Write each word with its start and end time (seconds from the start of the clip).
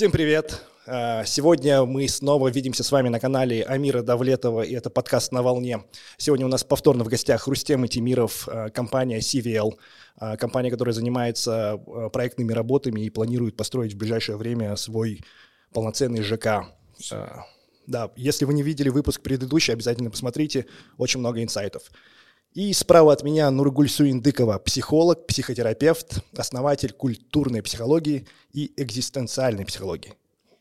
Всем 0.00 0.12
привет! 0.12 0.62
А, 0.86 1.26
сегодня 1.26 1.84
мы 1.84 2.08
снова 2.08 2.48
видимся 2.48 2.82
с 2.82 2.90
вами 2.90 3.10
на 3.10 3.20
канале 3.20 3.62
Амира 3.62 4.00
Давлетова, 4.00 4.62
и 4.62 4.72
это 4.72 4.88
подкаст 4.88 5.30
«На 5.30 5.42
волне». 5.42 5.84
Сегодня 6.16 6.46
у 6.46 6.48
нас 6.48 6.64
повторно 6.64 7.04
в 7.04 7.08
гостях 7.08 7.46
Рустем 7.46 7.86
Тимиров, 7.86 8.48
а, 8.48 8.70
компания 8.70 9.18
CVL, 9.18 9.74
а, 10.16 10.38
компания, 10.38 10.70
которая 10.70 10.94
занимается 10.94 11.78
проектными 12.14 12.54
работами 12.54 13.02
и 13.02 13.10
планирует 13.10 13.58
построить 13.58 13.92
в 13.92 13.98
ближайшее 13.98 14.38
время 14.38 14.74
свой 14.76 15.22
полноценный 15.74 16.22
ЖК. 16.22 16.72
Да, 17.86 18.10
если 18.16 18.46
вы 18.46 18.54
не 18.54 18.62
видели 18.62 18.88
выпуск 18.88 19.20
предыдущий, 19.20 19.74
обязательно 19.74 20.10
посмотрите, 20.10 20.64
очень 20.96 21.20
много 21.20 21.42
инсайтов. 21.42 21.82
И 22.52 22.72
справа 22.72 23.12
от 23.12 23.22
меня 23.22 23.48
Нургуль 23.50 23.88
Суиндыкова, 23.88 24.58
психолог, 24.58 25.26
психотерапевт, 25.26 26.24
основатель 26.36 26.92
культурной 26.92 27.62
психологии 27.62 28.26
и 28.52 28.72
экзистенциальной 28.76 29.64
психологии. 29.64 30.14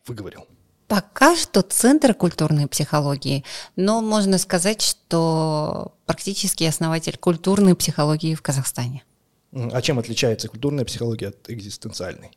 Выговорил. 0.06 0.46
Пока 0.88 1.36
что 1.36 1.64
центр 1.64 2.14
культурной 2.14 2.68
психологии, 2.68 3.44
но 3.76 4.02
можно 4.02 4.38
сказать, 4.38 4.82
что 4.84 5.94
практически 6.06 6.64
основатель 6.64 7.18
культурной 7.18 7.76
психологии 7.76 8.36
в 8.36 8.42
Казахстане. 8.44 9.04
А 9.52 9.82
чем 9.82 9.98
отличается 9.98 10.48
культурная 10.48 10.86
психология 10.86 11.30
от 11.30 11.50
экзистенциальной? 11.50 12.32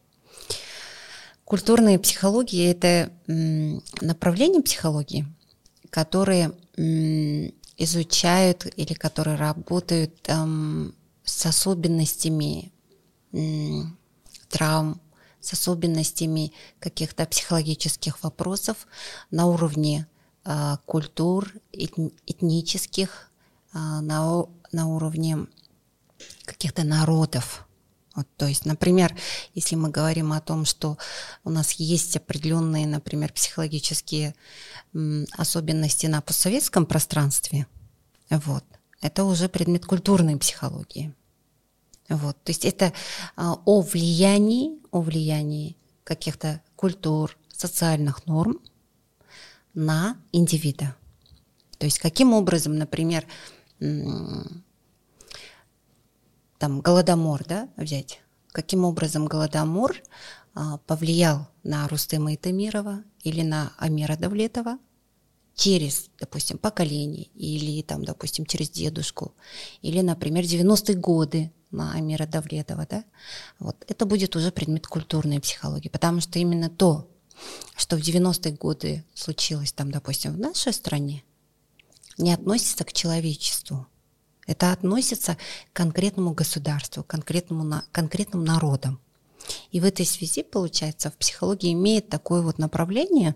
Культурная 1.45 1.99
психология– 1.99 2.71
это 2.73 3.13
направление 4.01 4.63
психологии, 4.63 5.27
которое 5.91 6.53
изучают 7.77 8.67
или 8.77 8.95
которые 8.95 9.37
работают 9.37 10.15
эм, 10.29 10.95
с 11.25 11.47
особенностями 11.47 12.73
травм, 14.49 15.01
с 15.41 15.53
особенностями 15.55 16.53
каких-то 16.79 17.27
психологических 17.27 18.23
вопросов 18.23 18.87
на 19.31 19.47
уровне 19.47 20.07
э, 20.45 20.77
культур, 20.87 21.53
этнических, 21.73 23.31
э, 23.75 23.79
на, 23.79 24.47
на 24.71 24.89
уровне 24.89 25.47
каких-то 26.45 26.85
народов. 26.85 27.67
Вот, 28.15 28.27
то 28.37 28.47
есть, 28.47 28.67
например, 28.67 29.17
если 29.55 29.75
мы 29.75 29.89
говорим 29.89 30.33
о 30.33 30.41
том, 30.41 30.65
что 30.65 30.99
у 31.45 31.51
нас 31.51 31.73
есть 31.73 32.17
определенные, 32.17 32.87
например, 32.87 33.33
психологические 33.33 34.35
особенности 35.37 36.07
на 36.07 36.21
постсоветском 36.21 36.85
пространстве, 36.85 37.67
вот, 38.29 38.65
это 39.01 39.25
уже 39.25 39.49
предмет 39.49 39.87
культурной 39.87 40.37
психологии. 40.37 41.15
Вот, 42.09 42.37
то 42.45 42.51
есть 42.51 42.65
это 42.65 42.93
а, 43.37 43.55
о 43.65 43.81
влиянии, 43.81 44.79
о 44.91 45.01
влиянии 45.01 45.77
каких-то 46.05 46.61
культур, 46.77 47.37
социальных 47.49 48.27
норм 48.27 48.61
на 49.73 50.17
индивида. 50.33 50.95
То 51.79 51.87
есть 51.87 51.99
каким 51.99 52.33
образом, 52.35 52.77
например, 52.77 53.27
там 56.63 56.81
Голодомор, 56.81 57.45
да, 57.45 57.69
взять, 57.77 58.21
каким 58.53 58.85
образом 58.85 59.27
Голодомор 59.27 60.01
а, 60.55 60.79
повлиял 60.79 61.49
на 61.65 61.89
Рустема 61.89 62.37
Итамирова 62.37 63.03
или 63.25 63.43
на 63.43 63.73
Амира 63.79 64.17
Давлетова 64.17 64.79
через, 65.57 66.09
допустим, 66.21 66.59
поколение 66.59 67.25
или 67.35 67.83
там, 67.83 68.05
допустим, 68.05 68.47
через 68.47 68.71
дедушку? 68.71 69.35
Или, 69.81 70.03
например, 70.03 70.45
90-е 70.45 70.95
годы 70.95 71.53
на 71.73 71.95
Амира 71.95 72.27
Давлетова, 72.27 72.87
да, 72.89 73.03
вот 73.59 73.85
это 73.89 74.07
будет 74.07 74.37
уже 74.37 74.53
предмет 74.53 74.87
культурной 74.87 75.41
психологии, 75.41 75.89
потому 75.89 76.21
что 76.21 76.39
именно 76.39 76.71
то, 76.71 77.11
что 77.75 77.97
в 77.97 78.01
90-е 78.01 78.53
годы 78.53 79.05
случилось 79.15 79.73
там, 79.73 79.91
допустим, 79.91 80.33
в 80.33 80.39
нашей 80.39 80.73
стране, 80.73 81.25
не 82.19 82.33
относится 82.33 82.85
к 82.85 82.93
человечеству, 82.93 83.89
это 84.47 84.73
относится 84.73 85.37
к 85.73 85.77
конкретному 85.77 86.33
государству, 86.33 87.03
конкретному, 87.03 87.65
на, 87.65 87.85
конкретным 87.93 88.45
народам. 88.45 89.01
И 89.71 89.81
в 89.81 89.85
этой 89.85 90.07
связи, 90.07 90.43
получается, 90.43 91.11
в 91.11 91.17
психологии 91.17 91.73
имеет 91.73 92.09
такое 92.09 92.43
вот 92.43 92.59
направление, 92.59 93.35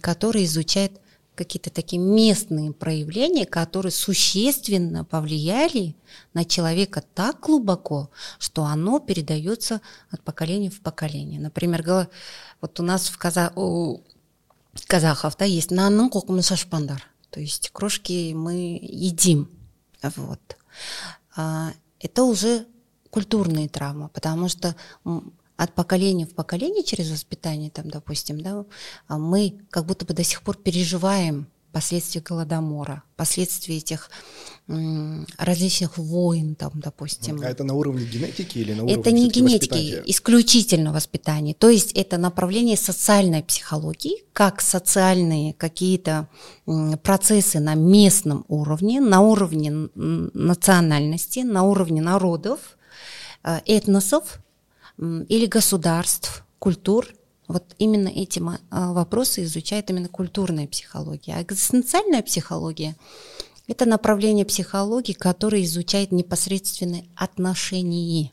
которое 0.00 0.44
изучает 0.44 0.92
какие-то 1.34 1.70
такие 1.70 2.00
местные 2.00 2.72
проявления, 2.72 3.46
которые 3.46 3.92
существенно 3.92 5.04
повлияли 5.04 5.96
на 6.34 6.44
человека 6.44 7.02
так 7.14 7.40
глубоко, 7.40 8.10
что 8.38 8.64
оно 8.64 9.00
передается 9.00 9.80
от 10.10 10.22
поколения 10.22 10.70
в 10.70 10.80
поколение. 10.80 11.40
Например, 11.40 12.08
вот 12.60 12.78
у 12.80 12.82
нас 12.82 13.08
в 13.08 13.16
Каза... 13.16 13.52
у 13.56 14.00
казахов 14.86 15.36
да, 15.38 15.44
есть 15.44 15.70
нанның 15.70 16.10
қоқымын 16.14 16.42
шашпандар, 16.42 17.02
то 17.30 17.40
есть 17.40 17.70
крошки 17.70 18.32
мы 18.34 18.78
едим, 18.80 19.48
вот. 20.02 20.40
А, 21.36 21.72
это 21.98 22.24
уже 22.24 22.66
культурные 23.10 23.68
травмы, 23.68 24.08
потому 24.08 24.48
что 24.48 24.74
от 25.56 25.74
поколения 25.74 26.26
в 26.26 26.34
поколение 26.34 26.82
через 26.82 27.10
воспитание, 27.10 27.70
там, 27.70 27.90
допустим, 27.90 28.40
да, 28.40 28.64
мы 29.08 29.60
как 29.70 29.84
будто 29.84 30.06
бы 30.06 30.14
до 30.14 30.24
сих 30.24 30.42
пор 30.42 30.56
переживаем 30.56 31.48
последствия 31.72 32.20
Голодомора, 32.20 33.02
последствия 33.16 33.76
этих 33.76 34.10
различных 35.38 35.98
войн, 35.98 36.54
там, 36.54 36.72
допустим. 36.74 37.40
А 37.42 37.46
это 37.46 37.64
на 37.64 37.74
уровне 37.74 38.04
генетики 38.04 38.58
или 38.58 38.72
на 38.72 38.84
уровне 38.84 39.00
Это 39.00 39.10
не 39.10 39.28
генетики, 39.28 40.00
исключительно 40.06 40.92
воспитание. 40.92 41.54
То 41.54 41.68
есть 41.68 41.92
это 41.92 42.18
направление 42.18 42.76
социальной 42.76 43.42
психологии, 43.42 44.24
как 44.32 44.60
социальные 44.60 45.54
какие-то 45.54 46.28
процессы 47.02 47.58
на 47.58 47.74
местном 47.74 48.44
уровне, 48.48 49.00
на 49.00 49.20
уровне 49.20 49.88
национальности, 49.94 51.40
на 51.40 51.64
уровне 51.64 52.00
народов, 52.00 52.78
э, 53.42 53.60
этносов 53.66 54.38
или 54.98 55.46
государств, 55.46 56.44
культур– 56.58 57.08
вот 57.50 57.74
именно 57.78 58.06
эти 58.06 58.40
а, 58.70 58.92
вопросы 58.92 59.42
изучает 59.42 59.90
именно 59.90 60.08
культурная 60.08 60.68
психология. 60.68 61.34
А 61.34 61.42
экзистенциальная 61.42 62.22
психология– 62.22 62.94
это 63.66 63.86
направление 63.86 64.44
психологии, 64.44 65.14
которое 65.14 65.64
изучает 65.64 66.12
непосредственные 66.12 67.06
отношения. 67.16 68.30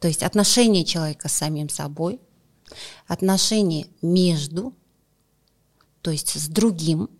То 0.00 0.08
есть 0.08 0.22
отношения 0.22 0.86
человека 0.86 1.28
с 1.28 1.34
самим 1.34 1.68
собой, 1.68 2.18
отношения 3.06 3.86
между, 4.00 4.72
то 6.00 6.10
есть 6.10 6.40
с 6.40 6.48
другим, 6.48 7.10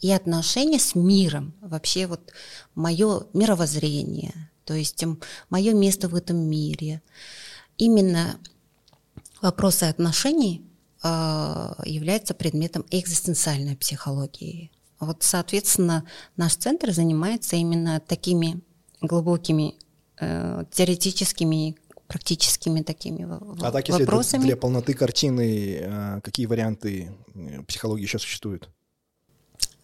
и 0.00 0.10
отношения 0.10 0.78
с 0.78 0.94
миром. 0.94 1.54
Вообще 1.62 2.06
вот 2.06 2.32
мое 2.74 3.22
мировоззрение, 3.32 4.50
то 4.66 4.74
есть 4.74 5.02
мое 5.48 5.72
место 5.72 6.08
в 6.08 6.14
этом 6.14 6.36
мире. 6.36 7.00
Именно 7.78 8.38
вопросы 9.42 9.84
отношений 9.84 10.64
э, 11.02 11.08
являются 11.84 12.32
предметом 12.32 12.86
экзистенциальной 12.90 13.76
психологии. 13.76 14.70
Вот, 15.00 15.22
соответственно, 15.22 16.06
наш 16.36 16.54
центр 16.54 16.92
занимается 16.92 17.56
именно 17.56 18.00
такими 18.00 18.60
глубокими 19.00 19.74
э, 20.20 20.64
теоретическими 20.70 21.76
практическими 22.06 22.82
такими 22.82 23.26
а 23.62 23.70
так, 23.72 23.88
если 23.88 24.02
вопросами. 24.04 24.42
для 24.42 24.56
полноты 24.56 24.92
картины, 24.92 25.78
э, 25.80 26.20
какие 26.22 26.44
варианты 26.44 27.10
психологии 27.66 28.02
еще 28.02 28.18
существуют? 28.18 28.68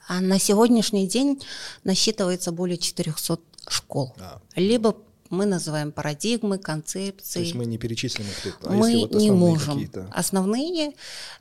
А 0.06 0.20
на 0.20 0.38
сегодняшний 0.38 1.06
день 1.06 1.40
насчитывается 1.84 2.52
более 2.52 2.76
400 2.76 3.40
школ. 3.68 4.14
А. 4.20 4.40
Либо 4.56 4.96
мы 5.30 5.46
называем 5.46 5.92
парадигмы, 5.92 6.58
концепции. 6.58 7.34
То 7.34 7.40
есть 7.40 7.54
мы 7.54 7.66
не 7.66 7.78
перечислим 7.78 8.26
их 8.26 8.42
тут, 8.42 8.54
а 8.62 8.72
мы 8.72 8.90
если 8.90 9.00
вот 9.00 9.14
не 9.14 9.30
можем. 9.30 9.90
Основные, 10.12 10.92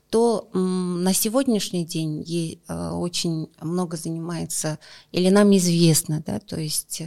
то 0.10 0.50
на 0.54 1.14
сегодняшний 1.14 1.86
день 1.86 2.24
е, 2.26 2.60
э, 2.68 2.90
очень 2.92 3.50
много 3.62 3.98
занимается, 3.98 4.80
или 5.12 5.30
нам 5.30 5.56
известно, 5.58 6.24
да, 6.26 6.40
то 6.40 6.60
есть 6.60 7.02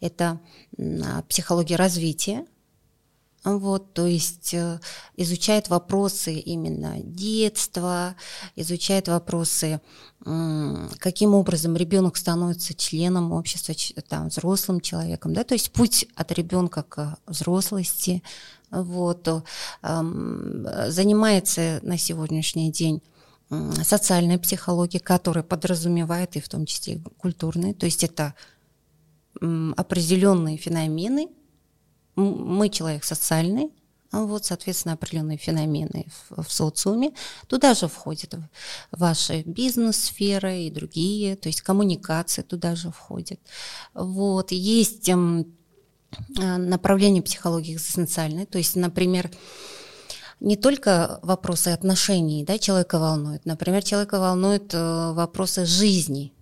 это 0.00 0.40
э, 0.78 1.22
психология 1.28 1.76
развития, 1.76 2.46
вот, 3.46 3.94
то 3.94 4.06
есть 4.06 4.54
э, 4.54 4.80
изучает 5.16 5.68
вопросы 5.68 6.34
именно 6.34 6.98
детства, 7.00 8.16
изучает 8.56 9.06
вопросы, 9.06 9.80
каким 10.98 11.34
образом 11.34 11.76
ребенок 11.76 12.16
становится 12.16 12.74
членом 12.74 13.30
общества, 13.30 13.74
там, 14.08 14.28
взрослым 14.28 14.80
человеком, 14.80 15.32
да, 15.32 15.44
то 15.44 15.54
есть 15.54 15.70
путь 15.70 16.08
от 16.16 16.32
ребенка 16.32 16.82
к 16.82 17.18
взрослости, 17.26 18.24
вот, 18.72 19.28
занимается 19.80 21.78
на 21.82 21.96
сегодняшний 21.98 22.72
день 22.72 23.00
социальной 23.84 24.38
психологией, 24.38 25.00
которая 25.00 25.44
подразумевает 25.44 26.34
и 26.34 26.40
в 26.40 26.48
том 26.48 26.66
числе 26.66 27.00
культурной, 27.18 27.74
то 27.74 27.86
есть 27.86 28.02
это 28.02 28.34
определенные 29.40 30.56
феномены, 30.56 31.28
мы 32.16 32.68
человек 32.68 33.04
социальный, 33.04 33.70
вот, 34.12 34.44
соответственно, 34.44 34.94
определенные 34.94 35.36
феномены 35.36 36.06
в, 36.30 36.42
в 36.42 36.52
социуме. 36.52 37.12
Туда 37.48 37.74
же 37.74 37.88
входит 37.88 38.34
ваша 38.90 39.42
бизнес-сфера 39.44 40.56
и 40.56 40.70
другие, 40.70 41.36
то 41.36 41.48
есть 41.48 41.60
коммуникация 41.60 42.42
туда 42.42 42.74
же 42.76 42.90
входит. 42.90 43.40
Вот, 43.94 44.52
есть 44.52 45.08
эм, 45.08 45.54
направление 46.38 47.22
психологии 47.22 47.74
экзистенциальной, 47.74 48.46
то 48.46 48.58
есть, 48.58 48.76
например, 48.76 49.30
не 50.40 50.56
только 50.56 51.18
вопросы 51.22 51.68
отношений 51.68 52.44
да, 52.44 52.58
человека 52.58 52.98
волнуют. 52.98 53.46
Например, 53.46 53.82
человека 53.82 54.20
волнуют 54.20 54.74
э, 54.74 55.12
вопросы 55.12 55.64
жизни. 55.64 56.34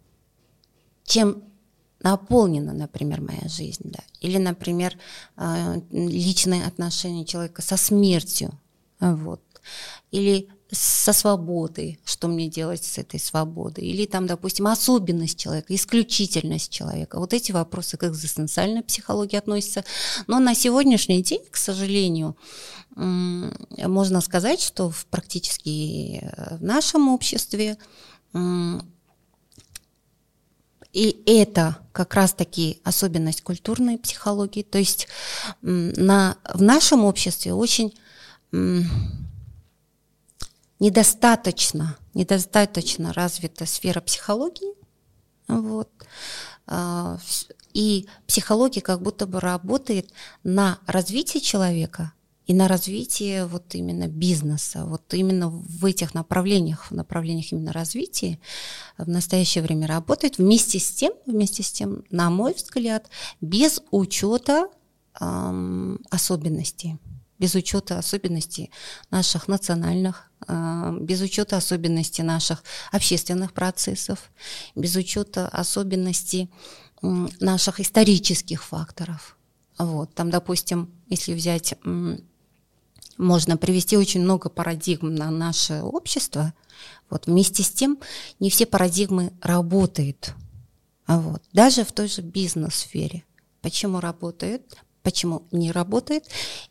Чем 1.04 1.44
наполнена, 2.04 2.72
например, 2.72 3.20
моя 3.20 3.48
жизнь, 3.48 3.82
да. 3.84 4.00
Или, 4.20 4.38
например, 4.38 4.96
э, 5.36 5.80
личные 5.90 6.64
отношения 6.66 7.24
человека 7.24 7.62
со 7.62 7.76
смертью, 7.76 8.52
вот. 9.00 9.40
Или 10.12 10.48
со 10.70 11.12
свободой, 11.12 11.98
что 12.04 12.28
мне 12.28 12.48
делать 12.48 12.84
с 12.84 12.98
этой 12.98 13.20
свободой, 13.20 13.84
или 13.84 14.06
там, 14.06 14.26
допустим, 14.26 14.66
особенность 14.66 15.38
человека, 15.38 15.74
исключительность 15.74 16.70
человека. 16.70 17.18
Вот 17.18 17.32
эти 17.32 17.52
вопросы 17.52 17.96
к 17.96 18.04
экзистенциальной 18.04 18.82
психологии 18.82 19.36
относятся. 19.36 19.84
Но 20.26 20.40
на 20.40 20.54
сегодняшний 20.54 21.22
день, 21.22 21.42
к 21.50 21.56
сожалению, 21.56 22.36
можно 22.96 24.20
сказать, 24.20 24.60
что 24.60 24.90
в 24.90 25.06
практически 25.06 26.20
э, 26.22 26.56
в 26.56 26.62
нашем 26.62 27.08
обществе 27.08 27.76
и 30.94 31.22
это 31.26 31.76
как 31.92 32.14
раз-таки 32.14 32.80
особенность 32.84 33.42
культурной 33.42 33.98
психологии. 33.98 34.62
То 34.62 34.78
есть 34.78 35.08
на, 35.60 36.38
в 36.54 36.62
нашем 36.62 37.04
обществе 37.04 37.52
очень 37.52 37.98
недостаточно, 40.78 41.96
недостаточно 42.14 43.12
развита 43.12 43.66
сфера 43.66 44.00
психологии. 44.00 44.72
Вот. 45.48 45.90
А, 46.66 47.18
и 47.72 48.06
психология 48.28 48.80
как 48.80 49.02
будто 49.02 49.26
бы 49.26 49.40
работает 49.40 50.12
на 50.44 50.78
развитие 50.86 51.40
человека 51.40 52.12
и 52.46 52.54
на 52.54 52.68
развитие 52.68 53.46
вот 53.46 53.74
именно 53.74 54.06
бизнеса. 54.06 54.84
Вот 54.84 55.14
именно 55.14 55.48
в 55.48 55.84
этих 55.84 56.14
направлениях, 56.14 56.90
в 56.90 56.94
направлениях 56.94 57.52
именно 57.52 57.72
развития 57.72 58.38
в 58.98 59.08
настоящее 59.08 59.62
время 59.62 59.86
работает. 59.86 60.38
Вместе 60.38 60.78
с 60.78 60.90
тем, 60.90 61.12
вместе 61.26 61.62
с 61.62 61.72
тем, 61.72 62.04
на 62.10 62.30
мой 62.30 62.54
взгляд, 62.54 63.08
без 63.40 63.80
учета 63.90 64.68
эм, 65.20 66.00
особенностей 66.10 66.98
без 67.36 67.54
учета 67.56 67.98
особенностей 67.98 68.70
наших 69.10 69.48
национальных, 69.48 70.30
э, 70.46 70.96
без 71.00 71.20
учета 71.20 71.56
особенностей 71.56 72.22
наших 72.22 72.62
общественных 72.92 73.52
процессов, 73.52 74.30
без 74.74 74.94
учета 74.96 75.48
особенностей 75.48 76.48
наших 77.02 77.80
исторических 77.80 78.64
факторов. 78.64 79.36
Вот, 79.78 80.14
там, 80.14 80.30
допустим, 80.30 80.90
если 81.08 81.34
взять, 81.34 81.74
можно 83.18 83.56
привести 83.56 83.96
очень 83.96 84.22
много 84.22 84.48
парадигм 84.48 85.14
на 85.14 85.30
наше 85.30 85.82
общество. 85.82 86.52
Вот, 87.10 87.26
вместе 87.26 87.62
с 87.62 87.70
тем, 87.70 87.98
не 88.40 88.50
все 88.50 88.66
парадигмы 88.66 89.32
работают. 89.40 90.34
Вот, 91.06 91.42
даже 91.52 91.84
в 91.84 91.92
той 91.92 92.08
же 92.08 92.22
бизнес-сфере. 92.22 93.24
Почему 93.60 94.00
работают? 94.00 94.62
Почему 95.02 95.46
не 95.52 95.70
работает? 95.70 96.26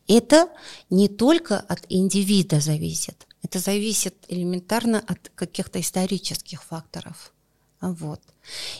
Это 0.08 0.50
не 0.90 1.08
только 1.08 1.60
от 1.60 1.86
индивида 1.90 2.60
зависит, 2.60 3.28
это 3.44 3.60
зависит 3.60 4.16
элементарно 4.28 5.04
от 5.06 5.32
каких-то 5.36 5.80
исторических 5.80 6.64
факторов. 6.64 7.34
Вот. 7.80 8.22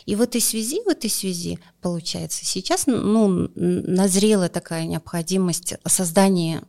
И 0.06 0.16
в 0.16 0.22
этой 0.22 0.40
связи, 0.40 0.80
в 0.82 0.88
этой 0.88 1.10
связи, 1.10 1.58
получается, 1.82 2.44
сейчас 2.44 2.86
ну, 2.86 3.50
назрела 3.54 4.48
такая 4.48 4.86
необходимость 4.86 5.74
создания 5.86 6.62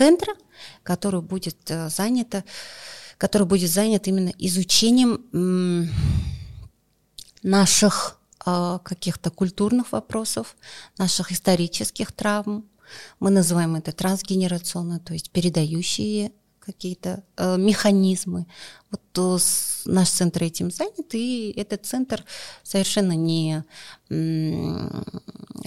центра, 0.00 0.32
который 0.82 1.20
будет 1.20 1.70
э, 1.70 1.90
занято, 1.90 2.42
который 3.18 3.46
будет 3.46 3.70
занят 3.70 4.08
именно 4.08 4.32
изучением 4.38 5.90
наших 7.42 8.18
а, 8.46 8.78
каких-то 8.78 9.30
культурных 9.30 9.92
вопросов, 9.92 10.56
наших 10.96 11.32
исторических 11.32 12.12
травм. 12.12 12.64
Мы 13.18 13.30
называем 13.30 13.76
это 13.76 13.92
трансгенерационно, 13.92 15.00
то 15.00 15.12
есть 15.12 15.30
передающие 15.30 16.32
какие-то 16.72 17.22
э, 17.36 17.56
механизмы. 17.56 18.46
Вот 18.90 19.00
то 19.12 19.38
с, 19.38 19.82
наш 19.86 20.08
центр 20.08 20.44
этим 20.44 20.70
занят, 20.70 21.14
и 21.14 21.52
этот 21.56 21.86
центр 21.86 22.24
совершенно 22.62 23.12
не 23.12 23.64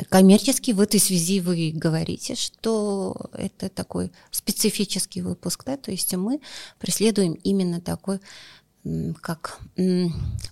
коммерческий. 0.09 0.73
В 0.73 0.81
этой 0.81 0.99
связи 0.99 1.39
вы 1.39 1.71
говорите, 1.73 2.35
что 2.35 3.29
это 3.33 3.69
такой 3.69 4.11
специфический 4.31 5.21
выпуск, 5.21 5.63
да, 5.65 5.77
то 5.77 5.91
есть 5.91 6.13
мы 6.15 6.41
преследуем 6.79 7.33
именно 7.33 7.81
такой 7.81 8.19
как 9.21 9.59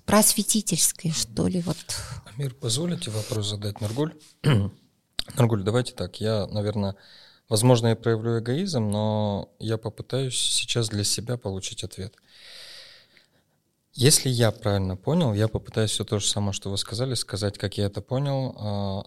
просветительской, 0.06 1.12
что 1.12 1.48
ли, 1.48 1.62
вот. 1.62 1.78
Амир, 2.34 2.54
позволите 2.54 3.12
вопрос 3.12 3.50
задать, 3.50 3.82
Нургуль? 3.82 4.14
Нургуль, 5.38 5.64
давайте 5.64 5.94
так, 5.94 6.22
я, 6.22 6.48
наверное, 6.48 6.96
возможно, 7.52 7.88
я 7.88 7.96
проявлю 7.98 8.40
эгоизм, 8.40 8.90
но 8.90 9.50
я 9.60 9.78
попытаюсь 9.78 10.40
сейчас 10.40 10.88
для 10.88 11.04
себя 11.04 11.36
получить 11.36 11.84
ответ. 11.84 12.16
Если 13.94 14.30
я 14.30 14.52
правильно 14.52 14.96
понял, 14.96 15.34
я 15.34 15.50
попытаюсь 15.50 15.92
все 15.92 16.06
то 16.06 16.18
же 16.18 16.26
самое, 16.26 16.54
что 16.54 16.70
вы 16.70 16.78
сказали, 16.78 17.14
сказать, 17.14 17.58
как 17.58 17.78
я 17.78 17.88
это 17.88 18.02
понял, 18.02 18.56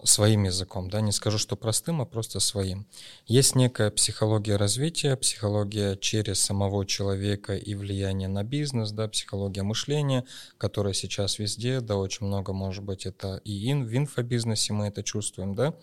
э, 0.03 0.05
своим 0.05 0.43
языком. 0.43 0.91
Да? 0.91 1.01
Не 1.01 1.11
скажу, 1.11 1.39
что 1.39 1.55
простым, 1.55 2.01
а 2.01 2.05
просто 2.05 2.39
своим. 2.39 2.85
Есть 3.25 3.55
некая 3.55 3.89
психология 3.89 4.57
развития, 4.57 5.15
психология 5.15 5.95
через 5.95 6.39
самого 6.39 6.85
человека 6.85 7.55
и 7.55 7.73
влияние 7.73 8.27
на 8.27 8.43
бизнес, 8.43 8.91
да, 8.91 9.07
психология 9.07 9.63
мышления, 9.63 10.23
которая 10.59 10.93
сейчас 10.93 11.39
везде, 11.39 11.81
да, 11.81 11.95
очень 11.95 12.27
много, 12.27 12.53
может 12.53 12.83
быть, 12.83 13.07
это 13.07 13.41
и 13.43 13.71
ин, 13.71 13.87
в 13.87 13.97
инфобизнесе 13.97 14.71
мы 14.73 14.85
это 14.85 15.01
чувствуем, 15.01 15.55
да 15.55 15.73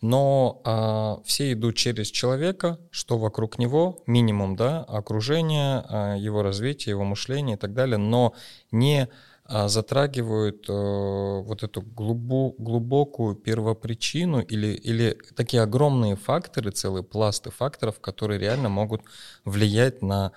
но 0.00 0.62
а, 0.64 1.20
все 1.24 1.52
идут 1.52 1.76
через 1.76 2.10
человека, 2.10 2.78
что 2.90 3.18
вокруг 3.18 3.58
него, 3.58 4.02
минимум, 4.06 4.56
да, 4.56 4.82
окружение, 4.84 5.84
а, 5.88 6.16
его 6.16 6.42
развитие, 6.42 6.92
его 6.92 7.04
мышление 7.04 7.56
и 7.56 7.58
так 7.58 7.74
далее, 7.74 7.98
но 7.98 8.34
не 8.72 9.08
а, 9.44 9.68
затрагивают 9.68 10.64
а, 10.68 11.40
вот 11.42 11.62
эту 11.62 11.82
глубо, 11.82 12.54
глубокую 12.56 13.34
первопричину 13.34 14.40
или, 14.40 14.68
или 14.68 15.18
такие 15.36 15.62
огромные 15.62 16.16
факторы, 16.16 16.70
целые 16.70 17.02
пласты 17.02 17.50
факторов, 17.50 18.00
которые 18.00 18.40
реально 18.40 18.70
могут 18.70 19.02
влиять 19.44 20.00
на 20.00 20.32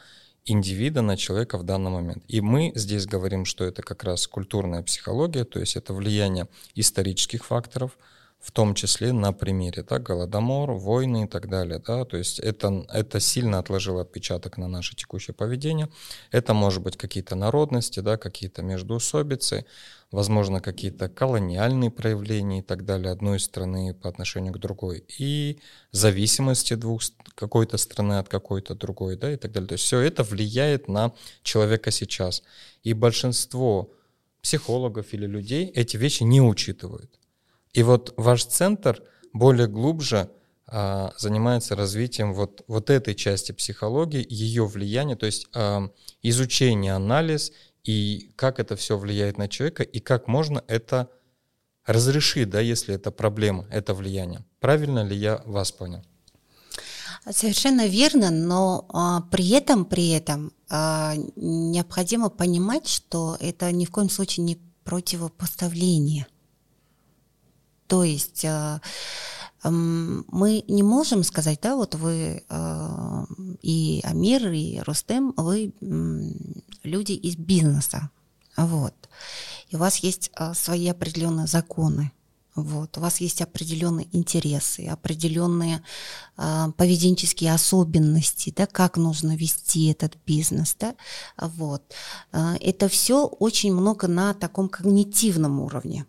индивида, 0.45 1.01
на 1.01 1.15
человека 1.15 1.57
в 1.57 1.63
данный 1.63 1.89
момент. 1.91 2.21
И 2.27 2.41
мы 2.41 2.73
здесь 2.75 3.05
говорим, 3.05 3.45
что 3.45 3.63
это 3.63 3.81
как 3.81 4.03
раз 4.03 4.27
культурная 4.27 4.83
психология, 4.83 5.45
то 5.45 5.61
есть 5.61 5.77
это 5.77 5.93
влияние 5.93 6.49
исторических 6.75 7.45
факторов– 7.45 7.97
в 8.43 8.51
том 8.51 8.75
числе 8.75 9.13
на 9.13 9.31
примере, 9.31 9.83
да, 9.83 9.99
Голодомор, 9.99 10.71
войны 10.73 11.23
и 11.23 11.27
так 11.27 11.47
далее, 11.47 11.79
да, 11.79 12.03
то 12.03 12.17
есть 12.17 12.39
это, 12.39 12.85
это 12.91 13.21
сильно 13.21 13.57
отложило 13.57 14.01
отпечаток 14.01 14.57
на 14.57 14.67
наше 14.67 14.97
текущее 14.97 15.33
поведение, 15.33 15.87
это 16.29 16.53
может 16.53 16.83
быть 16.83 16.97
какие-то 16.97 17.35
народности, 17.35 18.01
да, 18.01 18.17
какие-то 18.17 18.61
междуусобицы, 18.61 19.65
возможно, 20.11 20.59
какие-то 20.59 21.07
колониальные 21.07 21.89
проявления 21.89 22.59
и 22.59 22.61
так 22.61 22.83
далее 22.83 23.13
одной 23.13 23.39
страны 23.39 23.93
по 23.93 24.09
отношению 24.09 24.51
к 24.51 24.59
другой, 24.59 25.05
и 25.17 25.61
зависимости 25.91 26.73
двух, 26.73 27.01
какой-то 27.35 27.77
страны 27.77 28.19
от 28.19 28.27
какой-то 28.27 28.75
другой, 28.75 29.15
да, 29.15 29.31
и 29.31 29.37
так 29.37 29.53
далее, 29.53 29.69
то 29.69 29.73
есть 29.75 29.85
все 29.85 30.01
это 30.01 30.21
влияет 30.23 30.89
на 30.89 31.13
человека 31.43 31.91
сейчас, 31.91 32.43
и 32.83 32.91
большинство 32.91 33.89
психологов 34.41 35.13
или 35.13 35.25
людей 35.25 35.67
эти 35.67 35.95
вещи 35.95 36.23
не 36.23 36.41
учитывают. 36.41 37.22
И 37.73 37.83
вот 37.83 38.13
ваш 38.17 38.45
центр 38.45 39.01
более 39.33 39.67
глубже 39.67 40.29
а, 40.67 41.11
занимается 41.17 41.75
развитием 41.75 42.33
вот, 42.33 42.63
вот 42.67 42.89
этой 42.89 43.15
части 43.15 43.51
психологии, 43.51 44.25
ее 44.29 44.65
влияния, 44.65 45.15
то 45.15 45.25
есть 45.25 45.47
а, 45.53 45.89
изучение, 46.21 46.93
анализ 46.93 47.51
и 47.83 48.31
как 48.35 48.59
это 48.59 48.75
все 48.75 48.97
влияет 48.97 49.37
на 49.37 49.47
человека 49.47 49.83
и 49.83 49.99
как 49.99 50.27
можно 50.27 50.63
это 50.67 51.09
разрешить, 51.85 52.49
да, 52.49 52.59
если 52.61 52.95
это 52.95 53.11
проблема, 53.11 53.67
это 53.69 53.93
влияние. 53.93 54.45
Правильно 54.59 55.03
ли 55.03 55.17
я 55.17 55.41
вас 55.45 55.71
понял? 55.71 56.03
Совершенно 57.29 57.87
верно, 57.87 58.31
но 58.31 58.85
а, 58.89 59.21
при 59.31 59.49
этом, 59.49 59.85
при 59.85 60.09
этом 60.09 60.51
а, 60.69 61.13
необходимо 61.35 62.29
понимать, 62.29 62.87
что 62.87 63.37
это 63.39 63.71
ни 63.71 63.85
в 63.85 63.91
коем 63.91 64.09
случае 64.09 64.45
не 64.45 64.57
противопоставление. 64.83 66.27
То 67.87 68.03
есть 68.03 68.45
а, 68.45 68.81
мы 69.63 70.63
не 70.67 70.83
можем 70.83 71.23
сказать, 71.23 71.59
да, 71.61 71.75
вот 71.75 71.95
вы 71.95 72.43
э, 72.47 73.25
и 73.61 74.01
Амир, 74.03 74.51
и 74.51 74.79
Рустем, 74.81 75.33
вы 75.37 75.71
люди 76.83 77.13
из 77.13 77.37
бизнеса, 77.37 78.09
вот. 78.57 78.93
И 79.69 79.75
у 79.75 79.79
вас 79.79 79.97
есть 79.97 80.31
э, 80.37 80.53
свои 80.53 80.89
определенные 80.89 81.47
законы, 81.47 82.11
вот. 82.55 82.97
У 82.97 83.01
вас 83.01 83.21
есть 83.21 83.41
определенные 83.41 84.07
интересы, 84.11 84.85
определенные 84.87 85.81
э, 86.37 86.67
поведенческие 86.75 87.53
особенности, 87.53 88.53
да, 88.55 88.67
как 88.67 88.97
нужно 88.97 89.37
вести 89.37 89.87
этот 89.87 90.17
бизнес, 90.25 90.75
да, 90.77 90.95
вот. 91.37 91.83
Э, 92.33 92.55
это 92.59 92.89
все 92.89 93.25
очень 93.25 93.73
много 93.73 94.09
на 94.09 94.33
таком 94.33 94.67
когнитивном 94.67 95.61
уровне. 95.61 96.05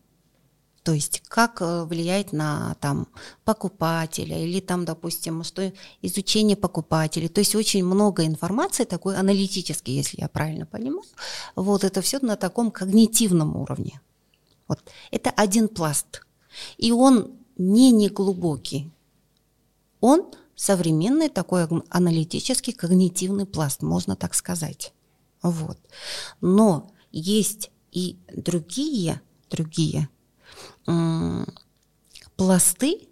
То 0.84 0.92
есть 0.92 1.22
как 1.28 1.62
э, 1.62 1.84
влияет 1.84 2.34
на 2.34 2.76
там, 2.78 3.08
покупателя 3.46 4.38
или 4.38 4.60
там, 4.60 4.84
допустим, 4.84 5.42
что 5.42 5.72
изучение 6.02 6.56
покупателей. 6.56 7.28
То 7.28 7.40
есть 7.40 7.54
очень 7.54 7.82
много 7.82 8.26
информации 8.26 8.84
такой 8.84 9.16
аналитической, 9.16 9.92
если 9.92 10.20
я 10.20 10.28
правильно 10.28 10.66
понимаю. 10.66 11.08
Вот 11.56 11.84
это 11.84 12.02
все 12.02 12.18
на 12.20 12.36
таком 12.36 12.70
когнитивном 12.70 13.56
уровне. 13.56 14.02
Вот. 14.68 14.78
Это 15.10 15.30
один 15.30 15.68
пласт. 15.68 16.20
И 16.76 16.92
он 16.92 17.32
не 17.56 17.90
неглубокий. 17.90 18.92
Он 20.00 20.30
современный 20.54 21.30
такой 21.30 21.66
аналитический 21.88 22.74
когнитивный 22.74 23.46
пласт, 23.46 23.80
можно 23.80 24.16
так 24.16 24.34
сказать. 24.34 24.92
Вот. 25.40 25.78
Но 26.42 26.90
есть 27.10 27.70
и 27.90 28.18
другие, 28.28 29.22
другие 29.48 30.10
пласты, 32.36 33.08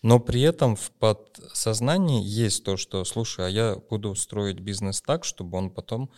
Но 0.02 0.21
при 0.21 0.42
этом 0.42 0.76
в 0.76 0.92
подсознании 0.92 2.23
есть 2.23 2.62
то, 2.62 2.76
что, 2.76 3.04
слушай, 3.04 3.45
а 3.45 3.49
я 3.49 3.75
буду 3.75 4.14
строить 4.14 4.61
бизнес 4.61 5.02
так, 5.02 5.25
чтобы 5.25 5.59
он 5.59 5.71
потом 5.71 6.12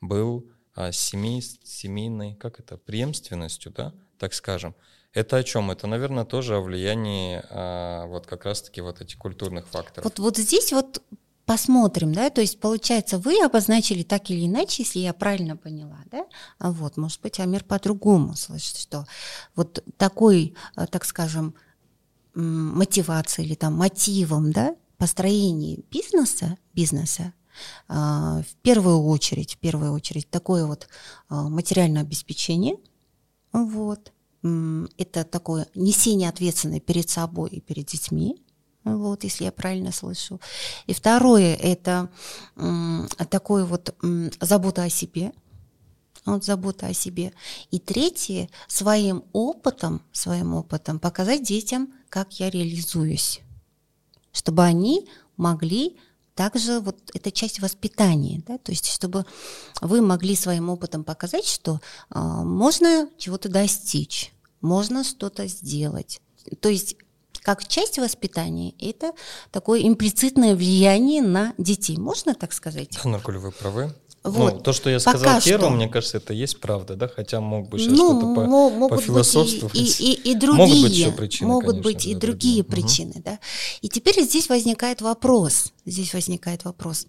был 0.00 0.50
а, 0.74 0.92
семей, 0.92 1.42
семейной, 1.42 2.34
как 2.34 2.60
это, 2.60 2.76
преемственностью, 2.76 3.72
да, 3.72 3.94
так 4.18 4.34
скажем. 4.34 4.74
Это 5.12 5.36
о 5.36 5.44
чем? 5.44 5.70
Это, 5.70 5.86
наверное, 5.86 6.24
тоже 6.24 6.56
о 6.56 6.60
влиянии 6.60 7.40
а, 7.48 8.06
вот 8.06 8.26
как 8.26 8.44
раз-таки 8.44 8.80
вот 8.80 9.00
этих 9.00 9.16
культурных 9.18 9.68
факторов. 9.68 10.04
Вот, 10.04 10.18
вот 10.18 10.36
здесь 10.36 10.72
вот 10.72 11.00
посмотрим, 11.46 12.12
да, 12.12 12.30
то 12.30 12.40
есть 12.40 12.58
получается 12.58 13.18
вы 13.18 13.40
обозначили 13.44 14.02
так 14.02 14.30
или 14.30 14.46
иначе, 14.46 14.82
если 14.82 15.00
я 15.00 15.12
правильно 15.12 15.56
поняла, 15.56 15.98
да, 16.10 16.26
а 16.58 16.72
вот, 16.72 16.96
может 16.96 17.20
быть, 17.20 17.38
Амир 17.38 17.64
по-другому 17.64 18.34
слышит, 18.34 18.78
что 18.78 19.06
вот 19.54 19.84
такой, 19.96 20.54
а, 20.74 20.86
так 20.86 21.04
скажем, 21.04 21.54
мотивацией 22.34 23.46
или 23.46 23.54
там 23.54 23.74
мотивом, 23.74 24.52
да, 24.52 24.74
построения 24.96 25.82
бизнеса, 25.90 26.56
бизнеса 26.72 27.32
в 27.88 28.44
первую 28.62 29.04
очередь, 29.04 29.54
в 29.54 29.58
первую 29.58 29.92
очередь 29.92 30.28
такое 30.30 30.66
вот 30.66 30.88
а, 31.28 31.48
материальное 31.48 32.02
обеспечение, 32.02 32.76
вот, 33.52 34.12
это 34.42 35.24
такое 35.24 35.66
несение 35.74 36.28
ответственности 36.28 36.84
перед 36.84 37.08
собой 37.08 37.50
и 37.50 37.60
перед 37.60 37.86
детьми, 37.86 38.42
вот, 38.84 39.24
если 39.24 39.44
я 39.44 39.52
правильно 39.52 39.92
слышу. 39.92 40.40
И 40.86 40.92
второе– 40.92 41.54
это 41.62 42.10
такое 43.30 43.64
вот 43.64 43.94
забота 44.40 44.82
о 44.82 44.90
себе, 44.90 45.32
вот 46.26 46.44
забота 46.44 46.88
о 46.88 46.94
себе. 46.94 47.32
И 47.70 47.78
третье– 47.78 48.50
своим 48.68 49.24
опытом, 49.32 50.02
своим 50.12 50.54
опытом 50.54 50.98
показать 50.98 51.42
детям, 51.42 51.92
как 52.10 52.38
я 52.40 52.50
реализуюсь, 52.50 53.40
чтобы 54.32 54.64
они 54.64 55.08
могли 55.36 55.98
также 56.34 56.80
вот 56.80 56.98
это 57.14 57.30
часть 57.30 57.60
воспитания, 57.60 58.42
да, 58.46 58.58
то 58.58 58.72
есть 58.72 58.86
чтобы 58.86 59.24
вы 59.80 60.00
могли 60.00 60.34
своим 60.36 60.68
опытом 60.68 61.04
показать, 61.04 61.46
что 61.46 61.80
э, 62.10 62.18
можно 62.18 63.08
чего-то 63.18 63.48
достичь, 63.48 64.32
можно 64.60 65.04
что-то 65.04 65.46
сделать. 65.46 66.20
То 66.60 66.68
есть 66.68 66.96
как 67.44 67.66
часть 67.68 67.98
воспитания 67.98 68.74
это 68.80 69.12
такое 69.50 69.82
имплицитное 69.86 70.56
влияние 70.56 71.22
на 71.22 71.52
детей, 71.58 71.98
можно 71.98 72.34
так 72.34 72.52
сказать? 72.54 72.98
Да, 73.02 73.10
Наркуль, 73.10 73.36
вы 73.36 73.52
правы. 73.52 73.94
Ну, 74.24 74.30
вот. 74.30 74.54
Ну, 74.54 74.60
то, 74.60 74.72
что 74.72 74.88
я 74.88 74.98
сказал 75.00 75.34
Пока 75.34 75.40
первым, 75.42 75.72
что. 75.72 75.76
мне 75.76 75.88
кажется, 75.88 76.16
это 76.16 76.32
есть 76.32 76.58
правда, 76.58 76.96
да, 76.96 77.08
хотя 77.08 77.42
мог 77.42 77.68
бы 77.68 77.78
сейчас 77.78 77.92
ну, 77.92 78.18
что-то 78.18 78.34
по, 78.34 78.44
могут 78.46 78.98
пофилософствовать. 78.98 79.74
Быть 79.74 80.00
и, 80.00 80.12
и, 80.14 80.30
и 80.30 80.34
другие, 80.34 80.66
могут 80.66 80.82
быть 80.82 80.92
еще 80.92 81.12
причины, 81.12 81.48
могут 81.48 81.66
конечно, 81.66 81.82
быть 81.82 82.06
и 82.06 82.14
другие, 82.14 82.62
другие 82.62 82.64
причины, 82.64 83.10
угу. 83.16 83.22
да. 83.22 83.38
И 83.82 83.88
теперь 83.90 84.22
здесь 84.22 84.48
возникает 84.48 85.02
вопрос, 85.02 85.74
здесь 85.84 86.14
возникает 86.14 86.64
вопрос, 86.64 87.06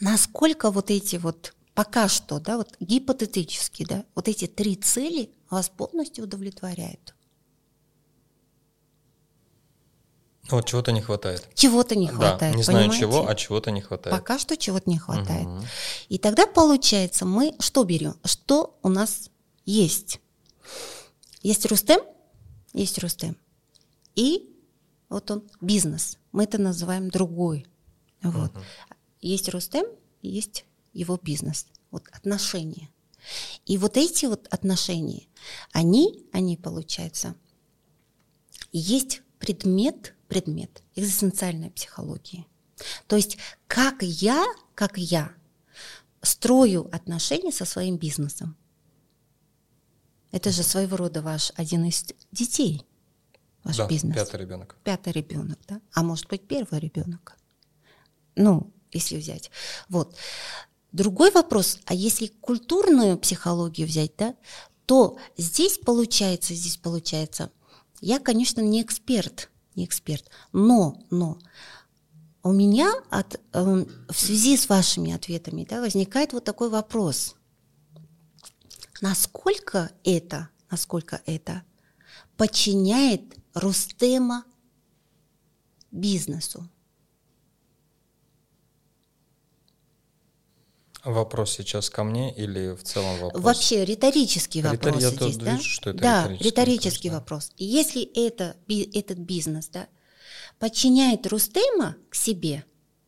насколько 0.00 0.70
вот 0.70 0.90
эти 0.90 1.16
вот 1.16 1.52
пока 1.74 2.08
что, 2.08 2.40
да, 2.40 2.56
вот 2.56 2.74
гипотетически, 2.80 3.84
да, 3.84 4.04
вот 4.14 4.28
эти 4.28 4.46
три 4.46 4.76
цели 4.76 5.30
вас 5.50 5.68
полностью 5.68 6.24
удовлетворяют. 6.24 7.15
Вот 10.50 10.66
чего-то 10.66 10.92
не 10.92 11.00
хватает. 11.00 11.48
Чего-то 11.54 11.96
не 11.96 12.08
хватает. 12.08 12.52
Да, 12.52 12.56
не 12.56 12.62
знаю 12.62 12.90
понимаете? 12.90 13.00
чего, 13.00 13.28
а 13.28 13.34
чего-то 13.34 13.70
не 13.70 13.80
хватает. 13.80 14.16
Пока 14.16 14.38
что 14.38 14.56
чего-то 14.56 14.88
не 14.88 14.98
хватает. 14.98 15.46
Угу. 15.46 15.64
И 16.08 16.18
тогда 16.18 16.46
получается, 16.46 17.24
мы 17.24 17.54
что 17.58 17.84
берем? 17.84 18.14
Что 18.24 18.78
у 18.82 18.88
нас 18.88 19.30
есть? 19.64 20.20
Есть 21.42 21.66
Рустем, 21.66 22.00
есть 22.72 22.98
Рустем. 22.98 23.36
И 24.14 24.54
вот 25.08 25.30
он 25.30 25.42
бизнес. 25.60 26.18
Мы 26.32 26.44
это 26.44 26.58
называем 26.58 27.10
другой. 27.10 27.66
Вот. 28.22 28.50
Угу. 28.54 28.64
Есть 29.20 29.48
Рустем, 29.48 29.86
есть 30.22 30.64
его 30.92 31.18
бизнес. 31.20 31.66
Вот 31.90 32.04
отношения. 32.12 32.90
И 33.64 33.78
вот 33.78 33.96
эти 33.96 34.26
вот 34.26 34.46
отношения, 34.50 35.26
они, 35.72 36.26
они 36.32 36.56
получается, 36.56 37.34
есть 38.72 39.22
предмет, 39.46 40.14
предмет 40.26 40.82
экзистенциальной 40.96 41.70
психологии. 41.70 42.46
То 43.06 43.14
есть 43.16 43.38
как 43.68 44.02
я, 44.02 44.44
как 44.74 44.98
я 44.98 45.32
строю 46.20 46.88
отношения 46.92 47.52
со 47.52 47.64
своим 47.64 47.96
бизнесом. 47.96 48.56
Это 50.32 50.50
же 50.50 50.64
своего 50.64 50.96
рода 50.96 51.22
ваш 51.22 51.52
один 51.54 51.84
из 51.84 52.04
детей, 52.32 52.84
ваш 53.62 53.76
да, 53.76 53.86
бизнес. 53.86 54.16
Пятый 54.16 54.40
ребенок. 54.40 54.76
Пятый 54.82 55.12
ребенок, 55.12 55.58
да. 55.68 55.80
А 55.94 56.02
может 56.02 56.26
быть 56.26 56.48
первый 56.48 56.80
ребенок. 56.80 57.36
Ну, 58.34 58.72
если 58.90 59.16
взять. 59.16 59.50
Вот. 59.88 60.16
Другой 60.90 61.30
вопрос, 61.30 61.78
а 61.84 61.94
если 61.94 62.26
культурную 62.26 63.16
психологию 63.18 63.86
взять, 63.86 64.12
да, 64.18 64.34
то 64.86 65.16
здесь 65.36 65.78
получается, 65.78 66.54
здесь 66.54 66.76
получается, 66.76 67.52
я, 68.06 68.20
конечно, 68.20 68.60
не 68.60 68.82
эксперт, 68.82 69.50
не 69.74 69.84
эксперт, 69.84 70.30
но, 70.52 71.02
но 71.10 71.38
у 72.44 72.52
меня 72.52 72.94
от, 73.10 73.40
э, 73.52 73.84
в 74.08 74.14
связи 74.14 74.56
с 74.56 74.68
вашими 74.68 75.12
ответами 75.12 75.66
да, 75.68 75.80
возникает 75.80 76.32
вот 76.32 76.44
такой 76.44 76.70
вопрос. 76.70 77.34
Насколько 79.00 79.90
это, 80.04 80.50
насколько 80.70 81.20
это 81.26 81.64
подчиняет 82.36 83.22
Рустема 83.54 84.44
бизнесу? 85.90 86.70
Вопрос 91.06 91.52
сейчас 91.52 91.88
ко 91.88 92.02
мне 92.02 92.34
или 92.34 92.74
в 92.74 92.82
целом 92.82 93.20
вопрос? 93.20 93.42
Вообще 93.42 93.84
риторический 93.84 94.60
Ритор... 94.60 94.72
вопрос 94.72 95.02
Я 95.02 95.08
здесь, 95.10 95.18
тоже 95.18 95.38
да? 95.38 95.52
вижу, 95.52 95.70
что 95.70 95.90
это 95.90 95.98
да, 96.00 96.22
риторический 96.24 96.44
риторический 96.44 97.10
вопрос, 97.10 97.44
вопрос. 97.44 97.52
Если 97.58 98.02
это, 98.26 98.56
би- 98.66 98.90
этот 98.92 99.18
бизнес, 99.18 99.68
да, 99.68 99.86
подчиняет 100.58 101.24
Рустема 101.28 101.94
к 102.10 102.16
себе, 102.16 102.64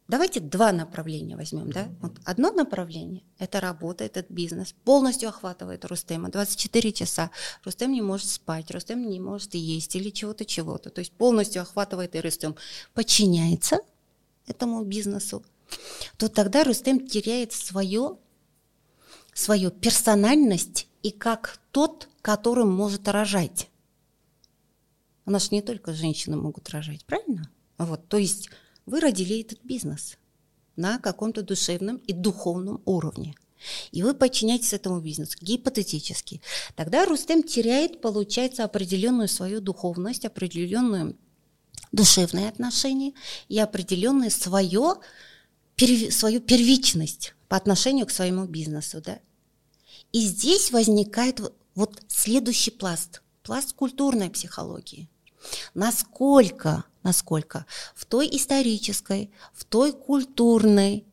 давайте 0.07 0.39
два 0.39 0.71
направления 0.71 1.35
возьмем, 1.35 1.73
да? 1.73 1.89
Вот 2.01 2.13
одно 2.25 2.53
направление– 2.53 3.25
это 3.39 3.59
работа, 3.59 4.05
этот 4.05 4.31
бизнес, 4.31 4.77
полностью 4.85 5.29
охватывает 5.29 5.85
Рустема, 5.85 6.29
24 6.29 6.93
часа. 6.93 7.33
Рустем 7.65 7.91
не 7.91 8.01
может 8.01 8.29
спать, 8.29 8.71
Рустем 8.71 9.09
не 9.11 9.19
может 9.19 9.55
есть 9.55 9.97
или 9.97 10.11
чего-то, 10.11 10.45
чего-то. 10.45 10.91
То 10.91 11.01
есть 11.01 11.11
полностью 11.11 11.63
охватывает 11.63 12.15
и 12.15 12.21
Рустем. 12.21 12.55
Подчиняется 12.95 13.79
этому 14.47 14.85
бизнесу, 14.85 15.43
то 16.17 16.29
тогда 16.29 16.65
Рустем 16.65 17.07
теряет 17.07 17.53
свое, 17.53 18.19
свою 19.35 19.71
персональность 19.71 20.89
и 21.03 21.11
как 21.11 21.61
тот, 21.71 22.09
которым 22.23 22.71
может 22.71 23.09
рожать. 23.09 23.69
У 25.27 25.31
нас 25.31 25.45
же 25.45 25.49
не 25.53 25.63
только 25.63 25.93
женщины 25.93 26.37
могут 26.37 26.71
рожать, 26.71 27.05
правильно? 27.05 27.51
Вот, 27.77 28.09
то 28.09 28.17
есть 28.17 28.51
вы 28.87 29.01
родили 29.01 29.41
этот 29.41 29.63
бизнес 29.63 30.17
на 30.77 30.99
каком-то 30.99 31.43
душевном 31.43 31.97
и 31.97 32.13
духовном 32.13 32.83
уровне. 32.85 33.35
И 33.91 34.03
вы 34.03 34.15
подчиняетесь 34.15 34.73
этому 34.73 35.01
бизнесу, 35.01 35.37
гипотетически. 35.41 36.41
Тогда 36.77 37.05
Рустем 37.05 37.43
теряет, 37.43 38.01
получается, 38.01 38.65
определенную 38.65 39.29
свою 39.29 39.61
духовность, 39.61 40.25
определенную 40.25 41.17
душевные 41.93 42.49
отношения 42.49 43.15
и 43.49 43.59
определенное 43.59 44.31
свое, 44.31 44.95
перв- 45.79 46.11
свою 46.11 46.41
первичность 46.41 47.35
по 47.49 47.57
отношению 47.57 48.07
к 48.07 48.11
своему 48.11 48.45
бизнесу. 48.47 49.01
Да? 49.01 49.21
И 50.13 50.21
здесь 50.21 50.73
возникает 50.73 51.41
вот 51.75 52.03
следующий 52.09 52.71
пласт, 52.71 53.23
пласт 53.43 53.73
культурной 53.73 54.29
психологии. 54.29 55.09
Насколько, 55.75 56.85
насколько 57.03 57.65
в 57.95 58.05
той 58.05 58.29
исторической, 58.33 59.31
в 59.55 59.65
той 59.65 59.93
культурной, 59.93 61.07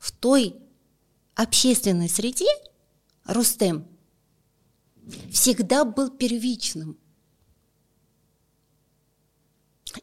в 0.00 0.10
той 0.10 0.56
общественной 1.34 2.08
среде 2.08 2.48
Рустем 3.24 3.86
всегда 5.30 5.84
был 5.84 6.10
первичным. 6.10 6.98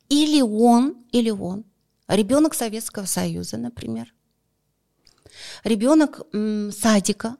Или 0.09 0.41
он, 0.41 1.05
или 1.11 1.31
он, 1.31 1.65
ребенок 2.07 2.53
Советского 2.53 3.05
Союза, 3.05 3.57
например, 3.57 4.13
ребенок 5.63 6.21
садика, 6.75 7.37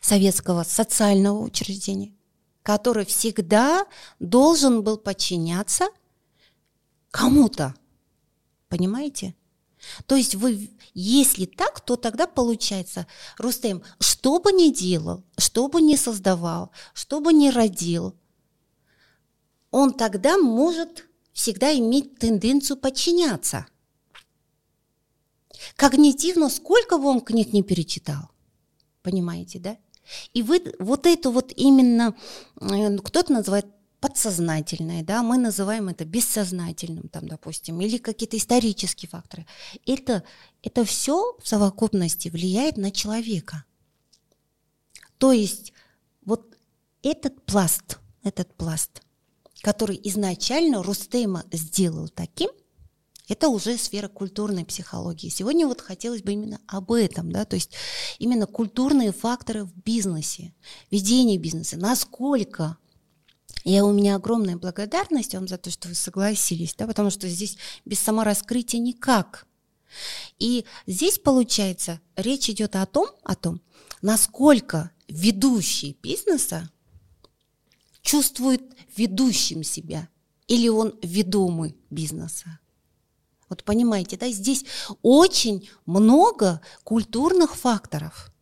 советского 0.00 0.62
социального 0.62 1.38
учреждения, 1.40 2.14
который 2.62 3.04
всегда 3.04 3.86
должен 4.18 4.82
был 4.82 4.96
подчиняться 4.96 5.88
кому-то. 7.10 7.74
Понимаете? 8.68 9.34
То 10.06 10.14
есть 10.14 10.34
вы, 10.34 10.70
если 10.94 11.46
так, 11.46 11.80
то 11.80 11.96
тогда 11.96 12.26
получается, 12.26 13.06
Рустем, 13.38 13.82
что 13.98 14.38
бы 14.38 14.52
ни 14.52 14.72
делал, 14.72 15.24
что 15.38 15.68
бы 15.68 15.80
ни 15.80 15.96
создавал, 15.96 16.70
что 16.92 17.20
бы 17.20 17.32
ни 17.32 17.48
родил, 17.48 18.14
он 19.70 19.92
тогда 19.92 20.36
может 20.36 21.08
всегда 21.40 21.72
иметь 21.72 22.18
тенденцию 22.18 22.76
подчиняться. 22.76 23.66
Когнитивно, 25.76 26.50
сколько 26.50 26.98
бы 26.98 27.06
он 27.06 27.22
книг 27.22 27.54
не 27.54 27.62
перечитал. 27.62 28.30
Понимаете, 29.02 29.58
да? 29.58 29.78
И 30.34 30.42
вы, 30.42 30.62
вот 30.78 31.06
это 31.06 31.30
вот 31.30 31.52
именно, 31.56 32.14
э, 32.60 32.98
кто-то 32.98 33.32
называет 33.32 33.66
подсознательное, 34.00 35.02
да, 35.02 35.22
мы 35.22 35.38
называем 35.38 35.88
это 35.88 36.04
бессознательным, 36.04 37.08
там, 37.08 37.26
допустим, 37.26 37.80
или 37.80 37.96
какие-то 37.96 38.36
исторические 38.36 39.08
факторы. 39.08 39.46
Это, 39.86 40.24
это 40.62 40.84
все 40.84 41.36
в 41.38 41.48
совокупности 41.48 42.28
влияет 42.28 42.76
на 42.76 42.90
человека. 42.90 43.64
То 45.16 45.32
есть 45.32 45.72
вот 46.22 46.54
этот 47.02 47.42
пласт, 47.46 47.98
этот 48.22 48.54
пласт, 48.54 49.02
который 49.62 50.00
изначально 50.04 50.82
Рустема 50.82 51.44
сделал 51.52 52.08
таким, 52.08 52.50
это 53.28 53.48
уже 53.48 53.76
сфера 53.76 54.08
культурной 54.08 54.64
психологии. 54.64 55.28
Сегодня 55.28 55.66
вот 55.66 55.80
хотелось 55.80 56.22
бы 56.22 56.32
именно 56.32 56.60
об 56.66 56.90
этом, 56.92 57.30
да, 57.30 57.44
то 57.44 57.54
есть 57.54 57.72
именно 58.18 58.46
культурные 58.46 59.12
факторы 59.12 59.64
в 59.64 59.72
бизнесе, 59.76 60.52
ведение 60.90 61.38
бизнеса, 61.38 61.76
насколько 61.76 62.76
я 63.64 63.84
у 63.84 63.92
меня 63.92 64.16
огромная 64.16 64.56
благодарность 64.56 65.34
вам 65.34 65.46
за 65.46 65.58
то, 65.58 65.70
что 65.70 65.88
вы 65.88 65.94
согласились, 65.94 66.74
да, 66.74 66.86
потому 66.86 67.10
что 67.10 67.28
здесь 67.28 67.56
без 67.84 68.00
самораскрытия 68.00 68.80
никак. 68.80 69.46
И 70.38 70.64
здесь, 70.86 71.18
получается, 71.18 72.00
речь 72.16 72.48
идет 72.48 72.76
о 72.76 72.86
том, 72.86 73.08
о 73.22 73.34
том, 73.34 73.60
насколько 74.02 74.90
ведущий 75.08 75.98
бизнеса 76.02 76.70
чувствует 78.10 78.62
ведущим 78.96 79.62
себя, 79.62 80.08
или 80.48 80.68
он 80.68 80.98
ведомый 81.00 81.76
бизнеса. 81.90 82.58
Вот 83.48 83.62
понимаете, 83.62 84.16
да, 84.16 84.28
здесь 84.30 84.64
очень 85.02 85.70
много 85.86 86.60
культурных 86.82 87.54
факторов. 87.54 88.32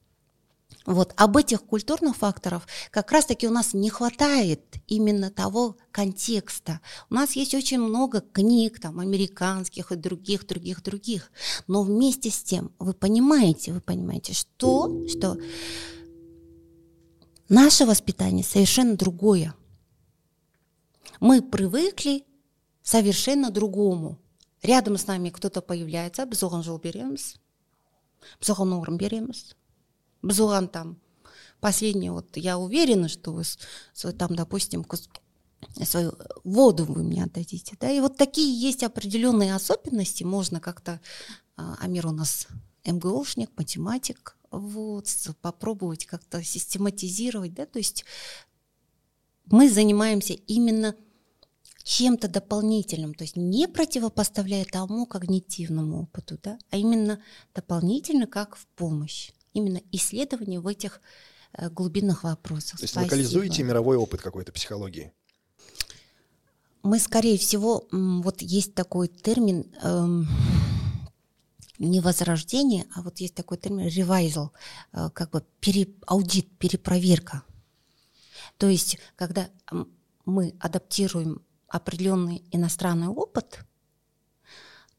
Вот 0.87 1.13
об 1.17 1.37
этих 1.37 1.65
культурных 1.65 2.17
факторах 2.17 2.67
как 2.91 3.13
раз-таки 3.13 3.47
у 3.47 3.51
нас 3.51 3.75
не 3.75 3.91
хватает 3.91 4.63
именно 4.87 5.31
того 5.31 5.77
контекста. 5.91 6.81
У 7.11 7.15
нас 7.15 7.33
есть 7.33 7.53
очень 7.53 7.79
много 7.79 8.23
книг, 8.23 8.81
там, 8.81 9.01
американских 9.01 9.93
и 9.93 9.97
других, 9.97 10.47
других, 10.47 10.83
других. 10.83 11.31
Но 11.67 11.83
вместе 11.83 12.31
с 12.31 12.43
тем 12.43 12.71
вы 12.79 12.95
понимаете, 12.95 13.75
вы 13.75 13.83
понимаете, 13.83 14.33
что, 14.33 15.07
что 15.09 15.37
наше 17.51 17.85
воспитание 17.85 18.43
совершенно 18.43 18.97
другое. 18.97 19.55
Мы 21.20 21.42
привыкли 21.42 22.26
совершенно 22.82 23.50
другому. 23.52 24.18
Рядом 24.62 24.98
с 24.98 25.08
нами 25.08 25.30
кто-то 25.30 25.62
появляется, 25.62 26.26
біз 26.26 26.44
оған 26.44 26.64
жол 26.64 26.80
береміз, 26.80 27.36
біз 28.40 28.50
оған 28.50 28.74
орын 28.80 28.98
береміз, 28.98 29.56
біз 30.24 30.40
оған 30.40 30.68
там 30.68 30.98
последнее, 31.60 32.12
вот 32.12 32.38
я 32.38 32.58
уверена, 32.58 33.08
что 33.10 33.32
вы 33.34 33.44
с- 33.44 33.58
свой, 33.94 34.14
там, 34.14 34.36
допустим, 34.36 34.84
кус- 34.84 35.10
свою 35.84 36.14
воду 36.44 36.86
вы 36.86 37.04
мне 37.04 37.24
отдадите, 37.24 37.76
да, 37.80 37.90
и 37.92 38.00
вот 38.00 38.18
такие 38.18 38.52
есть 38.70 38.84
определенные 38.84 39.56
особенности, 39.56 40.24
можно 40.24 40.60
как-то, 40.60 41.00
а, 41.58 41.76
Амир 41.82 42.08
у 42.08 42.12
нас 42.12 42.48
МГУшник, 42.86 43.50
математик, 43.58 44.38
вот, 44.52 45.08
с- 45.08 45.34
попробовать 45.42 46.06
как-то 46.06 46.44
систематизировать, 46.44 47.54
да, 47.54 47.66
то 47.66 47.80
есть 47.80 48.06
мы 49.51 49.71
занимаемся 49.71 50.35
именно 50.35 50.95
чем-то 51.89 52.29
дополнительным, 52.29 53.15
то 53.15 53.25
есть 53.25 53.37
не 53.37 53.67
противопоставляя 53.67 54.67
тому 54.67 55.07
когнитивному 55.07 56.03
опыту, 56.03 56.39
да, 56.43 56.59
а 56.71 56.77
именно 56.77 57.23
дополнительно 57.55 58.27
как 58.27 58.57
в 58.57 58.67
помощь. 58.77 59.31
Именно 59.55 59.81
исследование 59.93 60.61
в 60.61 60.67
этих 60.67 61.01
э, 61.55 61.71
глубинных 61.71 62.25
вопросах. 62.25 62.79
То 62.79 62.85
есть 62.85 62.93
Спасибо. 62.93 63.11
локализуете 63.11 63.63
мировой 63.63 63.97
опыт 63.97 64.21
какой-то 64.21 64.53
психологии. 64.53 65.13
Мы, 66.83 66.99
скорее 66.99 67.39
всего, 67.39 67.89
вот 67.91 68.43
есть 68.43 68.75
такой 68.75 69.09
термин 69.09 69.73
эм, 69.83 70.29
не 71.79 72.01
возрождение, 72.01 72.87
а 72.95 73.03
вот 73.03 73.19
есть 73.19 73.35
такой 73.35 73.57
термин 73.57 73.87
revisal, 73.87 74.51
э, 74.93 75.09
как 75.15 75.31
бы 75.31 75.43
пере, 75.61 75.89
аудит, 76.07 76.57
перепроверка. 76.59 77.43
То 78.59 78.69
есть, 78.69 78.99
когда 79.17 79.49
мы 80.25 80.55
адаптируем 80.61 81.43
определенный 81.69 82.43
иностранный 82.51 83.09
опыт, 83.09 83.61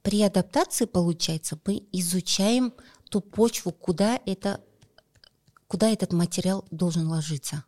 при 0.02 0.22
адаптации, 0.22 0.86
получается, 0.86 1.60
мы 1.66 1.84
изучаем 1.92 2.74
ту 3.10 3.22
почву, 3.22 3.72
куда, 3.72 4.20
это, 4.26 4.64
куда 5.68 5.90
этот 5.90 6.14
материал 6.14 6.66
должен 6.72 7.08
ложиться. 7.08 7.66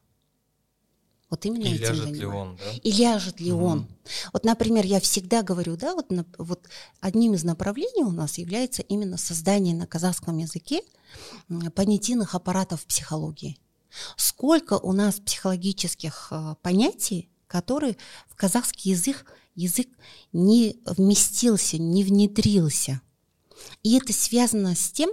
Вот 1.29 1.45
именно 1.45 1.63
и 1.63 1.75
этим 1.75 1.83
ляжет 1.83 2.03
занимаюсь. 2.03 2.19
ли 2.19 2.25
он, 2.25 2.55
да? 2.57 2.71
И 2.83 2.91
ляжет 2.91 3.39
ли 3.39 3.51
Мгм. 3.53 3.63
он. 3.63 3.87
Вот, 4.33 4.43
например, 4.43 4.85
я 4.85 4.99
всегда 4.99 5.43
говорю, 5.43 5.77
да, 5.77 5.95
вот, 5.95 6.07
вот 6.37 6.67
одним 6.99 7.33
из 7.35 7.43
направлений 7.43 8.03
у 8.03 8.11
нас 8.11 8.37
является 8.37 8.81
именно 8.81 9.17
создание 9.17 9.73
на 9.73 9.87
казахском 9.87 10.37
языке 10.37 10.81
понятийных 11.73 12.35
аппаратов 12.35 12.85
психологии. 12.85 13.57
Сколько 14.15 14.77
у 14.77 14.93
нас 14.93 15.19
психологических 15.19 16.27
э, 16.31 16.55
понятий, 16.61 17.29
которые 17.47 17.97
в 18.27 18.35
казахский 18.35 18.91
язык, 18.91 19.25
язык 19.55 19.89
не 20.31 20.79
вместился, 20.85 21.77
не 21.77 22.03
внедрился. 22.03 23.01
И 23.83 23.97
это 23.97 24.13
связано 24.13 24.75
с 24.75 24.91
тем, 24.91 25.09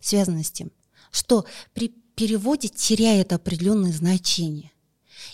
связано 0.00 0.44
с 0.44 0.50
тем, 0.50 0.70
что 1.10 1.46
при 1.72 1.88
переводе 1.88 2.68
теряет 2.68 3.32
определенное 3.32 3.92
значение. 3.92 4.72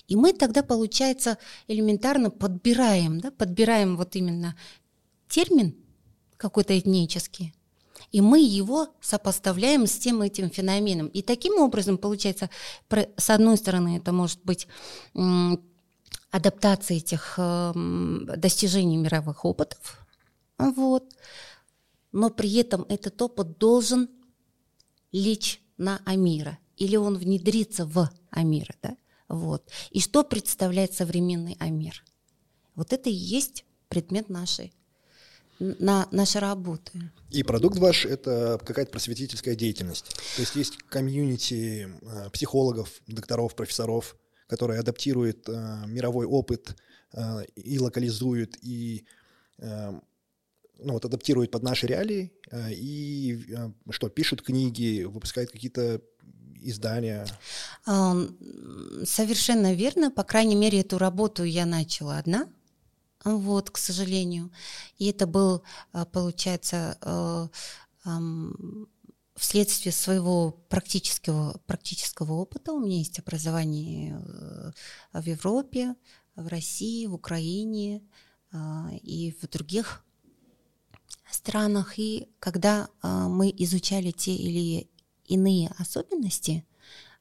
И 0.07 0.17
мы 0.17 0.33
тогда, 0.33 0.63
получается, 0.63 1.39
элементарно 1.67 2.31
подбираем, 2.31 3.21
да, 3.21 3.31
подбираем 3.31 3.97
вот 3.97 4.17
именно 4.17 4.57
термин 5.29 5.75
какой-то 6.37 6.79
этнический, 6.79 7.55
и 8.15 8.21
мы 8.21 8.39
его 8.39 8.95
сопоставляем 9.01 9.89
с 9.89 9.99
тем 9.99 10.23
этим 10.23 10.49
феноменом. 10.49 11.09
И 11.09 11.21
таким 11.21 11.59
образом, 11.59 11.99
получается, 11.99 12.49
с 12.89 13.29
одной 13.29 13.57
стороны, 13.57 13.97
это 13.97 14.13
может 14.13 14.39
быть 14.45 14.69
адаптация 16.31 16.99
этих 16.99 17.35
эм, 17.39 18.25
достижений 18.37 18.99
мировых 18.99 19.45
опытов, 19.45 20.07
вот, 20.59 21.13
но 22.13 22.31
при 22.31 22.55
этом 22.55 22.87
этот 22.89 23.21
опыт 23.21 23.59
должен 23.59 24.09
лечь 25.11 25.61
на 25.77 26.01
Амира, 26.05 26.59
или 26.77 26.95
он 26.95 27.19
внедрится 27.19 27.85
в 27.85 28.09
Амира, 28.31 28.77
да? 28.81 28.97
Вот. 29.27 29.69
И 29.91 29.99
что 29.99 30.23
представляет 30.23 30.95
современный 30.95 31.57
Амир? 31.59 32.05
Вот 32.77 32.93
это 32.93 33.11
и 33.11 33.13
есть 33.13 33.65
предмет 33.89 34.29
нашей, 34.29 34.73
на, 35.59 36.09
нашей 36.11 36.41
работы. 36.41 37.11
И 37.31 37.43
продукт 37.43 37.79
ваш– 37.79 38.05
это 38.07 38.61
какая-то 38.65 38.91
просветительская 38.93 39.55
деятельность. 39.55 40.15
То 40.37 40.43
есть 40.43 40.57
есть 40.57 40.77
комьюнити 40.89 41.89
э, 42.03 42.31
психологов, 42.31 42.91
докторов, 43.07 43.55
профессоров, 43.55 44.17
которые 44.47 44.81
адаптируют 44.81 45.49
э, 45.49 45.85
мировой 45.87 46.27
опыт 46.27 46.77
э, 47.13 47.45
и 47.57 47.79
локализуют, 47.79 48.57
и 48.63 49.05
э, 49.59 49.93
ну, 50.79 50.93
вот, 50.93 51.05
адаптируют 51.05 51.51
под 51.51 51.63
наши 51.63 51.87
реалии, 51.87 52.33
э, 52.51 52.73
и 52.73 53.45
э, 53.49 53.71
что, 53.91 54.09
пишут 54.09 54.43
книги, 54.43 55.05
выпускают 55.05 55.51
какие-то 55.51 56.01
издания. 56.63 57.27
Совершенно 57.85 59.75
верно. 59.75 60.11
По 60.11 60.25
крайней 60.25 60.57
мере, 60.57 60.81
эту 60.81 60.99
работу 60.99 61.45
я 61.45 61.67
начала 61.67 62.19
одна. 62.19 62.49
Вот, 63.25 63.71
к 63.71 63.79
сожалению. 63.79 64.51
И 64.99 65.07
это 65.07 65.27
был, 65.27 65.63
а, 65.93 66.05
получается, 66.05 66.99
э, 67.01 67.49
вследствие 69.35 69.93
своего 69.93 70.53
практического, 70.69 71.59
практического 71.67 72.35
опыта. 72.35 72.73
У 72.73 72.81
меня 72.81 72.99
есть 72.99 73.19
образование 73.19 74.21
э, 74.23 74.73
в 75.13 75.27
Европе, 75.27 75.95
в 76.37 76.47
России, 76.49 77.07
в 77.07 77.15
Украине 77.15 78.03
а, 78.53 78.91
и 79.03 79.35
в 79.41 79.49
других 79.49 80.05
странах. 81.31 81.99
И 81.99 82.29
когда 82.39 82.89
а, 83.03 83.29
мы 83.29 83.53
изучали 83.57 84.11
те 84.11 84.35
или 84.35 84.89
иные 85.27 85.75
особенности, 85.79 86.65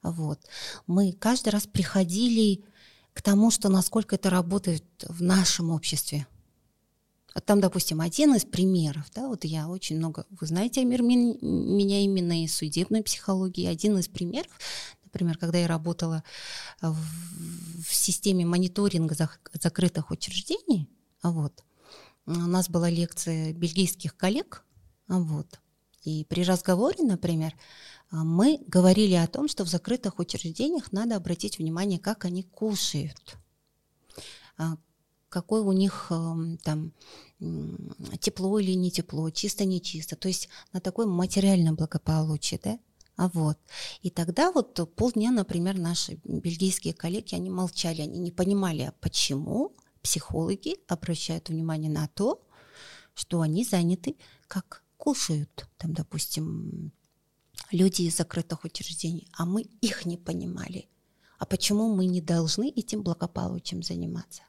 вот, 0.02 0.38
мы 0.86 1.12
каждый 1.12 1.48
раз 1.48 1.66
приходили 1.66 2.64
к 3.14 3.22
тому, 3.22 3.50
что 3.50 3.68
насколько 3.68 4.16
это 4.16 4.28
работает 4.28 4.84
в 5.08 5.22
нашем 5.22 5.70
обществе. 5.70 6.26
Вот 7.34 7.44
там, 7.44 7.60
допустим, 7.60 8.00
один 8.00 8.34
из 8.34 8.44
примеров, 8.44 9.10
да, 9.14 9.28
вот 9.28 9.44
я 9.44 9.68
очень 9.68 9.96
много, 9.96 10.26
вы 10.30 10.46
знаете, 10.46 10.82
Амир, 10.82 11.02
мен- 11.02 11.38
меня 11.40 12.00
именно 12.00 12.44
из 12.44 12.54
судебной 12.54 13.02
психологии, 13.02 13.66
один 13.66 13.98
из 13.98 14.08
примеров, 14.08 14.52
например, 15.04 15.38
когда 15.38 15.58
я 15.58 15.66
работала 15.66 16.22
в, 16.80 16.96
в 17.82 17.94
системе 17.94 18.44
мониторинга 18.44 19.14
зак- 19.14 19.50
закрытых 19.60 20.10
учреждений, 20.10 20.88
вот, 21.22 21.64
у 22.26 22.32
нас 22.32 22.68
была 22.68 22.88
лекция 22.88 23.52
бельгийских 23.52 24.16
коллег, 24.16 24.64
вот, 25.08 25.60
и 26.04 26.24
при 26.24 26.44
разговоре, 26.44 27.02
например, 27.02 27.54
а, 28.10 28.24
мы 28.24 28.60
говорили 28.66 29.14
о 29.14 29.26
том, 29.26 29.48
что 29.48 29.64
в 29.64 29.68
закрытых 29.68 30.18
учреждениях 30.18 30.92
надо 30.92 31.16
обратить 31.16 31.58
внимание, 31.58 31.98
как 31.98 32.24
они 32.24 32.42
кушают, 32.42 33.36
а, 34.56 34.76
какое 35.28 35.62
у 35.62 35.72
них 35.72 36.06
эм, 36.10 36.58
там 36.58 36.92
тепло 38.20 38.58
или 38.60 38.72
не 38.72 38.90
тепло, 38.90 39.30
чисто 39.30 39.64
не 39.64 39.80
чисто, 39.82 40.14
то 40.14 40.28
есть 40.28 40.48
на 40.72 40.80
такое 40.80 41.06
материальное 41.06 41.72
благополучие, 41.72 42.60
да? 42.62 42.78
А 43.16 43.28
вот. 43.28 43.58
И 44.02 44.10
тогда 44.10 44.52
вот 44.52 44.94
полдня, 44.94 45.30
например, 45.30 45.78
наши 45.78 46.20
бельгийские 46.24 46.94
коллеги, 46.94 47.34
они 47.34 47.50
молчали, 47.50 48.02
они 48.02 48.18
не 48.20 48.30
понимали, 48.30 48.82
а 48.82 48.94
почему 49.00 49.72
психологи 50.02 50.76
обращают 50.88 51.48
внимание 51.48 51.90
на 51.90 52.08
то, 52.08 52.46
что 53.14 53.40
они 53.40 53.64
заняты, 53.64 54.16
как 54.46 54.83
кушают, 55.04 55.68
там, 55.76 55.92
допустим, 55.92 56.90
люди 57.70 58.02
из 58.02 58.16
закрытых 58.16 58.64
учреждений, 58.64 59.28
а 59.32 59.44
мы 59.44 59.62
их 59.82 60.06
не 60.06 60.16
понимали. 60.16 60.88
А 61.38 61.44
почему 61.44 61.94
мы 61.94 62.06
не 62.06 62.22
должны 62.22 62.70
этим 62.70 63.02
благополучием 63.02 63.82
заниматься? 63.82 64.42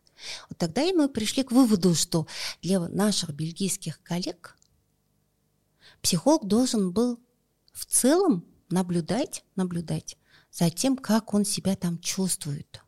Вот 0.50 0.58
тогда 0.58 0.82
и 0.82 0.94
мы 0.94 1.10
пришли 1.10 1.44
к 1.44 1.52
выводу, 1.52 1.94
что 1.94 2.26
для 2.62 2.80
наших 2.80 3.32
бельгийских 3.32 4.02
коллег 4.02 4.58
психолог 6.02 6.48
должен 6.48 6.94
был 6.94 7.20
в 7.74 7.86
целом 7.86 8.46
наблюдать, 8.70 9.44
наблюдать 9.58 10.18
за 10.52 10.70
тем, 10.70 10.96
как 10.96 11.34
он 11.34 11.44
себя 11.44 11.76
там 11.76 12.00
чувствует, 12.00 12.82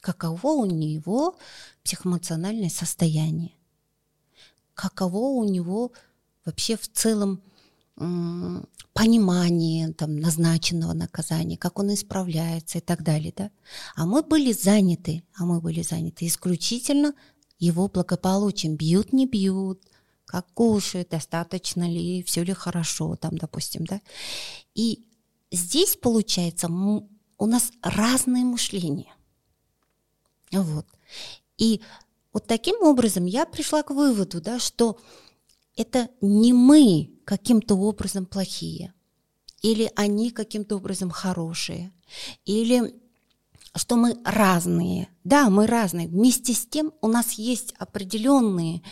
каково 0.00 0.52
у 0.52 0.64
него 0.64 1.36
психоэмоциональное 1.84 2.70
состояние, 2.70 3.52
каково 4.72 5.18
у 5.18 5.44
него 5.44 5.92
вообще 6.46 6.76
в 6.76 6.88
целом 6.88 7.42
понимание 8.92 9.92
там, 9.92 10.16
назначенного 10.16 10.92
наказания, 10.92 11.56
как 11.56 11.78
он 11.78 11.92
исправляется 11.92 12.78
и 12.78 12.80
так 12.80 13.02
далее. 13.02 13.32
Да? 13.36 13.50
А 13.94 14.06
мы 14.06 14.22
были 14.22 14.52
заняты, 14.52 15.22
а 15.34 15.44
мы 15.44 15.60
были 15.60 15.82
заняты 15.82 16.26
исключительно 16.26 17.14
его 17.58 17.88
благополучием. 17.88 18.76
Бьют, 18.76 19.12
не 19.12 19.26
бьют, 19.26 19.82
как 20.26 20.46
кушают, 20.52 21.10
достаточно 21.10 21.88
ли, 21.88 22.22
все 22.22 22.42
ли 22.42 22.52
хорошо, 22.52 23.16
там, 23.16 23.38
допустим, 23.38 23.86
да. 23.86 24.00
И 24.74 25.06
здесь, 25.50 25.96
получается, 25.96 26.68
у 26.68 27.46
нас 27.46 27.72
разное 27.82 28.44
мышление. 28.44 29.14
Вот. 30.52 30.86
И 31.56 31.80
вот 32.32 32.46
таким 32.46 32.82
образом 32.82 33.24
я 33.24 33.46
пришла 33.46 33.82
к 33.82 33.90
выводу, 33.90 34.40
да, 34.42 34.58
что 34.58 34.98
это 35.76 36.08
не 36.20 36.52
мы 36.52 37.10
каким-то 37.24 37.76
образом 37.76 38.26
плохие, 38.26 38.92
или 39.62 39.90
они 39.96 40.30
каким-то 40.30 40.76
образом 40.76 41.10
хорошие, 41.10 41.92
или 42.44 42.94
что 43.74 43.96
мы 43.96 44.16
разные. 44.24 45.08
Да, 45.24 45.50
мы 45.50 45.66
разные. 45.66 46.08
Вместе 46.08 46.54
с 46.54 46.66
тем 46.66 46.92
у 47.00 47.08
нас 47.08 47.32
есть 47.32 47.74
определенные, 47.78 48.82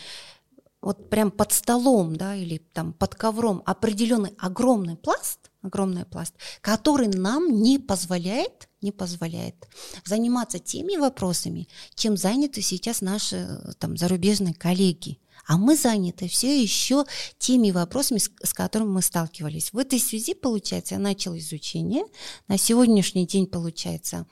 вот 0.80 1.08
прям 1.08 1.30
под 1.30 1.52
столом, 1.52 2.16
да, 2.16 2.34
или 2.34 2.58
там 2.58 2.92
под 2.92 3.14
ковром 3.14 3.62
определенный 3.64 4.34
огромный 4.38 4.96
пласт, 4.96 5.50
огромный 5.62 6.04
пласт, 6.04 6.34
который 6.60 7.08
нам 7.08 7.62
не 7.62 7.78
позволяет, 7.78 8.68
не 8.82 8.92
позволяет 8.92 9.66
заниматься 10.04 10.58
теми 10.58 10.96
вопросами, 10.96 11.68
чем 11.94 12.18
заняты 12.18 12.60
сейчас 12.60 13.00
наши 13.00 13.74
там 13.78 13.96
зарубежные 13.96 14.52
коллеги. 14.52 15.18
А 15.46 15.56
мы 15.56 15.76
заняты 15.76 16.28
все 16.28 16.60
еще 16.60 17.04
теми 17.38 17.70
вопросами, 17.70 18.18
с, 18.18 18.30
с 18.42 18.54
которыми 18.54 18.88
мы 18.88 19.02
сталкивались. 19.02 19.72
В 19.72 19.78
этой 19.78 19.98
связи, 20.00 20.34
получается, 20.34 20.94
я 20.94 21.00
начала 21.00 21.38
изучение. 21.38 22.04
На 22.48 22.56
сегодняшний 22.56 23.26
день, 23.26 23.46
получается, 23.46 24.26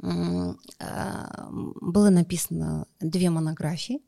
а, 0.00 1.48
было 1.50 2.10
написано 2.10 2.86
две 3.00 3.30
монографии. 3.30 4.00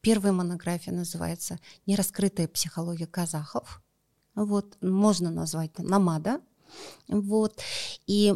Первая 0.00 0.32
монография 0.32 0.92
называется 0.92 1.58
«Нераскрытая 1.86 2.48
психология 2.48 3.06
казахов». 3.06 3.82
Вот, 4.34 4.76
можно 4.82 5.30
назвать 5.30 5.78
«Намада». 5.78 6.40
Вот. 7.08 7.60
И 8.06 8.34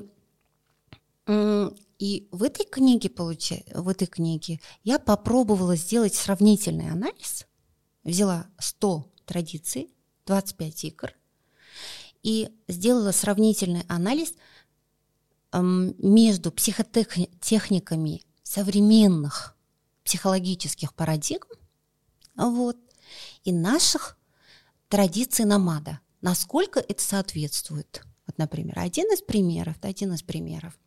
и 1.98 2.28
в 2.30 2.42
этой 2.42 2.66
книге, 2.66 3.10
получается, 3.10 3.80
в 3.80 3.88
этой 3.88 4.06
книге 4.06 4.60
я 4.84 4.98
попробовала 4.98 5.74
сделать 5.74 6.14
сравнительный 6.14 6.90
анализ, 6.90 7.46
взяла 8.06 8.46
100 8.58 9.12
традиций, 9.26 9.90
25 10.26 10.84
игр, 10.84 11.12
и 12.22 12.50
сделала 12.68 13.12
сравнительный 13.12 13.84
анализ 13.88 14.32
между 15.52 16.50
психотехниками 16.52 18.22
современных 18.42 19.56
психологических 20.04 20.94
парадигм 20.94 21.48
вот, 22.36 22.76
и 23.44 23.52
наших 23.52 24.16
традиций 24.88 25.44
намада. 25.44 26.00
Насколько 26.20 26.80
это 26.80 27.02
соответствует? 27.02 28.02
Вот, 28.26 28.38
например, 28.38 28.78
один 28.78 29.12
из 29.12 29.22
примеров, 29.22 29.76
один 29.82 30.12
из 30.12 30.22
примеров. 30.22 30.78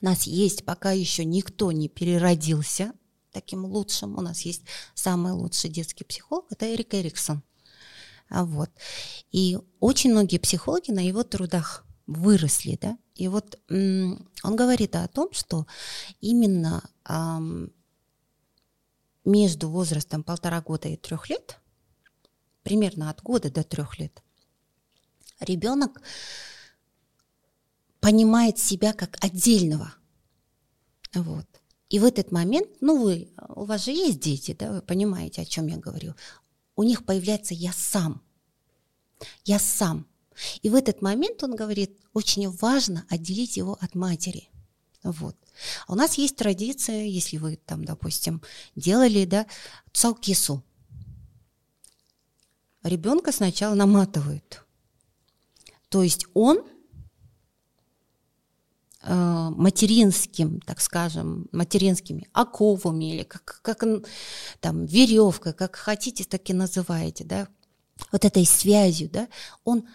У 0.00 0.04
нас 0.04 0.24
есть, 0.24 0.64
пока 0.64 0.92
еще 0.92 1.24
никто 1.24 1.72
не 1.72 1.88
переродился 1.88 2.92
таким 3.32 3.64
лучшим, 3.64 4.18
у 4.18 4.20
нас 4.20 4.42
есть 4.42 4.62
самый 4.94 5.32
лучший 5.32 5.70
детский 5.70 6.04
психолог, 6.04 6.46
это 6.50 6.72
Эрик 6.72 6.94
Эриксон. 6.94 7.42
А 8.28 8.44
вот. 8.44 8.70
И 9.32 9.58
очень 9.80 10.12
многие 10.12 10.38
психологи 10.38 10.90
на 10.90 11.00
его 11.06 11.24
трудах 11.24 11.84
выросли, 12.06 12.78
да, 12.80 12.98
и 13.14 13.28
вот 13.28 13.58
он 13.68 14.26
говорит 14.42 14.96
о 14.96 15.06
том, 15.08 15.32
что 15.32 15.66
именно 16.20 16.82
между 19.24 19.68
возрастом 19.68 20.22
полтора 20.22 20.60
года 20.62 20.88
и 20.88 20.96
трех 20.96 21.28
лет, 21.28 21.60
примерно 22.62 23.10
от 23.10 23.22
года 23.22 23.50
до 23.50 23.62
трех 23.62 23.98
лет, 23.98 24.22
ребенок 25.38 26.00
понимает 28.00 28.58
себя 28.58 28.92
как 28.92 29.22
отдельного. 29.22 29.92
Вот. 31.14 31.46
И 31.90 31.98
в 31.98 32.04
этот 32.04 32.30
момент, 32.30 32.68
ну 32.80 33.02
вы, 33.02 33.28
у 33.48 33.64
вас 33.64 33.84
же 33.84 33.90
есть 33.90 34.20
дети, 34.20 34.56
да, 34.58 34.70
вы 34.72 34.80
понимаете, 34.80 35.42
о 35.42 35.44
чем 35.44 35.66
я 35.66 35.76
говорю. 35.76 36.14
У 36.76 36.84
них 36.84 37.04
появляется 37.04 37.52
я 37.52 37.72
сам. 37.72 38.22
Я 39.44 39.58
сам. 39.58 40.06
И 40.62 40.70
в 40.70 40.76
этот 40.76 41.02
момент 41.02 41.42
он 41.42 41.56
говорит, 41.56 41.98
очень 42.14 42.48
важно 42.48 43.04
отделить 43.10 43.56
его 43.56 43.76
от 43.80 43.96
матери. 43.96 44.48
Вот. 45.02 45.36
А 45.88 45.92
у 45.92 45.96
нас 45.96 46.14
есть 46.14 46.36
традиция, 46.36 47.04
если 47.04 47.38
вы 47.38 47.56
там, 47.56 47.84
допустим, 47.84 48.40
делали, 48.76 49.24
да, 49.24 49.46
цалкису. 49.92 50.62
Ребенка 52.84 53.32
сначала 53.32 53.74
наматывают. 53.74 54.64
То 55.88 56.04
есть 56.04 56.26
он 56.34 56.62
материнским, 59.02 60.60
так 60.60 60.80
скажем, 60.80 61.48
материнскими 61.52 62.28
оковами 62.32 63.14
или 63.14 63.22
как, 63.22 63.60
как 63.62 63.84
там 64.60 64.84
веревка, 64.84 65.52
как 65.52 65.76
хотите, 65.76 66.24
так 66.24 66.50
и 66.50 66.52
называете, 66.52 67.24
да, 67.24 67.48
вот 68.12 68.24
этой 68.24 68.44
связью, 68.44 69.08
да, 69.08 69.28
он 69.64 69.88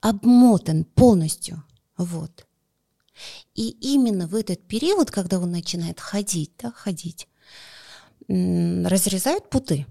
обмотан 0.00 0.84
полностью, 0.84 1.62
вот. 1.96 2.46
И 3.54 3.68
именно 3.68 4.26
в 4.26 4.34
этот 4.34 4.66
период, 4.66 5.10
когда 5.10 5.38
он 5.40 5.50
начинает 5.50 6.00
ходить, 6.00 6.52
да, 6.58 6.70
ходить, 6.70 7.28
разрезают 8.28 9.50
путы. 9.50 9.86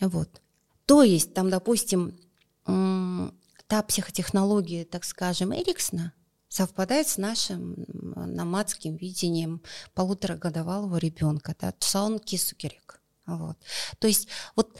Вот. 0.00 0.40
То 0.86 1.02
есть 1.02 1.34
там, 1.34 1.50
допустим, 1.50 2.18
та 2.64 3.82
психотехнология, 3.82 4.84
так 4.84 5.04
скажем, 5.04 5.52
Эриксона 5.52 6.12
совпадает 6.56 7.06
с 7.06 7.18
нашим 7.18 7.76
намадским 8.14 8.96
видением 8.96 9.60
полуторагодовалого 9.94 10.96
ребенка, 10.96 11.54
да, 11.60 11.74
Цаун 11.78 12.18
Кисукерик. 12.18 13.00
Вот. 13.26 13.58
То 13.98 14.08
есть 14.08 14.28
вот 14.54 14.78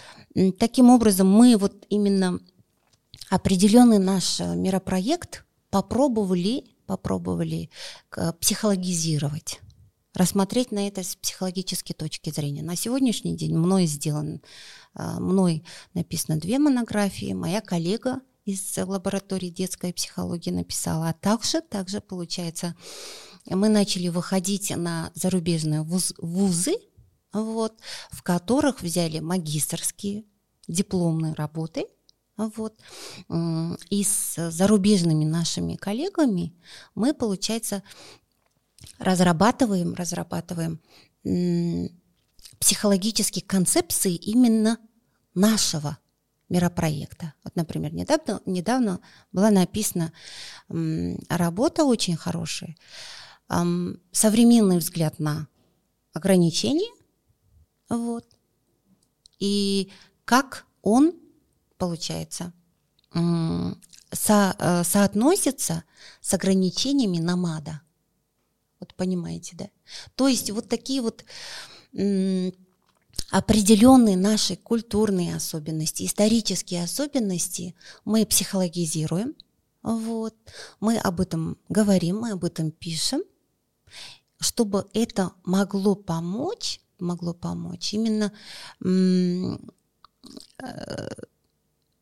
таким 0.59 0.89
образом 0.89 1.29
мы 1.29 1.57
вот 1.59 1.85
именно 1.91 2.41
определенный 3.29 3.99
наш 3.99 4.41
э, 4.41 4.55
миропроект 4.55 5.45
попробовали 5.71 6.65
попробовали 6.87 7.69
психологизировать 8.41 9.61
рассмотреть 10.15 10.71
на 10.71 10.87
это 10.87 11.03
с 11.03 11.17
психологической 11.17 11.95
точки 11.95 12.31
зрения. 12.31 12.63
На 12.63 12.77
сегодняшний 12.77 13.37
день 13.37 13.55
мной 13.57 13.87
сделан, 13.87 14.41
а, 14.95 15.19
мной 15.21 15.65
написано 15.95 16.39
две 16.39 16.59
монографии, 16.59 17.35
моя 17.35 17.61
коллега 17.61 18.21
из 18.47 18.79
лаборатории 18.79 19.51
детской 19.51 19.93
психологии 19.93 20.51
написала, 20.51 21.11
а 21.11 21.13
также, 21.13 21.61
также 21.61 22.01
получается, 22.01 22.75
мы 23.45 23.69
начали 23.69 24.09
выходить 24.09 24.75
на 24.75 25.11
зарубежные 25.15 25.83
вуз, 25.83 26.15
вузы, 26.17 26.77
вот, 27.33 27.79
в 28.11 28.23
которых 28.23 28.83
взяли 28.83 29.19
магистрские 29.19 30.25
дипломные 30.69 31.35
работы 31.35 31.87
вот. 32.37 32.79
И 33.91 34.05
с 34.05 34.51
зарубежными 34.51 35.25
нашими 35.25 35.75
коллегами 35.75 36.55
мы, 36.95 37.15
получается, 37.15 37.83
разрабатываем, 38.99 39.95
разрабатываем 39.95 40.81
психологические 42.61 43.45
концепции 43.45 44.15
именно 44.15 44.79
нашего 45.35 45.99
миропроекта. 46.49 47.35
Вот, 47.45 47.57
например, 47.57 47.93
недавно, 47.93 48.41
недавно 48.47 49.01
была 49.33 49.51
написана 49.51 50.13
работа 50.69 51.85
очень 51.85 52.17
хорошая, 52.17 52.77
современный 54.13 54.79
взгляд 54.79 55.19
на 55.19 55.49
ограничения, 56.13 56.93
вот, 57.89 58.27
и 59.39 59.91
как 60.25 60.67
он 60.83 61.13
получается, 61.79 62.53
со, 64.13 64.57
э, 64.59 64.85
соотносится 64.85 65.85
с 66.21 66.35
ограничениями 66.35 67.19
намада. 67.19 67.81
Вот 68.81 68.95
понимаете, 68.95 69.57
да? 69.57 69.69
То 70.15 70.29
есть 70.29 70.51
вот 70.51 70.69
такие 70.69 71.01
вот 71.01 71.25
определенные 73.31 74.17
наши 74.17 74.57
культурные 74.57 75.35
особенности, 75.35 76.05
исторические 76.05 76.85
особенности 76.85 77.75
мы 78.05 78.25
психологизируем, 78.27 79.35
вот, 79.83 80.35
мы 80.81 80.99
об 80.99 81.21
этом 81.21 81.59
говорим, 81.69 82.21
мы 82.21 82.33
об 82.33 82.45
этом 82.45 82.71
пишем, 82.71 83.23
чтобы 84.39 84.87
это 84.93 85.33
могло 85.45 85.95
помочь, 85.95 86.81
могло 86.99 87.35
помочь 87.35 87.95
именно 87.95 88.33
э, 88.85 89.59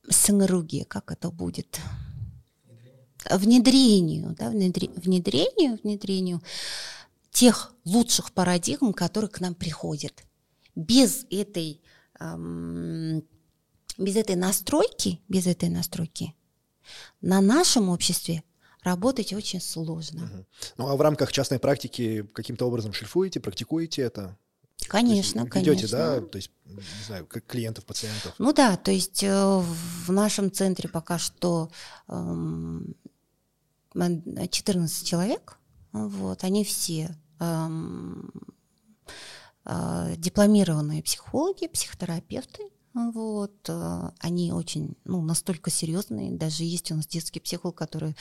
сыңыруге, 0.08 0.84
как 0.84 1.12
это 1.12 1.30
будет? 1.30 1.80
Внедрению, 3.30 4.34
да, 4.38 4.50
внедрению, 4.50 5.78
внедрению 5.82 6.42
тех 7.30 7.72
лучших 7.84 8.32
парадигм, 8.32 8.92
которые 8.92 9.30
к 9.30 9.40
нам 9.40 9.54
приходят. 9.54 10.24
Без 10.74 11.26
этой, 11.30 11.80
эм, 12.20 13.22
без 13.98 14.16
этой 14.16 14.36
настройки, 14.36 15.20
без 15.28 15.46
этой 15.46 15.68
настройки 15.68 16.34
на 17.20 17.40
нашем 17.40 17.88
обществе 17.88 18.42
работать 18.82 19.32
очень 19.32 19.60
сложно. 19.60 20.24
Угу. 20.24 20.46
Ну 20.78 20.88
а 20.88 20.96
в 20.96 21.00
рамках 21.00 21.32
частной 21.32 21.58
практики 21.58 22.28
каким-то 22.34 22.66
образом 22.66 22.92
шлифуете, 22.92 23.40
практикуете 23.40 24.02
это? 24.02 24.36
Конечно, 24.88 25.40
есть, 25.40 25.50
конечно. 25.50 25.70
Ведете, 25.70 25.88
да, 25.88 26.20
то 26.20 26.36
есть, 26.36 26.50
не 26.66 27.04
знаю, 27.06 27.26
как 27.26 27.46
клиентов, 27.46 27.86
пациентов? 27.86 28.34
Ну 28.38 28.52
да, 28.52 28.76
то 28.76 28.90
есть 28.90 29.22
э, 29.22 29.58
в 29.58 30.12
нашем 30.12 30.52
центре 30.52 30.88
пока 30.88 31.18
что 31.18 31.70
14 32.06 32.62
эм, 33.96 35.06
человек, 35.06 35.58
вот, 35.92 36.44
они 36.44 36.64
все 36.64 37.16
эм, 37.40 38.30
дипломированные 39.64 41.02
психологи, 41.02 41.66
психотерапевты, 41.66 42.64
вот, 42.92 43.68
э, 43.68 44.10
они 44.20 44.52
очень, 44.52 44.96
ну, 45.04 45.22
настолько 45.22 45.70
серьезные, 45.70 46.32
даже 46.32 46.64
есть 46.64 46.92
у 46.92 46.96
нас 46.96 47.06
детский 47.06 47.40
психолог, 47.40 47.76
который 47.76 48.14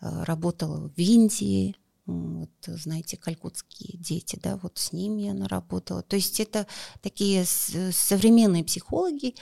работал 0.00 0.88
в 0.88 0.98
Индии, 0.98 1.74
вот, 2.08 2.50
знаете, 2.66 3.18
калькутские 3.18 3.98
дети, 3.98 4.38
да, 4.42 4.56
вот 4.62 4.78
с 4.78 4.92
ними 4.92 5.28
она 5.28 5.46
работала. 5.46 6.02
То 6.02 6.16
есть 6.16 6.40
это 6.40 6.66
такие 7.02 7.44
современные 7.44 8.64
психологи, 8.64 9.34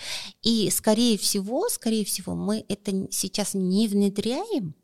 и 0.42 0.68
скорее 0.70 1.16
всего, 1.16 1.68
скорее 1.68 2.05
всего, 2.05 2.35
мы 2.35 2.64
это 2.68 3.07
сейчас 3.12 3.55
не 3.55 3.87
внедряем, 3.87 4.75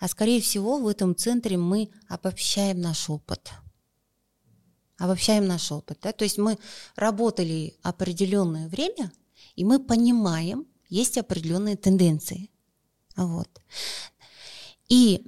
а 0.00 0.08
скорее 0.08 0.40
всего 0.40 0.78
в 0.78 0.88
этом 0.88 1.14
центре 1.14 1.56
мы 1.56 1.90
обобщаем 2.08 2.80
наш 2.80 3.08
опыт. 3.08 3.52
Обобщаем 4.98 5.46
наш 5.46 5.70
опыт, 5.72 5.98
да, 6.02 6.12
то 6.12 6.24
есть 6.24 6.38
мы 6.38 6.58
работали 6.94 7.74
определенное 7.82 8.68
время, 8.68 9.12
и 9.54 9.64
мы 9.64 9.78
понимаем, 9.78 10.66
есть 10.88 11.18
определенные 11.18 11.76
тенденции. 11.76 12.50
Вот. 13.16 13.48
И 14.88 15.22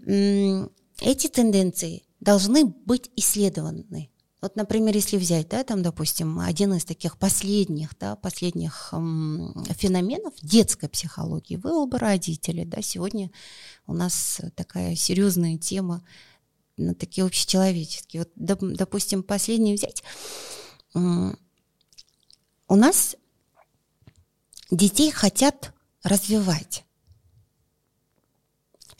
эти 1.00 1.26
тенденции 1.28 2.04
должны 2.20 2.64
быть 2.64 3.10
исследованы. 3.16 4.10
Вот, 4.40 4.54
например, 4.54 4.94
если 4.94 5.16
взять, 5.16 5.48
да, 5.48 5.64
там, 5.64 5.82
допустим, 5.82 6.38
один 6.38 6.72
из 6.72 6.84
таких 6.84 7.18
последних, 7.18 7.98
да, 7.98 8.14
последних 8.14 8.90
эм, 8.92 9.52
феноменов 9.70 10.32
детской 10.42 10.88
психологии, 10.88 11.56
вы 11.56 11.72
оба 11.72 11.98
родители, 11.98 12.62
да, 12.62 12.80
сегодня 12.80 13.32
у 13.88 13.94
нас 13.94 14.40
такая 14.54 14.94
серьезная 14.94 15.58
тема 15.58 16.04
ну, 16.78 16.94
такие 16.94 17.26
общечеловеческие. 17.26 18.22
Вот, 18.22 18.30
допустим, 18.36 19.22
последний 19.22 19.74
взять. 19.74 20.02
У 20.94 22.74
нас 22.74 23.16
детей 24.70 25.10
хотят 25.10 25.72
развивать. 26.02 26.84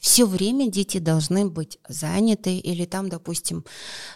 Все 0.01 0.27
время 0.27 0.71
дети 0.71 0.99
должны 0.99 1.49
быть 1.49 1.79
заняты, 1.89 2.57
или 2.57 2.85
там, 2.85 3.09
допустим, 3.09 3.65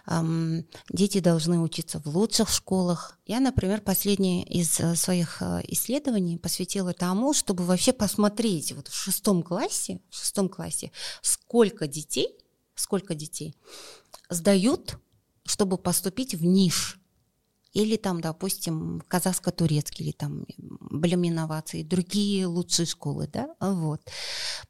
эм, 0.07 0.65
дети 0.89 1.19
должны 1.19 1.59
учиться 1.59 2.01
в 2.05 2.07
лучших 2.07 2.51
школах. 2.51 3.19
Я, 3.27 3.41
например, 3.41 3.81
последнее 3.81 4.45
из 4.45 4.79
э, 4.79 4.95
своих 4.95 5.43
э, 5.43 5.61
исследований 5.69 6.39
посвятила 6.39 6.93
тому, 6.93 7.35
чтобы 7.35 7.65
вообще 7.65 7.93
посмотреть 7.93 8.73
вот 8.73 8.89
в 8.89 8.95
шестом 8.95 9.43
классе, 9.43 10.01
в 10.09 10.17
шестом 10.17 10.49
классе, 10.49 10.93
сколько 11.21 11.89
детей, 11.89 12.39
сколько 12.75 13.15
детей 13.15 13.57
сдают, 14.29 14.99
чтобы 15.45 15.79
поступить 15.79 16.35
в 16.35 16.45
ниш 16.45 16.99
или 17.73 17.97
там, 17.97 18.21
допустим, 18.21 19.03
казахско-турецкий, 19.09 20.05
или 20.05 20.13
там 20.13 20.45
бляминовации, 20.59 21.83
другие 21.83 22.47
лучшие 22.47 22.87
школы, 22.87 23.29
да, 23.33 23.55
вот. 23.61 24.03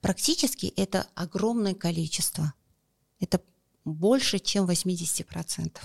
Практически 0.00 0.66
это 0.76 1.08
огромное 1.14 1.74
количество. 1.74 2.54
Это 3.18 3.40
больше, 3.84 4.38
чем 4.38 4.68
80%. 4.70 5.78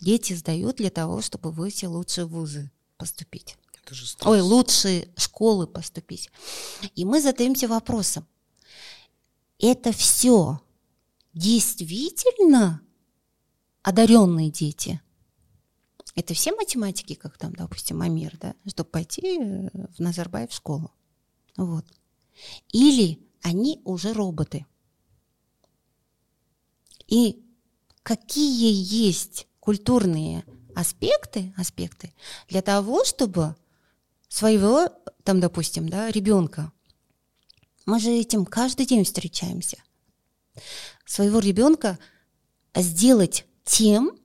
Дети 0.00 0.32
сдают 0.32 0.76
для 0.76 0.90
того, 0.90 1.22
чтобы 1.22 1.52
выйти 1.52 1.86
в 1.86 1.92
лучшие 1.92 2.24
вузы 2.24 2.72
поступить. 2.96 3.56
Это 3.84 3.94
же 3.94 4.06
Ой, 4.22 4.40
лучшие 4.40 5.08
школы 5.16 5.68
поступить. 5.68 6.28
И 6.96 7.04
мы 7.04 7.20
задаемся 7.20 7.68
вопросом, 7.68 8.26
это 9.58 9.92
все 9.92 10.60
действительно 11.32 12.82
одаренные 13.82 14.50
дети– 14.50 15.00
это 16.14 16.34
все 16.34 16.52
математики, 16.52 17.14
как 17.14 17.38
там, 17.38 17.54
допустим, 17.54 18.02
Амир, 18.02 18.36
да, 18.38 18.54
чтобы 18.66 18.90
пойти 18.90 19.38
э, 19.38 19.68
в 19.96 19.98
Назарбаев 19.98 20.52
школу. 20.52 20.92
Вот. 21.56 21.86
Или 22.70 23.18
они 23.42 23.80
уже 23.84 24.12
роботы. 24.12 24.66
И 27.06 27.42
какие 28.02 28.72
есть 28.72 29.46
культурные 29.60 30.44
аспекты, 30.74 31.52
аспекты 31.56 32.12
для 32.48 32.62
того, 32.62 33.04
чтобы 33.04 33.56
своего, 34.28 34.88
там, 35.24 35.40
допустим, 35.40 35.88
да, 35.88 36.10
ребенка, 36.10 36.72
мы 37.86 37.98
же 38.00 38.10
этим 38.10 38.44
каждый 38.44 38.86
день 38.86 39.04
встречаемся, 39.04 39.82
своего 41.12 41.40
ребенка 41.40 41.98
сделать 42.74 43.44
тем, 43.64 44.18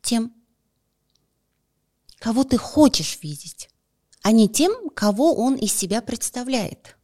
тем, 0.00 0.32
кого 2.20 2.44
ты 2.44 2.56
хочешь 2.56 3.18
видеть, 3.20 3.68
а 4.22 4.30
не 4.30 4.48
тем, 4.48 4.90
кого 4.90 5.34
он 5.34 5.56
из 5.56 5.72
себя 5.72 6.00
представляет. 6.02 6.96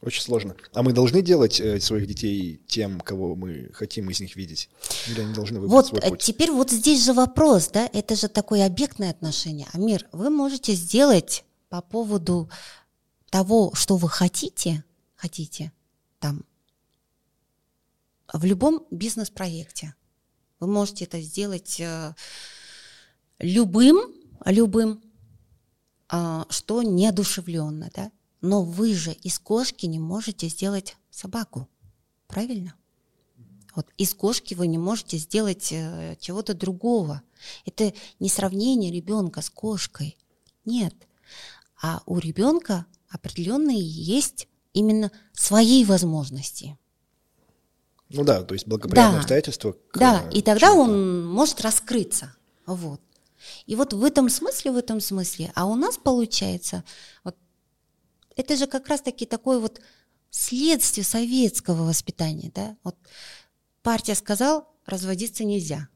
Очень 0.00 0.22
сложно. 0.22 0.56
А 0.74 0.84
мы 0.84 0.92
должны 0.92 1.22
делать 1.22 1.60
э, 1.60 1.80
своих 1.80 2.06
детей 2.06 2.62
тем, 2.68 3.00
кого 3.00 3.34
мы 3.34 3.70
хотим 3.72 4.08
из 4.08 4.20
них 4.20 4.36
видеть? 4.36 4.70
Или 5.08 5.22
они 5.22 5.34
должны 5.34 5.58
выбрать 5.58 5.72
вот, 5.72 5.86
свой 5.88 6.00
э, 6.00 6.10
путь? 6.10 6.22
Теперь 6.22 6.52
вот 6.52 6.70
здесь 6.70 7.04
же 7.04 7.14
вопрос, 7.14 7.68
да, 7.72 7.90
это 7.92 8.14
же 8.14 8.28
такое 8.28 8.64
объектное 8.64 9.10
отношение. 9.10 9.66
Амир, 9.72 10.06
вы 10.12 10.30
можете 10.30 10.74
сделать 10.74 11.44
по 11.68 11.82
поводу 11.82 12.48
того, 13.28 13.72
что 13.74 13.96
вы 13.96 14.08
хотите, 14.08 14.84
хотите 15.16 15.72
там, 16.18 16.44
в 18.32 18.44
любом 18.44 18.86
бизнес-проекте. 18.90 19.94
Вы 20.60 20.66
можете 20.66 21.04
это 21.04 21.20
сделать 21.20 21.80
э, 21.80 22.14
любым, 23.38 24.12
любым, 24.44 25.02
э, 26.12 26.44
что 26.48 26.82
неодушевленно, 26.82 27.90
да? 27.94 28.10
Но 28.40 28.62
вы 28.62 28.94
же 28.94 29.12
из 29.12 29.38
кошки 29.38 29.86
не 29.86 29.98
можете 29.98 30.48
сделать 30.48 30.96
собаку, 31.10 31.68
правильно? 32.26 32.74
Вот 33.74 33.88
из 33.96 34.14
кошки 34.14 34.54
вы 34.54 34.66
не 34.66 34.78
можете 34.78 35.18
сделать 35.18 35.72
э, 35.72 36.16
чего-то 36.20 36.54
другого. 36.54 37.22
Это 37.64 37.94
не 38.18 38.28
сравнение 38.28 38.90
ребенка 38.92 39.40
с 39.40 39.50
кошкой. 39.50 40.18
Нет. 40.64 40.94
А 41.80 42.02
у 42.06 42.18
ребенка 42.18 42.86
определенные 43.08 43.80
есть 43.80 44.48
именно 44.78 45.10
свои 45.32 45.84
возможности. 45.84 46.78
Ну 48.08 48.24
да, 48.24 48.42
то 48.42 48.54
есть 48.54 48.66
благоприятные 48.66 49.14
да. 49.14 49.18
обстоятельства. 49.18 49.72
К, 49.90 49.98
да, 49.98 50.28
и 50.32 50.40
тогда 50.40 50.72
он 50.72 51.26
может 51.26 51.60
раскрыться. 51.60 52.34
Вот. 52.66 53.00
И 53.66 53.76
вот 53.76 53.92
в 53.92 54.02
этом 54.02 54.28
смысле, 54.28 54.72
в 54.72 54.76
этом 54.76 55.00
смысле, 55.00 55.52
а 55.54 55.66
у 55.66 55.74
нас 55.74 55.98
получается, 55.98 56.84
вот, 57.24 57.36
это 58.36 58.56
же 58.56 58.66
как 58.66 58.88
раз-таки 58.88 59.26
такое 59.26 59.58
вот 59.58 59.80
следствие 60.30 61.04
советского 61.04 61.84
воспитания, 61.84 62.50
да, 62.54 62.76
вот 62.82 62.96
партия 63.82 64.14
сказал, 64.14 64.68
разводиться 64.86 65.44
нельзя. 65.44 65.88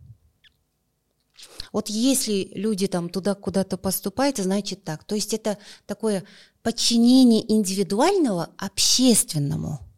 Вот 1.72 1.88
если 1.88 2.50
люди 2.54 2.86
там 2.86 3.08
туда 3.08 3.34
куда-то 3.34 3.76
поступают, 3.76 4.36
значит 4.36 4.84
так. 4.84 5.04
То 5.04 5.14
есть 5.14 5.32
это 5.32 5.58
такое 5.86 6.24
подчинение 6.62 7.50
индивидуального 7.50 8.50
общественному– 8.58 9.80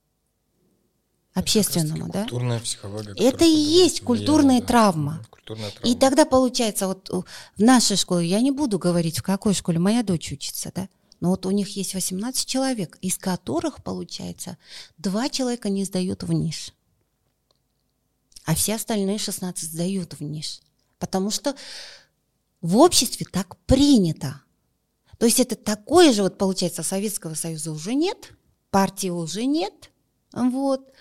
общественному, 1.34 2.08
да? 2.08 2.22
Культурная 2.22 2.60
психология. 2.60 3.12
Это 3.16 3.44
и 3.44 3.48
есть 3.48 4.00
культурная 4.02 4.44
влияет, 4.44 4.66
травма. 4.66 5.18
Да. 5.20 5.28
Культурная 5.30 5.70
травма. 5.70 5.90
И 5.90 5.98
тогда 5.98 6.24
получается, 6.24 6.87
вот 6.87 7.10
в 7.10 7.24
нашей 7.58 7.96
школе, 7.96 8.26
я 8.26 8.40
не 8.40 8.52
буду 8.52 8.78
говорить, 8.78 9.18
в 9.18 9.22
какой 9.22 9.52
школе 9.52 9.78
моя 9.78 10.02
дочь 10.02 10.32
учится, 10.32 10.72
да? 10.74 10.88
Но 11.20 11.30
вот 11.30 11.46
у 11.46 11.50
них 11.50 11.76
есть 11.76 11.94
18 11.94 12.46
человек, 12.46 12.98
из 13.00 13.18
которых, 13.18 13.82
получается, 13.82 14.56
два 14.98 15.28
человека 15.28 15.68
не 15.68 15.84
сдают 15.84 16.22
в 16.22 16.32
ниш. 16.32 16.72
А 18.44 18.54
все 18.54 18.74
остальные 18.74 19.18
16 19.18 19.70
сдают 19.70 20.14
в 20.14 20.22
ниш. 20.22 20.60
Потому 20.98 21.30
что 21.30 21.54
в 22.61 22.76
обществе 22.76 23.26
так 23.30 23.57
принято. 23.66 24.40
То 25.18 25.26
есть 25.26 25.40
это 25.40 25.57
такое 25.57 26.12
же, 26.12 26.22
вот 26.22 26.38
получается, 26.38 26.83
Советского 26.83 27.35
Союза 27.35 27.72
уже 27.72 27.94
нет, 27.94 28.33
партии 28.70 29.09
уже 29.09 29.44
нет– 29.44 29.72
вот. 30.35 30.92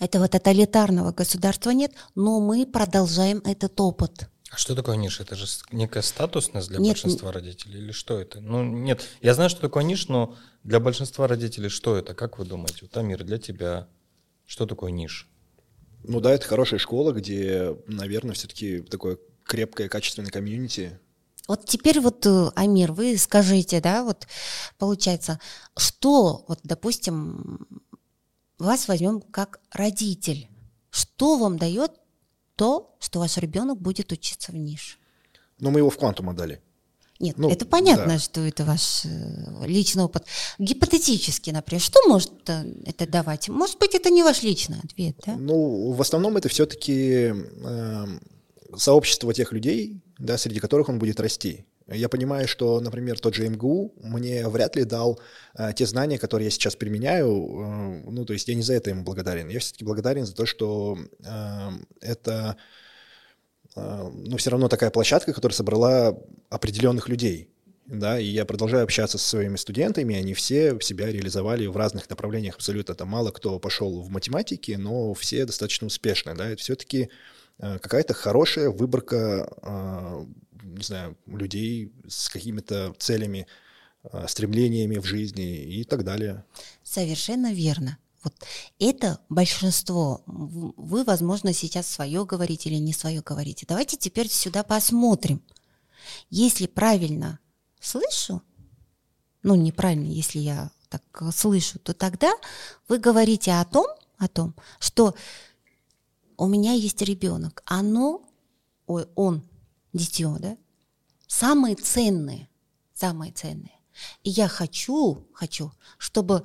Этого 0.00 0.26
тоталитарного 0.28 1.12
государства 1.12 1.70
нет, 1.70 1.92
но 2.14 2.40
мы 2.40 2.66
продолжаем 2.66 3.38
этот 3.44 3.80
опыт. 3.80 4.28
А 4.50 4.56
что 4.56 4.74
такое 4.74 4.96
ниш? 4.96 5.20
Это 5.20 5.34
же 5.36 5.46
некая 5.70 6.02
статусность 6.02 6.68
для 6.68 6.78
нет, 6.78 6.94
большинства 6.94 7.32
родителей 7.32 7.78
или 7.78 7.92
что 7.92 8.18
это? 8.18 8.40
Ну 8.40 8.62
нет, 8.64 9.02
я 9.20 9.34
знаю, 9.34 9.48
что 9.48 9.60
такое 9.60 9.84
ниш, 9.84 10.08
но 10.08 10.36
для 10.62 10.80
большинства 10.80 11.26
родителей 11.26 11.68
что 11.68 11.96
это? 11.96 12.14
Как 12.14 12.38
вы 12.38 12.44
думаете? 12.44 12.80
Вот, 12.82 12.96
Амир, 12.96 13.22
для 13.24 13.38
тебя 13.38 13.88
что 14.44 14.66
такое 14.66 14.90
ниш? 14.90 15.28
Ну 16.04 16.20
да, 16.20 16.32
это 16.32 16.46
хорошая 16.46 16.78
школа, 16.78 17.12
где, 17.12 17.76
наверное, 17.86 18.34
все-таки 18.34 18.80
такое 18.80 19.18
крепкое, 19.44 19.88
качественное 19.88 20.30
комьюнити. 20.30 20.98
Вот 21.48 21.66
теперь 21.66 22.00
вот, 22.00 22.24
э, 22.26 22.50
Амир, 22.54 22.92
вы 22.92 23.16
скажите, 23.18 23.80
да, 23.80 24.04
вот 24.04 24.26
получается, 24.78 25.40
что, 25.76 26.44
вот, 26.48 26.60
допустим, 26.62 27.66
вас 28.58 28.88
возьмем 28.88 29.20
как 29.20 29.60
родитель. 29.70 30.48
Что 30.90 31.36
вам 31.36 31.58
дает 31.58 31.92
то, 32.54 32.96
что 33.00 33.18
ваш 33.18 33.36
ребенок 33.38 33.80
будет 33.80 34.12
учиться 34.12 34.52
в 34.52 34.56
ниш? 34.56 34.98
Ну, 35.58 35.70
мы 35.70 35.80
его 35.80 35.90
в 35.90 35.98
квантум 35.98 36.30
отдали. 36.30 36.62
Нет, 37.22 37.38
ну, 37.38 37.48
это 37.48 37.64
понятно, 37.64 38.14
да. 38.14 38.18
что 38.18 38.40
это 38.40 38.64
ваш 38.64 39.04
э, 39.04 39.66
личный 39.66 40.02
опыт. 40.02 40.24
Гипотетически, 40.58 41.50
например, 41.50 41.80
что 41.80 42.00
может 42.08 42.32
э, 42.48 42.64
это 42.84 43.06
давать? 43.06 43.48
Может 43.48 43.78
быть, 43.78 43.94
это 43.94 44.10
не 44.10 44.24
ваш 44.24 44.42
личный 44.42 44.78
ответ, 44.82 45.16
да? 45.24 45.36
Ну, 45.36 45.92
в 45.92 46.00
основном 46.00 46.36
это 46.36 46.48
все-таки 46.48 47.32
э, 47.32 48.06
сообщество 48.76 49.32
тех 49.32 49.52
людей, 49.52 50.02
да, 50.18 50.36
среди 50.36 50.58
которых 50.58 50.88
он 50.88 50.98
будет 50.98 51.20
расти. 51.20 51.64
Я 51.86 52.08
понимаю, 52.08 52.48
что, 52.48 52.80
например, 52.80 53.18
тот 53.18 53.34
же 53.34 53.48
МГУ 53.48 53.94
мне 54.02 54.48
вряд 54.48 54.76
ли 54.76 54.84
дал 54.84 55.20
э, 55.56 55.72
те 55.74 55.86
знания, 55.86 56.18
которые 56.18 56.46
я 56.46 56.50
сейчас 56.50 56.76
применяю. 56.76 57.28
Э, 57.28 58.10
ну, 58.10 58.24
то 58.24 58.32
есть 58.32 58.48
я 58.48 58.54
не 58.54 58.62
за 58.62 58.74
это 58.74 58.90
ему 58.90 59.04
благодарен. 59.04 59.48
Я 59.48 59.60
все-таки 59.60 59.84
благодарен 59.84 60.26
за 60.26 60.34
то, 60.34 60.46
что 60.46 60.98
э, 61.24 61.70
это, 62.00 62.56
э, 63.76 64.10
ну, 64.12 64.36
все 64.36 64.50
равно 64.50 64.68
такая 64.68 64.90
площадка, 64.90 65.32
которая 65.32 65.54
собрала 65.54 66.18
определенных 66.48 67.08
людей. 67.08 67.48
Да, 67.86 68.18
и 68.18 68.26
я 68.26 68.44
продолжаю 68.44 68.84
общаться 68.84 69.18
со 69.18 69.28
своими 69.28 69.56
студентами, 69.56 70.14
они 70.14 70.34
все 70.34 70.78
себя 70.80 71.10
реализовали 71.10 71.66
в 71.66 71.76
разных 71.76 72.08
направлениях 72.08 72.54
абсолютно. 72.54 72.94
Там 72.94 73.08
мало 73.08 73.32
кто 73.32 73.58
пошел 73.58 74.00
в 74.00 74.08
математике, 74.08 74.78
но 74.78 75.12
все 75.14 75.44
достаточно 75.44 75.88
успешно. 75.88 76.34
Да, 76.36 76.48
это 76.48 76.62
все-таки 76.62 77.10
э, 77.58 77.78
какая-то 77.80 78.14
хорошая 78.14 78.70
выборка 78.70 79.52
э, 79.62 80.24
не 80.62 80.84
знаю, 80.84 81.16
людей 81.26 81.92
с 82.08 82.28
какими-то 82.28 82.94
целями, 82.98 83.46
а, 84.04 84.26
стремлениями 84.28 84.98
в 84.98 85.04
жизни 85.04 85.62
и 85.62 85.84
так 85.84 86.04
далее. 86.04 86.44
Совершенно 86.82 87.52
верно. 87.52 87.98
Вот 88.22 88.34
это 88.78 89.20
большинство. 89.28 90.22
Вы, 90.26 91.04
возможно, 91.04 91.52
сейчас 91.52 91.88
свое 91.88 92.24
говорите 92.24 92.70
или 92.70 92.76
не 92.76 92.92
свое 92.92 93.20
говорите. 93.20 93.66
Давайте 93.68 93.96
теперь 93.96 94.28
сюда 94.28 94.62
посмотрим. 94.62 95.42
Если 96.30 96.66
правильно 96.66 97.38
слышу, 97.80 98.42
ну 99.42 99.54
неправильно, 99.54 100.06
если 100.06 100.38
я 100.38 100.70
так 100.88 101.22
слышу, 101.34 101.78
то 101.78 101.94
тогда 101.94 102.32
вы 102.88 102.98
говорите 102.98 103.52
о 103.52 103.64
том, 103.64 103.86
о 104.18 104.28
том, 104.28 104.54
что 104.78 105.14
у 106.36 106.46
меня 106.46 106.72
есть 106.72 107.02
ребенок, 107.02 107.62
оно, 107.66 108.22
ой, 108.86 109.06
он, 109.14 109.42
дитё, 109.92 110.36
да, 110.38 110.56
самые 111.26 111.76
ценные, 111.76 112.48
самые 112.94 113.32
ценные. 113.32 113.78
И 114.22 114.30
я 114.30 114.48
хочу, 114.48 115.26
хочу, 115.32 115.72
чтобы 115.98 116.44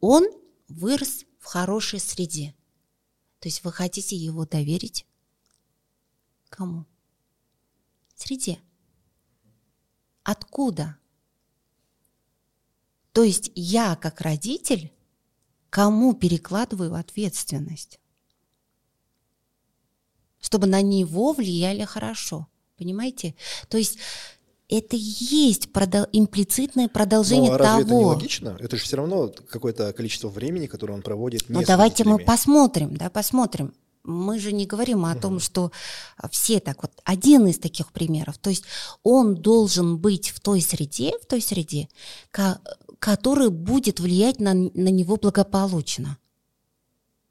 он 0.00 0.24
вырос 0.72 1.24
в 1.38 1.44
хорошей 1.44 2.00
среде. 2.00 2.54
То 3.40 3.48
есть 3.48 3.64
вы 3.64 3.72
хотите 3.72 4.16
его 4.16 4.46
доверить 4.46 5.06
кому? 6.52 6.84
Среде. 8.14 8.60
Откуда? 10.22 10.96
То 13.12 13.22
есть 13.22 13.50
я, 13.54 13.96
как 13.96 14.20
родитель, 14.20 14.92
кому 15.70 16.14
перекладываю 16.14 16.94
ответственность? 16.94 17.98
Чтобы 20.40 20.66
на 20.66 20.82
него 20.82 21.32
влияли 21.32 21.84
хорошо. 21.84 22.48
Понимаете? 22.76 23.34
То 23.68 23.78
есть 23.78 23.98
это 24.68 24.96
и 24.96 25.00
есть 25.00 25.68
продол- 25.72 26.08
имплицитное 26.12 26.88
продолжение 26.88 27.50
Но 27.50 27.58
того. 27.58 27.68
разве 27.68 27.84
это 27.84 27.94
не 27.94 28.04
логично? 28.04 28.56
Это 28.58 28.76
же 28.76 28.82
все 28.84 28.96
равно 28.96 29.28
какое-то 29.48 29.92
количество 29.92 30.28
времени, 30.28 30.66
которое 30.66 30.94
он 30.94 31.02
проводит 31.02 31.44
Ну 31.48 31.62
давайте 31.66 32.04
мы 32.04 32.18
посмотрим, 32.18 32.96
да, 32.96 33.10
посмотрим. 33.10 33.74
Мы 34.04 34.40
же 34.40 34.52
не 34.52 34.66
говорим 34.66 35.04
о 35.04 35.14
том, 35.14 35.38
что 35.38 35.70
все 36.30 36.58
так 36.58 36.82
вот. 36.82 36.90
Один 37.04 37.46
из 37.46 37.58
таких 37.58 37.92
примеров. 37.92 38.36
То 38.38 38.50
есть 38.50 38.64
он 39.04 39.36
должен 39.36 39.96
быть 39.98 40.30
в 40.30 40.40
той 40.40 40.60
среде, 40.60 41.12
в 41.22 41.26
той 41.26 41.40
среде, 41.40 41.88
ко- 42.32 42.60
которая 42.98 43.50
будет 43.50 44.00
влиять 44.00 44.40
на, 44.40 44.54
на 44.54 44.88
него 44.88 45.16
благополучно. 45.16 46.18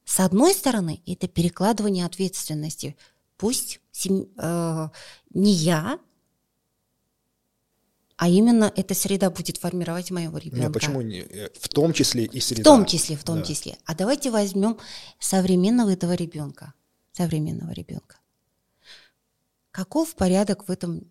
С 0.05 0.19
одной 0.21 0.53
стороны, 0.53 1.01
это 1.05 1.27
перекладывание 1.27 2.05
ответственности. 2.05 2.95
Пусть 3.37 3.81
сем- 3.91 4.27
э, 4.37 4.89
не 5.33 5.51
я, 5.51 5.99
а 8.21 8.27
именно 8.27 8.71
эта 8.75 8.93
среда 8.93 9.31
будет 9.31 9.57
формировать 9.57 10.11
моего 10.11 10.37
ребенка. 10.37 10.67
Не, 10.67 10.71
почему 10.71 11.01
не? 11.01 11.21
Э, 11.21 11.49
В 11.59 11.67
том 11.69 11.91
числе 11.91 12.25
и 12.25 12.39
среда. 12.39 12.61
В 12.61 12.63
том 12.65 12.85
числе, 12.85 13.17
в 13.17 13.23
том 13.23 13.39
Да. 13.39 13.45
числе. 13.45 13.79
А 13.85 13.95
давайте 13.95 14.29
возьмем 14.29 14.77
современного 15.17 15.89
этого 15.89 16.13
ребенка. 16.13 16.75
Современного 17.13 17.71
ребенка. 17.71 18.19
Каков 19.71 20.13
порядок 20.13 20.67
в 20.67 20.71
этом 20.71 21.09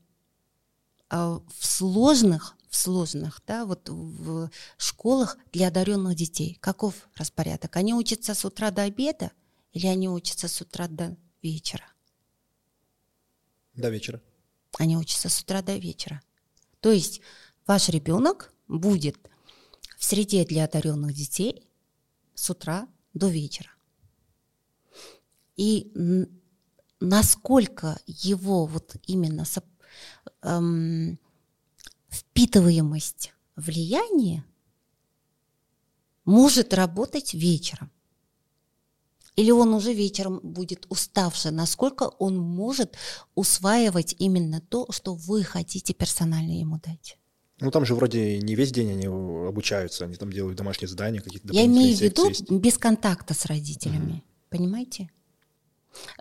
а, 1.09 1.41
в 1.59 1.67
сложных, 1.67 2.57
в 2.69 2.77
сложных, 2.77 3.43
да, 3.45 3.65
вот 3.65 3.89
в 3.89 4.49
школах 4.77 5.37
для 5.51 5.67
одаренных 5.67 6.15
детей? 6.15 6.59
Каков 6.61 6.95
распорядок? 7.17 7.75
Они 7.75 7.93
учатся 7.93 8.35
с 8.35 8.45
утра 8.45 8.71
до 8.71 8.83
обеда 8.83 9.33
или 9.73 9.89
они 9.89 10.09
учатся 10.09 10.47
с 10.47 10.61
утра 10.61 10.87
до 10.87 11.17
вечера? 11.43 11.93
До 13.75 13.89
вечера. 13.89 14.23
Они 14.79 14.97
учатся 14.97 15.29
с 15.29 15.41
утра 15.41 15.61
до 15.61 15.75
вечера. 15.77 16.23
То 16.81 16.91
есть 16.91 17.21
ваш 17.67 17.89
ребенок 17.89 18.53
будет 18.69 19.19
в 19.99 20.05
среде 20.05 20.45
для 20.45 20.65
одаренных 20.65 21.15
детей 21.15 21.69
с 22.35 22.49
утра 22.51 22.89
до 23.15 23.29
вечера. 23.29 23.71
И 25.57 25.93
насколько 27.01 28.01
его 28.07 28.67
вот 28.67 28.97
именно 29.07 29.45
эм, 30.43 31.19
впитываемость 32.09 33.35
влияния 33.57 34.45
может 36.25 36.73
работать 36.73 37.35
вечером. 37.35 37.91
Или 39.37 39.51
он 39.51 39.73
уже 39.75 39.93
вечером 39.93 40.41
будет 40.43 40.87
уставший, 40.89 41.51
насколько 41.51 42.05
он 42.19 42.37
может 42.39 42.97
усваивать 43.35 44.15
именно 44.19 44.61
то, 44.61 44.87
что 44.91 45.15
вы 45.15 45.45
хотите 45.45 45.95
персонально 45.95 46.59
ему 46.59 46.81
дать. 46.85 47.17
Ну 47.61 47.71
там 47.71 47.85
же 47.85 47.95
вроде 47.95 48.39
не 48.39 48.55
весь 48.55 48.73
день 48.73 48.91
они 48.91 49.07
обучаются, 49.07 50.05
они 50.05 50.17
там 50.17 50.33
делают 50.33 50.57
домашние 50.57 50.89
задания, 50.89 51.21
какие-то 51.21 51.53
Я 51.53 51.67
имею 51.67 51.97
в 51.97 52.01
виду 52.01 52.29
есть. 52.29 52.51
без 52.51 52.79
контакта 52.79 53.35
с 53.35 53.45
родителями. 53.47 54.25
Понимаете? 54.49 55.11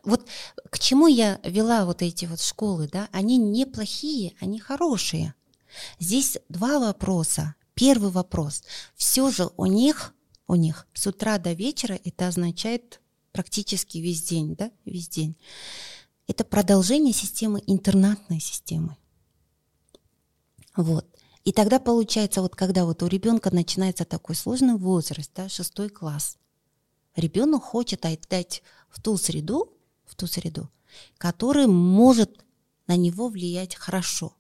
Вот 0.03 0.26
к 0.70 0.80
чему 0.80 1.07
я 1.07 1.39
вела 1.43 1.86
вот 1.86 2.01
эти 2.01 2.26
вот 2.26 2.41
школы, 2.41 2.89
да? 2.91 3.07
Они 3.12 3.38
неплохие, 3.38 4.34
они 4.41 4.60
хорошие. 4.60 5.34
Здесь 5.99 6.38
два 6.49 6.80
вопроса. 6.80 7.55
Первый 7.74 8.12
вопрос. 8.12 8.64
Все 8.95 9.32
же 9.32 9.49
у 9.55 9.66
них, 9.66 10.14
у 10.50 10.56
них 10.56 10.88
с 10.95 11.06
утра 11.06 11.38
до 11.38 11.54
вечера 11.54 12.00
это 12.04 12.28
означает 12.28 13.00
практически 13.32 14.00
весь 14.00 14.24
день, 14.24 14.56
да? 14.56 14.72
Весь 14.84 15.08
день. 15.08 15.38
Это 16.26 16.43
продолжение 16.43 17.14
системы, 17.14 17.62
интернатной 17.68 18.39
системы. 18.39 18.97
Вот. 20.76 21.06
И 21.43 21.52
тогда 21.52 21.80
получается, 21.80 22.41
вот 22.41 22.56
когда 22.56 22.86
вот 22.86 23.04
у 23.04 23.08
ребенка 23.08 23.54
начинается 23.54 24.06
такой 24.06 24.36
сложный 24.36 24.76
возраст, 24.76 25.32
да, 25.36 25.50
шестой 25.50 25.89
класс, 25.89 26.39
ребенок 27.16 27.64
хочет 27.64 28.04
отдать 28.06 28.64
в 28.89 29.00
ту 29.00 29.18
среду, 29.18 29.78
в 30.06 30.16
ту 30.16 30.26
среду, 30.26 30.72
которая 31.20 31.68
может 31.68 32.43
на 32.88 32.97
него 32.97 33.30
влиять 33.30 33.76
хорошо, 33.76 34.34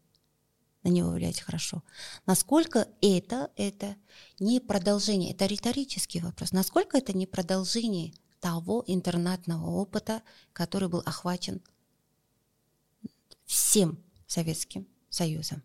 на 0.83 0.89
него 0.89 1.11
влиять 1.11 1.41
хорошо. 1.41 1.83
Насколько 2.25 2.87
это, 3.01 3.51
это 3.55 3.95
не 4.39 4.59
продолжение, 4.59 5.31
это 5.31 5.45
риторический 5.45 6.21
вопрос, 6.21 6.51
насколько 6.51 6.97
это 6.97 7.15
не 7.15 7.27
продолжение 7.27 8.13
того 8.39 8.83
интернатного 8.87 9.69
опыта, 9.69 10.21
который 10.53 10.87
был 10.87 11.01
охвачен 11.05 11.61
всем 13.45 13.99
Советским 14.27 14.87
Союзом. 15.09 15.63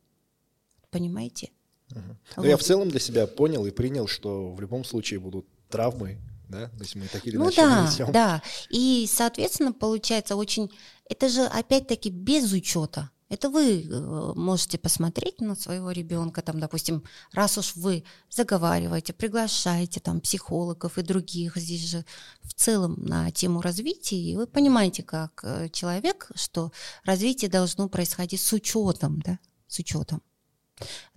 Понимаете? 0.90 1.50
Ну, 1.90 2.44
я 2.44 2.56
в 2.56 2.60
Вот. 2.60 2.62
целом 2.66 2.88
для 2.88 2.98
себя 2.98 3.26
понял 3.26 3.66
и 3.66 3.70
принял, 3.70 4.08
что 4.08 4.52
в 4.52 4.60
любом 4.60 4.84
случае 4.84 5.20
будут 5.20 5.46
травмы, 5.68 6.18
да, 6.48 6.68
то 6.70 6.80
есть 6.80 6.94
мы 6.96 7.06
так 7.08 7.26
или 7.26 7.36
Ну 7.36 7.44
иначе 7.44 7.56
да, 7.62 7.82
нанесем. 7.82 8.12
да. 8.12 8.42
И, 8.70 9.06
соответственно, 9.08 9.72
получается 9.72 10.34
очень... 10.36 10.70
Это 11.08 11.28
же 11.28 11.42
опять-таки 11.42 12.10
без 12.10 12.52
учета. 12.52 13.10
Это 13.30 13.48
вы 13.48 13.82
э, 13.82 14.32
можете 14.36 14.76
посмотреть 14.76 15.40
на 15.40 15.54
своего 15.54 15.90
ребенка, 15.90 16.42
там, 16.42 16.60
допустим, 16.60 17.04
раз 17.32 17.56
уж 17.56 17.74
вы 17.74 18.04
заговариваете, 18.30 19.14
приглашаете 19.14 20.00
там 20.00 20.20
психологов 20.20 20.98
и 20.98 21.02
других 21.02 21.56
здесь 21.56 21.88
же 21.88 22.04
в 22.42 22.52
целом 22.52 23.02
на 23.02 23.30
тему 23.30 23.62
развития, 23.62 24.20
и 24.20 24.36
вы 24.36 24.46
понимаете, 24.46 25.02
как 25.02 25.40
э, 25.42 25.70
человек, 25.70 26.30
что 26.34 26.70
развитие 27.04 27.50
должно 27.50 27.88
происходить 27.88 28.42
с 28.42 28.52
учетом, 28.52 29.20
да, 29.22 29.38
с 29.68 29.78
учетом. 29.78 30.22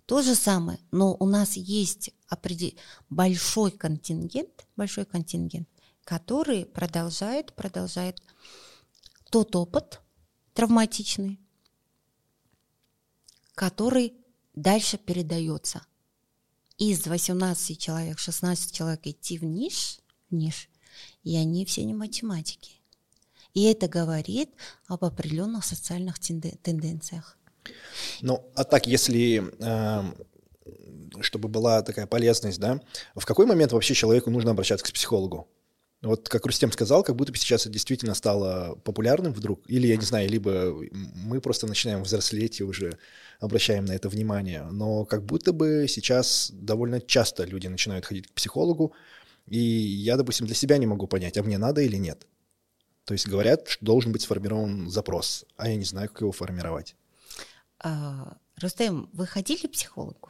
То 0.06 0.22
же 0.22 0.36
самое, 0.36 0.80
но 0.92 1.14
у 1.20 1.26
нас 1.26 1.58
есть 1.58 2.12
определ- 2.30 2.78
большой 3.10 3.72
контингент, 3.72 4.66
большой 4.78 5.06
контингент, 5.06 5.68
который 6.06 6.66
продолжает, 6.66 7.54
продолжает 7.54 8.22
тот 9.30 9.54
опыт 9.58 10.00
травматичный, 10.54 11.42
который 13.58 14.14
дальше 14.54 15.00
передается. 15.00 15.82
Из 16.78 17.08
18 17.08 17.80
человек, 17.80 18.20
16 18.20 18.72
человек 18.72 19.00
идти 19.08 19.40
в 19.40 19.44
ниш, 19.46 19.98
в 20.30 20.36
ниш, 20.36 20.70
и 21.24 21.36
они 21.36 21.66
все 21.66 21.84
не 21.84 21.96
математики. 21.96 22.74
И 23.56 23.64
это 23.64 23.88
говорит 23.88 24.52
об 24.86 25.04
определенных 25.04 25.66
социальных 25.66 26.20
тенде- 26.20 26.60
тенденциях. 26.62 27.36
Ну, 28.22 28.46
а 28.54 28.64
так, 28.64 28.86
если, 28.86 29.38
эм, 29.60 30.16
чтобы 31.22 31.50
была 31.50 31.82
такая 31.82 32.06
полезность, 32.06 32.60
да, 32.60 32.80
в 33.16 33.26
какой 33.26 33.48
момент 33.48 33.72
вообще 33.72 33.96
человеку 33.96 34.30
нужно 34.30 34.52
обращаться 34.52 34.86
к 34.86 34.94
психологу? 34.94 35.48
Вот 36.02 36.30
как 36.30 36.46
Рустем 36.46 36.72
сказал, 36.72 37.04
как 37.04 37.16
будто 37.16 37.32
бы 37.32 37.38
сейчас 37.40 37.62
это 37.62 37.72
действительно 37.72 38.14
стало 38.14 38.76
популярным 38.84 39.34
вдруг, 39.34 39.62
или, 39.68 39.88
я 39.88 39.98
не 39.98 40.06
знаю, 40.06 40.30
либо 40.30 40.76
мы 40.92 41.42
просто 41.42 41.66
начинаем 41.66 42.04
взрослеть 42.04 42.60
и 42.60 42.64
уже 42.64 43.00
обращаем 43.40 43.86
на 43.86 43.94
это 43.94 44.08
внимание, 44.08 44.64
но 44.72 45.06
как 45.06 45.26
будто 45.26 45.54
бы 45.54 45.88
сейчас 45.90 46.52
довольно 46.54 47.02
часто 47.02 47.46
люди 47.46 47.66
начинают 47.68 48.06
ходить 48.06 48.28
к 48.28 48.34
психологу, 48.34 48.94
и 49.48 49.58
я, 49.58 50.18
допустим, 50.18 50.46
для 50.46 50.56
себя 50.56 50.78
не 50.78 50.86
могу 50.86 51.08
понять, 51.08 51.38
а 51.38 51.44
мне 51.44 51.58
надо 51.58 51.82
или 51.82 51.98
нет. 51.98 52.28
То 53.06 53.14
есть 53.14 53.28
говорят, 53.28 53.68
что 53.68 53.84
должен 53.84 54.12
быть 54.12 54.22
сформирован 54.22 54.92
запрос, 54.92 55.46
а 55.56 55.68
я 55.68 55.78
не 55.78 55.86
знаю, 55.86 56.10
как 56.10 56.22
его 56.22 56.32
формировать. 56.32 56.96
А, 57.80 58.38
Рустем, 58.62 59.10
вы 59.14 59.26
ходили 59.26 59.66
к 59.66 59.72
психологу? 59.72 60.27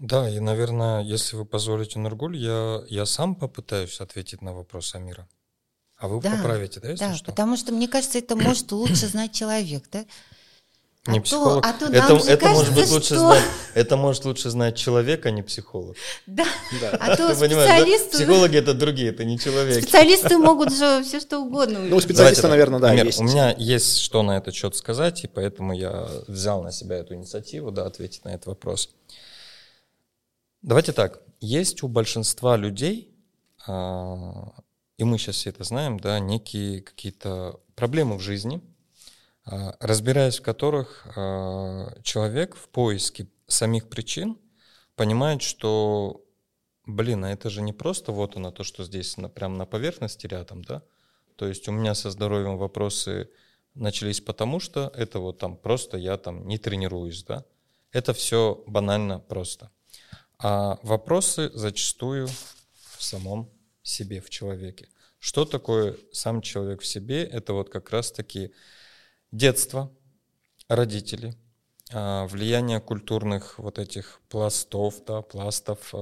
Да, 0.00 0.26
и, 0.30 0.40
наверное, 0.40 1.02
если 1.02 1.36
вы 1.36 1.44
позволите, 1.44 1.98
Нургуль, 1.98 2.36
я, 2.38 2.82
я 2.88 3.04
сам 3.04 3.34
попытаюсь 3.34 4.00
ответить 4.00 4.40
на 4.40 4.54
вопрос 4.54 4.94
Амира. 4.94 5.28
А 5.98 6.08
вы 6.08 6.22
Да, 6.22 6.30
поправите, 6.30 6.80
да, 6.80 6.88
если 6.88 7.04
Да, 7.04 7.14
что? 7.14 7.26
потому 7.26 7.58
что, 7.58 7.72
мне 7.72 7.86
кажется, 7.86 8.18
это 8.18 8.34
может 8.34 8.72
лучше 8.72 9.06
знать 9.08 9.32
человек, 9.34 9.84
да? 9.92 10.06
Не 11.06 11.18
а 11.18 11.22
психолог. 11.22 11.62
То, 11.62 11.68
а 11.68 11.72
то 11.74 11.86
это 11.86 12.08
нам 12.08 12.22
же 12.22 12.30
это 12.30 12.48
может 12.48 12.68
быть 12.68 12.74
кажется, 12.76 12.94
лучше 12.94 13.06
что... 13.06 13.18
знать. 13.18 13.44
Это 13.74 13.96
может 13.96 14.24
лучше 14.24 14.50
знать 14.50 14.76
человек, 14.76 15.26
а 15.26 15.30
не 15.30 15.42
психолог. 15.42 15.96
Да, 16.26 16.46
Да. 16.80 16.90
а 16.98 17.16
то 17.16 17.34
Ты 17.34 17.40
понимаешь, 17.40 17.68
да? 17.68 17.76
специалисты, 17.76 18.16
Психологи 18.18 18.56
это 18.56 18.72
другие, 18.74 19.10
это 19.10 19.24
не 19.24 19.38
человек. 19.38 19.82
специалисты 19.82 20.38
могут 20.38 20.74
же 20.74 21.02
все 21.04 21.20
что 21.20 21.40
угодно. 21.40 21.78
Ну, 21.78 22.00
так. 22.00 22.42
наверное, 22.44 22.80
да, 22.80 22.92
есть. 22.94 23.18
У 23.20 23.24
меня 23.24 23.54
есть 23.58 23.98
что 23.98 24.22
на 24.22 24.38
этот 24.38 24.54
счет 24.54 24.74
сказать, 24.76 25.24
и 25.24 25.26
поэтому 25.26 25.74
я 25.74 26.08
взял 26.26 26.62
на 26.62 26.72
себя 26.72 26.96
эту 26.96 27.14
инициативу, 27.14 27.70
да, 27.70 27.84
ответить 27.84 28.24
на 28.24 28.30
этот 28.30 28.46
вопрос. 28.46 28.88
Давайте 30.62 30.92
так. 30.92 31.22
Есть 31.40 31.82
у 31.82 31.88
большинства 31.88 32.58
людей, 32.58 33.14
а, 33.66 34.52
и 34.98 35.04
мы 35.04 35.16
сейчас 35.16 35.36
все 35.36 35.50
это 35.50 35.64
знаем, 35.64 35.98
да, 35.98 36.18
некие 36.18 36.82
какие-то 36.82 37.60
проблемы 37.74 38.18
в 38.18 38.20
жизни, 38.20 38.60
а, 39.46 39.74
разбираясь 39.80 40.38
в 40.38 40.42
которых 40.42 41.06
а, 41.16 41.94
человек 42.02 42.56
в 42.56 42.68
поиске 42.68 43.26
самих 43.46 43.88
причин 43.88 44.38
понимает, 44.96 45.40
что, 45.40 46.26
блин, 46.84 47.24
а 47.24 47.32
это 47.32 47.48
же 47.48 47.62
не 47.62 47.72
просто 47.72 48.12
вот 48.12 48.36
оно, 48.36 48.50
то, 48.50 48.62
что 48.62 48.84
здесь 48.84 49.16
на, 49.16 49.30
прямо 49.30 49.56
на 49.56 49.64
поверхности 49.64 50.26
рядом, 50.26 50.62
да, 50.62 50.82
то 51.36 51.46
есть 51.46 51.68
у 51.68 51.72
меня 51.72 51.94
со 51.94 52.10
здоровьем 52.10 52.58
вопросы 52.58 53.30
начались 53.74 54.20
потому, 54.20 54.60
что 54.60 54.92
это 54.94 55.20
вот 55.20 55.38
там 55.38 55.56
просто 55.56 55.96
я 55.96 56.18
там 56.18 56.46
не 56.46 56.58
тренируюсь, 56.58 57.24
да. 57.24 57.46
Это 57.92 58.12
все 58.12 58.62
банально 58.66 59.20
просто. 59.20 59.70
А 60.42 60.78
вопросы 60.82 61.50
зачастую 61.52 62.28
в 62.96 63.02
самом 63.02 63.50
себе, 63.82 64.20
в 64.20 64.30
человеке. 64.30 64.88
Что 65.18 65.44
такое 65.44 65.96
сам 66.12 66.40
человек 66.40 66.80
в 66.80 66.86
себе? 66.86 67.24
Это 67.24 67.52
вот 67.52 67.68
как 67.68 67.90
раз-таки 67.90 68.52
детство, 69.32 69.92
родители, 70.66 71.34
а, 71.92 72.26
влияние 72.26 72.80
культурных 72.80 73.58
вот 73.58 73.78
этих 73.78 74.20
пластов, 74.30 75.04
да, 75.04 75.20
пластов, 75.20 75.92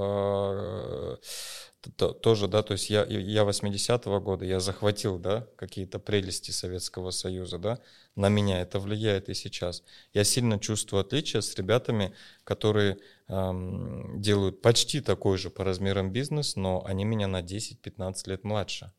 тоже, 1.97 2.49
да, 2.49 2.63
то 2.63 2.73
есть 2.73 2.91
я, 2.91 3.05
я 3.05 3.43
80-го 3.43 4.21
года, 4.21 4.45
я 4.45 4.59
захватил, 4.59 5.19
да, 5.19 5.47
какие-то 5.57 5.99
прелести 5.99 6.51
Советского 6.51 7.11
Союза, 7.11 7.59
да, 7.59 7.79
на 8.17 8.29
меня 8.29 8.61
это 8.61 8.81
влияет 8.81 9.29
и 9.29 9.35
сейчас. 9.35 9.85
Я 10.13 10.25
сильно 10.25 10.59
чувствую 10.59 11.03
отличие 11.03 11.41
с 11.41 11.55
ребятами, 11.55 12.13
которые 12.43 12.99
ам, 13.29 14.21
делают 14.21 14.61
почти 14.61 15.01
такой 15.01 15.39
же 15.39 15.51
по 15.51 15.63
размерам 15.65 16.11
бизнес, 16.11 16.57
но 16.57 16.85
они 16.85 17.05
меня 17.05 17.29
на 17.29 17.43
10-15 17.43 18.29
лет 18.29 18.45
младше. 18.45 18.93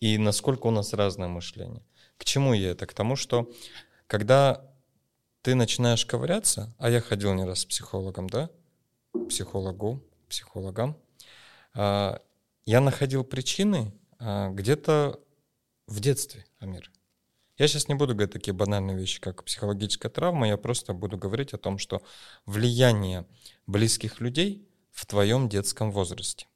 И 0.00 0.18
насколько 0.18 0.66
у 0.66 0.70
нас 0.70 0.92
разное 0.92 1.28
мышление. 1.28 1.82
К 2.18 2.24
чему 2.24 2.52
я 2.52 2.70
это? 2.70 2.86
К 2.86 2.92
тому, 2.92 3.16
что 3.16 3.50
когда 4.06 4.70
ты 5.42 5.54
начинаешь 5.54 6.04
ковыряться, 6.04 6.74
а 6.78 6.90
я 6.90 7.00
ходил 7.00 7.32
не 7.32 7.44
раз 7.44 7.60
с 7.60 7.64
психологом, 7.64 8.28
да, 8.28 8.50
психологу, 9.28 10.02
психологам, 10.28 10.96
я 11.74 12.80
находил 12.80 13.24
причины 13.24 13.92
а, 14.18 14.50
где-то 14.50 15.18
в 15.86 16.00
детстве, 16.00 16.44
Амир. 16.58 16.90
Я 17.58 17.68
сейчас 17.68 17.88
не 17.88 17.94
буду 17.94 18.14
говорить 18.14 18.32
такие 18.32 18.54
банальные 18.54 18.96
вещи, 18.96 19.20
как 19.20 19.44
психологическая 19.44 20.10
травма, 20.10 20.48
я 20.48 20.56
просто 20.56 20.94
буду 20.94 21.18
говорить 21.18 21.52
о 21.52 21.58
том, 21.58 21.78
что 21.78 22.00
влияние 22.46 23.26
близких 23.66 24.20
людей 24.20 24.66
в 24.90 25.04
твоем 25.04 25.48
детском 25.48 25.90
возрасте. 25.90 26.46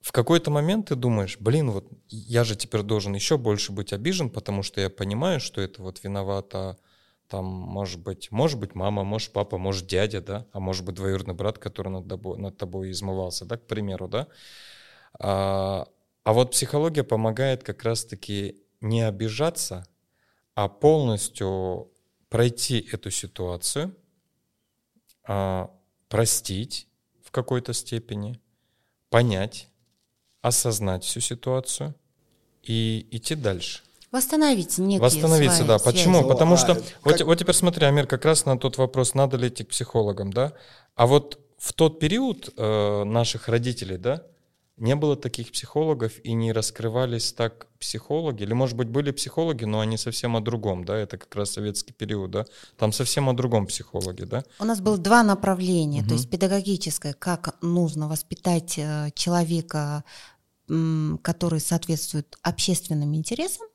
В 0.00 0.12
какой-то 0.12 0.50
момент 0.50 0.88
ты 0.88 0.94
думаешь, 0.94 1.36
блин, 1.40 1.70
вот 1.70 1.90
я 2.08 2.44
же 2.44 2.54
теперь 2.54 2.82
должен 2.82 3.14
еще 3.14 3.38
больше 3.38 3.72
быть 3.72 3.92
обижен, 3.92 4.30
потому 4.30 4.62
что 4.62 4.80
я 4.80 4.88
понимаю, 4.88 5.40
что 5.40 5.60
это 5.60 5.82
вот 5.82 6.02
виновата 6.04 6.78
там, 7.28 7.44
может 7.44 8.00
быть, 8.00 8.30
может 8.30 8.58
быть 8.58 8.74
мама, 8.74 9.04
может 9.04 9.32
папа, 9.32 9.58
может 9.58 9.86
дядя, 9.86 10.20
да, 10.20 10.46
а 10.52 10.60
может 10.60 10.84
быть 10.84 10.94
двоюродный 10.94 11.34
брат, 11.34 11.58
который 11.58 11.88
над 11.88 12.08
тобой, 12.08 12.38
над 12.38 12.56
тобой 12.56 12.90
измывался, 12.90 13.44
да, 13.44 13.56
к 13.56 13.66
примеру, 13.66 14.08
да. 14.08 14.28
А, 15.18 15.88
а 16.24 16.32
вот 16.32 16.52
психология 16.52 17.04
помогает 17.04 17.62
как 17.62 17.82
раз-таки 17.82 18.62
не 18.80 19.02
обижаться, 19.02 19.86
а 20.54 20.68
полностью 20.68 21.90
пройти 22.28 22.80
эту 22.92 23.10
ситуацию, 23.10 23.94
а, 25.24 25.70
простить 26.08 26.88
в 27.22 27.30
какой-то 27.30 27.72
степени, 27.72 28.40
понять, 29.10 29.68
осознать 30.42 31.04
всю 31.04 31.20
ситуацию 31.20 31.94
и 32.62 33.06
идти 33.10 33.34
дальше. 33.34 33.85
Восстановить 34.12 34.78
некие 34.78 35.00
Восстановиться, 35.00 35.56
свои 35.58 35.68
да. 35.68 35.78
связи. 35.78 35.96
Почему? 35.96 36.20
Ну, 36.22 36.28
Потому 36.28 36.54
а 36.54 36.56
что... 36.56 36.74
как- 36.74 36.84
Вот, 37.04 37.20
вот 37.22 37.38
теперь 37.38 37.54
смотри, 37.54 37.86
Амир, 37.86 38.06
как 38.06 38.24
раз 38.24 38.44
на 38.46 38.58
тот 38.58 38.78
вопрос, 38.78 39.14
надо 39.14 39.36
ли 39.36 39.48
идти 39.48 39.64
к 39.64 39.68
психологам, 39.68 40.32
да? 40.32 40.52
А 40.94 41.06
вот 41.06 41.38
в 41.58 41.72
тот 41.72 41.98
период 41.98 42.52
э, 42.56 43.04
наших 43.04 43.48
родителей, 43.48 43.96
да, 43.98 44.22
не 44.76 44.94
было 44.94 45.16
таких 45.16 45.52
психологов 45.52 46.12
и 46.22 46.34
не 46.34 46.52
раскрывались 46.52 47.32
так 47.32 47.66
психологи, 47.78 48.42
или, 48.42 48.52
может 48.52 48.76
быть, 48.76 48.88
были 48.88 49.10
психологи, 49.10 49.64
но 49.64 49.80
они 49.80 49.96
совсем 49.96 50.36
о 50.36 50.40
другом, 50.40 50.84
да, 50.84 50.96
это 50.98 51.16
как 51.16 51.34
раз 51.34 51.52
советский 51.52 51.94
период, 51.94 52.30
да, 52.30 52.44
там 52.76 52.92
совсем 52.92 53.28
о 53.30 53.32
другом 53.32 53.66
психологе, 53.66 54.26
да. 54.26 54.44
У 54.60 54.64
нас 54.64 54.80
было 54.82 54.98
два 54.98 55.22
направления, 55.22 56.00
Мгм. 56.00 56.08
то 56.08 56.14
есть 56.14 56.28
педагогическое, 56.28 57.14
как 57.14 57.56
нужно 57.62 58.06
воспитать 58.06 58.74
э, 58.78 59.10
человека, 59.14 60.04
который 61.22 61.60
соответствует 61.60 62.36
общественным 62.42 63.14
интересам, 63.14 63.66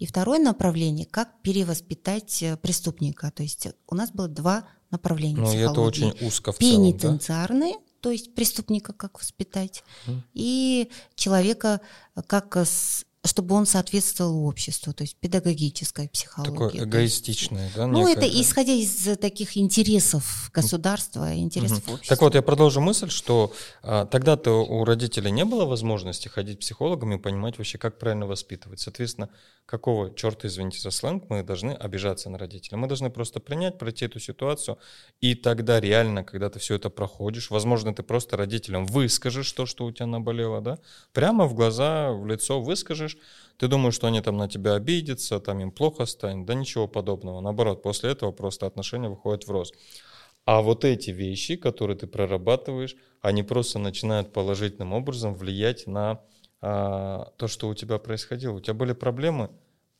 и 0.00 0.06
второе 0.06 0.38
направление, 0.40 1.06
как 1.06 1.40
перевоспитать 1.42 2.42
э, 2.42 2.56
преступника. 2.56 3.30
То 3.30 3.42
есть 3.44 3.68
у 3.86 3.94
нас 3.94 4.10
было 4.10 4.26
два 4.28 4.64
направления 4.90 5.40
Ну, 5.40 5.52
это 5.54 5.80
очень 5.80 6.10
узко 6.26 6.52
в 6.52 6.58
целом, 6.58 6.72
да. 6.72 6.76
Пенитенциарные, 6.90 7.74
то 8.00 8.10
есть 8.10 8.34
преступника 8.34 8.92
как 8.92 9.20
воспитать, 9.20 9.84
Мгм. 10.06 10.24
и 10.34 10.90
человека 11.14 11.80
э, 12.16 12.22
как 12.26 12.56
э, 12.56 12.64
с- 12.64 13.04
чтобы 13.24 13.54
он 13.54 13.64
соответствовал 13.64 14.46
обществу, 14.46 14.92
то 14.92 15.02
есть 15.02 15.16
педагогическая 15.16 16.08
психология. 16.08 16.52
Такое 16.52 16.84
эгоистичное, 16.84 17.70
да? 17.74 17.86
ну, 17.86 18.00
некое, 18.00 18.12
это 18.12 18.20
да? 18.32 18.40
исходя 18.40 18.72
из 18.72 19.06
э, 19.08 19.16
таких 19.16 19.56
интересов 19.56 20.50
государства, 20.52 21.34
интересов 21.34 21.84
Мгм. 21.84 21.94
общества. 21.94 22.16
Так 22.16 22.22
вот, 22.22 22.34
я 22.34 22.42
продолжу 22.42 22.82
мысль, 22.82 23.08
что 23.08 23.52
а, 23.82 24.04
тогда-то 24.04 24.62
у 24.62 24.84
родителей 24.84 25.30
не 25.30 25.44
было 25.46 25.64
возможности 25.64 26.28
ходить 26.28 26.58
к 26.58 26.60
психологам 26.60 27.14
и 27.14 27.18
понимать 27.18 27.56
вообще, 27.56 27.78
как 27.78 27.98
правильно 27.98 28.26
воспитывать. 28.26 28.80
Соответственно, 28.80 29.30
какого 29.66 30.14
черта, 30.14 30.48
извините 30.48 30.78
за 30.78 30.90
сленг, 30.90 31.24
мы 31.30 31.42
должны 31.42 31.72
обижаться 31.72 32.28
на 32.30 32.38
родителей. 32.38 32.76
Мы 32.76 32.86
должны 32.86 33.10
просто 33.10 33.40
принять, 33.40 33.78
пройти 33.78 34.04
эту 34.04 34.20
ситуацию, 34.20 34.78
и 35.20 35.34
тогда 35.34 35.80
реально, 35.80 36.22
когда 36.24 36.50
ты 36.50 36.58
все 36.58 36.74
это 36.74 36.90
проходишь, 36.90 37.50
возможно, 37.50 37.94
ты 37.94 38.02
просто 38.02 38.36
родителям 38.36 38.86
выскажешь 38.86 39.50
то, 39.52 39.66
что 39.66 39.86
у 39.86 39.92
тебя 39.92 40.06
наболело, 40.06 40.60
да, 40.60 40.78
прямо 41.12 41.46
в 41.46 41.54
глаза, 41.54 42.12
в 42.12 42.26
лицо 42.26 42.60
выскажешь, 42.60 43.16
ты 43.56 43.68
думаешь, 43.68 43.94
что 43.94 44.06
они 44.06 44.20
там 44.20 44.36
на 44.36 44.48
тебя 44.48 44.74
обидятся, 44.74 45.40
там 45.40 45.60
им 45.60 45.70
плохо 45.70 46.06
станет, 46.06 46.46
да 46.46 46.54
ничего 46.54 46.86
подобного. 46.86 47.40
Наоборот, 47.40 47.82
после 47.82 48.10
этого 48.10 48.32
просто 48.32 48.66
отношения 48.66 49.08
выходят 49.08 49.46
в 49.46 49.50
рост. 49.50 49.74
А 50.44 50.60
вот 50.60 50.84
эти 50.84 51.10
вещи, 51.10 51.56
которые 51.56 51.96
ты 51.96 52.06
прорабатываешь, 52.06 52.96
они 53.22 53.42
просто 53.42 53.78
начинают 53.78 54.32
положительным 54.32 54.92
образом 54.92 55.34
влиять 55.34 55.86
на 55.86 56.20
а, 56.66 57.32
то, 57.36 57.46
что 57.46 57.68
у 57.68 57.74
тебя 57.74 57.98
происходило. 57.98 58.54
У 58.54 58.60
тебя 58.60 58.72
были 58.72 58.94
проблемы, 58.94 59.50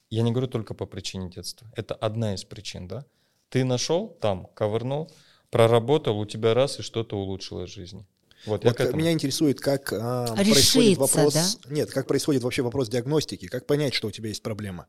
я 0.08 0.22
не 0.22 0.30
говорю 0.30 0.48
только 0.48 0.72
по 0.72 0.86
причине 0.86 1.28
детства. 1.28 1.70
Это 1.76 1.94
одна 1.94 2.34
из 2.34 2.44
причин, 2.44 2.88
да? 2.88 3.04
Ты 3.50 3.64
нашел 3.64 4.08
там, 4.08 4.46
ковырнул, 4.54 5.10
проработал, 5.50 6.18
у 6.18 6.24
тебя 6.24 6.54
раз 6.54 6.78
и 6.78 6.82
что-то 6.82 7.18
улучшилось 7.18 7.70
в 7.70 7.74
жизни. 7.74 8.06
Вот, 8.46 8.64
Вот 8.64 8.80
этому. 8.80 8.98
меня 8.98 9.12
интересует, 9.12 9.60
как 9.60 9.92
а, 9.92 10.34
Решиться, 10.38 10.52
происходит 10.52 10.98
вопрос... 10.98 11.34
да? 11.34 11.74
Нет, 11.74 11.90
как 11.90 12.06
происходит 12.06 12.42
вообще 12.42 12.62
вопрос 12.62 12.88
диагностики, 12.88 13.46
как 13.46 13.66
понять, 13.66 13.92
что 13.92 14.08
у 14.08 14.10
тебя 14.10 14.28
есть 14.28 14.42
проблема? 14.42 14.86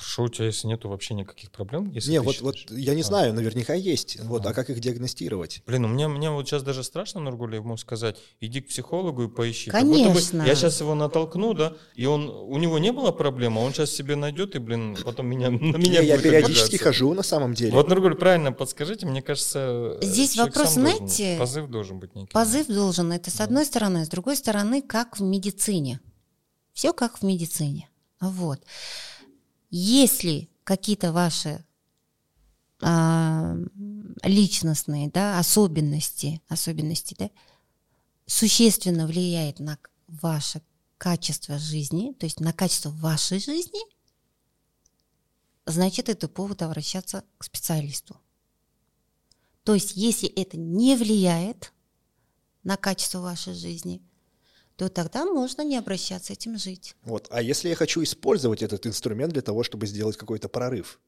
Что 0.00 0.22
у 0.24 0.28
тебя, 0.28 0.46
если 0.46 0.66
нету 0.68 0.88
вообще 0.88 1.14
никаких 1.14 1.50
проблем? 1.50 1.90
Если 1.90 2.10
не, 2.10 2.20
вот, 2.20 2.40
вот 2.40 2.56
я 2.70 2.94
не 2.94 3.02
А. 3.02 3.04
знаю, 3.04 3.34
наверняка 3.34 3.74
есть. 3.74 4.18
Вот, 4.22 4.46
А. 4.46 4.50
а 4.50 4.52
как 4.54 4.70
их 4.70 4.80
диагностировать? 4.80 5.62
Блин, 5.66 5.84
у 5.84 5.88
меня, 5.88 6.08
мне 6.08 6.30
вот 6.30 6.46
сейчас 6.48 6.62
даже 6.62 6.82
страшно, 6.84 7.20
Нургуль, 7.20 7.56
ему 7.56 7.76
сказать, 7.76 8.16
иди 8.40 8.60
к 8.60 8.68
психологу 8.68 9.24
и 9.24 9.28
поищи. 9.28 9.70
Как 9.70 9.84
будто 9.84 9.98
бы 10.08 10.08
Конечно. 10.08 10.42
я 10.42 10.54
сейчас 10.54 10.80
его 10.80 10.94
натолкну, 10.94 11.54
да, 11.54 11.74
и 11.94 12.06
он, 12.06 12.28
у 12.28 12.56
него 12.58 12.78
не 12.78 12.92
было 12.92 13.12
проблемы, 13.12 13.60
а 13.60 13.64
он 13.64 13.72
сейчас 13.72 13.90
себе 13.90 14.16
найдет 14.16 14.54
и, 14.54 14.58
блин, 14.58 14.96
потом 15.04 15.26
меня, 15.26 15.50
на 15.50 15.54
меня 15.76 16.00
Не, 16.00 16.06
я 16.08 16.18
периодически 16.18 16.66
обижаться. 16.76 16.84
хожу 16.84 17.14
на 17.14 17.22
самом 17.22 17.54
деле. 17.54 17.72
Вот, 17.72 17.88
Нургуль, 17.88 18.14
правильно 18.16 18.52
подскажите, 18.52 19.06
мне 19.06 19.22
кажется, 19.22 19.98
э, 20.00 20.06
Здесь 20.06 20.36
вопрос, 20.36 20.74
должен- 20.74 20.96
знаете, 20.98 21.36
позыв 21.38 21.68
должен 21.68 21.98
быть 21.98 22.14
некий. 22.14 22.32
Позыв 22.32 22.66
должен, 22.66 23.12
это 23.12 23.30
с 23.30 23.34
Да. 23.38 23.44
одной 23.44 23.66
стороны, 23.66 24.04
с 24.04 24.08
другой 24.08 24.36
стороны, 24.36 24.82
как 24.82 25.18
в 25.18 25.22
медицине. 25.22 26.00
Все 26.72 26.92
как 26.92 27.18
в 27.18 27.22
медицине. 27.22 27.88
Вот. 28.20 28.60
Если 29.74 30.50
какие-то 30.64 31.12
ваши 31.12 31.64
а, 32.82 33.56
личностные, 34.22 35.08
да, 35.08 35.38
особенности, 35.38 36.42
особенности, 36.46 37.16
да, 37.18 37.30
существенно 38.26 39.06
влияет 39.06 39.60
на 39.60 39.78
ваше 40.08 40.60
качество 40.98 41.58
жизни, 41.58 42.12
то 42.12 42.26
есть 42.26 42.38
на 42.38 42.52
качество 42.52 42.90
вашей 42.90 43.40
жизни, 43.40 43.80
значит, 45.64 46.10
это 46.10 46.28
повод 46.28 46.60
обращаться 46.60 47.24
к 47.38 47.44
специалисту. 47.44 48.20
То 49.64 49.72
есть, 49.72 49.96
если 49.96 50.28
это 50.28 50.58
не 50.58 50.96
влияет 50.96 51.72
на 52.62 52.76
качество 52.76 53.20
вашей 53.20 53.54
жизни, 53.54 54.02
то 54.82 54.88
тогда 54.88 55.24
можно 55.24 55.62
не 55.62 55.76
обращаться 55.76 56.32
этим 56.32 56.58
жить. 56.58 56.96
Вот. 57.04 57.28
А 57.30 57.40
если 57.40 57.68
я 57.68 57.76
хочу 57.76 58.02
использовать 58.02 58.62
этот 58.62 58.84
инструмент 58.84 59.32
для 59.32 59.42
того, 59.42 59.62
чтобы 59.62 59.86
сделать 59.86 60.16
какой-то 60.16 60.48
прорыв, 60.48 60.98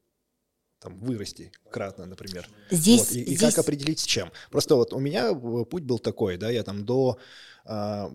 там, 0.78 0.96
вырасти 1.00 1.50
кратно, 1.70 2.06
например. 2.06 2.48
Здесь, 2.70 3.00
вот. 3.00 3.12
и, 3.16 3.24
здесь... 3.24 3.42
и 3.42 3.46
как 3.46 3.58
определить 3.58 3.98
с 3.98 4.04
чем? 4.04 4.30
Просто 4.52 4.76
вот 4.76 4.92
у 4.92 5.00
меня 5.00 5.30
э, 5.32 5.64
путь 5.64 5.82
был 5.82 5.98
такой, 5.98 6.36
да, 6.36 6.50
я 6.50 6.62
там 6.62 6.84
до 6.84 7.18
э, 7.64 8.10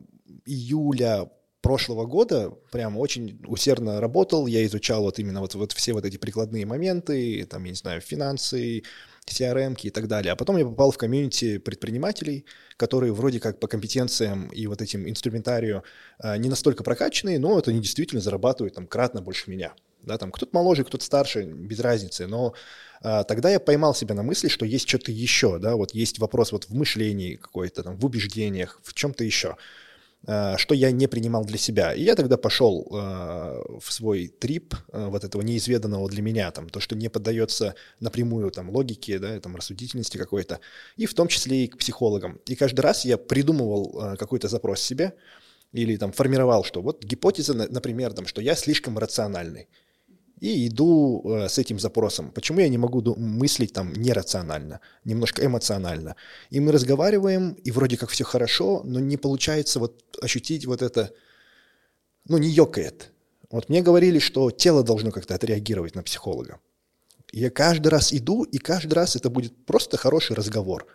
июля 0.45 1.29
прошлого 1.61 2.05
года 2.05 2.51
прям 2.71 2.97
очень 2.97 3.41
усердно 3.45 3.99
работал, 3.99 4.47
я 4.47 4.65
изучал 4.65 5.01
вот 5.01 5.19
именно 5.19 5.41
вот, 5.41 5.55
вот 5.55 5.73
все 5.73 5.91
вот 5.91 6.05
эти 6.05 6.15
прикладные 6.15 6.65
моменты, 6.65 7.45
там, 7.45 7.65
я 7.65 7.71
не 7.71 7.75
знаю, 7.75 7.99
финансы, 7.99 8.83
CRM 9.29 9.77
и 9.81 9.89
так 9.89 10.07
далее. 10.07 10.33
А 10.33 10.35
потом 10.35 10.57
я 10.57 10.65
попал 10.65 10.91
в 10.91 10.97
комьюнити 10.97 11.57
предпринимателей, 11.57 12.45
которые 12.77 13.13
вроде 13.13 13.39
как 13.39 13.59
по 13.59 13.67
компетенциям 13.67 14.47
и 14.49 14.67
вот 14.67 14.81
этим 14.81 15.07
инструментарию 15.07 15.83
э, 16.21 16.37
не 16.37 16.49
настолько 16.49 16.83
прокачанные, 16.83 17.39
но 17.39 17.57
это 17.57 17.71
они 17.71 17.79
действительно 17.79 18.21
зарабатывают 18.21 18.75
там 18.75 18.87
кратно 18.87 19.21
больше 19.21 19.49
меня. 19.49 19.73
Да, 20.03 20.17
там 20.17 20.31
кто-то 20.31 20.55
моложе, 20.55 20.85
кто-то 20.85 21.03
старше, 21.03 21.43
без 21.43 21.79
разницы. 21.79 22.25
Но 22.25 22.53
э, 23.03 23.23
тогда 23.27 23.49
я 23.49 23.59
поймал 23.59 23.93
себя 23.93 24.15
на 24.15 24.23
мысли, 24.23 24.47
что 24.47 24.65
есть 24.65 24.87
что-то 24.87 25.11
еще, 25.11 25.59
да, 25.59 25.75
вот 25.75 25.93
есть 25.93 26.19
вопрос 26.19 26.51
вот 26.51 26.65
в 26.65 26.73
мышлении 26.73 27.35
какой-то, 27.35 27.83
там, 27.83 27.97
в 27.97 28.05
убеждениях, 28.05 28.79
в 28.83 28.93
чем-то 28.93 29.23
еще. 29.23 29.57
Э, 30.27 30.57
что 30.57 30.75
я 30.75 30.91
не 30.91 31.07
принимал 31.07 31.45
для 31.45 31.57
себя. 31.57 31.93
И 31.93 32.03
я 32.03 32.15
тогда 32.15 32.35
пошел 32.35 32.87
э, 32.91 33.79
в 33.79 33.91
свой 33.91 34.27
трип 34.27 34.75
э, 34.91 35.07
вот 35.07 35.23
этого 35.23 35.41
неизведанного 35.41 36.09
для 36.09 36.21
меня, 36.21 36.51
там, 36.51 36.69
то, 36.69 36.81
что 36.81 36.95
не 36.95 37.09
поддается 37.09 37.75
напрямую 38.01 38.51
там, 38.51 38.69
логике, 38.69 39.17
да, 39.17 39.39
там, 39.39 39.55
рассудительности 39.55 40.17
какой-то, 40.17 40.59
и 40.97 41.05
в 41.05 41.13
том 41.13 41.29
числе 41.29 41.63
и 41.65 41.67
к 41.67 41.77
психологам. 41.77 42.39
И 42.47 42.55
каждый 42.55 42.81
раз 42.81 43.05
я 43.05 43.17
придумывал 43.17 44.17
какой-то 44.17 44.49
запрос 44.49 44.81
себе 44.81 45.13
или 45.71 45.95
там 45.95 46.11
формировал, 46.11 46.63
что 46.63 46.81
вот 46.81 47.03
гипотеза, 47.03 47.53
например, 47.53 48.11
там, 48.13 48.25
что 48.25 48.41
я 48.41 48.55
слишком 48.55 48.97
рациональный 48.97 49.69
и 50.41 50.67
иду 50.67 51.21
э, 51.25 51.49
с 51.49 51.57
этим 51.57 51.79
запросом. 51.79 52.31
Почему 52.31 52.59
я 52.59 52.69
не 52.69 52.77
могу 52.77 53.01
мыслить 53.15 53.73
там 53.73 53.93
нерационально, 53.93 54.79
немножко 55.05 55.45
эмоционально? 55.45 56.15
И 56.49 56.59
мы 56.59 56.71
разговариваем, 56.71 57.53
и 57.53 57.71
вроде 57.71 57.97
как 57.97 58.09
все 58.09 58.23
хорошо, 58.23 58.81
но 58.85 58.99
не 58.99 59.17
получается 59.17 59.79
вот 59.79 60.03
ощутить 60.21 60.65
вот 60.65 60.81
это, 60.81 61.11
ну, 62.25 62.37
не 62.37 62.49
ёкает. 62.49 63.11
Вот 63.51 63.69
мне 63.69 63.81
говорили, 63.81 64.19
что 64.19 64.51
тело 64.51 64.83
должно 64.83 65.11
как-то 65.11 65.35
отреагировать 65.35 65.95
на 65.95 66.03
психолога. 66.03 66.59
Я 67.31 67.49
каждый 67.49 67.89
раз 67.89 68.13
иду, 68.13 68.43
и 68.43 68.57
каждый 68.57 68.93
раз 68.93 69.15
это 69.15 69.29
будет 69.29 69.65
просто 69.65 69.97
хороший 69.97 70.35
разговор. 70.35 70.87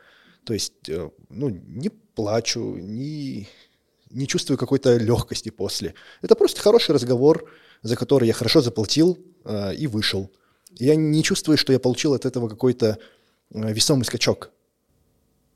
То 0.45 0.55
есть, 0.55 0.89
э, 0.89 1.11
ну, 1.29 1.49
не 1.49 1.91
плачу, 1.91 2.77
не, 2.77 3.49
не 4.11 4.27
чувствую 4.27 4.59
какой-то 4.59 4.97
легкости 4.97 5.51
после. 5.51 5.95
Это 6.23 6.35
просто 6.35 6.61
хороший 6.61 6.95
разговор, 6.95 7.51
за 7.85 7.97
который 7.97 8.26
я 8.26 8.32
хорошо 8.32 8.61
заплатил 8.61 9.18
э, 9.45 9.74
и 9.74 9.87
вышел. 9.87 10.30
И 10.80 10.87
я 10.87 10.97
не 10.97 11.22
чувствую, 11.22 11.57
что 11.57 11.72
я 11.72 11.78
получил 11.78 12.14
от 12.14 12.24
этого 12.24 12.49
какой-то 12.49 12.99
э, 13.51 13.72
весомый 13.72 14.07
скачок. 14.07 14.51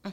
Uh-huh. 0.05 0.13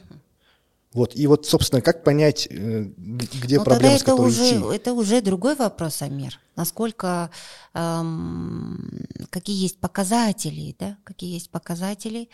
Вот, 0.92 1.14
и 1.14 1.26
вот, 1.26 1.44
собственно, 1.44 1.82
как 1.82 2.04
понять, 2.04 2.48
э, 2.50 2.84
где 2.96 3.56
Но 3.56 3.60
ну, 3.60 3.64
проблема, 3.66 3.98
тогда 3.98 4.12
это 4.14 4.22
уже, 4.22 4.42
идти? 4.42 4.74
Это 4.74 4.92
уже 4.94 5.20
другой 5.20 5.54
вопрос, 5.54 6.00
Амир. 6.00 6.40
Насколько, 6.56 7.30
эм, 7.74 9.04
какие 9.28 9.62
есть 9.62 9.78
показатели, 9.78 10.74
да, 10.78 10.96
какие 11.04 11.34
есть 11.34 11.50
показатели 11.50 12.30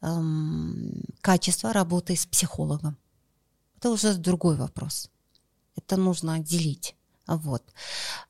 эм, 0.00 1.02
качества 1.20 1.74
работы 1.74 2.16
с 2.16 2.24
психологом. 2.24 2.96
Это 3.76 3.90
уже 3.90 4.14
другой 4.14 4.56
вопрос. 4.56 5.10
Это 5.76 5.98
нужно 5.98 6.34
отделить. 6.34 6.95
Вот. 7.26 7.62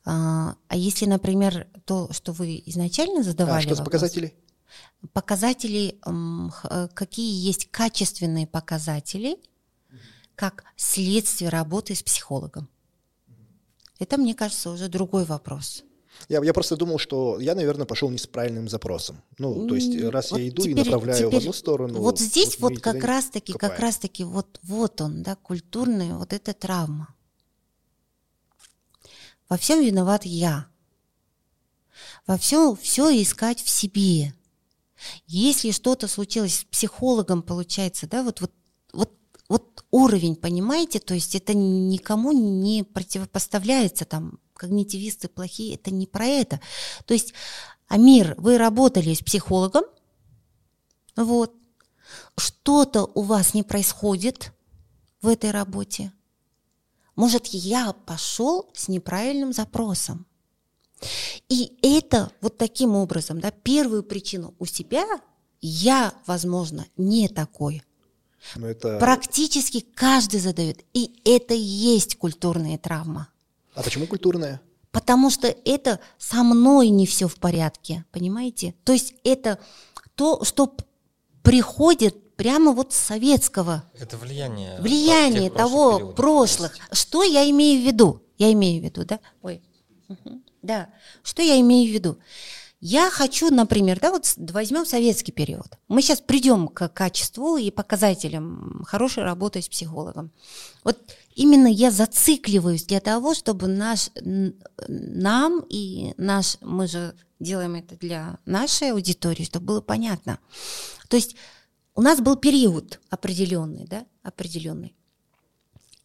А, 0.05 0.57
а 0.69 0.77
если, 0.77 1.07
например, 1.07 1.67
то, 1.85 2.09
что 2.13 2.33
вы 2.33 2.63
изначально 2.67 3.23
задавали... 3.23 3.59
А 3.59 3.63
что 3.63 3.77
с 3.77 3.81
показателей? 3.81 4.35
Показатели, 5.13 5.99
э, 6.05 6.89
какие 6.95 7.47
есть 7.47 7.71
качественные 7.71 8.47
показатели, 8.47 9.37
как 10.35 10.65
следствие 10.77 11.51
работы 11.51 11.95
с 11.95 12.03
психологом. 12.03 12.69
Это, 13.99 14.19
мне 14.19 14.35
кажется, 14.35 14.71
уже 14.71 14.89
другой 14.89 15.25
вопрос. 15.25 15.85
Я, 16.29 16.43
я 16.43 16.53
просто 16.53 16.77
думал, 16.77 16.99
что 16.99 17.39
я, 17.41 17.55
наверное, 17.55 17.87
пошел 17.87 18.11
не 18.11 18.19
с 18.19 18.27
правильным 18.27 18.69
запросом. 18.69 19.23
Ну, 19.39 19.67
то 19.67 19.75
есть, 19.75 19.99
раз 20.11 20.31
вот 20.31 20.41
я 20.41 20.49
иду 20.49 20.63
теперь, 20.63 20.73
и 20.73 20.85
направляю 20.85 21.19
теперь, 21.19 21.41
в 21.41 21.43
одну 21.43 21.53
сторону. 21.53 22.01
Вот 22.01 22.19
здесь 22.19 22.59
вот, 22.59 22.73
вот 22.73 22.83
как 22.83 23.03
раз-таки, 23.05 23.53
как 23.53 23.79
раз-таки 23.79 24.25
вот, 24.25 24.59
вот 24.63 25.01
он, 25.01 25.23
да, 25.23 25.37
культурная 25.37 26.15
вот 26.15 26.33
эта 26.33 26.53
травма. 26.55 27.15
Во 29.49 29.57
всем 29.57 29.85
виноват 29.85 30.25
я. 30.25 30.67
Во 32.27 32.37
всем 32.37 32.77
все 32.77 33.11
искать 33.23 33.63
в 33.63 33.69
себе. 33.69 34.35
Если 35.27 35.71
что-то 35.71 36.09
случилось 36.09 36.61
с 36.61 36.65
психологом, 36.65 37.43
получается, 37.43 38.07
да, 38.09 38.23
вот, 38.23 38.41
вот, 38.41 38.53
вот, 38.93 39.13
вот 39.49 39.85
уровень, 39.91 40.37
понимаете, 40.37 40.99
то 40.99 41.15
есть 41.15 41.35
это 41.35 41.55
никому 41.55 42.33
не 42.33 42.83
противопоставляется, 42.83 44.05
там, 44.05 44.41
когнитивисты 44.55 45.29
плохие, 45.29 45.75
это 45.75 45.91
не 45.91 46.07
про 46.07 46.27
это. 46.27 46.61
То 47.05 47.15
есть, 47.15 47.35
Амир, 47.89 48.35
вы 48.39 48.59
работали 48.59 49.15
с 49.15 49.21
психологом, 49.21 49.85
вот, 51.15 51.55
что-то 52.37 53.05
у 53.15 53.23
вас 53.23 53.55
не 53.55 53.63
происходит 53.63 54.53
в 55.23 55.29
этой 55.29 55.51
работе, 55.51 56.13
может, 57.17 57.47
я 57.47 57.93
пошел 57.93 58.71
с 58.75 58.89
неправильным 58.89 59.53
запросом. 59.53 60.27
И 61.49 61.77
это 61.83 62.31
вот 62.41 62.57
таким 62.57 62.95
образом, 62.95 63.41
да, 63.41 63.51
первую 63.51 64.03
причину 64.03 64.55
у 64.59 64.67
себя 64.67 65.05
я, 65.61 66.15
возможно, 66.27 66.87
не 66.97 67.29
такой. 67.29 67.83
Но 68.55 68.69
это... 68.69 68.99
Практически 68.99 69.81
каждый 69.81 70.41
задает. 70.41 70.85
И 70.93 71.21
это 71.25 71.55
и 71.55 71.59
есть 71.59 72.17
культурная 72.17 72.79
травма. 72.79 73.29
А 73.75 73.83
почему 73.83 74.07
культурная? 74.07 74.61
Потому 74.91 75.31
что 75.31 75.49
это 75.49 76.01
со 76.19 76.43
мной 76.43 76.89
не 76.89 77.07
все 77.07 77.29
в 77.29 77.37
порядке, 77.37 78.05
понимаете? 78.13 78.75
То 78.85 78.93
есть 78.93 79.15
это 79.25 79.59
то, 80.15 80.45
что 80.45 80.75
приходит 81.43 82.17
прямо 82.37 82.73
вот 82.73 82.93
советского. 82.93 83.85
Это 83.99 84.17
влияние. 84.17 84.81
Влияние 84.81 85.51
того 85.51 85.97
периодов, 85.97 86.17
прошлых. 86.17 86.79
Что 86.93 87.23
я 87.23 87.49
имею 87.51 87.83
в 87.83 87.87
виду? 87.87 88.23
Я 88.39 88.53
имею 88.53 88.81
в 88.81 88.85
виду, 88.85 89.05
да? 89.05 89.19
Ой. 89.43 89.63
Да. 90.63 90.89
Что 91.23 91.43
я 91.43 91.59
имею 91.61 91.91
в 91.91 91.95
виду? 91.95 92.19
Я 92.81 93.11
хочу, 93.11 93.51
например, 93.51 93.99
да, 94.01 94.11
вот 94.11 94.27
возьмем 94.37 94.85
советский 94.85 95.33
период. 95.33 95.67
Мы 95.89 96.03
сейчас 96.03 96.21
придем 96.21 96.69
к 96.69 96.89
качеству 96.89 97.57
и 97.57 97.71
показателям 97.71 98.85
хорошей 98.87 99.25
работы 99.25 99.63
с 99.63 99.69
психологом. 99.69 100.31
Вот 100.85 100.99
именно 101.35 101.69
я 101.69 101.91
зацикливаюсь 101.91 102.85
для 102.85 103.01
того, 103.01 103.35
чтобы 103.35 103.67
наш, 103.67 104.11
нам 104.89 105.65
и 105.71 106.13
наш, 106.19 106.59
мы 106.61 106.87
же 106.87 107.15
делаем 107.41 107.77
это 107.77 107.97
для 107.97 108.39
нашей 108.45 108.93
аудитории, 108.93 109.45
чтобы 109.45 109.67
было 109.67 109.81
понятно. 109.81 110.39
То 111.09 111.17
есть 111.17 111.37
у 111.97 112.03
нас 112.03 112.21
был 112.21 112.37
период 112.37 113.01
определенный, 113.11 113.87
да, 113.87 114.07
определенный. 114.23 114.95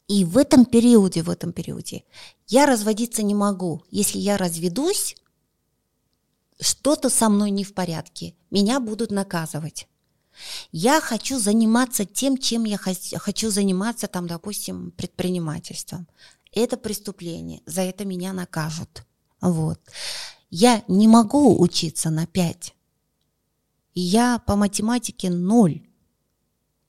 И 0.08 0.26
в 0.26 0.38
этом 0.38 0.66
периоде, 0.66 1.22
в 1.22 1.30
этом 1.30 1.54
периоде 1.54 2.04
я 2.48 2.66
разводиться 2.66 3.24
не 3.24 3.36
могу. 3.36 3.84
Если 3.92 4.18
я 4.18 4.38
разведусь, 4.38 5.16
что-то 6.60 7.10
со 7.10 7.30
мной 7.30 7.52
не 7.52 7.64
в 7.64 7.74
порядке, 7.74 8.36
меня 8.50 8.80
будут 8.80 9.12
наказывать. 9.12 9.88
Я 10.72 11.02
хочу 11.02 11.40
заниматься 11.40 12.06
тем, 12.06 12.38
чем 12.38 12.64
я 12.64 12.78
хочу 12.78 13.52
заниматься, 13.52 14.08
там, 14.08 14.28
допустим, 14.28 14.92
предпринимательством. 14.92 16.08
Это 16.54 16.78
преступление, 16.78 17.62
за 17.66 17.82
это 17.82 18.06
меня 18.06 18.34
накажут. 18.34 19.06
Вот. 19.42 19.80
Я 20.50 20.84
не 20.88 21.08
могу 21.08 21.62
учиться 21.62 22.10
на 22.10 22.28
Я 23.94 24.40
по 24.40 24.56
математике 24.56 25.30
ноль. 25.30 25.88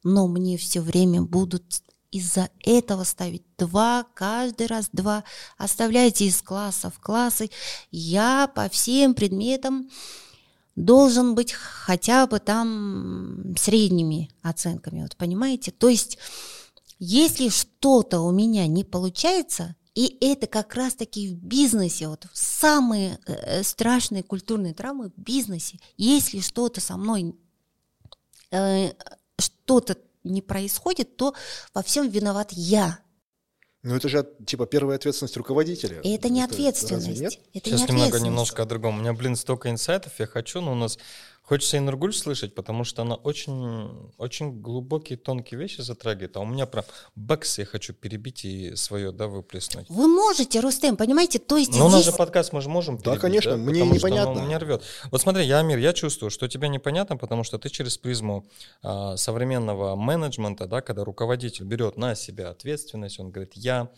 Но 0.05 0.26
мне 0.26 0.57
все 0.57 0.80
время 0.80 1.22
будут 1.22 1.82
из-за 2.11 2.50
этого 2.61 3.05
ставить 3.05 3.42
два, 3.57 4.05
каждый 4.14 4.66
раз 4.66 4.88
два. 4.92 5.24
Оставляйте 5.57 6.26
из 6.26 6.42
класса 6.42 6.90
в 6.90 7.00
классы. 7.00 7.50
Я 7.90 8.50
по 8.55 8.68
всем 8.68 9.14
предметам 9.14 9.88
должен 10.76 11.34
быть 11.34 11.53
хотя 11.53 12.26
бы 12.26 12.38
там 12.38 13.55
средними 13.57 14.30
оценками, 14.42 15.03
вот 15.03 15.16
понимаете? 15.16 15.70
То 15.70 15.88
есть, 15.88 16.18
если 16.98 17.48
что-то 17.48 18.20
у 18.20 18.30
меня 18.30 18.66
не 18.66 18.84
получается, 18.84 19.76
и 19.95 20.16
это 20.24 20.47
как 20.47 20.74
раз-таки 20.74 21.28
в 21.28 21.34
бизнесе, 21.34 22.09
вот 22.09 22.26
самые 22.32 23.18
э, 23.26 23.62
страшные 23.62 24.22
культурные 24.22 24.72
травмы 24.72 25.11
в 25.11 25.20
бизнесе, 25.20 25.78
если 25.97 26.40
что-то 26.40 26.80
со 26.80 26.97
мной, 26.97 27.34
э, 28.51 28.93
что-то 29.38 29.99
не 30.24 30.40
происходит, 30.40 31.16
то 31.16 31.34
во 31.74 31.82
всем 31.82 32.09
виноват 32.09 32.53
я. 32.53 33.01
Ну 33.82 33.97
это 33.97 34.09
же 34.09 34.26
типа 34.47 34.66
первая 34.66 34.97
ответственность 34.97 35.36
руководителя. 35.36 36.01
И 36.03 36.11
это 36.11 36.28
не 36.28 36.43
ответственность. 36.43 37.20
нет? 37.20 37.38
Это 37.53 37.70
Сейчас 37.70 37.80
не 37.80 37.86
немного 37.86 37.88
ответственность. 37.88 38.24
немножко 38.24 38.62
о 38.62 38.66
другом. 38.66 38.97
У 38.97 39.01
меня, 39.01 39.12
блин, 39.12 39.34
столько 39.34 39.70
инсайтов 39.70 40.12
я 40.18 40.26
хочу, 40.26 40.61
но 40.61 40.72
у 40.72 40.76
нас 40.76 40.99
хочется 41.53 41.76
и 41.76 41.80
Нургуль 41.80 42.14
слышать, 42.14 42.55
потому 42.55 42.82
что 42.82 43.03
она 43.03 43.14
очень, 43.14 44.11
очень 44.16 44.62
глубокие, 44.62 45.18
тонкие 45.18 45.61
вещи 45.61 45.82
затрагивает. 45.82 46.34
А 46.38 46.40
у 46.40 46.46
меня 46.46 46.64
прям 46.64 46.86
бакс 47.14 47.59
я 47.59 47.66
хочу 47.66 47.92
перебить 47.92 48.46
и 48.46 48.74
свое, 48.74 49.12
да, 49.12 49.26
выплеснуть. 49.26 49.84
Вы 49.90 50.09
можете, 50.09 50.61
Рустем, 50.61 50.96
понимаете? 50.96 51.38
То 51.38 51.59
есть 51.59 51.76
Но 51.76 51.88
у 51.88 51.90
нас 51.90 52.00
здесь 52.00 52.12
же 52.14 52.16
подкаст, 52.16 52.55
мы 52.55 52.62
же 52.62 52.70
можем 52.70 52.96
Да, 52.96 53.03
перебить, 53.03 53.20
конечно, 53.20 53.57
мне 53.59 53.80
Потому 53.80 53.98
что 53.98 54.09
непонятно. 54.09 54.32
оно 54.32 54.46
меня 54.46 54.59
рвет. 54.61 54.82
Вот 55.11 55.20
смотри, 55.20 55.44
я, 55.44 55.59
Амир, 55.59 55.76
я 55.76 55.92
чувствую, 55.92 56.30
что 56.30 56.48
тебе 56.48 56.70
непонятно, 56.70 57.18
потому 57.18 57.44
что 57.44 57.59
ты 57.59 57.68
через 57.68 57.98
призму 57.98 58.46
а, 58.82 59.18
современного 59.18 59.94
менеджмента, 59.94 60.66
да, 60.66 60.80
когда 60.80 61.05
руководитель 61.05 61.66
берет 61.66 61.98
на 61.98 62.14
себя 62.14 62.48
ответственность, 62.48 63.20
он 63.20 63.30
говорит 63.30 63.53
«я». 63.57 63.90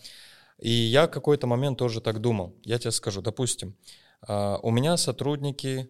И 0.59 0.71
я 0.71 1.07
какой-то 1.07 1.47
момент 1.47 1.79
тоже 1.79 2.01
так 2.01 2.21
думал. 2.21 2.57
Я 2.65 2.81
тебе 2.81 2.91
скажу, 2.91 3.23
допустим, 3.23 3.77
а, 4.23 4.59
у 4.61 4.73
меня 4.73 4.97
сотрудники, 4.97 5.89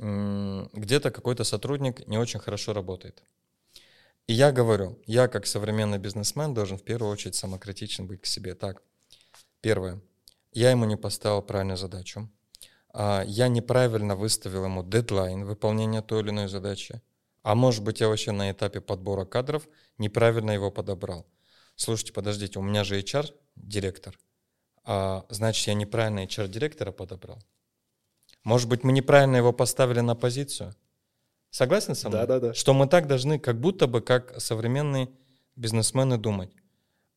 где-то 0.00 1.10
какой-то 1.10 1.44
сотрудник 1.44 2.06
не 2.08 2.16
очень 2.16 2.40
хорошо 2.40 2.72
работает. 2.72 3.22
И 4.26 4.32
я 4.32 4.50
говорю, 4.50 4.98
я 5.06 5.28
как 5.28 5.46
современный 5.46 5.98
бизнесмен 5.98 6.54
должен 6.54 6.78
в 6.78 6.84
первую 6.84 7.12
очередь 7.12 7.34
самокритичен 7.34 8.06
быть 8.06 8.22
к 8.22 8.26
себе. 8.26 8.54
Так, 8.54 8.82
первое, 9.60 10.00
я 10.52 10.70
ему 10.70 10.86
не 10.86 10.96
поставил 10.96 11.42
правильную 11.42 11.76
задачу. 11.76 12.30
А, 12.94 13.24
Я 13.26 13.48
неправильно 13.48 14.16
выставил 14.16 14.64
ему 14.64 14.82
дедлайн 14.82 15.44
выполнения 15.44 16.00
той 16.00 16.22
или 16.22 16.30
иной 16.30 16.48
задачи. 16.48 17.02
А 17.42 17.54
может 17.54 17.84
быть, 17.84 18.00
я 18.00 18.08
вообще 18.08 18.32
на 18.32 18.50
этапе 18.50 18.80
подбора 18.80 19.24
кадров 19.24 19.68
неправильно 19.98 20.50
его 20.50 20.70
подобрал. 20.70 21.26
Слушайте, 21.76 22.12
подождите, 22.12 22.58
у 22.58 22.62
меня 22.62 22.84
же 22.84 22.98
HR-директор. 23.00 24.18
А, 24.84 25.26
значит, 25.28 25.66
я 25.66 25.74
неправильно 25.74 26.24
HR-директора 26.24 26.92
подобрал. 26.92 27.38
Может 28.50 28.68
быть, 28.68 28.82
мы 28.82 28.90
неправильно 28.90 29.36
его 29.36 29.52
поставили 29.52 30.00
на 30.00 30.16
позицию? 30.16 30.74
Согласен 31.50 31.94
со 31.94 32.08
мной? 32.08 32.22
Да-да-да. 32.22 32.52
Что 32.52 32.74
мы 32.74 32.88
так 32.88 33.06
должны, 33.06 33.38
как 33.38 33.60
будто 33.60 33.86
бы, 33.86 34.00
как 34.00 34.40
современные 34.40 35.08
бизнесмены 35.54 36.18
думать. 36.18 36.50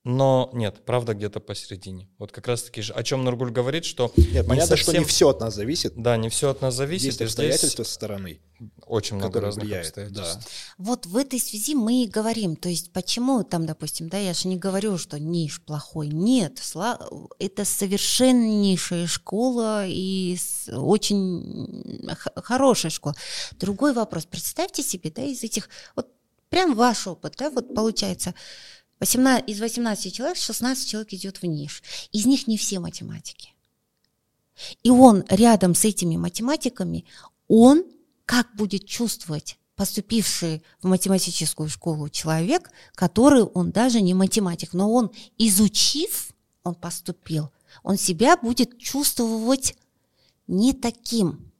Но 0.05 0.49
нет, 0.51 0.83
правда 0.85 1.13
где-то 1.13 1.39
посередине. 1.39 2.09
Вот 2.19 2.33
как 2.33 2.47
раз 2.47 2.63
таки, 2.63 2.81
же, 2.81 2.91
о 2.91 3.03
чем 3.03 3.23
Нургуль 3.23 3.51
говорит, 3.51 3.85
что 3.85 4.11
Нет, 4.17 4.43
не 4.43 4.43
понятно, 4.43 4.75
что 4.75 4.91
не 4.91 4.97
совсем- 4.97 5.05
все 5.05 5.29
от 5.29 5.39
нас 5.39 5.55
зависит. 5.55 5.93
Да, 5.95 6.17
не 6.17 6.27
все 6.27 6.49
от 6.49 6.61
нас 6.61 6.73
зависит. 6.75 7.05
Есть 7.05 7.15
и 7.21 7.23
здесь 7.25 7.29
обстоятельства 7.29 7.83
со 7.83 7.91
стороны. 7.93 8.41
очень 8.85 9.15
много 9.15 9.39
разных 9.39 9.63
влияют, 9.63 9.87
обстоятельств. 9.87 10.47
Вот 10.77 11.05
в 11.05 11.15
этой 11.15 11.39
связи 11.39 11.73
мы 11.73 12.03
и 12.03 12.07
говорим, 12.07 12.57
то 12.57 12.67
есть 12.67 12.91
почему 12.91 13.43
там, 13.45 13.65
допустим, 13.65 14.09
да, 14.09 14.17
я 14.17 14.33
же 14.33 14.49
не 14.49 14.57
говорю, 14.57 14.97
что 14.97 15.17
ниш 15.19 15.61
плохой, 15.61 16.07
нет, 16.09 16.59
сла- 16.61 16.99
это 17.39 17.63
совершеннейшая 17.63 19.07
школа 19.07 19.85
и 19.87 20.37
очень 20.71 22.07
х- 22.13 22.31
хорошая 22.35 22.89
школа. 22.91 23.15
Другой 23.53 23.93
вопрос, 23.93 24.25
представьте 24.25 24.83
себе, 24.83 25.11
да, 25.11 25.23
из 25.23 25.43
этих, 25.43 25.69
вот 25.95 26.07
прям 26.49 26.75
ваш 26.75 27.07
опыт, 27.07 27.35
да, 27.37 27.49
вот 27.49 27.73
получается, 27.73 28.33
18, 28.99 29.49
из 29.49 29.59
18 29.59 30.13
человек 30.13 30.37
16 30.37 30.87
человек 30.87 31.13
идет 31.13 31.41
в 31.41 31.45
ниш, 31.45 31.83
из 32.11 32.25
них 32.25 32.47
не 32.47 32.57
все 32.57 32.79
математики. 32.79 33.49
И 34.83 34.89
он 34.89 35.23
рядом 35.29 35.75
с 35.75 35.83
этими 35.85 36.15
математиками, 36.15 37.05
он 37.47 37.83
как 38.25 38.55
будет 38.55 38.85
чувствовать 38.85 39.57
поступивший 39.75 40.63
в 40.81 40.87
математическую 40.87 41.67
школу 41.67 42.09
человек, 42.09 42.69
который 42.93 43.43
он 43.43 43.71
даже 43.71 44.01
не 44.01 44.13
математик, 44.13 44.73
но 44.73 44.91
он, 44.91 45.11
изучив, 45.37 46.29
он 46.63 46.75
поступил, 46.75 47.49
он 47.81 47.97
себя 47.97 48.37
будет 48.37 48.77
чувствовать 48.77 49.75
не 50.47 50.73
таким. 50.73 51.51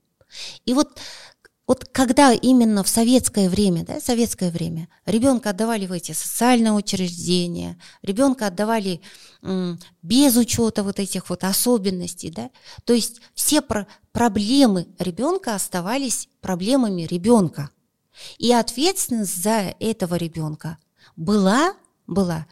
И 0.65 0.73
вот, 0.73 0.99
вот 1.65 1.85
когда 1.85 2.33
именно 2.33 2.83
в 2.83 2.89
советское 2.89 3.49
время, 3.49 3.85
да, 3.85 4.01
советское 4.01 4.51
время, 4.51 4.89
ребенка 5.05 5.51
отдавали 5.51 5.85
в 5.85 5.93
эти 5.93 6.11
социальные 6.11 6.73
учреждения, 6.73 7.79
ребенка 8.01 8.47
отдавали 8.47 9.01
м, 9.41 9.79
без 10.01 10.35
учета 10.35 10.83
вот 10.83 10.99
этих 10.99 11.29
вот 11.29 11.43
особенностей, 11.45 12.31
да, 12.31 12.49
то 12.83 12.93
есть 12.93 13.21
все 13.33 13.61
про- 13.61 13.87
проблемы 14.11 14.87
ребенка 14.99 15.55
оставались 15.55 16.27
проблемами 16.41 17.03
ребенка. 17.03 17.69
И 18.37 18.51
ответственность 18.51 19.41
за 19.41 19.73
этого 19.79 20.15
ребенка 20.15 20.77
была, 21.15 21.75
была 22.05 22.45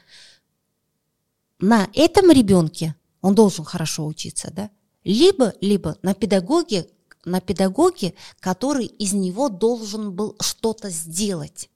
на 1.59 1.87
этом 1.93 2.31
ребенке, 2.31 2.95
он 3.21 3.35
должен 3.35 3.65
хорошо 3.65 4.07
учиться, 4.07 4.51
да, 4.51 4.71
либо, 5.03 5.53
либо 5.61 5.97
на 6.01 6.13
педагоге, 6.13 6.87
на 7.25 7.41
педагоге, 7.41 8.13
который 8.39 8.85
из 8.85 9.13
него 9.13 9.49
должен 9.49 10.13
был 10.13 10.35
что-то 10.39 10.89
сделать. 10.89 11.69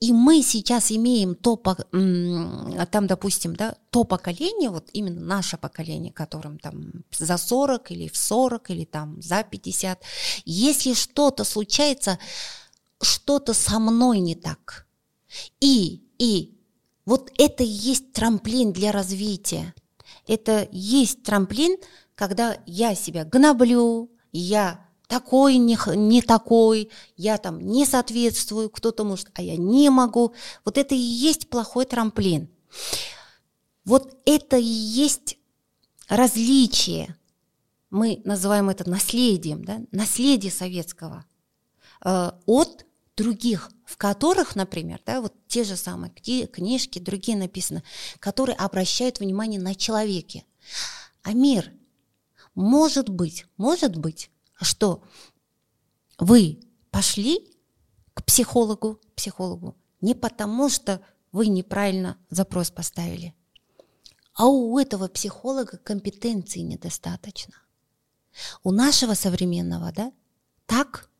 И 0.00 0.12
мы 0.12 0.42
сейчас 0.42 0.90
имеем 0.90 1.34
то, 1.34 1.56
там, 1.56 3.06
допустим, 3.06 3.54
да, 3.54 3.76
то 3.90 4.04
поколение, 4.04 4.70
вот 4.70 4.88
именно 4.92 5.20
наше 5.20 5.56
поколение, 5.56 6.12
которым 6.12 6.58
там 6.58 7.04
за 7.16 7.36
40 7.36 7.92
или 7.92 8.08
в 8.08 8.16
40 8.16 8.70
или 8.70 8.84
там 8.84 9.22
за 9.22 9.44
50, 9.44 10.02
если 10.44 10.94
что-то 10.94 11.44
случается, 11.44 12.18
что-то 13.00 13.54
со 13.54 13.78
мной 13.78 14.18
не 14.18 14.34
так. 14.34 14.86
И, 15.60 16.02
и 16.18 16.58
вот 17.04 17.30
это 17.38 17.62
и 17.62 17.68
есть 17.68 18.12
трамплин 18.12 18.72
для 18.72 18.92
развития. 18.92 19.74
Это 20.26 20.68
есть 20.72 21.22
трамплин, 21.22 21.76
когда 22.14 22.56
я 22.66 22.94
себя 22.94 23.24
гноблю, 23.24 24.10
я 24.32 24.86
такой, 25.06 25.56
не, 25.58 25.78
не 25.94 26.22
такой, 26.22 26.90
я 27.16 27.36
там 27.38 27.60
не 27.60 27.84
соответствую, 27.84 28.70
кто-то 28.70 29.04
может, 29.04 29.28
а 29.34 29.42
я 29.42 29.56
не 29.56 29.90
могу. 29.90 30.34
Вот 30.64 30.78
это 30.78 30.94
и 30.94 30.98
есть 30.98 31.50
плохой 31.50 31.84
трамплин. 31.84 32.48
Вот 33.84 34.16
это 34.24 34.56
и 34.56 34.64
есть 34.64 35.36
различие. 36.08 37.16
Мы 37.90 38.22
называем 38.24 38.70
это 38.70 38.88
наследием, 38.88 39.64
да? 39.64 39.82
наследие 39.90 40.50
советского 40.50 41.26
э, 42.04 42.30
от 42.46 42.86
других, 43.16 43.70
в 43.84 43.98
которых, 43.98 44.56
например, 44.56 45.00
да, 45.04 45.20
вот 45.20 45.34
те 45.46 45.64
же 45.64 45.76
самые 45.76 46.10
кни- 46.10 46.46
книжки, 46.46 46.98
другие 46.98 47.36
написаны, 47.36 47.82
которые 48.18 48.56
обращают 48.56 49.20
внимание 49.20 49.60
на 49.60 49.74
человеке. 49.74 50.44
А 51.22 51.34
мир, 51.34 51.70
может 52.54 53.08
быть, 53.08 53.46
может 53.56 53.96
быть, 53.96 54.30
что 54.60 55.02
вы 56.18 56.60
пошли 56.90 57.56
к 58.14 58.24
психологу, 58.24 59.00
психологу 59.14 59.76
не 60.00 60.14
потому, 60.14 60.68
что 60.68 61.00
вы 61.30 61.46
неправильно 61.46 62.18
запрос 62.28 62.70
поставили, 62.70 63.34
а 64.34 64.46
у 64.46 64.78
этого 64.78 65.08
психолога 65.08 65.78
компетенции 65.78 66.60
недостаточно. 66.60 67.54
У 68.62 68.72
нашего 68.72 69.14
современного, 69.14 69.92
да, 69.92 70.12
так 70.66 71.10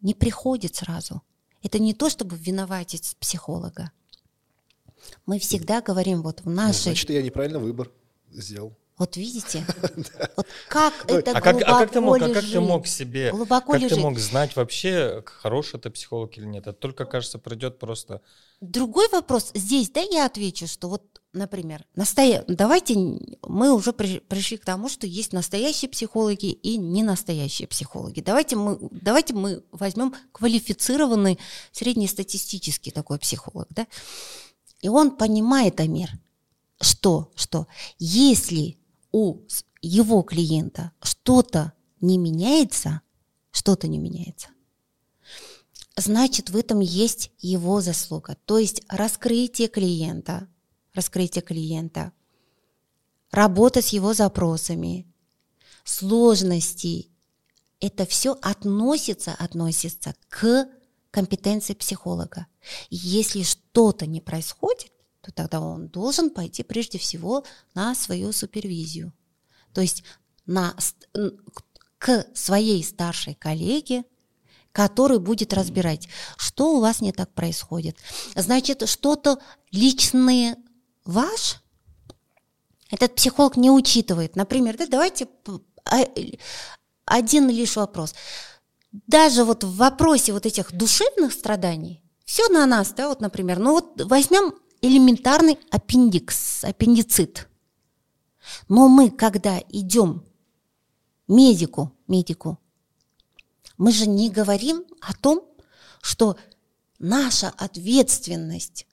не 0.00 0.14
приходит 0.14 0.74
сразу. 0.74 1.22
Это 1.62 1.78
не 1.78 1.94
то, 1.94 2.10
чтобы 2.10 2.36
виноватить 2.36 3.16
психолога. 3.20 3.92
Мы 5.26 5.38
всегда 5.38 5.80
говорим 5.80 6.22
вот 6.22 6.40
в 6.40 6.46
Ну, 6.46 6.52
нашей... 6.52 6.82
Значит, 6.82 7.10
я 7.10 7.22
неправильно 7.22 7.58
выбор 7.58 7.90
сделал. 8.30 8.76
Вот 9.00 9.16
видите? 9.16 9.64
Вот 10.36 10.46
как 10.68 10.92
это 11.08 11.30
А 11.30 11.40
как, 11.40 11.56
а 11.62 11.78
как 11.78 11.90
ты 11.90 12.00
глубоко 12.00 12.20
мог, 12.20 12.30
а 12.30 12.34
как 12.34 12.44
ты 12.44 12.60
мог 12.60 12.86
себе, 12.86 13.30
Глубоко 13.30 13.72
как 13.72 13.80
лежит. 13.80 13.96
ты 13.96 14.00
мог 14.02 14.18
знать 14.18 14.54
вообще, 14.56 15.22
хороший 15.24 15.78
это 15.78 15.90
психолог 15.90 16.36
или 16.36 16.44
нет? 16.44 16.66
Это 16.66 16.74
только, 16.74 17.06
кажется, 17.06 17.38
придет 17.38 17.78
просто... 17.78 18.20
Другой 18.60 19.08
вопрос 19.08 19.52
здесь, 19.54 19.88
да, 19.88 20.02
я 20.02 20.26
отвечу, 20.26 20.66
что 20.66 20.90
вот, 20.90 21.22
например, 21.32 21.86
настоя... 21.96 22.44
давайте 22.46 22.94
мы 23.42 23.72
уже 23.72 23.94
при- 23.94 24.18
пришли 24.20 24.58
к 24.58 24.66
тому, 24.66 24.90
что 24.90 25.06
есть 25.06 25.32
настоящие 25.32 25.88
психологи 25.88 26.50
и 26.52 26.76
не 26.76 27.02
настоящие 27.02 27.68
психологи. 27.68 28.20
Давайте 28.20 28.56
мы, 28.56 28.78
давайте 28.90 29.32
мы 29.32 29.62
возьмем 29.72 30.14
квалифицированный 30.32 31.38
среднестатистический 31.72 32.90
такой 32.90 33.18
психолог, 33.18 33.66
да, 33.70 33.86
и 34.82 34.90
он 34.90 35.10
понимает, 35.12 35.80
Амир, 35.80 36.10
что, 36.82 37.30
что 37.34 37.66
если 37.98 38.76
у 39.12 39.40
его 39.82 40.22
клиента 40.22 40.92
что-то 41.02 41.72
не 42.00 42.18
меняется, 42.18 43.02
что-то 43.50 43.88
не 43.88 43.98
меняется. 43.98 44.48
Значит, 45.96 46.50
в 46.50 46.56
этом 46.56 46.80
есть 46.80 47.30
его 47.40 47.80
заслуга. 47.80 48.36
То 48.46 48.58
есть 48.58 48.82
раскрытие 48.88 49.68
клиента, 49.68 50.48
раскрытие 50.94 51.42
клиента, 51.42 52.12
работа 53.30 53.82
с 53.82 53.88
его 53.88 54.14
запросами, 54.14 55.06
сложности, 55.84 57.10
это 57.80 58.06
все 58.06 58.36
относится, 58.40 59.32
относится 59.32 60.14
к 60.28 60.68
компетенции 61.10 61.74
психолога. 61.74 62.46
если 62.90 63.42
что-то 63.42 64.06
не 64.06 64.20
происходит, 64.20 64.92
то 65.22 65.32
тогда 65.32 65.60
он 65.60 65.88
должен 65.88 66.30
пойти 66.30 66.62
прежде 66.62 66.98
всего 66.98 67.44
на 67.74 67.94
свою 67.94 68.32
супервизию. 68.32 69.12
То 69.72 69.80
есть 69.80 70.04
на, 70.46 70.74
к 71.98 72.26
своей 72.34 72.82
старшей 72.82 73.34
коллеге, 73.34 74.04
который 74.72 75.18
будет 75.18 75.52
разбирать, 75.52 76.08
что 76.36 76.76
у 76.76 76.80
вас 76.80 77.00
не 77.00 77.12
так 77.12 77.32
происходит. 77.34 77.96
Значит, 78.34 78.88
что-то 78.88 79.38
личное 79.70 80.56
ваш 81.04 81.62
этот 82.90 83.14
психолог 83.14 83.56
не 83.56 83.70
учитывает. 83.70 84.36
Например, 84.36 84.76
да, 84.76 84.86
давайте 84.86 85.28
а, 85.84 86.04
один 87.04 87.48
лишь 87.48 87.76
вопрос. 87.76 88.14
Даже 88.92 89.44
вот 89.44 89.62
в 89.62 89.76
вопросе 89.76 90.32
вот 90.32 90.46
этих 90.46 90.72
душевных 90.72 91.32
страданий, 91.32 92.02
все 92.24 92.48
на 92.48 92.66
нас, 92.66 92.92
да, 92.92 93.08
вот, 93.08 93.20
например, 93.20 93.58
ну 93.58 93.72
вот 93.72 94.00
возьмем 94.02 94.54
элементарный 94.80 95.58
аппендикс, 95.70 96.64
аппендицит. 96.64 97.48
Но 98.68 98.88
мы, 98.88 99.10
когда 99.10 99.62
идем 99.68 100.24
медику, 101.28 101.92
медику, 102.08 102.58
мы 103.76 103.92
же 103.92 104.06
не 104.06 104.30
говорим 104.30 104.84
о 105.00 105.14
том, 105.14 105.42
что 106.02 106.36
наша 106.98 107.48
ответственность 107.48 108.86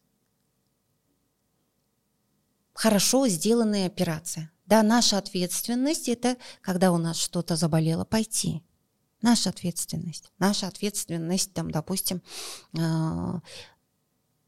хорошо 2.73 3.27
сделанная 3.27 3.87
операция. 3.87 4.51
Да, 4.65 4.83
наша 4.83 5.17
ответственность– 5.17 6.09
это 6.09 6.37
когда 6.61 6.91
у 6.91 6.97
нас 6.97 7.17
что-то 7.17 7.55
заболело, 7.55 8.05
пойти. 8.05 8.61
Наша 9.21 9.49
ответственность. 9.49 10.31
Наша 10.37 10.67
ответственность, 10.67 11.53
там, 11.53 11.71
допустим, 11.71 12.21
э, 12.77 13.39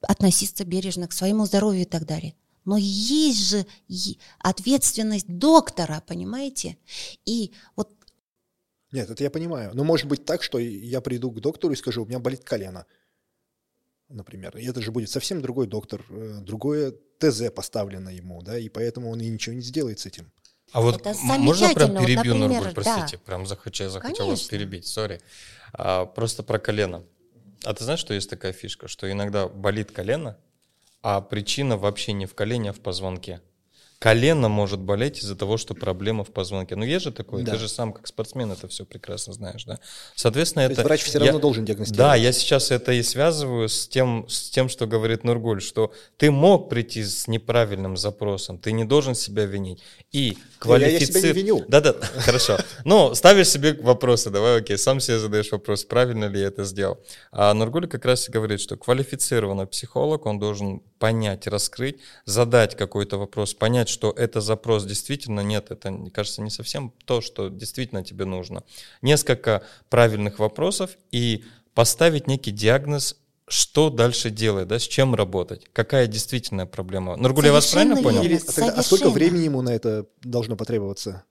относиться 0.02 0.66
бережно 0.66 1.08
к 1.08 1.14
своему 1.14 1.46
здоровью 1.46 1.82
и 1.82 1.86
так 1.86 2.06
далее. 2.06 2.36
Но 2.66 2.78
есть 2.78 3.50
же 3.50 3.66
ответственность 4.40 5.28
доктора, 5.28 6.04
понимаете? 6.06 6.78
И 7.26 7.54
вот 7.76 7.92
нет, 8.92 9.10
это 9.10 9.24
я 9.24 9.30
понимаю. 9.30 9.72
Но 9.74 9.84
может 9.84 10.08
быть 10.08 10.26
так, 10.26 10.42
что 10.42 10.58
я 10.58 11.02
приду 11.02 11.32
к 11.32 11.40
доктору 11.40 11.74
и 11.74 11.78
скажу, 11.78 12.04
у 12.04 12.06
меня 12.06 12.20
болит 12.20 12.44
колено, 12.44 12.86
например. 14.08 14.58
И 14.58 14.66
это 14.66 14.82
же 14.82 14.92
будет 14.92 15.10
совсем 15.10 15.42
другой 15.42 15.68
доктор, 15.68 16.04
э, 16.10 16.40
другое 16.42 16.96
ТЗ 17.20 17.52
поставлено 17.54 18.10
ему, 18.10 18.42
да, 18.42 18.58
и 18.58 18.68
поэтому 18.70 19.12
он 19.12 19.20
и 19.22 19.30
ничего 19.30 19.56
не 19.56 19.62
сделает 19.62 20.00
с 20.00 20.06
этим. 20.06 20.32
А 20.72 20.82
вот 20.82 21.04
можно 21.40 21.74
прям 21.74 21.98
перебью, 21.98 22.34
вот, 22.34 22.48
Нургуль, 22.48 22.74
простите, 22.74 23.18
да. 23.18 23.24
прям 23.26 23.46
захотел, 23.46 23.90
захотел 23.90 24.28
вас 24.28 24.44
перебить, 24.44 24.86
сори. 24.86 25.20
А, 25.74 26.06
просто 26.06 26.44
про 26.44 26.60
колено. 26.60 27.04
А 27.64 27.74
ты 27.74 27.84
знаешь, 27.84 28.00
что 28.00 28.14
есть 28.14 28.30
такая 28.30 28.54
фишка, 28.54 28.88
что 28.88 29.12
иногда 29.12 29.48
болит 29.48 29.92
колено, 29.92 30.38
а 31.02 31.22
причина 31.22 31.78
вообще 31.78 32.14
не 32.14 32.26
в 32.26 32.36
колене, 32.36 32.72
а 32.72 32.74
в 32.74 32.80
позвонке 32.80 33.42
колено 34.00 34.48
может 34.48 34.80
болеть 34.80 35.20
из-за 35.20 35.36
того, 35.36 35.58
что 35.58 35.76
проблема 35.76 36.24
в 36.24 36.32
позвонке. 36.32 36.78
Ну, 36.78 36.86
есть 36.86 37.04
же 37.04 37.12
такое, 37.12 37.44
да. 37.44 37.52
ты 37.52 37.58
же 37.58 37.68
сам 37.68 37.92
как 37.92 38.08
спортсмен 38.08 38.50
это 38.50 38.70
все 38.70 38.86
прекрасно 38.86 39.34
знаешь, 39.34 39.66
да? 39.66 39.80
Соответственно, 40.16 40.66
То 40.68 40.74
это... 40.74 40.84
врач 40.84 41.04
все 41.04 41.20
равно 41.20 41.34
я, 41.36 41.40
должен 41.40 41.66
диагностировать. 41.66 41.98
Да, 41.98 42.16
я 42.16 42.32
сейчас 42.32 42.72
это 42.72 42.94
и 42.94 43.04
связываю 43.04 43.68
с 43.68 43.90
тем, 43.90 44.26
с 44.30 44.50
тем, 44.50 44.70
что 44.70 44.88
говорит 44.88 45.26
Нургуль, 45.26 45.62
что 45.62 45.92
ты 46.16 46.32
мог 46.32 46.70
прийти 46.70 47.04
с 47.04 47.28
неправильным 47.28 47.98
запросом, 47.98 48.58
ты 48.58 48.72
не 48.72 48.86
должен 48.86 49.16
себя 49.16 49.46
винить. 49.46 49.84
И 50.14 50.38
квалифицировать... 50.60 51.02
Я, 51.02 51.20
я 51.20 51.22
себя 51.22 51.34
не 51.34 51.42
виню. 51.42 51.66
Да-да, 51.68 51.94
хорошо. 52.20 52.58
Ну, 52.86 53.14
ставишь 53.16 53.50
себе 53.50 53.74
вопросы, 53.74 54.30
давай, 54.30 54.60
окей, 54.60 54.78
сам 54.78 55.02
себе 55.02 55.20
задаешь 55.20 55.52
вопрос, 55.52 55.84
правильно 55.84 56.26
ли 56.26 56.40
я 56.40 56.48
это 56.48 56.64
сделал. 56.64 57.00
А 57.34 57.54
Нургуль 57.54 57.88
как 57.88 58.06
раз 58.06 58.30
и 58.30 58.32
говорит, 58.32 58.62
что 58.62 58.78
квалифицированный 58.78 59.68
психолог, 59.68 60.26
он 60.26 60.40
должен 60.40 60.82
понять, 61.00 61.48
раскрыть, 61.48 62.00
задать 62.26 62.78
какой-то 62.78 63.18
вопрос, 63.18 63.54
понять, 63.54 63.89
что 63.90 64.12
это 64.12 64.42
запрос 64.42 64.86
действительно 64.86 65.42
нет, 65.42 65.72
это, 65.72 65.92
мне 65.92 66.12
кажется, 66.12 66.42
не 66.42 66.50
совсем 66.50 66.94
то, 67.06 67.22
что 67.22 67.50
действительно 67.50 68.04
тебе 68.04 68.26
нужно. 68.26 68.64
Несколько 69.02 69.64
правильных 69.90 70.40
вопросов 70.40 70.98
и 71.12 71.44
поставить 71.74 72.28
некий 72.28 72.52
диагноз, 72.52 73.18
что 73.48 73.90
дальше 73.90 74.30
делать, 74.30 74.68
да, 74.68 74.80
с 74.80 74.84
чем 74.84 75.16
работать, 75.16 75.66
какая 75.74 76.08
действительная 76.08 76.66
проблема. 76.66 77.16
Нургуль, 77.16 77.48
я 77.48 77.52
вас 77.52 77.68
правильно 77.68 78.02
понял? 78.02 78.22
Или, 78.22 78.40
а, 78.58 78.70
а 78.70 78.84
сколько 78.84 79.10
времени 79.10 79.46
ему 79.46 79.62
на 79.62 79.70
это 79.70 80.06
должно 80.22 80.56
потребоваться? 80.56 81.24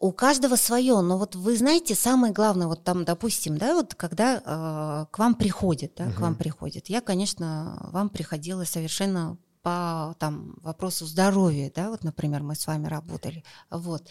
У 0.00 0.10
каждого 0.10 0.56
свое, 0.56 1.00
но 1.00 1.16
вот 1.16 1.36
вы 1.36 1.56
знаете, 1.56 1.94
самое 1.94 2.32
главное, 2.32 2.66
вот 2.66 2.82
там, 2.82 3.04
допустим, 3.04 3.56
да, 3.56 3.74
вот 3.74 3.94
когда 3.94 4.38
э, 4.38 5.06
к 5.12 5.18
вам 5.18 5.36
приходит, 5.36 5.92
да, 5.96 6.06
угу. 6.06 6.14
к 6.14 6.20
вам 6.20 6.34
приходит, 6.34 6.88
я, 6.88 7.00
конечно, 7.00 7.88
вам 7.92 8.08
приходила 8.08 8.64
совершенно 8.64 9.38
по 9.62 10.16
там, 10.18 10.54
вопросу 10.62 11.06
здоровья, 11.06 11.70
да, 11.74 11.90
вот, 11.90 12.04
например, 12.04 12.42
мы 12.42 12.54
с 12.54 12.66
вами 12.66 12.86
работали, 12.88 13.44
вот, 13.70 14.08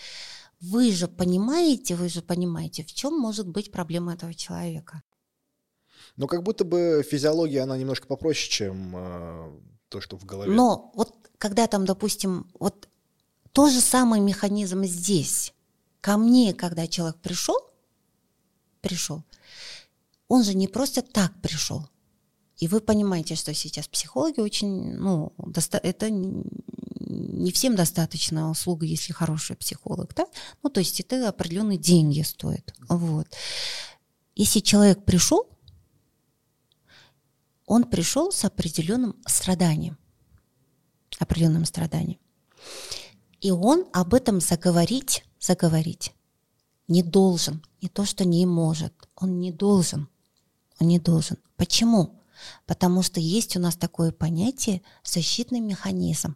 вы 0.62 0.91
же 0.91 1.08
понимаете, 1.08 1.95
вы 1.95 2.10
же 2.10 2.22
понимаете, 2.22 2.84
в 2.84 2.93
чем 2.93 3.20
может 3.20 3.47
быть 3.47 3.72
проблема 3.72 4.14
этого 4.14 4.34
человека. 4.34 5.04
Но 6.18 6.28
как 6.28 6.43
будто 6.43 6.64
бы 6.64 7.06
физиология, 7.10 7.62
она 7.62 7.78
немножко 7.78 8.08
попроще, 8.08 8.49
чем 8.49 8.93
э, 8.95 9.52
то, 9.89 10.02
что 10.02 10.18
в 10.18 10.26
голове. 10.26 10.52
Но 10.52 10.91
вот 10.95 11.16
когда 11.38 11.68
там, 11.68 11.86
допустим, 11.86 12.47
вот 12.60 12.88
то 13.52 13.70
же 13.70 13.82
самый 13.82 14.20
механизм 14.20 14.84
здесь. 14.84 15.54
Ко 15.99 16.18
мне, 16.18 16.54
когда 16.54 16.88
человек 16.88 17.18
пришел, 17.18 17.58
пришел, 18.82 19.24
он 20.28 20.43
же 20.43 20.54
не 20.54 20.68
просто 20.68 21.02
так 21.02 21.32
пришел. 21.41 21.88
И 22.62 22.68
вы 22.68 22.80
понимаете, 22.80 23.36
что 23.36 23.55
сейчас 23.55 23.88
психологи 23.88 24.39
очень, 24.39 24.93
ну, 24.93 25.34
доста- 25.38 25.80
это 25.80 26.12
не 26.12 27.51
всем 27.51 27.76
достаточно 27.76 28.51
услуга, 28.51 28.86
если 28.86 29.14
хороший 29.14 29.55
психолог, 29.55 30.14
да? 30.16 30.28
Ну, 30.62 30.70
то 30.70 30.80
есть 30.80 30.99
это 30.99 31.28
определенные 31.28 31.80
деньги 31.80 32.22
стоит. 32.22 32.72
Вот. 32.88 33.28
Если 34.36 34.59
человек 34.59 35.03
пришел, 35.05 35.49
он 37.66 37.86
пришел 37.86 38.32
с 38.32 38.45
определенным 38.45 39.16
страданием, 39.26 39.97
определенным 41.18 41.66
страданием. 41.66 42.20
И 43.39 43.49
он 43.49 43.88
об 43.91 44.14
этом 44.14 44.39
заговорить, 44.39 45.26
заговорить 45.39 46.14
не 46.88 47.01
должен. 47.01 47.64
Не 47.82 47.89
то, 47.89 48.05
что 48.05 48.24
не 48.24 48.45
может. 48.45 48.93
Он 49.16 49.39
не 49.39 49.51
должен. 49.51 50.07
Он 50.80 50.88
не 50.88 50.99
должен. 50.99 51.38
Почему? 51.55 52.21
Потому 52.66 53.02
что 53.02 53.20
есть 53.20 53.56
у 53.56 53.60
нас 53.60 53.76
такое 53.76 54.12
понятие 54.12 54.82
защитный 55.04 55.60
механизм. 55.60 56.36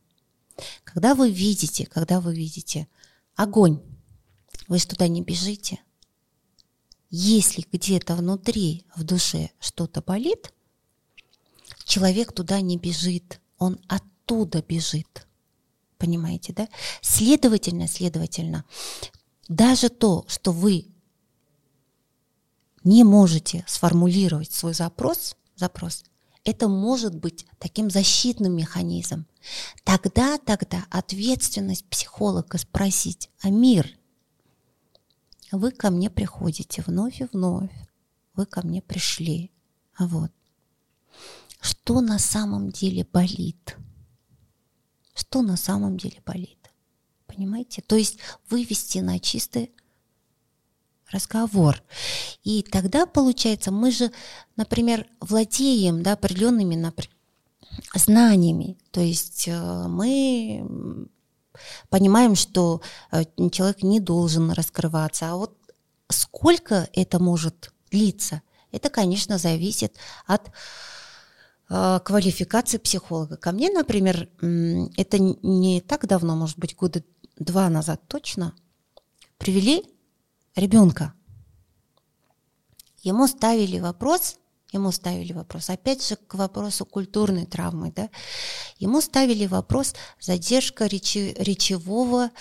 Когда 0.83 1.15
вы 1.15 1.31
видите, 1.31 1.85
когда 1.85 2.21
вы 2.21 2.35
видите 2.35 2.87
огонь, 3.35 3.81
вы 4.67 4.79
туда 4.79 5.07
не 5.07 5.21
бежите. 5.21 5.79
Если 7.09 7.65
где-то 7.71 8.15
внутри, 8.15 8.85
в 8.95 9.03
душе 9.03 9.51
что-то 9.59 10.01
болит, 10.01 10.53
человек 11.83 12.33
туда 12.33 12.61
не 12.61 12.77
бежит, 12.77 13.39
он 13.57 13.79
оттуда 13.87 14.61
бежит. 14.61 15.27
Понимаете, 15.97 16.51
да? 16.53 16.67
Следовательно, 17.01 17.87
следовательно, 17.87 18.65
даже 19.47 19.89
то, 19.89 20.25
что 20.27 20.51
вы 20.51 20.87
не 22.83 23.03
можете 23.03 23.63
сформулировать 23.67 24.51
свой 24.51 24.73
запрос, 24.73 25.35
запрос, 25.55 26.03
это 26.43 26.67
может 26.67 27.15
быть 27.15 27.45
таким 27.57 27.89
защитным 27.89 28.55
механизмом. 28.55 29.25
Тогда, 29.83 30.37
тогда 30.37 30.85
ответственность 30.89 31.85
психолога 31.85 32.57
спросить, 32.57 33.29
а 33.41 33.49
мир, 33.49 33.89
вы 35.51 35.71
ко 35.71 35.89
мне 35.89 36.09
приходите 36.09 36.83
вновь 36.85 37.21
и 37.21 37.27
вновь, 37.31 37.71
вы 38.35 38.45
ко 38.45 38.65
мне 38.65 38.81
пришли, 38.81 39.51
а 39.95 40.07
вот. 40.07 40.31
Что 41.61 42.01
на 42.01 42.19
самом 42.19 42.69
деле 42.69 43.07
болит? 43.11 43.75
Что 45.15 45.41
на 45.41 45.57
самом 45.57 45.97
деле 45.97 46.21
болит? 46.25 46.71
Понимаете? 47.25 47.81
То 47.81 47.95
есть 47.95 48.19
вывести 48.49 48.99
на 48.99 49.19
чистый 49.19 49.71
разговор. 51.11 51.81
И 52.43 52.63
тогда, 52.63 53.05
получается, 53.05 53.71
мы 53.71 53.91
же, 53.91 54.11
например, 54.55 55.05
владеем 55.19 56.03
да, 56.03 56.13
определенными 56.13 56.75
например, 56.75 57.09
знаниями. 57.93 58.77
То 58.91 59.01
есть 59.01 59.47
э, 59.47 59.87
мы 59.87 61.07
понимаем, 61.89 62.35
что 62.35 62.81
э, 63.11 63.23
человек 63.51 63.83
не 63.83 63.99
должен 63.99 64.51
раскрываться. 64.51 65.31
А 65.31 65.35
вот 65.35 65.57
сколько 66.09 66.89
это 66.93 67.19
может 67.19 67.71
лица. 67.91 68.41
Это, 68.71 68.89
конечно, 68.89 69.37
зависит 69.37 69.95
от 70.25 70.51
э, 71.69 71.99
квалификации 72.03 72.77
психолога. 72.77 73.37
Ко 73.37 73.51
мне, 73.51 73.69
например, 73.69 74.29
это 74.97 75.19
не 75.19 75.81
так 75.81 76.07
давно, 76.07 76.35
может 76.35 76.57
быть, 76.57 76.75
года 76.75 77.03
два 77.37 77.69
назад 77.69 78.01
точно, 78.07 78.53
привели 79.37 79.83
ребенка. 80.55 81.13
Ему 83.01 83.27
ставили 83.27 83.79
вопрос, 83.79 84.37
ему 84.71 84.91
ставили 84.91 85.33
вопрос, 85.33 85.69
опять 85.69 86.05
же 86.05 86.15
к 86.15 86.33
вопросу 86.35 86.85
культурной 86.85 87.45
травмы, 87.45 87.91
да, 87.95 88.09
ему 88.79 88.99
ставили 88.99 89.45
вопрос 89.45 89.93
задержка 90.19 90.87
речи, 90.87 91.35
речевого 91.37 92.31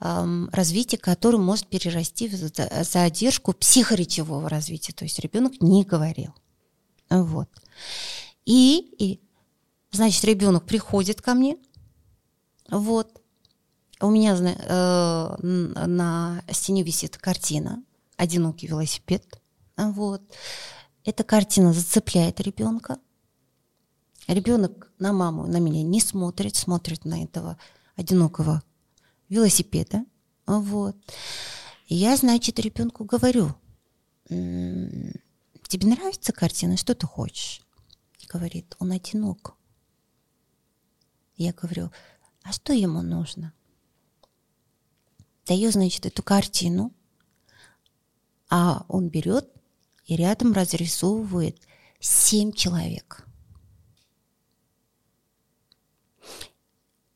эм, 0.00 0.48
развития, 0.50 0.96
который 0.96 1.38
может 1.38 1.66
перерасти 1.66 2.28
в 2.28 2.84
задержку 2.84 3.52
психоречевого 3.52 4.48
развития, 4.48 4.92
то 4.92 5.04
есть 5.04 5.18
ребенок 5.18 5.60
не 5.60 5.84
говорил. 5.84 6.34
Вот. 7.10 7.50
И, 8.46 8.94
и 8.98 9.20
значит, 9.90 10.24
ребенок 10.24 10.64
приходит 10.64 11.20
ко 11.20 11.34
мне, 11.34 11.58
вот, 12.70 13.20
у 14.00 14.10
меня 14.10 14.34
э, 14.36 15.36
на 15.42 16.42
стене 16.50 16.82
висит 16.82 17.16
картина 17.16 17.82
«Одинокий 18.16 18.66
велосипед». 18.66 19.40
Вот. 19.76 20.22
Эта 21.04 21.24
картина 21.24 21.72
зацепляет 21.72 22.40
ребенка. 22.40 22.98
Ребенок 24.26 24.90
на 24.98 25.12
маму, 25.12 25.46
на 25.46 25.58
меня 25.58 25.82
не 25.82 26.00
смотрит, 26.00 26.56
смотрит 26.56 27.04
на 27.04 27.22
этого 27.22 27.58
одинокого 27.96 28.62
велосипеда. 29.28 30.04
Вот. 30.46 30.96
Я, 31.86 32.16
значит, 32.16 32.58
ребенку 32.58 33.04
говорю, 33.04 33.54
тебе 34.28 35.88
нравится 35.88 36.32
картина, 36.32 36.76
что 36.76 36.94
ты 36.94 37.06
хочешь? 37.06 37.60
Говорит, 38.32 38.74
он 38.78 38.92
одинок. 38.92 39.54
Я 41.36 41.52
говорю, 41.52 41.90
а 42.42 42.52
что 42.52 42.72
ему 42.72 43.02
нужно? 43.02 43.52
Даю, 45.46 45.70
значит, 45.70 46.06
эту 46.06 46.22
картину, 46.22 46.92
а 48.48 48.84
он 48.88 49.08
берет 49.08 49.48
и 50.06 50.16
рядом 50.16 50.52
разрисовывает 50.52 51.60
семь 52.00 52.52
человек. 52.52 53.26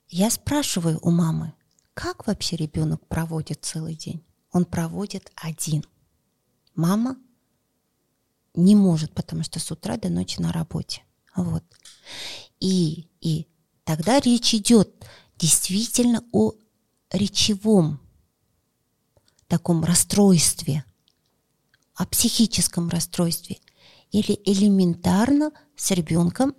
Я 0.09 0.31
спрашиваю 0.31 0.99
у 1.03 1.11
мамы, 1.11 1.55
как 1.95 2.27
вообще 2.27 2.57
ребенок 2.57 3.07
проводит 3.07 3.65
целый 3.65 3.95
день? 3.95 4.25
Он 4.53 4.65
проводит 4.65 5.31
один. 5.37 5.85
Мама 6.75 7.17
не 8.55 8.75
может, 8.75 9.15
потому 9.15 9.43
что 9.43 9.61
с 9.61 9.71
утра 9.71 9.97
до 9.97 10.09
ночи 10.09 10.41
на 10.41 10.53
работе. 10.53 11.03
Вот. 11.37 11.65
И, 12.61 13.09
и 13.21 13.47
тогда 13.85 14.21
речь 14.21 14.55
идет 14.55 15.05
действительно 15.37 16.25
о 16.33 16.55
речевом 17.11 18.01
таком 19.49 19.85
расстройстве, 19.85 20.85
о 21.95 22.07
психическом 22.07 22.89
расстройстве 22.89 23.59
или 24.13 24.41
элементарно 24.45 25.51
с 25.77 25.91
ребенком 25.91 26.55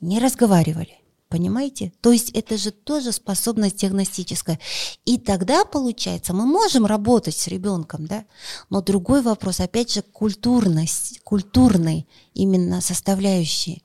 не 0.00 0.18
разговаривали. 0.18 0.98
Понимаете? 1.28 1.94
То 2.02 2.12
есть 2.12 2.28
это 2.32 2.58
же 2.58 2.72
тоже 2.72 3.10
способность 3.10 3.76
диагностическая. 3.76 4.60
И 5.06 5.16
тогда, 5.16 5.64
получается, 5.64 6.34
мы 6.34 6.44
можем 6.44 6.84
работать 6.84 7.34
с 7.34 7.46
ребенком, 7.46 8.06
да? 8.06 8.26
Но 8.68 8.82
другой 8.82 9.22
вопрос, 9.22 9.60
опять 9.60 9.94
же, 9.94 10.02
культурность, 10.02 11.20
культурной 11.24 12.06
именно 12.34 12.82
составляющей. 12.82 13.82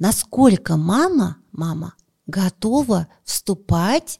Насколько 0.00 0.76
мама, 0.76 1.36
мама 1.52 1.94
готова 2.26 3.06
вступать 3.22 4.18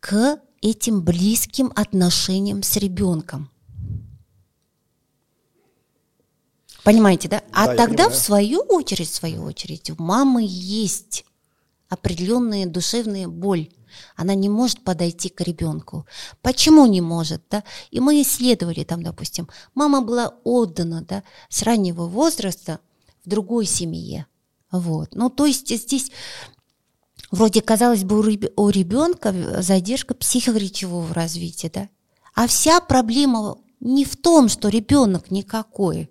к 0.00 0.40
этим 0.62 1.02
близким 1.02 1.72
отношениям 1.74 2.62
с 2.62 2.76
ребенком. 2.76 3.50
Понимаете, 6.84 7.28
да? 7.28 7.42
А 7.52 7.66
да, 7.66 7.76
тогда, 7.76 8.08
в 8.08 8.14
свою 8.14 8.60
очередь, 8.60 9.08
в 9.08 9.14
свою 9.14 9.44
очередь, 9.44 9.90
у 9.90 10.02
мамы 10.02 10.44
есть 10.46 11.24
определенная 11.88 12.66
душевная 12.66 13.28
боль. 13.28 13.68
Она 14.16 14.34
не 14.34 14.48
может 14.48 14.82
подойти 14.82 15.28
к 15.28 15.42
ребенку. 15.42 16.06
Почему 16.40 16.86
не 16.86 17.00
может, 17.00 17.42
да? 17.50 17.62
И 17.90 18.00
мы 18.00 18.22
исследовали 18.22 18.84
там, 18.84 19.02
допустим, 19.02 19.48
мама 19.74 20.00
была 20.00 20.34
отдана, 20.44 21.02
да, 21.02 21.22
с 21.50 21.62
раннего 21.62 22.06
возраста 22.06 22.80
в 23.24 23.28
другой 23.28 23.66
семье. 23.66 24.26
Вот. 24.70 25.14
Ну, 25.14 25.28
то 25.28 25.44
есть 25.44 25.68
здесь 25.68 26.10
Вроде, 27.32 27.62
казалось 27.62 28.04
бы, 28.04 28.52
у 28.56 28.68
ребенка 28.68 29.34
задержка 29.62 30.14
психоречевого 30.14 31.14
развития, 31.14 31.70
да? 31.74 31.88
А 32.34 32.46
вся 32.46 32.78
проблема 32.80 33.56
не 33.80 34.04
в 34.04 34.16
том, 34.16 34.50
что 34.50 34.68
ребенок 34.68 35.30
никакой, 35.30 36.10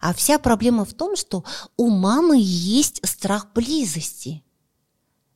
а 0.00 0.14
вся 0.14 0.38
проблема 0.38 0.86
в 0.86 0.94
том, 0.94 1.14
что 1.14 1.44
у 1.76 1.90
мамы 1.90 2.38
есть 2.40 3.06
страх 3.06 3.52
близости. 3.54 4.42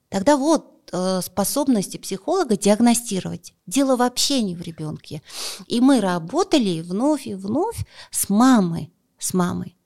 Тогда 0.09 0.39
вот 0.39 0.89
э, 0.93 1.21
способности 1.23 1.99
психолога 1.99 2.57
диагностировать. 2.57 3.53
Дело 3.67 3.97
вообще 3.97 4.41
не 4.41 4.55
в 4.57 4.63
ребенке. 4.63 5.21
И 5.67 5.83
мы 5.83 6.01
работали 6.01 6.81
вновь 6.81 7.27
и 7.27 7.35
вновь 7.35 7.85
с 8.11 8.31
мамой, 8.31 8.91
с 9.19 9.35
мамой. 9.35 9.77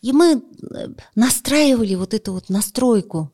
И 0.00 0.12
мы 0.12 0.42
э, 0.42 0.88
настраивали 1.14 1.96
вот 1.96 2.14
эту 2.14 2.32
вот 2.32 2.48
настройку 2.48 3.30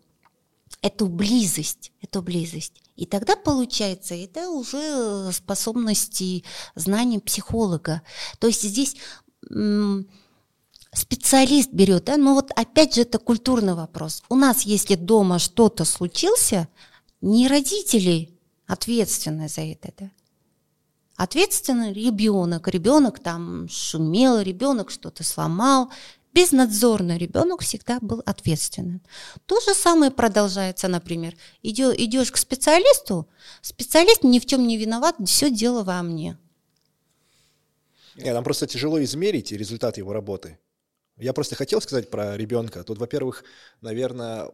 эту 0.86 1.06
близость, 1.08 1.92
эту 2.00 2.22
близость. 2.22 2.74
И 2.94 3.06
тогда 3.06 3.36
получается, 3.36 4.14
это 4.14 4.50
уже 4.50 5.32
способности, 5.32 6.44
знания 6.74 7.18
психолога. 7.18 8.02
То 8.38 8.46
есть 8.46 8.62
здесь 8.62 8.96
специалист 10.92 11.70
берет, 11.72 12.04
да, 12.04 12.16
но 12.16 12.34
вот 12.34 12.52
опять 12.54 12.94
же 12.94 13.02
это 13.02 13.18
культурный 13.18 13.74
вопрос. 13.74 14.22
У 14.28 14.36
нас, 14.36 14.62
если 14.62 14.94
дома 14.94 15.38
что-то 15.38 15.84
случился, 15.84 16.68
не 17.20 17.48
родители 17.48 18.30
ответственны 18.66 19.48
за 19.48 19.62
это, 19.62 19.92
да. 19.98 20.10
Ответственный 21.16 21.94
ребенок, 21.94 22.68
ребенок 22.68 23.20
там 23.20 23.68
шумел, 23.70 24.40
ребенок 24.40 24.90
что-то 24.90 25.24
сломал, 25.24 25.90
безнадзорный 26.36 27.16
ребенок 27.16 27.62
всегда 27.62 27.98
был 28.00 28.22
ответственным. 28.26 29.00
То 29.46 29.58
же 29.60 29.74
самое 29.74 30.10
продолжается, 30.10 30.86
например. 30.86 31.34
Идешь 31.62 32.30
к 32.30 32.36
специалисту, 32.36 33.26
специалист 33.62 34.22
ни 34.22 34.38
в 34.38 34.44
чем 34.44 34.66
не 34.66 34.76
виноват, 34.76 35.16
все 35.26 35.50
дело 35.50 35.82
во 35.82 36.02
мне. 36.02 36.36
Нет, 38.16 38.34
нам 38.34 38.44
просто 38.44 38.66
тяжело 38.66 39.02
измерить 39.02 39.50
результат 39.50 39.96
его 39.96 40.12
работы. 40.12 40.58
Я 41.16 41.32
просто 41.32 41.54
хотел 41.54 41.80
сказать 41.80 42.10
про 42.10 42.36
ребенка. 42.36 42.84
Тут, 42.84 42.98
во-первых, 42.98 43.42
наверное, 43.80 44.50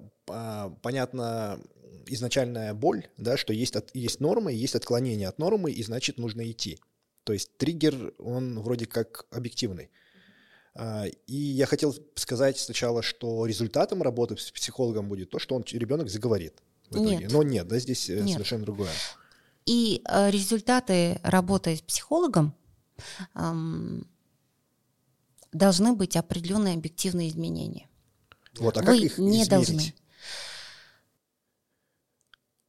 понятна 0.82 1.58
изначальная 2.06 2.74
боль, 2.74 3.08
да, 3.16 3.36
что 3.36 3.52
есть, 3.52 3.74
от, 3.74 3.90
есть 3.94 4.20
нормы, 4.20 4.52
есть 4.52 4.76
отклонение 4.76 5.26
от 5.26 5.38
нормы, 5.38 5.72
и 5.72 5.82
значит 5.82 6.18
нужно 6.18 6.48
идти. 6.48 6.78
То 7.24 7.32
есть 7.32 7.56
триггер, 7.56 8.14
он 8.18 8.60
вроде 8.60 8.86
как 8.86 9.26
объективный. 9.30 9.90
А, 10.74 11.04
и 11.26 11.36
я 11.36 11.66
хотел 11.66 11.94
сказать 12.14 12.58
сначала, 12.58 13.02
что 13.02 13.46
результатом 13.46 14.02
работы 14.02 14.36
с 14.36 14.50
психологом 14.50 15.08
будет 15.08 15.30
то, 15.30 15.38
что 15.38 15.54
он 15.54 15.64
ребенок 15.70 16.08
заговорит. 16.08 16.62
В 16.88 16.94
итоге. 16.94 17.16
Нет. 17.18 17.32
Но 17.32 17.42
нет, 17.42 17.68
да, 17.68 17.78
здесь 17.78 18.08
э, 18.10 18.20
нет. 18.20 18.32
совершенно 18.32 18.64
другое. 18.64 18.90
И 19.66 20.02
э, 20.04 20.30
результаты 20.30 21.20
работы 21.22 21.76
с 21.76 21.82
психологом 21.82 22.54
эм, 23.34 24.06
должны 25.52 25.94
быть 25.94 26.16
определенные 26.16 26.74
объективные 26.74 27.28
изменения. 27.28 27.88
Вот, 28.58 28.76
а 28.76 28.80
Вы 28.80 28.86
как 28.86 28.96
их 28.96 29.18
не 29.18 29.42
измерить? 29.42 29.48
должны. 29.48 29.94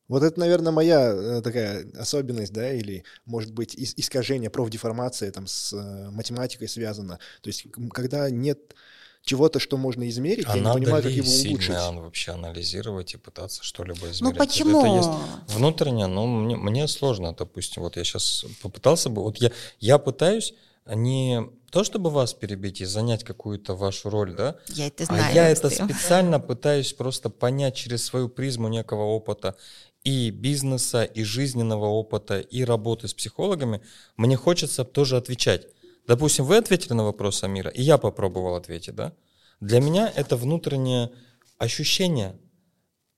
Вот 0.07 0.23
это, 0.23 0.39
наверное, 0.39 0.71
моя 0.71 1.13
э, 1.13 1.41
такая 1.41 1.85
особенность, 1.97 2.53
да, 2.53 2.71
или, 2.71 3.03
может 3.25 3.53
быть, 3.53 3.75
искажение, 3.75 4.49
профдеформация 4.49 5.31
там 5.31 5.47
с 5.47 5.73
э, 5.73 6.09
математикой 6.11 6.67
связано. 6.67 7.19
То 7.41 7.47
есть, 7.47 7.65
когда 7.91 8.29
нет 8.29 8.75
чего-то, 9.23 9.59
что 9.59 9.77
можно 9.77 10.07
измерить, 10.09 10.45
а 10.47 10.57
я 10.57 10.63
не 10.63 10.73
понимаю, 10.73 11.03
как 11.03 11.11
его 11.11 11.31
улучшить. 11.31 11.69
Надо 11.69 12.01
вообще 12.01 12.31
анализировать 12.31 13.13
и 13.13 13.17
пытаться 13.17 13.63
что-либо 13.63 14.11
измерить. 14.11 14.21
Ну 14.21 14.33
почему? 14.33 14.79
Это 14.85 14.95
есть 14.95 15.55
внутренне, 15.55 16.07
но 16.07 16.27
мне, 16.27 16.57
мне 16.57 16.87
сложно, 16.87 17.33
допустим, 17.33 17.83
вот 17.83 17.95
я 17.95 18.03
сейчас 18.03 18.45
попытался 18.61 19.09
бы, 19.09 19.23
вот 19.23 19.37
я, 19.37 19.51
я 19.79 19.97
пытаюсь 19.97 20.53
не 20.85 21.41
то, 21.71 21.83
чтобы 21.83 22.09
вас 22.09 22.33
перебить 22.33 22.81
и 22.81 22.85
занять 22.85 23.23
какую-то 23.23 23.75
вашу 23.75 24.09
роль, 24.09 24.35
да? 24.35 24.57
Я 24.67 24.87
это 24.87 25.05
знаю. 25.05 25.23
А 25.25 25.31
я 25.31 25.49
это 25.49 25.69
специально 25.69 26.39
пытаюсь 26.39 26.91
просто 26.93 27.29
понять 27.29 27.75
через 27.75 28.05
свою 28.05 28.27
призму 28.29 28.67
некого 28.67 29.03
опыта 29.03 29.55
и 30.03 30.31
бизнеса, 30.31 31.03
и 31.03 31.23
жизненного 31.23 31.85
опыта, 31.85 32.39
и 32.39 32.63
работы 32.63 33.07
с 33.07 33.13
психологами, 33.13 33.81
мне 34.17 34.35
хочется 34.35 34.83
тоже 34.83 35.17
отвечать. 35.17 35.67
Допустим, 36.07 36.45
вы 36.45 36.57
ответили 36.57 36.93
на 36.93 37.05
вопрос 37.05 37.43
Амира, 37.43 37.69
и 37.69 37.81
я 37.81 37.97
попробовал 37.97 38.55
ответить, 38.55 38.95
да? 38.95 39.13
Для 39.61 39.79
меня 39.79 40.11
это 40.13 40.35
внутреннее 40.35 41.11
ощущение 41.57 42.37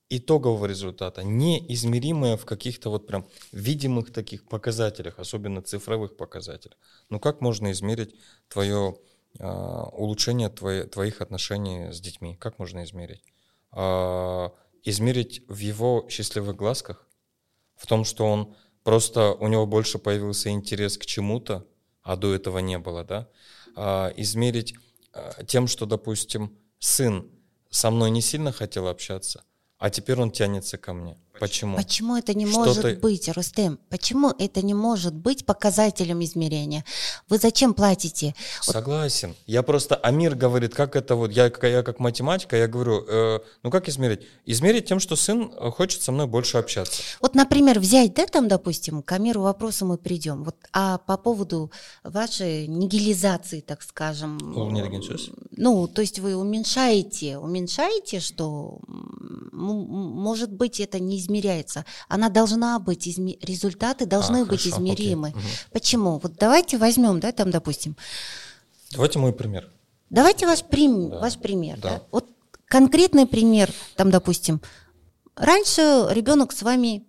итогового 0.09 0.67
результата, 0.67 1.23
неизмеримое 1.23 2.38
в 2.38 2.45
каких-то 2.45 2.91
вот 2.91 3.07
прям 3.07 3.25
видимых 3.51 4.13
таких 4.13 4.47
показателях, 4.47 5.17
особенно 5.17 5.63
цифровых 5.63 6.15
показателях. 6.15 6.77
Ну 7.09 7.19
как 7.19 7.41
можно 7.41 7.71
измерить 7.71 8.13
твое 8.47 8.99
э, 9.39 9.47
улучшение 9.93 10.49
твои, 10.49 10.83
твоих 10.83 11.21
отношений 11.21 11.91
с 11.91 11.99
детьми? 11.99 12.36
Как 12.36 12.59
можно 12.59 12.83
измерить? 12.83 13.23
Э, 13.71 14.49
измерить 14.86 15.43
в 15.47 15.57
его 15.57 16.07
счастливых 16.09 16.55
глазках, 16.55 17.07
в 17.75 17.88
том, 17.88 18.05
что 18.05 18.25
он 18.25 18.55
просто 18.83 19.33
у 19.33 19.47
него 19.47 19.65
больше 19.65 19.97
появился 19.97 20.49
интерес 20.49 20.97
к 20.97 21.05
чему-то, 21.05 21.65
а 22.01 22.15
до 22.15 22.33
этого 22.33 22.59
не 22.59 22.77
было, 22.77 23.03
да? 23.03 23.27
Э, 23.75 24.13
измерить 24.15 24.75
э, 25.13 25.43
тем, 25.47 25.67
что, 25.67 25.86
допустим, 25.86 26.57
сын 26.79 27.29
со 27.69 27.91
мной 27.91 28.11
не 28.11 28.21
сильно 28.21 28.51
хотел 28.51 28.88
общаться, 28.88 29.43
а 29.77 29.89
теперь 29.89 30.19
он 30.21 30.31
тянется 30.31 30.77
ко 30.77 30.93
мне. 30.93 31.17
Почему? 31.39 31.77
Почему 31.77 32.15
это 32.15 32.33
не 32.33 32.45
может 32.45 32.81
ты... 32.81 32.95
быть, 32.95 33.27
Рустем? 33.29 33.79
Почему 33.89 34.33
это 34.38 34.61
не 34.61 34.73
может 34.73 35.13
быть 35.13 35.45
показателем 35.45 36.23
измерения? 36.23 36.86
Вы 37.29 37.38
зачем 37.38 37.73
платите? 37.73 38.36
Согласен. 38.61 39.29
Вот... 39.29 39.38
Я 39.45 39.63
просто, 39.63 39.95
Амир 39.95 40.36
говорит, 40.36 40.73
как 40.73 40.95
это 40.95 41.15
вот, 41.15 41.31
я, 41.31 41.51
я 41.61 41.83
как 41.83 41.99
математика, 41.99 42.55
я 42.55 42.67
говорю, 42.67 43.05
э, 43.07 43.39
ну 43.63 43.71
как 43.71 43.89
измерить? 43.89 44.21
Измерить 44.45 44.86
тем, 44.86 44.99
что 44.99 45.15
сын 45.15 45.51
хочет 45.71 46.01
со 46.01 46.11
мной 46.11 46.27
больше 46.27 46.57
общаться. 46.57 47.01
Вот, 47.19 47.36
например, 47.36 47.79
взять, 47.79 48.13
да, 48.13 48.25
там, 48.25 48.47
допустим, 48.47 49.01
к 49.01 49.11
Амиру 49.11 49.41
вопроса 49.41 49.86
мы 49.86 49.97
придем, 49.97 50.43
вот, 50.43 50.55
а 50.71 50.99
по 50.99 51.17
поводу 51.17 51.71
вашей 52.03 52.67
нигилизации, 52.67 53.61
так 53.61 53.81
скажем. 53.81 54.38
Ну, 55.57 55.88
то 55.88 56.01
есть 56.01 56.19
вы 56.19 56.36
уменьшаете, 56.36 57.38
уменьшаете, 57.38 58.19
что, 58.19 58.79
может 59.51 60.51
быть, 60.51 60.79
это 60.79 60.99
не 60.99 61.24
измеряется. 61.26 61.86
Она 62.07 62.30
должна 62.30 62.80
быть, 62.80 63.07
изме... 63.07 63.38
результаты 63.41 64.05
должны 64.05 64.41
а, 64.41 64.45
быть 64.45 64.61
хорошо, 64.61 64.78
измеримы. 64.78 65.30
Угу. 65.30 65.39
Почему? 65.71 66.19
Вот 66.19 66.36
давайте 66.39 66.78
возьмем, 66.78 67.19
да, 67.19 67.32
там, 67.32 67.51
допустим. 67.51 67.95
Давайте 68.91 69.19
мой 69.19 69.34
пример. 69.34 69.69
Давайте 70.09 70.45
ваш, 70.45 70.63
прим... 70.63 71.09
да. 71.09 71.19
ваш 71.19 71.38
пример. 71.38 71.80
Да. 71.82 71.89
Да. 71.89 72.03
Вот 72.11 72.30
конкретный 72.67 73.26
пример, 73.26 73.71
там, 73.95 74.11
допустим, 74.11 74.61
раньше 75.36 76.07
ребенок 76.11 76.51
с 76.51 76.61
вами 76.61 77.05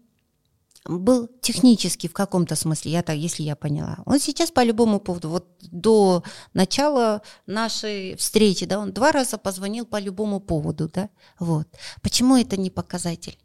был 0.88 1.28
технически 1.40 2.06
в 2.06 2.12
каком-то 2.12 2.54
смысле, 2.54 2.92
я 2.92 3.02
так, 3.02 3.16
если 3.16 3.42
я 3.42 3.56
поняла. 3.56 3.98
Он 4.06 4.18
сейчас 4.18 4.50
по 4.50 4.62
любому 4.62 5.00
поводу, 5.00 5.28
вот 5.28 5.46
до 5.60 6.22
начала 6.54 7.22
нашей 7.46 8.16
встречи, 8.16 8.66
да, 8.66 8.78
он 8.78 8.92
два 8.92 9.12
раза 9.12 9.38
позвонил 9.38 9.84
по 9.84 9.98
любому 9.98 10.40
поводу, 10.40 10.88
да, 10.88 11.08
вот. 11.38 11.66
Почему 12.02 12.36
это 12.36 12.56
не 12.56 12.70
показатель? 12.70 13.38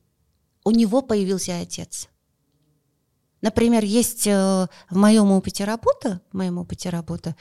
У 0.64 0.72
него 0.72 1.01
появился 1.01 1.59
отец. 1.59 2.07
Например, 3.41 3.84
есть 3.84 4.28
э, 4.28 4.68
в 4.89 4.95
моем 4.95 5.32
опыте 5.32 5.64
работы, 5.64 6.20
в 6.32 6.38
моем 6.38 6.59
опыте 6.59 6.89
работы, 6.89 7.36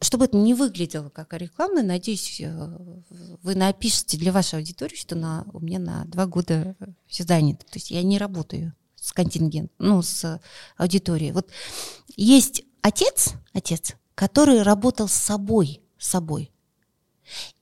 чтобы 0.00 0.24
это 0.26 0.36
не 0.36 0.54
выглядело 0.54 1.08
как 1.10 1.32
реклама, 1.34 1.82
надеюсь, 1.82 2.40
э, 2.40 2.78
вы 3.42 3.54
напишите 3.54 4.16
для 4.18 4.32
вашей 4.32 4.60
аудитории, 4.60 4.96
что 4.96 5.16
на, 5.16 5.44
у 5.52 5.60
меня 5.60 5.78
на 5.78 6.04
два 6.06 6.26
года 6.26 6.76
все 7.06 7.24
занято. 7.24 7.64
То 7.66 7.74
есть 7.74 7.90
я 7.90 8.02
не 8.02 8.18
работаю 8.18 8.74
с 8.96 9.12
контингентом, 9.12 9.74
ну, 9.78 10.02
с 10.02 10.40
аудиторией. 10.76 11.32
Вот 11.32 11.50
есть 12.16 12.62
отец, 12.82 13.34
отец, 13.52 13.96
который 14.14 14.62
работал 14.62 15.08
с 15.08 15.12
собой, 15.12 15.82
с 15.98 16.08
собой. 16.08 16.52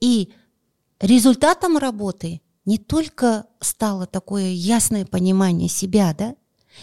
И 0.00 0.32
результатом 0.98 1.78
работы 1.78 2.42
не 2.70 2.78
только 2.78 3.46
стало 3.58 4.06
такое 4.06 4.50
ясное 4.50 5.04
понимание 5.04 5.68
себя, 5.68 6.14
да, 6.16 6.36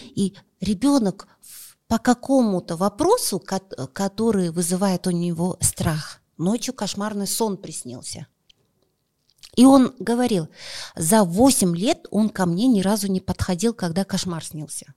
и 0.04 0.36
ребенок 0.60 1.30
по 1.88 1.98
какому-то 1.98 2.76
вопросу, 2.76 3.40
который 3.40 4.50
вызывает 4.50 5.08
у 5.08 5.12
него 5.12 5.58
страх, 5.62 6.20
ночью 6.38 6.74
кошмарный 6.74 7.26
сон 7.26 7.56
приснился. 7.56 8.28
И 9.56 9.64
он 9.64 9.96
говорил, 9.98 10.50
за 10.98 11.24
8 11.24 11.74
лет 11.74 12.06
он 12.12 12.28
ко 12.32 12.46
мне 12.46 12.68
ни 12.68 12.82
разу 12.82 13.08
не 13.08 13.22
подходил, 13.22 13.74
когда 13.74 14.04
кошмар 14.04 14.44
снился. 14.44 14.94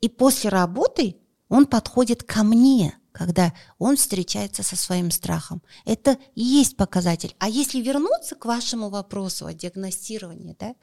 И 0.00 0.08
после 0.08 0.48
работы 0.48 1.18
он 1.50 1.66
подходит 1.66 2.22
ко 2.22 2.42
мне– 2.42 2.96
когда 3.16 3.54
он 3.78 3.96
встречается 3.96 4.62
со 4.62 4.76
своим 4.76 5.10
страхом. 5.10 5.62
Это 5.86 6.18
и 6.34 6.42
есть 6.42 6.76
показатель. 6.76 7.34
А 7.38 7.48
если 7.48 7.80
вернуться 7.80 8.34
к 8.34 8.44
вашему 8.44 8.90
вопросу 8.90 9.46
о 9.46 9.54
диагностировании, 9.54 10.54
да, 10.60 10.74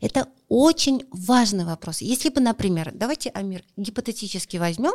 это 0.00 0.26
очень 0.48 1.06
важный 1.12 1.64
вопрос. 1.64 2.00
Если 2.00 2.28
бы, 2.28 2.40
например, 2.40 2.90
давайте, 2.92 3.30
Амир, 3.30 3.64
гипотетически 3.76 4.56
возьмем, 4.56 4.94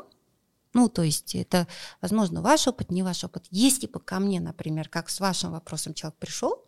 ну, 0.74 0.90
то 0.90 1.04
есть 1.04 1.34
это, 1.34 1.66
возможно, 2.02 2.42
ваш 2.42 2.68
опыт, 2.68 2.92
не 2.92 3.04
ваш 3.04 3.24
опыт. 3.24 3.46
Если 3.52 3.88
бы 3.88 4.02
ко 4.02 4.20
мне, 4.20 4.42
например, 4.42 4.90
как 4.90 5.10
с 5.10 5.22
вашим 5.22 5.54
вопросом 5.54 5.94
человек 5.94 6.20
пришел, 6.20 6.62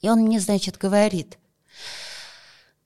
и 0.00 0.10
он 0.10 0.22
мне, 0.22 0.40
значит, 0.40 0.76
говорит, 0.76 1.38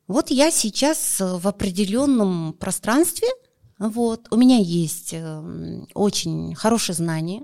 вот 0.09 0.31
я 0.31 0.51
сейчас 0.51 1.21
в 1.21 1.49
определенном 1.49 2.53
пространстве– 2.53 3.29
вот, 3.83 4.29
у 4.31 4.37
меня 4.37 4.59
есть 4.59 5.13
э, 5.13 5.85
очень 5.95 6.55
хорошее 6.55 6.95
знание. 6.95 7.43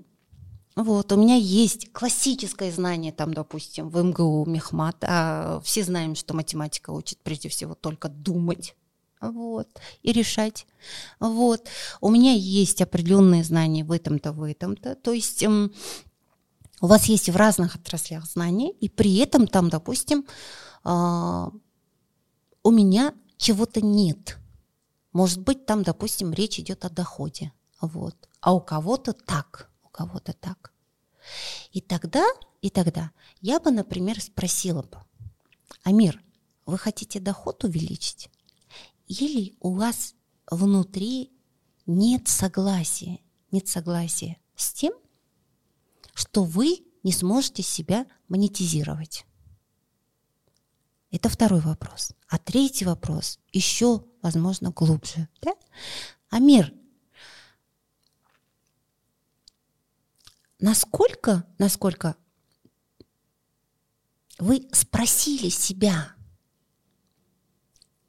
Вот, 0.76 1.10
у 1.10 1.16
меня 1.16 1.34
есть 1.34 1.92
классическое 1.92 2.70
знание, 2.70 3.10
там, 3.10 3.34
допустим, 3.34 3.88
в 3.88 4.00
МГУ, 4.00 4.44
Мехмат. 4.46 4.98
А 5.02 5.60
все 5.64 5.82
знаем, 5.82 6.14
что 6.14 6.34
математика 6.34 6.90
учит 6.90 7.18
прежде 7.24 7.48
всего 7.48 7.74
только 7.74 8.08
думать 8.08 8.76
вот, 9.20 9.66
и 10.04 10.12
решать. 10.12 10.68
Вот. 11.18 11.66
У 12.00 12.08
меня 12.08 12.34
есть 12.34 12.80
определенные 12.82 13.42
знания 13.42 13.82
в 13.82 13.90
этом-то, 13.90 14.30
в 14.30 14.44
этом-то. 14.44 14.94
То 14.94 15.12
есть 15.12 15.42
эм, 15.42 15.72
у 16.80 16.86
вас 16.86 17.06
есть 17.06 17.28
в 17.28 17.34
разных 17.34 17.74
отраслях 17.74 18.26
знания, 18.26 18.70
и 18.70 18.88
при 18.88 19.16
этом 19.16 19.48
там, 19.48 19.70
допустим, 19.70 20.24
э, 20.84 21.46
у 22.62 22.70
меня 22.70 23.12
чего-то 23.38 23.80
нет. 23.80 24.38
Может 25.12 25.40
быть, 25.40 25.66
там, 25.66 25.82
допустим, 25.82 26.32
речь 26.32 26.58
идет 26.58 26.84
о 26.84 26.90
доходе. 26.90 27.52
Вот. 27.80 28.28
А 28.40 28.54
у 28.54 28.60
кого-то 28.60 29.12
так, 29.12 29.70
у 29.82 29.88
кого-то 29.88 30.32
так. 30.32 30.72
И 31.72 31.80
тогда, 31.80 32.24
и 32.62 32.70
тогда 32.70 33.10
я 33.40 33.60
бы, 33.60 33.70
например, 33.70 34.20
спросила 34.20 34.82
бы, 34.82 34.98
Амир, 35.82 36.22
вы 36.66 36.78
хотите 36.78 37.20
доход 37.20 37.64
увеличить? 37.64 38.30
Или 39.06 39.56
у 39.60 39.74
вас 39.74 40.14
внутри 40.50 41.32
нет 41.86 42.28
согласия, 42.28 43.20
нет 43.50 43.68
согласия 43.68 44.38
с 44.54 44.72
тем, 44.72 44.92
что 46.12 46.44
вы 46.44 46.84
не 47.02 47.12
сможете 47.12 47.62
себя 47.62 48.06
монетизировать? 48.28 49.24
Это 51.10 51.28
второй 51.28 51.60
вопрос. 51.60 52.12
А 52.28 52.38
третий 52.38 52.84
вопрос 52.84 53.38
еще, 53.52 54.04
возможно, 54.20 54.70
глубже. 54.70 55.28
Да? 55.40 55.52
Амир, 56.28 56.72
насколько, 60.58 61.46
насколько 61.58 62.16
вы 64.38 64.68
спросили 64.72 65.48
себя, 65.48 66.14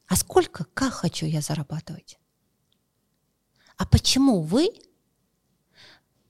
а 0.08 0.16
сколько, 0.16 0.66
как 0.66 0.94
хочу 0.94 1.26
я 1.26 1.42
зарабатывать? 1.42 2.20
А 3.78 3.86
почему 3.86 4.42
вы 4.42 4.70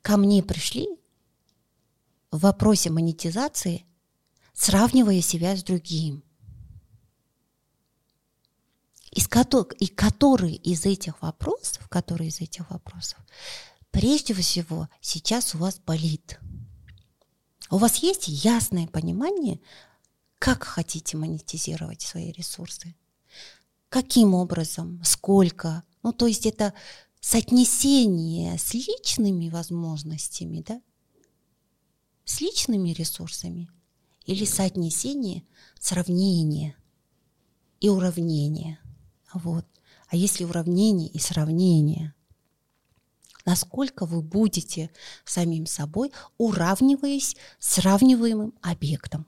ко 0.02 0.18
мне 0.18 0.44
пришли 0.44 0.88
в 2.30 2.42
вопросе 2.42 2.92
монетизации, 2.92 3.86
сравнивая 4.54 5.22
себя 5.22 5.56
с 5.56 5.64
другим? 5.64 6.24
Из 9.12 9.28
которых, 9.28 9.74
и 9.82 9.88
которые 9.88 10.56
из 10.56 10.86
этих 10.86 11.22
вопросов, 11.22 11.88
которые 11.90 12.30
из 12.30 12.42
этих 12.42 12.70
вопросов, 12.70 13.20
прежде 13.92 14.34
всего 14.34 14.88
сейчас 15.02 15.56
у 15.56 15.58
вас 15.58 15.80
болит. 15.80 16.40
У 17.72 17.78
вас 17.78 17.98
есть 17.98 18.28
ясное 18.28 18.88
понимание, 18.88 19.60
как 20.38 20.64
хотите 20.64 21.18
монетизировать 21.18 22.02
свои 22.02 22.32
ресурсы, 22.32 22.96
каким 23.90 24.34
образом, 24.34 25.02
сколько. 25.04 25.84
Ну, 26.02 26.14
то 26.14 26.28
есть 26.28 26.46
это 26.46 26.74
соотнесение 27.20 28.58
с 28.58 28.74
личными 28.74 29.50
возможностями, 29.50 30.64
да, 30.66 30.82
с 32.26 32.42
личными 32.42 32.90
ресурсами 32.90 33.70
или 34.26 34.46
соотнесение, 34.46 35.44
сравнение 35.80 36.76
и 37.80 37.90
уравнение– 37.90 38.80
вот. 39.34 39.66
А 40.08 40.16
если 40.16 40.44
уравнение 40.44 41.08
и 41.10 41.20
сравнение, 41.20 42.14
насколько 43.46 44.06
вы 44.06 44.22
будете 44.22 44.90
самим 45.26 45.66
собой, 45.66 46.12
уравниваясь 46.38 47.36
с 47.60 47.76
сравниваемым 47.76 48.54
объектом. 48.62 49.26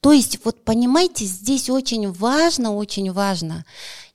То 0.00 0.12
есть, 0.12 0.44
вот 0.44 0.64
понимаете, 0.64 1.26
здесь 1.26 1.68
очень 1.68 2.10
важно, 2.10 2.72
очень 2.72 3.12
важно 3.12 3.66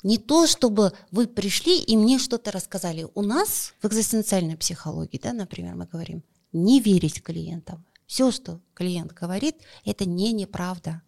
не 0.02 0.18
то, 0.18 0.48
чтобы 0.48 0.94
вы 1.12 1.28
пришли 1.28 1.80
и 1.80 1.96
мне 1.96 2.18
что-то 2.20 2.52
рассказали. 2.52 3.08
У 3.14 3.22
нас 3.22 3.74
в 3.82 3.88
экзистенциальной 3.88 4.58
психологии, 4.58 5.20
да, 5.22 5.32
например, 5.32 5.76
мы 5.76 5.86
говорим, 5.86 6.24
не 6.52 6.80
верить 6.80 7.22
клиентам. 7.22 7.86
Все, 8.06 8.32
что 8.32 8.60
клиент 8.74 9.14
говорит, 9.14 9.56
это 9.86 10.06
не 10.06 10.34
неправда. 10.34 11.02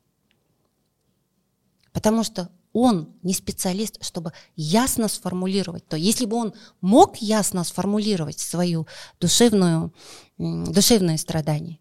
Потому 1.92 2.24
что 2.24 2.50
он 2.76 3.16
не 3.24 3.34
специалист, 3.34 4.04
чтобы 4.04 4.34
ясно 4.58 5.08
сформулировать 5.08 5.88
то. 5.88 5.96
Если 5.96 6.26
бы 6.26 6.36
он 6.36 6.54
мог 6.82 7.16
ясно 7.18 7.64
сформулировать 7.64 8.38
свою 8.40 8.86
душевную, 9.18 9.94
душевное 10.38 11.18
страдание, 11.18 11.80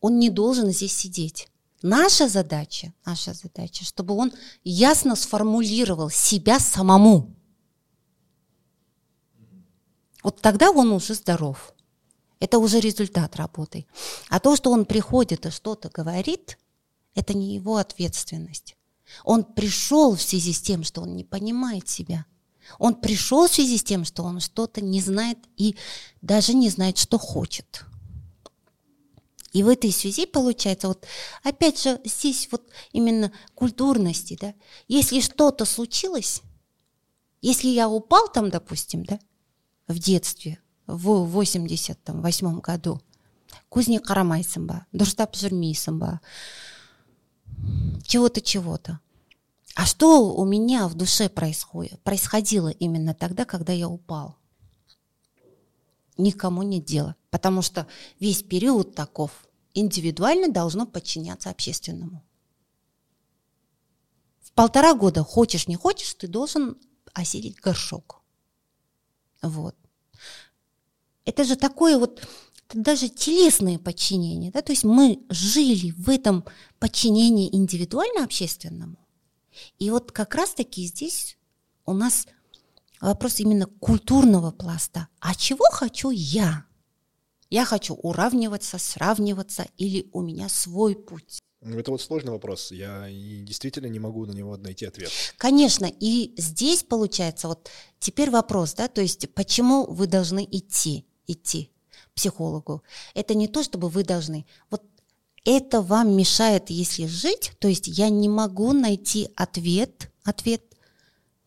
он 0.00 0.20
не 0.20 0.30
должен 0.30 0.70
здесь 0.70 0.96
сидеть. 0.96 1.48
Наша 1.82 2.28
задача, 2.28 2.94
наша 3.04 3.34
задача, 3.34 3.84
чтобы 3.84 4.14
он 4.14 4.32
ясно 4.62 5.16
сформулировал 5.16 6.10
себя 6.10 6.60
самому. 6.60 7.34
Вот 10.22 10.40
тогда 10.40 10.70
он 10.70 10.92
уже 10.92 11.14
здоров. 11.14 11.74
Это 12.38 12.58
уже 12.58 12.78
результат 12.78 13.34
работы. 13.34 13.84
А 14.28 14.38
то, 14.38 14.54
что 14.54 14.70
он 14.70 14.84
приходит 14.84 15.44
и 15.44 15.50
что-то 15.50 15.88
говорит, 15.88 16.56
это 17.16 17.34
не 17.34 17.52
его 17.52 17.78
ответственность. 17.78 18.76
Он 19.24 19.44
пришел 19.44 20.14
в 20.14 20.22
связи 20.22 20.52
с 20.52 20.60
тем, 20.60 20.84
что 20.84 21.02
он 21.02 21.16
не 21.16 21.24
понимает 21.24 21.88
себя. 21.88 22.26
Он 22.78 22.94
пришел 22.94 23.48
в 23.48 23.52
связи 23.52 23.78
с 23.78 23.84
тем, 23.84 24.04
что 24.04 24.22
он 24.22 24.40
что-то 24.40 24.80
не 24.80 25.00
знает 25.00 25.38
и 25.56 25.76
даже 26.22 26.54
не 26.54 26.68
знает, 26.68 26.98
что 26.98 27.18
хочет. 27.18 27.84
И 29.52 29.64
в 29.64 29.68
этой 29.68 29.90
связи 29.90 30.26
получается, 30.26 30.86
вот 30.88 31.04
опять 31.42 31.82
же, 31.82 32.00
здесь 32.04 32.48
вот 32.52 32.68
именно 32.92 33.32
культурности, 33.54 34.38
да, 34.40 34.54
если 34.86 35.20
что-то 35.20 35.64
случилось, 35.64 36.42
если 37.42 37.68
я 37.68 37.88
упал 37.88 38.28
там, 38.28 38.50
допустим, 38.50 39.04
да, 39.04 39.18
в 39.88 39.98
детстве, 39.98 40.60
в 40.86 41.24
88 41.26 42.60
году, 42.60 43.00
көзіне 43.70 44.00
қарамайсың 44.02 44.66
ба 44.66 44.82
дұрыстап 44.92 45.36
жүрмейсің 45.38 46.00
чего-то 48.04 48.40
чего-то 48.40 49.00
а 49.76 49.86
что 49.86 50.34
у 50.34 50.44
меня 50.44 50.88
в 50.88 50.94
душе 50.94 51.28
происходит, 51.28 52.02
происходило 52.02 52.68
именно 52.68 53.14
тогда, 53.14 53.44
когда 53.44 53.72
я 53.72 53.88
упал? 53.88 54.36
никому 56.20 56.62
нет 56.62 56.84
дела, 56.84 57.16
потому 57.30 57.62
что 57.62 57.86
весь 58.18 58.42
период 58.42 58.94
таков 58.94 59.48
индивидуально 59.74 60.52
должно 60.52 60.86
подчиняться 60.86 61.48
общественному. 61.48 62.22
В 64.42 64.52
полтора 64.52 64.94
года, 64.94 65.24
хочешь 65.24 65.66
не 65.66 65.76
хочешь, 65.76 66.12
ты 66.14 66.28
должен 66.28 66.76
осилить 67.14 67.58
горшок. 67.60 68.20
Вот. 69.40 69.74
Это 71.24 71.44
же 71.44 71.56
такое 71.56 71.98
вот 71.98 72.26
даже 72.74 73.08
телесное 73.08 73.78
подчинение, 73.78 74.50
да, 74.50 74.62
то 74.62 74.72
есть 74.72 74.84
мы 74.84 75.20
жили 75.28 75.92
в 75.92 76.08
этом 76.08 76.44
подчинении 76.78 77.54
индивидуально-общественному, 77.54 78.96
и 79.78 79.90
вот 79.90 80.12
как 80.12 80.34
раз-таки 80.34 80.84
здесь 80.86 81.36
у 81.86 81.92
нас 81.92 82.26
вопрос 83.00 83.40
именно 83.40 83.66
культурного 83.66 84.50
пласта. 84.50 85.08
А 85.20 85.34
чего 85.34 85.64
хочу 85.70 86.10
я? 86.10 86.64
Я 87.48 87.64
хочу 87.64 87.94
уравниваться, 87.94 88.78
сравниваться 88.78 89.66
или 89.76 90.08
у 90.12 90.22
меня 90.22 90.48
свой 90.48 90.94
путь? 90.94 91.40
Ну, 91.62 91.78
это 91.78 91.90
вот 91.90 92.00
сложный 92.00 92.32
вопрос. 92.32 92.72
Я 92.72 93.08
действительно 93.10 93.86
не 93.86 93.98
могу 93.98 94.24
на 94.24 94.32
него 94.32 94.56
найти 94.56 94.86
ответ. 94.86 95.10
Конечно, 95.36 95.86
и 95.86 96.32
здесь 96.38 96.84
получается 96.84 97.48
вот 97.48 97.68
теперь 97.98 98.30
вопрос, 98.30 98.74
да, 98.74 98.88
то 98.88 99.02
есть 99.02 99.32
почему 99.34 99.84
вы 99.86 100.06
должны 100.06 100.46
идти, 100.50 101.04
идти 101.26 101.70
психологу? 102.14 102.82
Это 103.14 103.34
не 103.34 103.48
то, 103.48 103.62
чтобы 103.62 103.88
вы 103.88 104.04
должны. 104.04 104.46
Вот 104.70 104.82
это 105.44 105.80
вам 105.80 106.16
мешает, 106.16 106.70
если 106.70 107.06
жить, 107.06 107.52
то 107.58 107.68
есть 107.68 107.86
я 107.86 108.08
не 108.08 108.28
могу 108.28 108.72
найти 108.72 109.30
ответ, 109.36 110.12
ответ 110.22 110.62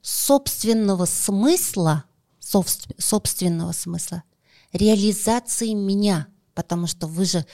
собственного 0.02 1.06
смысла, 1.06 2.06
собственного 2.40 3.72
смысла, 3.72 4.24
реализации 4.72 5.74
меня, 5.74 6.28
потому 6.56 6.88
что 6.88 7.08
вы 7.08 7.26
же, 7.26 7.46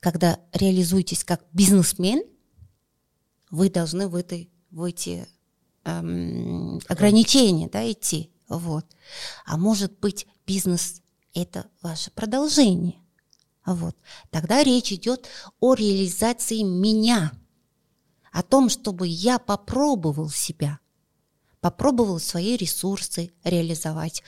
когда 0.00 0.40
реализуетесь 0.52 1.24
как 1.24 1.44
бизнесмен, 1.52 2.22
вы 3.50 3.70
должны 3.70 4.08
в, 4.08 4.14
этой, 4.14 4.50
в 4.70 4.84
эти 4.84 5.26
эм, 5.84 6.80
ограничения 6.88 7.68
да, 7.68 7.90
идти. 7.90 8.30
Вот. 8.48 8.86
А 9.44 9.56
может 9.56 9.98
быть, 10.00 10.26
бизнес– 10.46 11.02
это 11.34 11.66
ваше 11.82 12.10
продолжение. 12.10 12.96
Вот. 13.64 13.96
Тогда 14.30 14.62
речь 14.64 14.92
идет 14.92 15.28
о 15.60 15.74
реализации 15.74 16.62
меня, 16.62 17.32
о 18.32 18.42
том, 18.42 18.68
чтобы 18.70 19.06
я 19.06 19.38
попробовал 19.38 20.30
себя, 20.30 20.78
попробовал 21.60 22.18
свои 22.18 22.56
ресурсы 22.56 23.30
реализовать, 23.44 24.22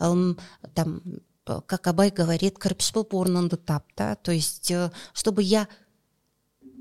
эм, 0.00 0.38
там, 0.74 1.02
как 1.44 1.86
Абай 1.86 2.10
говорит, 2.10 2.58
тап, 3.56 3.84
да, 3.96 4.16
то 4.16 4.32
есть, 4.32 4.70
э, 4.70 4.90
чтобы 5.12 5.42
я 5.42 5.68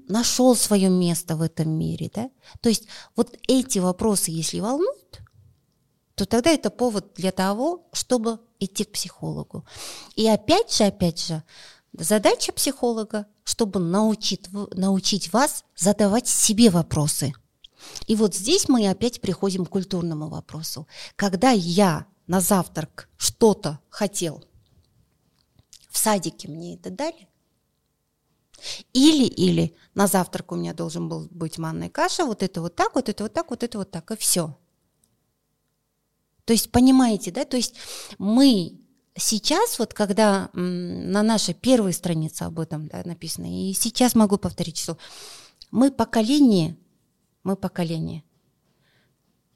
нашел 0.07 0.55
свое 0.55 0.89
место 0.89 1.35
в 1.35 1.41
этом 1.41 1.69
мире, 1.69 2.09
да, 2.13 2.29
то 2.61 2.69
есть 2.69 2.87
вот 3.15 3.35
эти 3.47 3.79
вопросы, 3.79 4.31
если 4.31 4.59
волнуют, 4.59 5.21
то 6.15 6.25
тогда 6.25 6.51
это 6.51 6.69
повод 6.69 7.13
для 7.15 7.31
того, 7.31 7.87
чтобы 7.93 8.39
идти 8.59 8.83
к 8.83 8.91
психологу. 8.91 9.65
И 10.15 10.27
опять 10.27 10.73
же, 10.73 10.85
опять 10.85 11.25
же, 11.25 11.43
Задача 11.97 12.51
психолога, 12.51 13.25
чтобы 13.43 13.79
научить, 13.79 14.51
научить 14.51 15.31
вас 15.31 15.63
задавать 15.75 16.27
себе 16.27 16.69
вопросы. 16.69 17.33
И 18.07 18.15
вот 18.15 18.35
здесь 18.35 18.67
мы 18.67 18.89
опять 18.89 19.21
приходим 19.21 19.65
к 19.65 19.69
культурному 19.69 20.27
вопросу. 20.27 20.87
Когда 21.15 21.51
я 21.51 22.05
на 22.27 22.41
завтрак 22.41 23.07
что-то 23.17 23.79
хотел, 23.89 24.43
в 25.89 25.97
садике 25.97 26.49
мне 26.49 26.75
это 26.75 26.89
дали? 26.89 27.29
Или, 28.93 29.25
или 29.25 29.75
на 29.93 30.07
завтрак 30.07 30.51
у 30.51 30.55
меня 30.55 30.73
должен 30.73 31.07
был 31.07 31.27
быть 31.29 31.57
манная 31.57 31.89
каша, 31.89 32.25
вот 32.25 32.43
это 32.43 32.61
вот 32.61 32.75
так, 32.75 32.95
вот 32.95 33.09
это 33.09 33.23
вот 33.23 33.33
так, 33.33 33.49
вот 33.51 33.63
это 33.63 33.77
вот 33.77 33.91
так, 33.91 34.11
и 34.11 34.17
все. 34.17 34.57
То 36.45 36.53
есть, 36.53 36.71
понимаете, 36.71 37.31
да, 37.31 37.43
то 37.43 37.57
есть 37.57 37.75
мы 38.19 38.79
сейчас, 39.17 39.79
вот 39.79 39.93
когда 39.93 40.49
на 40.53 41.23
нашей 41.23 41.55
первой 41.55 41.93
странице 41.93 42.43
об 42.43 42.59
этом 42.59 42.87
да, 42.87 43.01
написано, 43.03 43.45
и 43.45 43.73
сейчас 43.73 44.15
могу 44.15 44.37
повторить, 44.37 44.77
что 44.77 44.97
мы 45.71 45.91
поколение, 45.91 46.77
мы 47.43 47.55
поколение, 47.55 48.23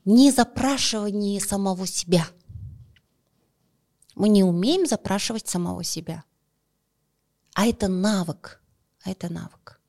не 0.04 0.32
запрашивание 0.32 1.40
самого 1.40 1.86
себя. 1.86 2.28
Мы 4.16 4.30
не 4.30 4.44
умеем 4.44 4.88
запрашивать 4.88 5.48
самого 5.48 5.84
себя. 5.84 6.24
А 7.54 7.68
это 7.68 7.88
навык, 7.88 8.62
а 9.04 9.12
это 9.12 9.32
навык, 9.32 9.80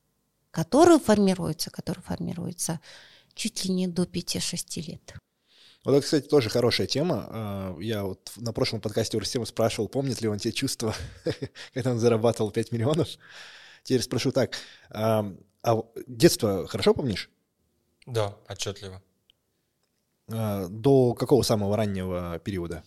который 0.50 0.98
формируется, 0.98 1.70
который 1.70 2.00
формируется 2.00 2.80
чуть 3.34 3.64
ли 3.64 3.72
не 3.72 3.88
до 3.88 4.02
5-6 4.02 4.82
лет. 4.82 5.14
Вот 5.84 5.92
это, 5.92 6.02
кстати, 6.02 6.26
тоже 6.26 6.50
хорошая 6.50 6.86
тема. 6.86 7.26
А, 7.30 7.76
я 7.80 8.04
вот 8.04 8.32
на 8.36 8.52
прошлом 8.52 8.80
подкасте 8.80 9.16
у 9.16 9.20
Рустема 9.20 9.46
спрашивал, 9.46 9.88
помнит 9.88 10.20
ли 10.20 10.28
он 10.28 10.38
те 10.38 10.52
чувства, 10.52 10.94
когда 11.74 11.92
он 11.92 11.98
зарабатывал 11.98 12.50
5 12.50 12.72
миллионов. 12.72 13.08
Теперь 13.82 14.02
спрошу 14.02 14.30
так, 14.30 14.56
а 14.90 15.24
детство 16.06 16.66
хорошо 16.66 16.92
помнишь? 16.92 17.30
Да, 18.06 18.36
отчетливо. 18.48 19.02
А, 20.28 20.68
до 20.68 21.14
какого 21.14 21.42
самого 21.42 21.76
раннего 21.76 22.38
периода? 22.40 22.84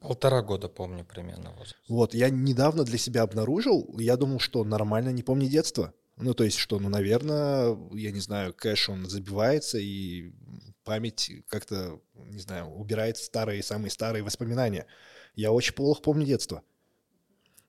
Полтора 0.00 0.42
года 0.42 0.68
помню 0.68 1.04
примерно. 1.04 1.54
Вот, 1.88 2.12
я 2.12 2.28
недавно 2.28 2.84
для 2.84 2.98
себя 2.98 3.22
обнаружил, 3.22 3.94
я 3.98 4.16
думал, 4.16 4.38
что 4.38 4.62
нормально 4.62 5.10
не 5.10 5.22
помню 5.22 5.48
детство. 5.48 5.94
Ну, 6.16 6.32
то 6.32 6.44
есть, 6.44 6.58
что, 6.58 6.78
ну, 6.78 6.88
наверное, 6.88 7.76
я 7.92 8.12
не 8.12 8.20
знаю, 8.20 8.54
кэш, 8.54 8.88
он 8.88 9.08
забивается, 9.08 9.78
и 9.78 10.32
память 10.84 11.30
как-то, 11.48 12.00
не 12.14 12.38
знаю, 12.38 12.66
убирает 12.66 13.16
старые, 13.16 13.62
самые 13.62 13.90
старые 13.90 14.22
воспоминания. 14.22 14.86
Я 15.34 15.50
очень 15.50 15.74
плохо 15.74 16.02
помню 16.02 16.24
детство. 16.24 16.62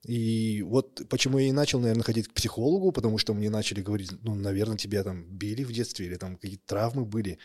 И 0.04 0.62
вот 0.62 1.02
почему 1.10 1.40
я 1.40 1.48
и 1.48 1.52
начал, 1.52 1.80
наверное, 1.80 2.04
ходить 2.04 2.28
к 2.28 2.34
психологу, 2.34 2.92
потому 2.92 3.18
что 3.18 3.34
мне 3.34 3.50
начали 3.50 3.82
говорить, 3.82 4.12
ну, 4.22 4.36
наверное, 4.36 4.78
тебя 4.78 5.04
там 5.04 5.24
били 5.24 5.64
в 5.64 5.72
детстве, 5.72 6.06
или 6.06 6.16
там 6.16 6.36
какие-то 6.36 6.68
травмы 6.68 7.06
были. 7.06 7.40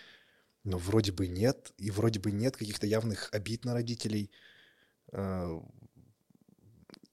Но 0.65 0.77
вроде 0.77 1.13
бы 1.13 1.27
нет, 1.27 1.73
и 1.79 1.91
вроде 1.91 2.21
бы 2.21 2.31
нет 2.31 2.59
каких-то 2.59 2.87
явных 2.87 3.31
обид 3.33 3.65
на 3.65 3.73
родителей. 3.73 4.31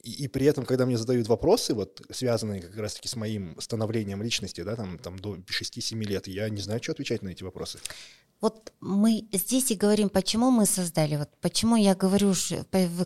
И, 0.08 0.24
и 0.24 0.28
при 0.30 0.46
этом, 0.46 0.66
когда 0.66 0.86
мне 0.86 0.98
задают 0.98 1.28
вопросы, 1.28 1.74
вот, 1.74 2.02
связанные 2.12 2.62
как 2.62 2.78
раз-таки 2.78 3.10
с 3.10 3.16
моим 3.18 3.60
становлением 3.60 4.24
личности, 4.24 4.62
да, 4.64 4.76
там, 4.78 4.98
там 5.00 5.20
до 5.20 5.36
6-7 5.36 6.02
лет, 6.06 6.28
я 6.28 6.50
не 6.50 6.62
знаю, 6.62 6.82
что 6.82 6.94
отвечать 6.94 7.24
на 7.24 7.30
эти 7.30 7.44
вопросы. 7.44 7.80
Вот 8.40 8.72
мы 8.80 9.28
здесь 9.34 9.72
и 9.72 9.76
говорим, 9.76 10.10
почему 10.10 10.52
мы 10.52 10.66
создали, 10.68 11.18
вот 11.18 11.30
почему 11.42 11.76
я 11.76 11.96
говорю, 11.96 12.34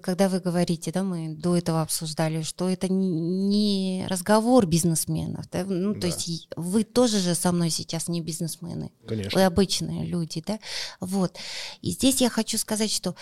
когда 0.01 0.27
вы 0.27 0.41
говорите, 0.41 0.91
да, 0.91 1.03
мы 1.03 1.33
до 1.35 1.57
этого 1.57 1.81
обсуждали, 1.81 2.43
что 2.43 2.69
это 2.69 2.87
не 2.89 4.05
разговор 4.09 4.67
бизнесменов, 4.67 5.49
да, 5.49 5.63
ну, 5.63 5.93
да. 5.93 6.01
то 6.01 6.07
есть 6.07 6.49
вы 6.57 6.83
тоже 6.83 7.19
же 7.19 7.33
со 7.33 7.53
мной 7.53 7.69
сейчас 7.69 8.09
не 8.09 8.21
бизнесмены, 8.21 8.91
Конечно. 9.07 9.39
вы 9.39 9.45
обычные 9.45 10.05
люди, 10.05 10.43
да, 10.45 10.59
вот. 10.99 11.37
И 11.81 11.91
здесь 11.91 12.19
я 12.19 12.29
хочу 12.29 12.57
сказать, 12.57 12.91
что 12.91 13.15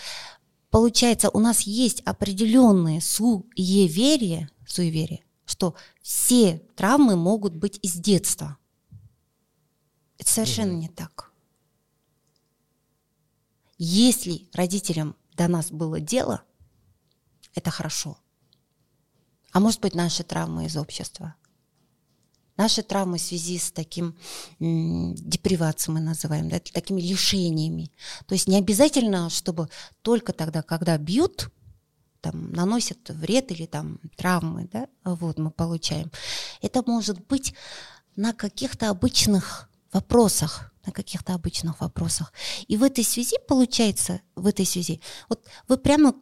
получается, 0.70 1.30
у 1.30 1.38
нас 1.40 1.62
есть 1.62 2.00
определенные 2.00 3.00
суеверия, 3.00 4.50
суеверия, 4.66 5.20
что 5.44 5.74
все 6.02 6.62
травмы 6.76 7.16
могут 7.16 7.54
быть 7.54 7.78
из 7.82 7.94
детства. 7.94 8.56
Это 10.18 10.30
совершенно 10.30 10.72
угу. 10.72 10.82
не 10.82 10.88
так. 10.88 11.32
Если 13.78 14.48
родителям 14.52 15.16
до 15.36 15.48
нас 15.48 15.70
было 15.70 16.00
дело, 16.00 16.42
это 17.54 17.70
хорошо. 17.70 18.18
А 19.52 19.60
может 19.60 19.80
быть, 19.80 19.94
наши 19.94 20.22
травмы 20.22 20.66
из 20.66 20.76
общества. 20.76 21.34
Наши 22.60 22.82
травмы 22.82 23.16
в 23.16 23.22
связи 23.22 23.58
с 23.58 23.72
таким 23.72 24.14
депривацией 24.58 25.94
мы 25.94 26.00
называем, 26.00 26.50
да, 26.50 26.60
такими 26.60 27.00
лишениями. 27.00 27.90
То 28.26 28.34
есть 28.34 28.48
не 28.48 28.58
обязательно, 28.58 29.30
чтобы 29.30 29.70
только 30.02 30.34
тогда, 30.34 30.60
когда 30.60 30.98
бьют, 30.98 31.48
там, 32.20 32.52
наносят 32.52 32.98
вред 33.08 33.50
или 33.50 33.64
там 33.64 33.98
травмы, 34.14 34.68
да, 34.70 34.88
вот 35.04 35.38
мы 35.38 35.50
получаем. 35.50 36.10
Это 36.60 36.82
может 36.86 37.26
быть 37.28 37.54
на 38.14 38.34
каких-то 38.34 38.90
обычных 38.90 39.70
вопросах, 39.90 40.74
на 40.84 40.92
каких-то 40.92 41.32
обычных 41.32 41.80
вопросах. 41.80 42.30
И 42.68 42.76
в 42.76 42.82
этой 42.82 43.04
связи, 43.04 43.38
получается, 43.48 44.20
в 44.34 44.46
этой 44.46 44.66
связи, 44.66 45.00
вот 45.30 45.46
вы 45.66 45.78
прямо 45.78 46.14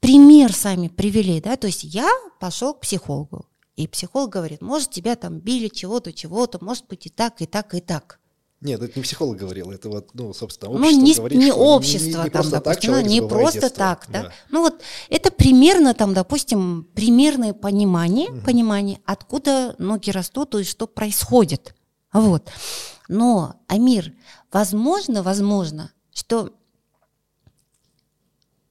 пример 0.00 0.52
сами 0.52 0.88
привели, 0.88 1.40
да, 1.40 1.56
то 1.56 1.66
есть 1.66 1.82
я 1.82 2.10
пошел 2.38 2.74
к 2.74 2.80
психологу, 2.80 3.46
и 3.76 3.86
психолог 3.86 4.30
говорит, 4.30 4.60
может, 4.60 4.90
тебя 4.90 5.16
там 5.16 5.38
били 5.38 5.68
чего-то, 5.68 6.12
чего-то, 6.12 6.62
может 6.62 6.86
быть 6.88 7.06
и 7.06 7.08
так, 7.08 7.40
и 7.40 7.46
так, 7.46 7.74
и 7.74 7.80
так. 7.80 8.18
Нет, 8.62 8.80
это 8.80 8.96
не 8.96 9.02
психолог 9.02 9.38
говорил, 9.38 9.72
это 9.72 9.88
вот, 9.88 10.10
ну, 10.14 10.32
собственно, 10.32 10.70
ну, 10.70 10.78
общество 10.78 11.00
ну, 11.00 11.04
не, 11.04 11.14
говорит, 11.14 11.38
не 11.38 11.52
общество, 11.52 12.06
не, 12.06 12.14
не, 12.14 12.22
не 12.24 12.30
там, 12.30 12.48
допустим, 12.48 12.92
так, 12.92 13.06
не 13.06 13.20
просто 13.20 13.60
детство. 13.60 13.78
так, 13.78 14.06
да? 14.08 14.22
да. 14.22 14.32
Ну 14.50 14.60
вот 14.60 14.80
это 15.08 15.32
примерно 15.32 15.94
там, 15.94 16.14
допустим, 16.14 16.88
примерное 16.94 17.54
понимание, 17.54 18.30
угу. 18.30 18.40
понимание, 18.42 19.00
откуда 19.04 19.74
ноги 19.78 20.10
растут 20.10 20.54
и 20.54 20.62
что 20.62 20.86
происходит. 20.86 21.74
Вот. 22.12 22.52
Но, 23.08 23.56
Амир, 23.66 24.12
возможно, 24.52 25.24
возможно, 25.24 25.92
что 26.14 26.52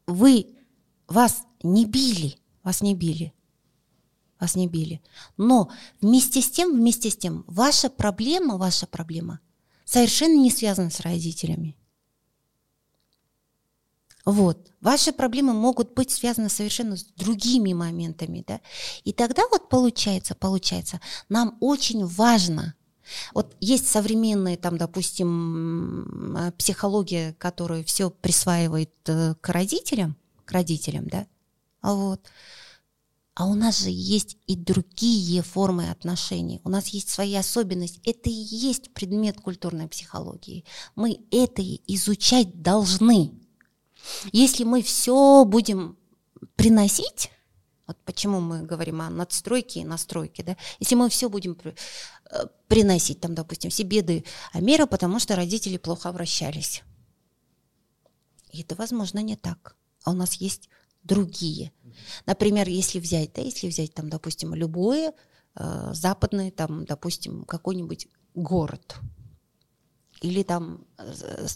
вы, 0.07 0.55
вас 1.09 1.43
не 1.63 1.85
били, 1.85 2.37
вас 2.63 2.81
не 2.81 2.95
били, 2.95 3.33
вас 4.41 4.55
не 4.55 4.67
били. 4.67 5.01
Но 5.37 5.71
вместе 6.01 6.41
с 6.41 6.49
тем, 6.49 6.73
вместе 6.73 7.09
с 7.09 7.15
тем, 7.15 7.45
ваша 7.47 7.89
проблема, 7.89 8.57
ваша 8.57 8.87
проблема 8.87 9.39
совершенно 9.85 10.35
не 10.35 10.51
связана 10.51 10.89
с 10.89 10.99
родителями. 10.99 11.77
Вот. 14.25 14.71
Ваши 14.81 15.13
проблемы 15.13 15.53
могут 15.53 15.93
быть 15.93 16.11
связаны 16.11 16.49
совершенно 16.49 16.97
с 16.97 17.03
другими 17.03 17.73
моментами, 17.73 18.43
да. 18.45 18.61
И 19.03 19.13
тогда 19.13 19.43
вот 19.51 19.69
получается, 19.69 20.35
получается, 20.35 20.99
нам 21.29 21.57
очень 21.59 22.05
важно 22.05 22.75
вот 23.33 23.55
есть 23.59 23.87
современная, 23.87 24.57
там, 24.57 24.77
допустим, 24.77 26.35
э, 26.37 26.51
психология, 26.53 27.35
которая 27.37 27.83
все 27.83 28.09
присваивает 28.09 28.93
э, 29.07 29.35
к 29.41 29.49
родителям, 29.49 30.15
к 30.45 30.51
родителям, 30.51 31.07
да, 31.07 31.27
а 31.81 31.93
вот. 31.93 32.21
А 33.33 33.45
у 33.45 33.55
нас 33.55 33.79
же 33.79 33.89
есть 33.89 34.37
и 34.45 34.55
другие 34.55 35.41
формы 35.41 35.89
отношений. 35.89 36.59
У 36.65 36.69
нас 36.69 36.87
есть 36.87 37.09
свои 37.09 37.33
особенности. 37.35 38.01
Это 38.03 38.29
и 38.29 38.33
есть 38.33 38.93
предмет 38.93 39.39
культурной 39.39 39.87
психологии. 39.87 40.65
Мы 40.95 41.21
это 41.31 41.63
изучать 41.87 42.61
должны. 42.61 43.31
Если 44.33 44.65
мы 44.65 44.81
все 44.81 45.45
будем 45.45 45.97
приносить, 46.55 47.31
вот 47.87 47.97
почему 48.03 48.41
мы 48.41 48.63
говорим 48.63 49.01
о 49.01 49.09
надстройке 49.09 49.81
и 49.81 49.85
настройке, 49.85 50.43
да? 50.43 50.57
Если 50.79 50.95
мы 50.95 51.09
все 51.09 51.29
будем 51.29 51.57
э, 51.63 52.45
приносить, 52.67 53.21
там, 53.21 53.33
допустим, 53.33 53.71
все 53.71 53.83
беды 53.83 54.25
Амира, 54.51 54.85
потому 54.85 55.19
что 55.19 55.35
родители 55.35 55.77
плохо 55.77 56.09
обращались. 56.09 56.83
И 58.51 58.61
это, 58.61 58.75
возможно, 58.75 59.19
не 59.19 59.37
так. 59.37 59.75
А 60.03 60.11
у 60.11 60.13
нас 60.13 60.33
есть 60.33 60.69
другие. 61.03 61.71
Например, 62.25 62.67
если 62.67 62.99
взять, 62.99 63.33
да, 63.33 63.41
если 63.41 63.67
взять, 63.67 63.93
там, 63.93 64.09
допустим, 64.09 64.53
любое 64.53 65.13
э, 65.55 65.89
западное, 65.93 66.51
там, 66.51 66.85
допустим, 66.85 67.43
какой-нибудь 67.45 68.07
город 68.35 68.97
или 70.21 70.43
там 70.43 70.85
э, 70.97 71.47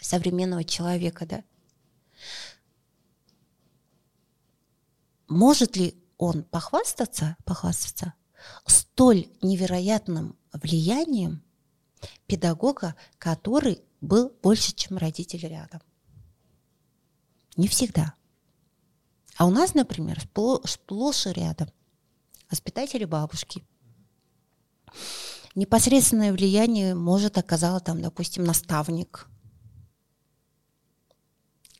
современного 0.00 0.64
человека, 0.64 1.26
да, 1.26 1.44
может 5.28 5.76
ли 5.76 5.94
он 6.16 6.42
похвастаться, 6.42 7.36
похвастаться 7.44 8.14
столь 8.66 9.28
невероятным 9.42 10.36
влиянием 10.52 11.42
педагога, 12.26 12.96
который 13.18 13.82
был 14.00 14.32
больше, 14.42 14.74
чем 14.74 14.96
родители 14.96 15.46
рядом? 15.46 15.80
Не 17.56 17.68
всегда. 17.68 18.14
А 19.38 19.46
у 19.46 19.50
нас, 19.50 19.74
например, 19.74 20.20
сплошь 20.20 21.26
и 21.26 21.32
рядом 21.32 21.68
воспитатели 22.50 23.04
бабушки. 23.04 23.64
Непосредственное 25.54 26.32
влияние 26.32 26.96
может 26.96 27.38
оказала 27.38 27.78
там, 27.78 28.02
допустим, 28.02 28.42
наставник. 28.42 29.28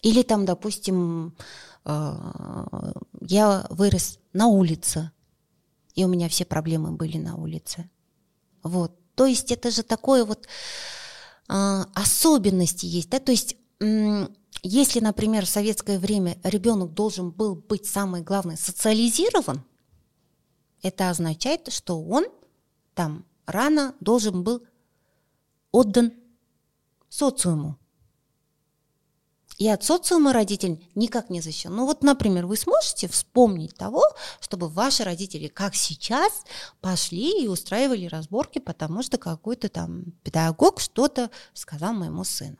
Или 0.02 0.22
там, 0.22 0.46
допустим, 0.46 1.36
а, 1.84 2.92
я 3.20 3.66
вырос 3.70 4.20
на 4.32 4.46
улице, 4.46 5.10
и 5.96 6.04
у 6.04 6.08
меня 6.08 6.28
все 6.28 6.44
проблемы 6.44 6.92
были 6.92 7.18
на 7.18 7.34
улице. 7.34 7.90
Вот. 8.62 8.96
То 9.16 9.26
есть 9.26 9.50
это 9.50 9.72
же 9.72 9.82
такое 9.82 10.24
вот 10.24 10.46
а, 11.48 11.88
особенности 11.94 12.86
есть, 12.86 13.10
да, 13.10 13.18
то 13.18 13.32
есть 13.32 13.56
если, 14.62 15.00
например, 15.00 15.44
в 15.44 15.48
советское 15.48 15.98
время 15.98 16.38
ребенок 16.42 16.94
должен 16.94 17.30
был 17.30 17.54
быть, 17.54 17.86
самый 17.86 18.22
главный, 18.22 18.56
социализирован, 18.56 19.64
это 20.82 21.10
означает, 21.10 21.72
что 21.72 22.00
он 22.00 22.26
там 22.94 23.24
рано 23.46 23.94
должен 24.00 24.42
был 24.42 24.62
отдан 25.70 26.12
социуму. 27.08 27.78
И 29.58 29.68
от 29.68 29.82
социума 29.82 30.32
родитель 30.32 30.80
никак 30.94 31.30
не 31.30 31.40
защищен. 31.40 31.74
Ну 31.74 31.84
вот, 31.84 32.04
например, 32.04 32.46
вы 32.46 32.56
сможете 32.56 33.08
вспомнить 33.08 33.74
того, 33.74 34.04
чтобы 34.40 34.68
ваши 34.68 35.02
родители, 35.02 35.48
как 35.48 35.74
сейчас, 35.74 36.44
пошли 36.80 37.42
и 37.42 37.48
устраивали 37.48 38.06
разборки, 38.06 38.60
потому 38.60 39.02
что 39.02 39.18
какой-то 39.18 39.68
там 39.68 40.12
педагог 40.22 40.78
что-то 40.78 41.30
сказал 41.54 41.92
моему 41.92 42.22
сыну. 42.22 42.58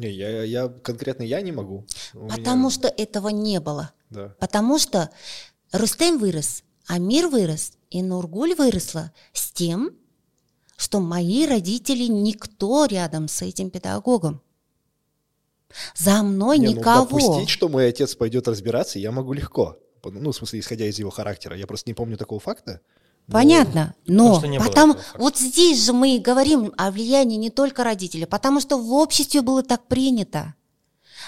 Не, 0.00 0.10
я, 0.10 0.42
я 0.44 0.68
конкретно 0.68 1.24
я 1.24 1.42
не 1.42 1.52
могу. 1.52 1.86
У 2.14 2.26
потому 2.28 2.68
меня... 2.68 2.70
что 2.70 2.88
этого 2.88 3.28
не 3.28 3.60
было. 3.60 3.92
Да. 4.08 4.34
Потому 4.40 4.78
что 4.78 5.10
Рустем 5.72 6.18
вырос, 6.18 6.62
Амир 6.86 7.28
вырос, 7.28 7.72
и 7.90 8.02
Нургуль 8.02 8.54
выросла 8.54 9.12
с 9.34 9.50
тем, 9.52 9.90
что 10.78 11.00
мои 11.00 11.46
родители 11.46 12.04
никто 12.04 12.86
рядом 12.86 13.28
с 13.28 13.42
этим 13.42 13.68
педагогом. 13.68 14.40
За 15.94 16.22
мной 16.22 16.58
не, 16.58 16.68
ну, 16.68 16.72
никого. 16.78 17.18
Ну, 17.18 17.18
допустить, 17.18 17.50
что 17.50 17.68
мой 17.68 17.86
отец 17.86 18.14
пойдет 18.14 18.48
разбираться, 18.48 18.98
я 18.98 19.12
могу 19.12 19.34
легко. 19.34 19.78
Ну, 20.02 20.32
в 20.32 20.34
смысле, 20.34 20.60
исходя 20.60 20.86
из 20.86 20.98
его 20.98 21.10
характера. 21.10 21.54
Я 21.58 21.66
просто 21.66 21.90
не 21.90 21.94
помню 21.94 22.16
такого 22.16 22.40
факта. 22.40 22.80
Но... 23.26 23.32
Понятно, 23.32 23.94
но 24.06 24.40
потому, 24.58 24.96
вот 25.16 25.38
здесь 25.38 25.84
же 25.84 25.92
мы 25.92 26.18
говорим 26.18 26.72
о 26.76 26.90
влиянии 26.90 27.36
не 27.36 27.50
только 27.50 27.84
родителей, 27.84 28.26
потому 28.26 28.60
что 28.60 28.76
в 28.76 28.92
обществе 28.92 29.40
было 29.40 29.62
так 29.62 29.86
принято. 29.86 30.54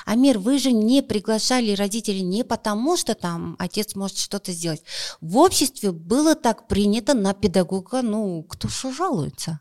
Амир, 0.05 0.39
вы 0.39 0.59
же 0.59 0.73
не 0.73 1.03
приглашали 1.03 1.73
родителей 1.75 2.23
не 2.23 2.45
потому, 2.45 2.97
что 2.97 3.15
там 3.15 3.57
отец 3.59 3.95
может 3.95 4.19
что-то 4.19 4.53
сделать. 4.53 4.83
В 5.21 5.37
обществе 5.39 5.93
было 5.93 6.35
так 6.35 6.67
принято 6.67 7.15
на 7.15 7.35
педагога, 7.35 8.03
ну, 8.03 8.43
кто 8.43 8.69
что 8.69 8.93
жалуется. 8.93 9.61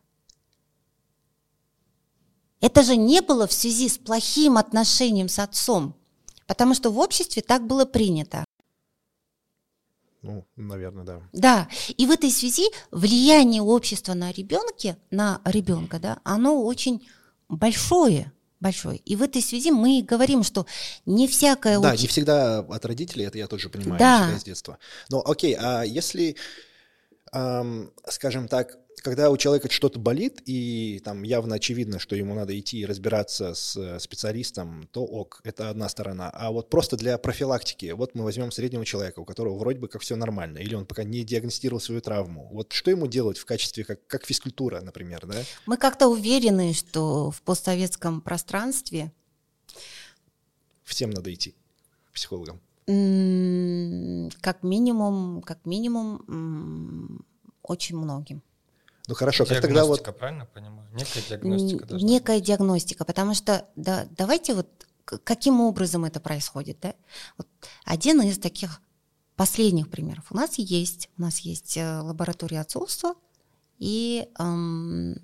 Это 2.59 2.83
же 2.83 2.95
не 2.95 3.21
было 3.21 3.47
в 3.47 3.53
связи 3.53 3.89
с 3.89 3.97
плохим 3.97 4.57
отношением 4.57 5.29
с 5.29 5.39
отцом, 5.39 5.95
потому 6.45 6.75
что 6.75 6.91
в 6.91 6.99
обществе 6.99 7.41
так 7.41 7.65
было 7.65 7.85
принято. 7.85 8.45
Ну, 10.21 10.45
наверное, 10.55 11.03
да. 11.03 11.21
Да, 11.33 11.67
и 11.97 12.05
в 12.05 12.11
этой 12.11 12.29
связи 12.29 12.65
влияние 12.91 13.61
общества 13.61 14.13
на 14.13 14.31
ребенке, 14.31 14.97
на 15.09 15.41
ребенка, 15.45 15.99
да, 15.99 16.19
оно 16.23 16.63
очень 16.63 17.07
большое, 17.49 18.31
большое. 18.59 18.97
И 18.99 19.15
в 19.15 19.23
этой 19.23 19.41
связи 19.41 19.71
мы 19.71 20.03
говорим, 20.03 20.43
что 20.43 20.67
не 21.07 21.27
всякое... 21.27 21.79
Да, 21.79 21.93
уч... 21.93 22.01
не 22.01 22.07
всегда 22.07 22.59
от 22.59 22.85
родителей, 22.85 23.25
это 23.25 23.39
я 23.39 23.47
тоже 23.47 23.69
понимаю, 23.69 23.99
да. 23.99 24.23
всегда 24.23 24.39
с 24.39 24.43
детства. 24.43 24.77
Но 25.09 25.23
окей, 25.25 25.55
а 25.59 25.81
если, 25.83 26.35
эм, 27.33 27.91
скажем 28.07 28.47
так, 28.47 28.77
когда 29.01 29.31
у 29.31 29.37
человека 29.37 29.69
что-то 29.69 29.99
болит, 29.99 30.41
и 30.45 31.01
там 31.03 31.23
явно 31.23 31.55
очевидно, 31.55 31.99
что 31.99 32.15
ему 32.15 32.35
надо 32.35 32.57
идти 32.57 32.79
и 32.79 32.85
разбираться 32.85 33.53
с 33.53 33.75
э, 33.75 33.99
специалистом, 33.99 34.87
то 34.91 35.03
ок, 35.03 35.41
это 35.43 35.69
одна 35.69 35.89
сторона. 35.89 36.29
А 36.29 36.51
вот 36.51 36.69
просто 36.69 36.97
для 36.97 37.17
профилактики, 37.17 37.91
вот 37.91 38.15
мы 38.15 38.23
возьмем 38.23 38.51
среднего 38.51 38.85
человека, 38.85 39.19
у 39.19 39.25
которого 39.25 39.57
вроде 39.57 39.79
бы 39.79 39.87
как 39.87 40.01
все 40.01 40.15
нормально, 40.15 40.59
или 40.59 40.75
он 40.75 40.85
пока 40.85 41.03
не 41.03 41.23
диагностировал 41.23 41.79
свою 41.79 42.01
травму. 42.01 42.49
Вот 42.51 42.73
что 42.73 42.91
ему 42.91 43.07
делать 43.07 43.37
в 43.37 43.45
качестве, 43.45 43.83
как, 43.83 44.05
как 44.07 44.25
физкультура, 44.25 44.81
например, 44.81 45.25
да? 45.25 45.43
Мы 45.65 45.77
как-то 45.77 46.07
уверены, 46.07 46.73
что 46.73 47.31
в 47.31 47.41
постсоветском 47.41 48.21
пространстве... 48.21 49.11
Всем 50.83 51.09
надо 51.09 51.33
идти 51.33 51.55
к 52.09 52.13
психологам. 52.13 52.61
Как 52.85 54.63
минимум, 54.63 55.41
как 55.41 55.65
минимум, 55.65 57.25
очень 57.61 57.97
многим. 57.97 58.41
Ну 59.07 59.15
хорошо, 59.15 59.45
как 59.45 59.61
тогда 59.61 59.85
вот... 59.85 60.03
правильно 60.17 60.45
понимаю? 60.45 60.87
Некая 60.93 61.21
диагностика 61.27 61.95
Некая 61.95 62.37
быть. 62.37 62.47
диагностика, 62.47 63.05
потому 63.05 63.33
что 63.33 63.65
да, 63.75 64.07
давайте 64.17 64.53
вот 64.53 64.67
каким 65.05 65.61
образом 65.61 66.05
это 66.05 66.19
происходит, 66.19 66.79
да? 66.81 66.93
Вот 67.37 67.47
один 67.85 68.21
из 68.21 68.37
таких 68.37 68.81
последних 69.35 69.89
примеров. 69.89 70.25
У 70.29 70.35
нас 70.35 70.55
есть, 70.57 71.09
у 71.17 71.21
нас 71.21 71.39
есть 71.39 71.77
э, 71.77 71.99
лаборатория 71.99 72.61
отцовства 72.61 73.15
и 73.79 74.27
эм, 74.37 75.15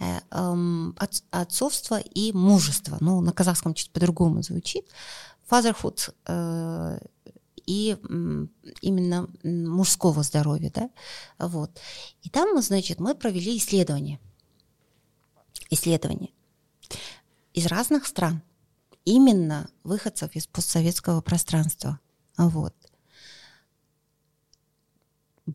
э, 0.00 0.20
эм, 0.30 0.96
отцовство 1.30 2.00
и 2.00 2.32
мужество. 2.32 2.96
Ну, 3.00 3.20
на 3.20 3.32
казахском 3.32 3.74
чуть 3.74 3.90
по-другому 3.90 4.42
звучит. 4.42 4.86
Fatherhood 5.52 6.14
э, 6.26 6.98
и 7.66 7.96
именно 8.80 9.28
мужского 9.44 10.22
здоровья, 10.22 10.70
да, 10.70 10.90
вот. 11.38 11.78
И 12.22 12.30
там, 12.30 12.60
значит, 12.62 13.00
мы 13.00 13.14
провели 13.14 13.58
исследование, 13.58 14.18
исследование 15.68 16.30
из 17.52 17.66
разных 17.66 18.06
стран, 18.06 18.42
именно 19.04 19.68
выходцев 19.84 20.34
из 20.34 20.46
постсоветского 20.46 21.20
пространства, 21.20 22.00
вот. 22.38 22.74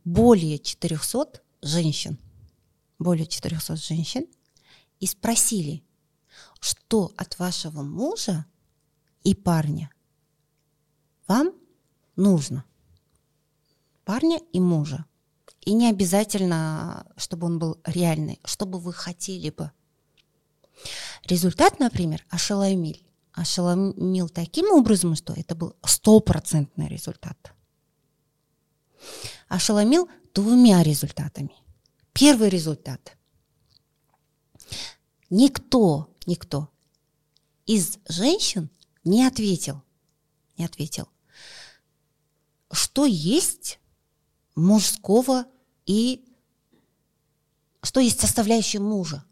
Более 0.03 0.60
400 0.60 1.41
женщин, 1.64 2.19
более 2.99 3.26
400 3.26 3.76
женщин, 3.78 4.28
и 4.99 5.07
спросили, 5.07 5.84
что 6.60 7.11
от 7.18 7.40
вашего 7.40 7.82
мужа 7.82 8.45
и 9.27 9.35
парня 9.35 9.89
вам 11.27 11.51
нужно. 12.15 12.63
Парня 14.05 14.39
и 14.53 14.59
мужа. 14.61 15.05
И 15.65 15.73
не 15.73 15.89
обязательно, 15.89 17.05
чтобы 17.17 17.47
он 17.47 17.59
был 17.59 17.77
реальный, 17.83 18.39
чтобы 18.45 18.79
вы 18.79 18.93
хотели 18.93 19.49
бы. 19.49 19.71
Результат, 21.25 21.79
например, 21.79 22.25
ошеломил. 22.29 22.95
Ошеломил 23.33 24.29
таким 24.29 24.71
образом, 24.71 25.13
что 25.15 25.33
это 25.33 25.55
был 25.55 25.75
стопроцентный 25.83 26.87
результат. 26.87 27.53
Ошеломил 29.49 30.07
двумя 30.33 30.83
результатами. 30.83 31.51
Первый 32.13 32.47
результат. 32.47 33.17
Никто, 35.29 36.15
никто 36.25 36.69
из 37.67 37.99
женщин 38.07 38.69
не 39.07 39.25
ответил, 39.25 39.81
не 40.57 40.65
ответил, 40.65 41.07
что 42.71 43.05
есть 43.05 43.79
мужского 44.55 45.45
и 45.85 46.25
что 47.81 47.99
есть 47.99 48.19
составляющая 48.19 48.79
мужа. 48.79 49.23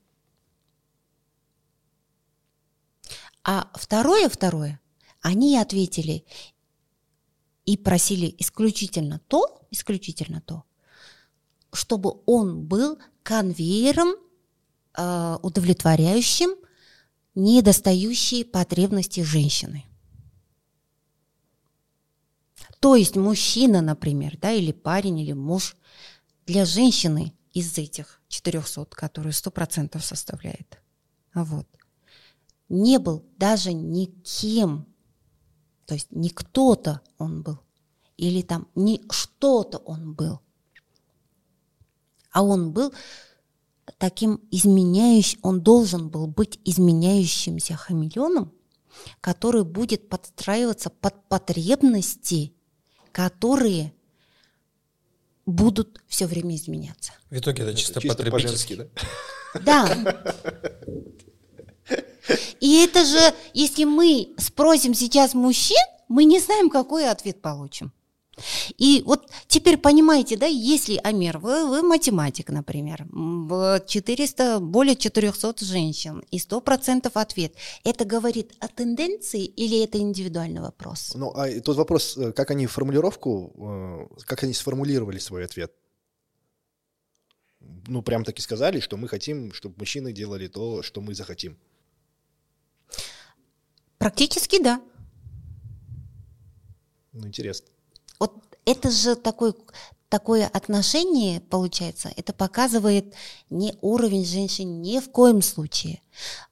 А 3.44 3.70
второе, 3.76 4.30
второе, 4.30 4.80
они 5.22 5.58
ответили 5.58 6.26
и 7.66 7.78
просили 7.78 8.34
исключительно 8.40 9.20
то, 9.28 9.68
исключительно 9.72 10.42
то, 10.42 10.64
чтобы 11.74 12.22
он 12.26 12.66
был 12.66 12.98
конвейером, 13.24 14.16
э, 14.98 15.38
удовлетворяющим 15.42 16.56
недостающие 17.36 18.46
потребности 18.46 19.22
женщины. 19.22 19.86
То 22.80 22.96
есть 22.96 23.16
мужчина, 23.16 23.82
например, 23.82 24.38
да, 24.42 24.52
или 24.52 24.72
парень, 24.72 25.20
или 25.20 25.34
муж 25.34 25.76
для 26.46 26.66
женщины 26.66 27.34
из 27.54 27.78
этих 27.78 28.22
400, 28.28 28.86
которые 28.96 29.32
100% 29.32 30.00
составляет, 30.02 30.80
вот, 31.34 31.68
не 32.70 33.00
был 33.00 33.26
даже 33.38 33.74
никем, 33.74 34.86
то 35.86 35.94
есть 35.94 36.12
не 36.12 36.30
кто-то 36.30 37.02
он 37.18 37.42
был, 37.44 37.60
или 38.18 38.42
там 38.42 38.68
не 38.76 39.04
что-то 39.10 39.78
он 39.80 40.14
был, 40.14 40.42
а 42.32 42.44
он 42.44 42.72
был 42.72 42.94
таким 43.98 44.42
изменяющим, 44.52 45.40
он 45.42 45.62
должен 45.62 46.10
был 46.10 46.28
быть 46.28 46.60
изменяющимся 46.66 47.76
хамелеоном, 47.76 48.52
который 49.22 49.64
будет 49.64 50.10
подстраиваться 50.10 50.90
под 50.90 51.28
потребности 51.28 52.56
которые 53.16 53.94
будут 55.46 56.02
все 56.06 56.26
время 56.26 56.58
изменяться. 56.58 57.14
В 57.30 57.38
итоге 57.38 57.64
это 57.64 57.74
чисто, 57.74 58.02
чисто 58.02 58.18
потребительский, 58.18 58.76
да? 58.76 58.88
Да. 59.64 60.24
И 62.60 62.84
это 62.84 63.06
же, 63.06 63.34
если 63.54 63.86
мы 63.86 64.34
спросим 64.38 64.94
сейчас 64.94 65.34
мужчин, 65.34 65.78
мы 66.10 66.26
не 66.26 66.42
знаем, 66.42 66.70
какой 66.70 67.08
ответ 67.10 67.42
получим. 67.42 67.94
И 68.78 69.02
вот 69.06 69.30
теперь 69.48 69.78
понимаете, 69.78 70.38
да, 70.38 70.46
если, 70.46 71.00
Амир, 71.04 71.38
вы, 71.38 71.68
вы 71.68 71.82
математик, 71.82 72.50
например, 72.50 73.06
400, 73.88 74.60
более 74.60 74.96
400 74.96 75.66
женщин 75.66 76.24
и 76.32 76.38
100% 76.38 77.12
ответ, 77.14 77.54
это 77.84 78.06
говорит 78.06 78.54
о 78.60 78.68
тенденции 78.68 79.46
или 79.46 79.84
это 79.84 79.98
индивидуальный 79.98 80.62
вопрос? 80.62 81.14
Ну, 81.16 81.32
а 81.32 81.50
тут 81.62 81.78
вопрос, 81.78 82.18
э, 82.18 82.32
как 82.32 82.52
они 82.52 82.68
формулировку, 82.68 83.54
э, 83.58 84.24
как 84.26 84.44
они 84.44 84.54
сформулировали 84.54 85.20
свой 85.20 85.46
ответ? 85.46 85.72
Ну, 87.88 88.02
прям 88.02 88.24
таки 88.24 88.42
сказали, 88.42 88.80
что 88.80 88.98
мы 88.98 89.08
хотим, 89.08 89.54
чтобы 89.54 89.76
мужчины 89.78 90.12
делали 90.12 90.48
то, 90.48 90.82
что 90.84 91.02
мы 91.02 91.16
захотим. 91.16 91.58
Практически 93.98 94.62
да. 94.62 94.82
Ну, 97.14 97.28
интересно. 97.28 97.68
Вот 98.20 98.34
это 98.66 98.90
же 98.92 99.16
такой, 99.16 99.54
такое 100.10 100.48
отношение, 100.48 101.42
получается, 101.42 102.12
это 102.16 102.34
показывает 102.34 103.14
не 103.50 103.76
уровень 103.82 104.26
женщин 104.26 104.82
ни 104.82 105.00
в 105.00 105.10
коем 105.12 105.42
случае, 105.42 106.02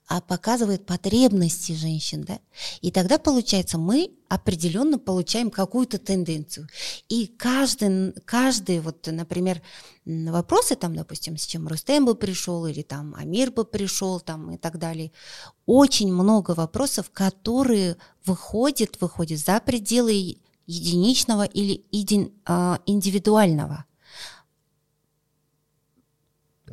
а 0.06 0.22
показывает 0.22 0.85
потребности 0.85 1.72
женщин, 1.72 2.23
да? 2.23 2.40
И 2.81 2.91
тогда, 2.91 3.18
получается, 3.18 3.77
мы 3.77 4.11
определенно 4.27 4.99
получаем 4.99 5.49
какую-то 5.49 5.98
тенденцию. 5.98 6.68
И 7.07 7.27
каждый, 7.27 8.11
каждый 8.26 8.80
вот, 8.80 9.07
например, 9.07 9.61
вопросы 10.06 10.76
там, 10.76 10.95
допустим, 10.95 11.38
с 11.38 11.45
чем 11.45 11.68
Рустем 11.68 12.06
бы 12.06 12.15
пришел, 12.15 12.65
или 12.65 12.81
там 12.81 13.15
Амир 13.15 13.52
бы 13.52 13.64
пришел, 13.64 14.19
там 14.19 14.52
и 14.52 14.57
так 14.57 14.77
далее, 14.77 15.11
очень 15.65 16.14
много 16.14 16.52
вопросов, 16.52 17.10
которые 17.11 17.95
выходят, 18.26 18.99
выходят 18.99 19.40
за 19.40 19.60
пределы 19.61 20.38
единичного 20.65 21.44
или 21.45 21.85
а, 22.45 22.80
индивидуального. 22.85 23.85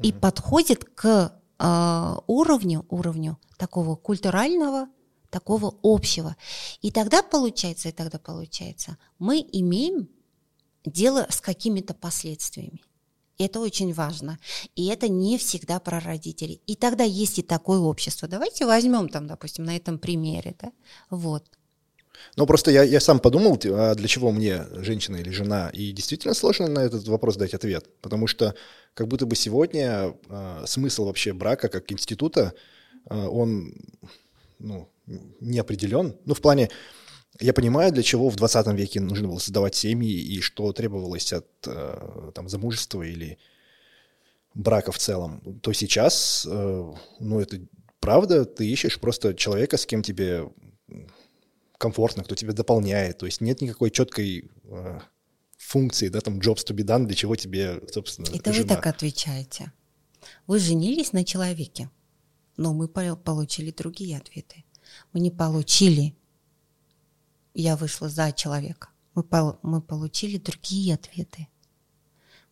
И 0.03 0.12
подходит 0.12 0.85
к 0.85 1.39
а, 1.59 2.23
уровню, 2.27 2.87
уровню 2.89 3.39
такого 3.59 3.97
культурального, 3.97 4.89
такого 5.29 5.75
общего. 5.83 6.37
И 6.81 6.91
тогда 6.91 7.23
получается, 7.23 7.91
и 7.91 7.93
тогда 7.93 8.19
получается, 8.19 8.97
мы 9.19 9.47
имеем 9.53 10.09
дело 10.85 11.27
с 11.29 11.41
какими-то 11.41 11.95
последствиями. 11.95 12.81
Это 13.39 13.61
очень 13.61 13.95
важно. 13.95 14.39
И 14.75 14.87
это 14.87 15.09
не 15.09 15.39
всегда 15.39 15.81
про 15.81 15.99
родителей. 16.01 16.61
И 16.67 16.77
тогда 16.77 17.05
есть 17.05 17.39
и 17.39 17.43
такое 17.43 17.79
общество. 17.79 18.29
Давайте 18.29 18.67
возьмем 18.67 19.09
там, 19.09 19.27
допустим, 19.27 19.65
на 19.65 19.77
этом 19.77 19.99
примере. 19.99 20.55
Да? 20.61 20.73
Вот. 21.09 21.45
Ну, 22.36 22.47
просто 22.47 22.70
я, 22.70 22.82
я 22.82 23.01
сам 23.01 23.20
подумал, 23.20 23.59
а 23.64 23.94
для 23.94 24.09
чего 24.09 24.30
мне 24.32 24.64
женщина 24.76 25.16
или 25.16 25.30
жена, 25.30 25.70
и 25.72 25.92
действительно 25.92 26.34
сложно 26.34 26.68
на 26.68 26.80
этот 26.80 27.06
вопрос 27.09 27.36
дать 27.36 27.55
ответ, 27.55 27.86
потому 28.01 28.26
что 28.26 28.55
как 28.94 29.09
будто 29.09 29.26
бы 29.26 29.36
сегодня 29.36 30.14
э, 30.28 30.64
смысл 30.66 31.06
вообще 31.06 31.32
брака 31.32 31.68
как 31.68 31.90
института, 31.92 32.55
э, 33.09 33.14
он 33.14 33.74
ну, 34.59 34.88
не 35.40 35.59
определен. 35.59 36.16
Ну, 36.24 36.34
в 36.34 36.40
плане, 36.40 36.70
я 37.40 37.52
понимаю, 37.52 37.92
для 37.92 38.02
чего 38.02 38.28
в 38.28 38.36
20 38.36 38.66
веке 38.68 39.01
нужно 39.01 39.28
было 39.28 39.38
создавать 39.38 39.74
семьи 39.74 40.12
и 40.12 40.40
что 40.40 40.72
требовалось 40.72 41.32
от 41.32 41.47
э, 41.66 42.30
там, 42.34 42.48
замужества 42.48 43.02
или 43.02 43.38
брака 44.55 44.92
в 44.92 44.98
целом. 44.98 45.60
То 45.62 45.72
сейчас, 45.72 46.47
э, 46.51 46.92
ну, 47.20 47.40
это 47.40 47.60
правда, 48.01 48.44
ты 48.44 48.66
ищешь 48.66 48.98
просто 48.98 49.34
человека, 49.34 49.76
с 49.76 49.86
кем 49.86 50.02
тебе 50.02 50.51
комфортно, 51.81 52.23
кто 52.23 52.35
тебя 52.35 52.52
дополняет. 52.52 53.19
То 53.19 53.27
есть 53.27 53.40
нет 53.40 53.62
никакой 53.62 53.90
четкой 53.90 54.51
э, 54.65 55.01
функции, 55.57 56.09
да, 56.09 56.20
там 56.20 56.39
jobs 56.39 56.66
to 56.66 56.77
be 56.77 56.85
done, 56.85 57.07
для 57.07 57.16
чего 57.16 57.35
тебе, 57.36 57.81
собственно, 57.90 58.27
Это 58.27 58.52
жена. 58.52 58.62
вы 58.62 58.69
так 58.69 58.86
отвечаете. 58.86 59.73
Вы 60.47 60.59
женились 60.59 61.12
на 61.15 61.24
человеке, 61.24 61.90
но 62.59 62.74
мы 62.74 62.86
получили 62.86 63.70
другие 63.70 64.19
ответы. 64.19 64.65
Мы 65.15 65.20
не 65.20 65.31
получили 65.31 66.15
«я 67.55 67.77
вышла 67.77 68.09
за 68.09 68.31
человека». 68.32 68.89
Мы, 69.15 69.24
мы 69.62 69.81
получили 69.81 70.36
другие 70.36 70.94
ответы. 70.94 71.48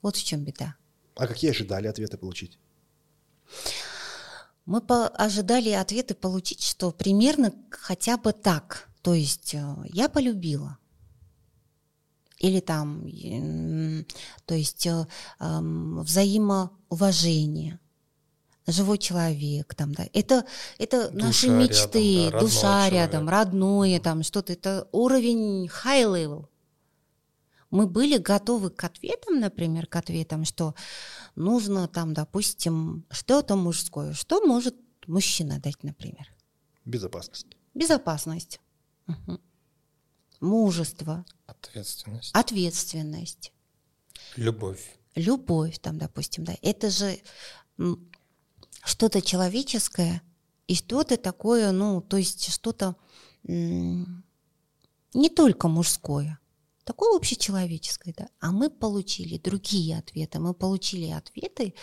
Вот 0.00 0.16
в 0.16 0.24
чем 0.24 0.42
беда. 0.42 0.74
А 1.16 1.26
какие 1.26 1.50
ожидали 1.50 1.86
ответы 1.86 2.16
получить? 2.16 2.58
Мы 4.64 4.80
по 4.80 5.08
ожидали 5.08 5.70
ответы 5.70 6.14
получить, 6.14 6.62
что 6.62 6.92
примерно 6.92 7.52
хотя 7.70 8.16
бы 8.16 8.32
так. 8.32 8.87
То 9.02 9.14
есть 9.14 9.54
э, 9.54 9.76
я 9.92 10.08
полюбила. 10.08 10.78
Или 12.38 12.60
там, 12.60 13.02
то 14.46 14.54
есть 14.54 14.86
э, 14.86 15.06
взаимоуважение 15.40 17.80
живой 18.70 18.98
человек, 18.98 19.74
там, 19.74 19.94
да, 19.94 20.06
это, 20.12 20.44
это 20.78 21.10
душа 21.10 21.26
наши 21.26 21.48
мечты, 21.48 22.24
рядом, 22.24 22.32
да, 22.32 22.40
душа 22.40 22.90
рядом, 22.90 23.28
родное, 23.28 24.00
там, 24.00 24.22
что-то, 24.22 24.52
это 24.52 24.88
уровень 24.92 25.66
high 25.66 26.04
level. 26.04 26.46
Мы 27.70 27.86
были 27.86 28.18
готовы 28.18 28.70
к 28.70 28.84
ответам, 28.84 29.40
например, 29.40 29.86
к 29.86 29.96
ответам, 29.96 30.44
что 30.44 30.74
нужно 31.34 31.86
там, 31.86 32.14
допустим, 32.14 33.04
что-то 33.10 33.56
мужское. 33.56 34.14
Что 34.14 34.40
может 34.40 34.74
мужчина 35.06 35.60
дать, 35.60 35.82
например? 35.82 36.34
Безопасность. 36.86 37.58
Безопасность. 37.74 38.58
Угу. 39.08 39.40
Мужество. 40.40 41.24
Ответственность. 41.46 42.30
Ответственность. 42.34 43.52
Любовь. 44.36 44.96
Любовь, 45.14 45.78
там, 45.80 45.98
допустим, 45.98 46.44
да. 46.44 46.56
Это 46.62 46.90
же 46.90 47.18
что-то 48.84 49.20
человеческое 49.20 50.22
и 50.66 50.74
что-то 50.74 51.16
такое, 51.16 51.72
ну, 51.72 52.00
то 52.00 52.16
есть 52.16 52.52
что-то 52.52 52.96
не 53.44 55.28
только 55.34 55.68
мужское, 55.68 56.38
такое 56.84 57.16
общечеловеческое, 57.16 58.14
да. 58.16 58.28
А 58.40 58.52
мы 58.52 58.70
получили 58.70 59.38
другие 59.38 59.98
ответы. 59.98 60.38
Мы 60.38 60.54
получили 60.54 61.10
ответы, 61.10 61.74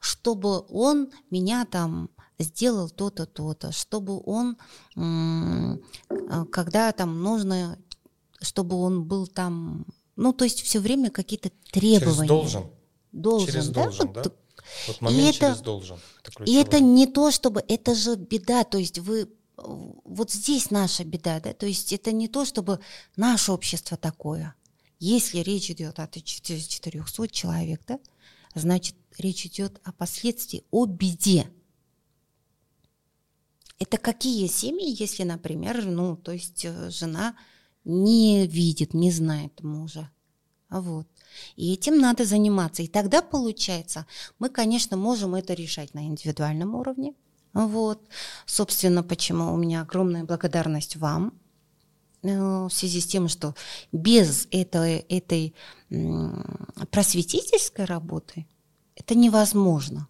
чтобы 0.00 0.64
он 0.68 1.12
меня 1.30 1.64
там 1.64 2.10
сделал 2.38 2.88
то-то, 2.90 3.26
то-то, 3.26 3.72
чтобы 3.72 4.20
он, 4.24 4.56
а, 4.96 6.44
когда 6.52 6.92
там 6.92 7.22
нужно, 7.22 7.78
чтобы 8.40 8.76
он 8.76 9.04
был 9.04 9.26
там, 9.26 9.86
ну, 10.16 10.32
то 10.32 10.44
есть 10.44 10.62
все 10.62 10.80
время 10.80 11.10
какие-то 11.10 11.50
требования. 11.72 12.16
Через 12.16 12.28
должен. 12.28 12.70
Должен, 13.12 13.46
Через 13.46 13.68
да? 13.68 13.84
должен, 13.84 14.12
да? 14.12 14.22
Вот 14.86 15.00
момент 15.00 15.36
и 15.36 15.38
через 15.38 15.54
это, 15.56 15.64
должен. 15.64 15.98
Это 16.22 16.44
и 16.44 16.54
это 16.54 16.80
не 16.80 17.06
то, 17.06 17.30
чтобы, 17.30 17.64
это 17.66 17.94
же 17.94 18.16
беда, 18.16 18.64
то 18.64 18.78
есть 18.78 18.98
вы, 18.98 19.28
вот 19.56 20.30
здесь 20.30 20.70
наша 20.70 21.04
беда, 21.04 21.40
да, 21.40 21.54
то 21.54 21.66
есть 21.66 21.92
это 21.92 22.12
не 22.12 22.28
то, 22.28 22.44
чтобы 22.44 22.80
наше 23.16 23.52
общество 23.52 23.96
такое. 23.96 24.54
Если 25.00 25.38
речь 25.38 25.70
идет 25.70 25.98
о 26.00 26.08
400 26.08 27.28
человек, 27.28 27.80
да, 27.86 27.98
значит, 28.54 28.96
речь 29.16 29.46
идет 29.46 29.80
о 29.84 29.92
последствии, 29.92 30.64
о 30.70 30.86
беде. 30.86 31.50
Это 33.78 33.96
какие 33.96 34.46
семьи, 34.48 34.94
если, 34.98 35.22
например, 35.22 35.84
ну, 35.86 36.16
то 36.16 36.32
есть 36.32 36.64
э, 36.64 36.90
жена 36.90 37.36
не 37.84 38.46
видит, 38.46 38.92
не 38.92 39.10
знает 39.10 39.62
мужа. 39.62 40.10
Вот. 40.68 41.06
И 41.56 41.72
этим 41.72 41.98
надо 41.98 42.24
заниматься. 42.24 42.82
И 42.82 42.88
тогда 42.88 43.22
получается, 43.22 44.06
мы, 44.38 44.48
конечно, 44.48 44.96
можем 44.96 45.34
это 45.34 45.54
решать 45.54 45.94
на 45.94 46.06
индивидуальном 46.06 46.74
уровне. 46.74 47.14
Вот. 47.54 48.06
Собственно, 48.46 49.02
почему 49.02 49.52
у 49.54 49.56
меня 49.56 49.82
огромная 49.82 50.24
благодарность 50.24 50.96
вам 50.96 51.32
э, 52.22 52.38
в 52.38 52.70
связи 52.70 53.00
с 53.00 53.06
тем, 53.06 53.28
что 53.28 53.54
без 53.92 54.48
этой, 54.50 54.96
этой 55.08 55.54
просветительской 56.90 57.84
работы 57.84 58.46
это 58.96 59.14
невозможно 59.14 60.08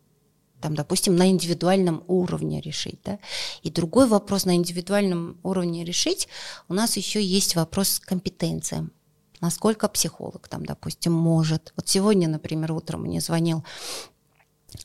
там, 0.60 0.74
допустим, 0.74 1.16
на 1.16 1.30
индивидуальном 1.30 2.04
уровне 2.06 2.60
решить. 2.60 3.00
Да? 3.04 3.18
И 3.62 3.70
другой 3.70 4.06
вопрос 4.06 4.44
на 4.44 4.56
индивидуальном 4.56 5.38
уровне 5.42 5.84
решить, 5.84 6.28
у 6.68 6.74
нас 6.74 6.96
еще 6.96 7.22
есть 7.22 7.54
вопрос 7.56 8.00
к 8.00 8.06
компетенциям. 8.06 8.92
Насколько 9.40 9.88
психолог 9.88 10.48
там, 10.48 10.66
допустим, 10.66 11.12
может. 11.12 11.72
Вот 11.76 11.88
сегодня, 11.88 12.28
например, 12.28 12.72
утром 12.72 13.02
мне 13.02 13.20
звонил 13.20 13.64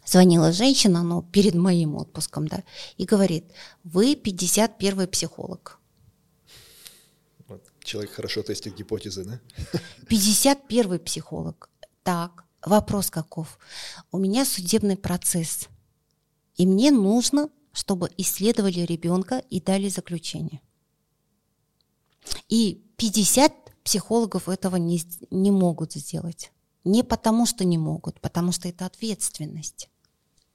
звонила 0.05 0.51
женщина, 0.51 1.03
но 1.03 1.21
перед 1.21 1.55
моим 1.55 1.95
отпуском, 1.95 2.47
да, 2.47 2.63
и 2.97 3.05
говорит, 3.05 3.45
вы 3.83 4.15
51 4.15 5.07
психолог. 5.07 5.79
Вот, 7.47 7.63
человек 7.83 8.13
хорошо 8.13 8.43
тестит 8.43 8.75
гипотезы, 8.75 9.25
да? 9.25 9.39
51 10.07 10.99
психолог. 10.99 11.69
Так, 12.03 12.42
Вопрос 12.65 13.09
каков? 13.09 13.59
У 14.11 14.17
меня 14.17 14.45
судебный 14.45 14.95
процесс, 14.95 15.67
и 16.55 16.65
мне 16.65 16.91
нужно, 16.91 17.49
чтобы 17.73 18.09
исследовали 18.17 18.81
ребенка 18.81 19.43
и 19.49 19.59
дали 19.59 19.89
заключение. 19.89 20.61
И 22.47 22.83
50 22.97 23.83
психологов 23.83 24.47
этого 24.47 24.77
не, 24.77 25.01
не 25.29 25.51
могут 25.51 25.93
сделать. 25.93 26.51
Не 26.85 27.03
потому, 27.03 27.45
что 27.45 27.65
не 27.65 27.77
могут, 27.77 28.21
потому 28.21 28.51
что 28.51 28.69
это 28.69 28.85
ответственность. 28.85 29.89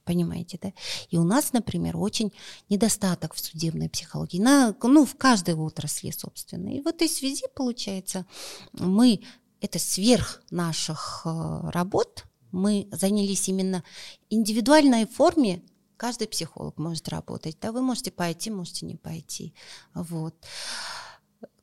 Понимаете, 0.03 0.57
да? 0.59 0.73
И 1.11 1.17
у 1.17 1.23
нас, 1.23 1.53
например, 1.53 1.97
очень 1.97 2.33
недостаток 2.69 3.35
в 3.35 3.39
судебной 3.39 3.89
психологии, 3.89 4.39
на, 4.39 4.75
ну, 4.81 5.05
в 5.05 5.15
каждой 5.15 5.53
отрасли, 5.53 6.09
собственно. 6.09 6.69
И 6.69 6.81
в 6.81 6.87
этой 6.87 7.07
связи, 7.07 7.45
получается, 7.53 8.25
мы 8.73 9.21
это 9.61 9.79
сверх 9.79 10.41
наших 10.51 11.21
э, 11.25 11.69
работ. 11.71 12.25
Мы 12.51 12.87
занялись 12.91 13.47
именно 13.49 13.83
индивидуальной 14.29 15.05
форме. 15.05 15.63
Каждый 15.97 16.27
психолог 16.27 16.77
может 16.77 17.09
работать. 17.09 17.57
Да, 17.59 17.71
вы 17.71 17.81
можете 17.81 18.11
пойти, 18.11 18.49
можете 18.49 18.85
не 18.85 18.95
пойти. 18.95 19.53
Вот. 19.93 20.33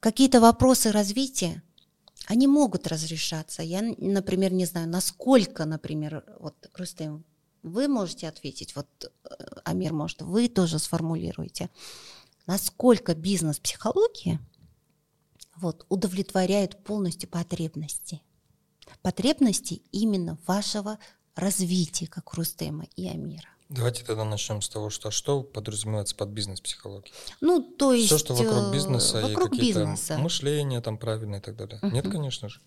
Какие-то 0.00 0.40
вопросы 0.40 0.92
развития, 0.92 1.62
они 2.26 2.46
могут 2.46 2.86
разрешаться. 2.86 3.62
Я, 3.62 3.82
например, 3.82 4.52
не 4.52 4.66
знаю, 4.66 4.88
насколько, 4.88 5.64
например, 5.64 6.24
вот, 6.38 6.54
Рустем, 6.74 7.24
вы 7.62 7.88
можете 7.88 8.28
ответить, 8.28 8.76
вот, 8.76 8.88
э, 9.04 9.08
Амир, 9.64 9.92
может, 9.92 10.22
вы 10.22 10.48
тоже 10.48 10.78
сформулируете, 10.78 11.70
насколько 12.46 13.14
бизнес-психология– 13.14 14.38
вот, 15.56 15.86
удовлетворяют 15.88 16.82
полностью 16.84 17.28
потребности. 17.28 18.22
Потребности 19.02 19.82
именно 19.92 20.38
вашего 20.46 20.98
развития, 21.34 22.06
как 22.06 22.34
Рустема 22.34 22.86
и 22.96 23.08
Амира. 23.08 23.48
Давайте 23.68 24.04
тогда 24.04 24.24
начнем 24.24 24.62
с 24.62 24.68
того, 24.68 24.90
что 24.90 25.10
что 25.10 25.42
подразумевается 25.42 26.14
под 26.14 26.28
бизнес-психологией. 26.28 27.12
Ну, 27.40 27.60
то 27.60 27.92
есть... 27.92 28.06
Все, 28.06 28.18
что 28.18 28.34
вокруг 28.34 28.68
э, 28.68 28.72
бизнеса 28.72 29.20
вокруг 29.20 29.48
и 29.48 29.56
какие-то 29.56 29.80
бизнеса. 29.80 30.18
мышления 30.18 30.80
там 30.80 30.98
правильные 30.98 31.40
и 31.40 31.42
так 31.42 31.56
далее. 31.56 31.80
Угу. 31.82 31.90
Нет, 31.90 32.08
конечно 32.08 32.48
же. 32.48 32.60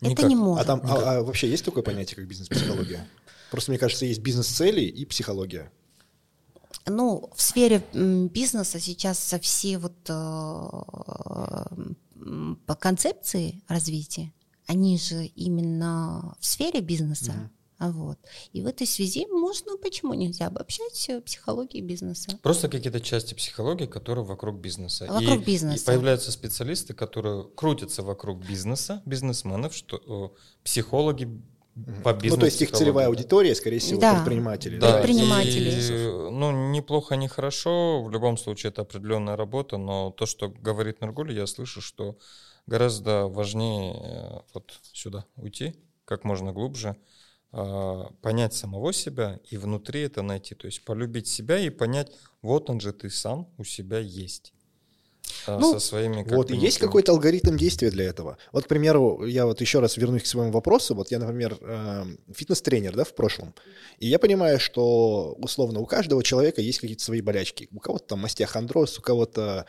Никак. 0.00 0.20
Это 0.20 0.28
не 0.28 0.36
может. 0.36 0.64
А, 0.64 0.66
там, 0.66 0.80
а, 0.84 1.18
а 1.18 1.22
вообще 1.22 1.50
есть 1.50 1.64
такое 1.64 1.82
понятие, 1.82 2.16
как 2.16 2.26
бизнес-психология? 2.26 3.06
Просто 3.50 3.70
мне 3.70 3.78
кажется, 3.78 4.06
есть 4.06 4.20
бизнес-цели 4.20 4.80
и 4.80 5.04
психология. 5.04 5.70
Ну, 6.86 7.30
в 7.34 7.42
сфере 7.42 7.84
бизнеса 7.92 8.80
сейчас 8.80 9.34
все 9.42 9.78
вот 9.78 9.92
э, 10.08 11.62
по 12.66 12.74
концепции 12.74 13.62
развития, 13.68 14.32
они 14.66 14.98
же 14.98 15.24
именно 15.26 16.36
в 16.38 16.46
сфере 16.46 16.80
бизнеса 16.80 17.50
А 17.78 17.90
вот. 17.90 18.18
И 18.52 18.60
в 18.60 18.66
этой 18.66 18.86
связи 18.86 19.26
можно, 19.26 19.78
почему 19.78 20.12
нельзя 20.12 20.48
обобщать 20.48 21.08
э, 21.08 21.22
психологию 21.22 21.82
бизнеса? 21.82 22.38
Просто 22.42 22.68
какие-то 22.68 23.00
части 23.00 23.32
психологии, 23.32 23.86
которые 23.86 24.22
вокруг 24.22 24.60
бизнеса. 24.60 25.06
Вокруг 25.08 25.40
и, 25.40 25.44
бизнеса. 25.44 25.82
И 25.82 25.86
появляются 25.86 26.30
специалисты, 26.30 26.92
которые 26.92 27.44
крутятся 27.56 28.02
вокруг 28.02 28.46
бизнеса, 28.46 29.02
бизнесменов, 29.06 29.74
что 29.74 30.34
психологи 30.62 31.42
по 32.02 32.12
бизнесу. 32.12 32.36
Ну, 32.36 32.40
то 32.40 32.46
есть 32.46 32.62
их 32.62 32.72
целевая 32.72 33.06
аудитория, 33.06 33.54
скорее 33.54 33.78
всего, 33.78 34.00
да. 34.00 34.14
предприниматели. 34.14 34.78
Да, 34.78 34.92
да. 34.92 35.02
предприниматели. 35.02 35.70
И, 35.70 36.30
ну, 36.30 36.70
неплохо, 36.70 37.16
не 37.16 37.28
хорошо. 37.28 38.02
В 38.02 38.10
любом 38.10 38.36
случае, 38.36 38.70
это 38.70 38.82
определенная 38.82 39.36
работа, 39.36 39.76
но 39.76 40.10
то, 40.10 40.26
что 40.26 40.48
говорит 40.48 41.00
Нургуль, 41.00 41.32
я 41.32 41.46
слышу, 41.46 41.80
что 41.80 42.16
гораздо 42.66 43.26
важнее 43.26 43.94
э, 43.94 44.40
вот 44.54 44.78
сюда 44.92 45.24
уйти, 45.36 45.74
как 46.04 46.24
можно 46.24 46.52
глубже, 46.52 46.96
а, 47.52 48.12
понять 48.22 48.54
самого 48.54 48.92
себя 48.92 49.40
и 49.50 49.56
внутри 49.56 50.02
это 50.02 50.22
найти. 50.22 50.54
То 50.54 50.66
есть 50.66 50.84
полюбить 50.84 51.26
себя 51.26 51.58
и 51.58 51.70
понять, 51.70 52.12
вот 52.42 52.70
он 52.70 52.80
же 52.80 52.92
ты 52.92 53.10
сам 53.10 53.48
у 53.58 53.64
себя 53.64 53.98
есть. 53.98 54.52
А, 55.46 55.58
ну, 55.58 55.72
со 55.72 55.80
своими... 55.80 56.24
Вот, 56.28 56.50
и 56.50 56.56
есть 56.56 56.78
какой-то 56.78 57.12
алгоритм 57.12 57.56
действия 57.56 57.90
для 57.90 58.04
этого. 58.04 58.38
Вот, 58.52 58.64
к 58.64 58.68
примеру, 58.68 59.24
я 59.24 59.46
вот 59.46 59.60
еще 59.60 59.80
раз 59.80 59.96
вернусь 59.96 60.22
к 60.22 60.26
своему 60.26 60.52
вопросу. 60.52 60.94
Вот 60.94 61.10
я, 61.10 61.18
например, 61.18 61.56
эм, 61.60 62.18
фитнес-тренер, 62.34 62.94
да, 62.94 63.04
в 63.04 63.14
прошлом. 63.14 63.54
И 63.98 64.08
я 64.08 64.18
понимаю, 64.18 64.60
что, 64.60 65.36
условно, 65.38 65.80
у 65.80 65.86
каждого 65.86 66.22
человека 66.22 66.60
есть 66.60 66.80
какие-то 66.80 67.02
свои 67.02 67.20
болячки. 67.20 67.68
У 67.72 67.80
кого-то 67.80 68.06
там 68.06 68.24
остеохондроз, 68.24 68.98
у 68.98 69.02
кого-то 69.02 69.66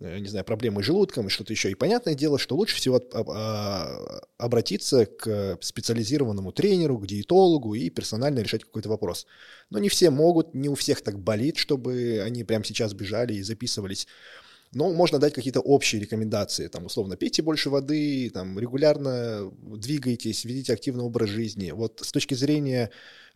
Э, 0.00 0.18
не 0.18 0.28
знаю, 0.28 0.44
проблемы 0.44 0.82
с 0.82 0.86
желудком 0.86 1.26
и 1.26 1.30
что-то 1.30 1.52
еще. 1.52 1.70
И 1.70 1.74
понятное 1.74 2.14
дело, 2.14 2.38
что 2.38 2.56
лучше 2.56 2.76
всего 2.76 3.02
а, 3.12 4.20
обратиться 4.36 5.06
к 5.06 5.58
специализированному 5.60 6.52
тренеру, 6.52 6.98
к 6.98 7.06
диетологу 7.06 7.74
и 7.74 7.90
персонально 7.90 8.40
решать 8.40 8.64
какой-то 8.64 8.88
вопрос. 8.88 9.26
Но 9.70 9.78
не 9.78 9.88
все 9.88 10.10
могут, 10.10 10.54
не 10.54 10.68
у 10.68 10.74
всех 10.74 11.02
так 11.02 11.18
болит, 11.18 11.56
чтобы 11.56 12.22
они 12.24 12.44
прямо 12.44 12.64
сейчас 12.64 12.94
бежали 12.94 13.34
и 13.34 13.42
записывались. 13.42 14.06
Но 14.72 14.92
можно 14.92 15.18
дать 15.18 15.34
какие-то 15.34 15.60
общие 15.60 16.00
рекомендации, 16.00 16.68
там, 16.68 16.86
условно, 16.86 17.16
пейте 17.16 17.42
больше 17.42 17.70
воды, 17.70 18.30
там, 18.32 18.58
регулярно 18.58 19.50
двигайтесь, 19.62 20.44
ведите 20.44 20.74
активный 20.74 21.04
образ 21.04 21.30
жизни. 21.30 21.70
Вот 21.70 22.00
с 22.04 22.12
точки 22.12 22.34
зрения 22.34 22.90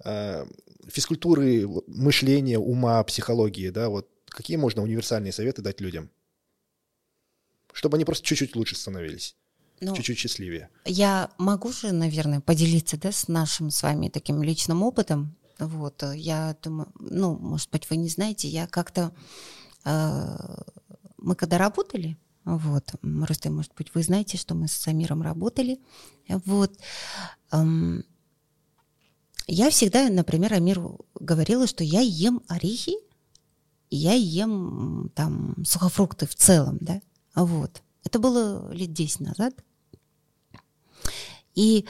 э, 0.04 0.44
физкультуры, 0.86 1.66
мышления, 1.86 2.58
ума, 2.58 3.02
психологии, 3.04 3.70
да, 3.70 3.88
вот 3.88 4.08
какие 4.26 4.56
можно 4.58 4.82
универсальные 4.82 5.32
советы 5.32 5.62
дать 5.62 5.80
людям? 5.80 6.10
чтобы 7.72 7.96
они 7.96 8.04
просто 8.04 8.24
чуть-чуть 8.24 8.54
лучше 8.54 8.76
становились. 8.76 9.36
Ну, 9.80 9.96
чуть-чуть 9.96 10.18
счастливее. 10.18 10.68
Я 10.84 11.30
могу 11.38 11.72
же, 11.72 11.92
наверное, 11.92 12.40
поделиться 12.40 12.96
да, 12.96 13.10
с 13.10 13.26
нашим 13.26 13.70
с 13.70 13.82
вами 13.82 14.08
таким 14.08 14.42
личным 14.42 14.82
опытом. 14.82 15.34
Вот, 15.58 16.04
я 16.14 16.56
думаю, 16.62 16.92
ну, 17.00 17.36
может 17.36 17.70
быть, 17.70 17.88
вы 17.90 17.96
не 17.96 18.08
знаете, 18.08 18.48
я 18.48 18.66
как-то... 18.66 19.12
Э, 19.84 20.62
мы 21.22 21.34
когда 21.34 21.58
работали, 21.58 22.18
вот, 22.44 22.94
просто, 23.00 23.50
может 23.50 23.72
быть, 23.74 23.94
вы 23.94 24.02
знаете, 24.02 24.36
что 24.36 24.54
мы 24.54 24.68
с 24.68 24.72
Самиром 24.72 25.22
работали, 25.22 25.80
вот, 26.28 26.72
я 29.46 29.70
всегда, 29.70 30.08
например, 30.08 30.54
Амиру 30.54 31.06
говорила, 31.18 31.66
что 31.66 31.84
я 31.84 32.00
ем 32.00 32.42
орехи, 32.48 32.94
я 33.90 34.14
ем 34.14 35.10
там 35.14 35.64
сухофрукты 35.64 36.26
в 36.26 36.34
целом, 36.34 36.78
да, 36.80 37.00
вот. 37.34 37.82
Это 38.04 38.18
было 38.18 38.72
лет 38.72 38.92
10 38.92 39.20
назад. 39.20 39.54
И 41.54 41.86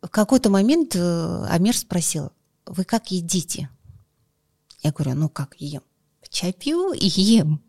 в 0.00 0.08
какой-то 0.08 0.50
момент 0.50 0.96
э, 0.96 1.44
Амир 1.48 1.76
спросил, 1.76 2.32
вы 2.66 2.84
как 2.84 3.10
едите? 3.10 3.68
Я 4.82 4.92
говорю, 4.92 5.14
ну 5.14 5.28
как 5.28 5.54
ем? 5.58 5.82
Чай 6.30 6.52
пью 6.52 6.92
и 6.92 7.06
ем. 7.06 7.62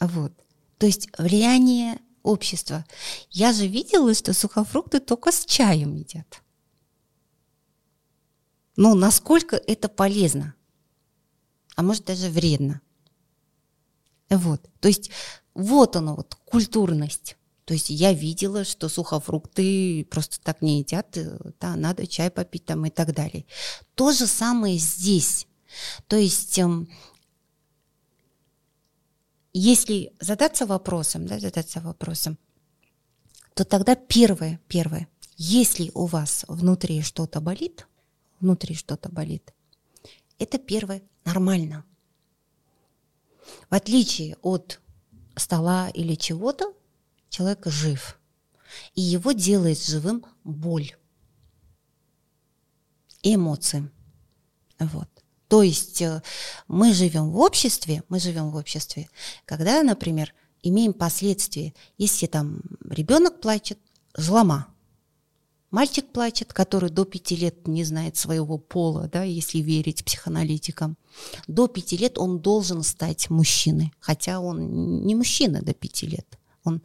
Вот. 0.00 0.32
То 0.78 0.86
есть 0.86 1.08
влияние 1.18 1.98
общества. 2.22 2.84
Я 3.30 3.52
же 3.52 3.66
видела, 3.66 4.14
что 4.14 4.34
сухофрукты 4.34 5.00
только 5.00 5.32
с 5.32 5.44
чаем 5.44 5.94
едят. 5.94 6.42
Ну, 8.76 8.94
насколько 8.94 9.56
это 9.56 9.88
полезно? 9.88 10.54
А 11.76 11.82
может, 11.82 12.04
даже 12.04 12.28
вредно? 12.28 12.80
Вот. 14.28 14.68
То 14.80 14.88
есть 14.88 15.10
вот 15.54 15.96
оно, 15.96 16.16
вот 16.16 16.34
культурность. 16.44 17.36
То 17.64 17.74
есть 17.74 17.90
я 17.90 18.12
видела, 18.12 18.64
что 18.64 18.88
сухофрукты 18.88 20.06
просто 20.08 20.40
так 20.40 20.62
не 20.62 20.80
едят, 20.80 21.16
э, 21.16 21.38
да, 21.60 21.74
надо 21.74 22.06
чай 22.06 22.30
попить 22.30 22.64
там 22.64 22.86
и 22.86 22.90
так 22.90 23.12
далее. 23.12 23.44
То 23.94 24.12
же 24.12 24.26
самое 24.26 24.78
здесь. 24.78 25.46
То 26.06 26.16
есть 26.16 26.58
эм, 26.58 26.88
если 29.58 30.12
задаться 30.20 30.66
вопросом, 30.66 31.26
да, 31.26 31.38
задаться 31.38 31.80
вопросом, 31.80 32.38
то 33.54 33.64
тогда 33.64 33.94
первое, 33.94 34.60
первое, 34.68 35.08
если 35.36 35.90
у 35.94 36.06
вас 36.06 36.44
внутри 36.48 37.02
что-то 37.02 37.40
болит, 37.40 37.86
внутри 38.40 38.74
что-то 38.74 39.08
болит, 39.08 39.54
это 40.38 40.58
первое 40.58 41.02
нормально– 41.24 41.84
в 43.68 43.74
отличие 43.74 44.36
от 44.42 44.80
стола 45.36 45.88
или 45.90 46.14
чего-то, 46.14 46.72
человек 47.28 47.66
жив. 47.66 48.18
И 48.94 49.00
его 49.00 49.32
делает 49.32 49.82
живым 49.82 50.24
боль 50.44 50.94
эмоции. 53.22 53.90
Вот. 54.78 55.08
То 55.48 55.62
есть 55.62 56.02
э, 56.02 56.22
мы 56.68 56.92
живем 56.92 57.30
в 57.30 57.38
обществе, 57.38 58.02
мы 58.08 58.18
живем 58.18 58.50
в 58.50 58.56
обществе, 58.56 59.08
когда, 59.44 59.82
например, 59.82 60.34
имеем 60.62 60.92
последствия. 60.92 61.74
Если 61.98 62.26
там 62.26 62.60
ребенок 62.88 63.40
плачет, 63.40 63.78
злома. 64.14 64.68
Мальчик 65.70 66.06
плачет, 66.10 66.52
который 66.52 66.90
до 66.90 67.04
пяти 67.04 67.36
лет 67.36 67.66
не 67.66 67.84
знает 67.84 68.16
своего 68.16 68.56
пола, 68.56 69.08
да, 69.12 69.24
если 69.24 69.58
верить 69.58 70.04
психоаналитикам. 70.04 70.96
До 71.48 71.66
пяти 71.66 71.96
лет 71.96 72.18
он 72.18 72.38
должен 72.38 72.82
стать 72.82 73.30
мужчиной, 73.30 73.92
хотя 74.00 74.40
он 74.40 75.04
не 75.04 75.14
мужчина 75.14 75.62
до 75.62 75.74
пяти 75.74 76.06
лет. 76.06 76.38
Он 76.64 76.82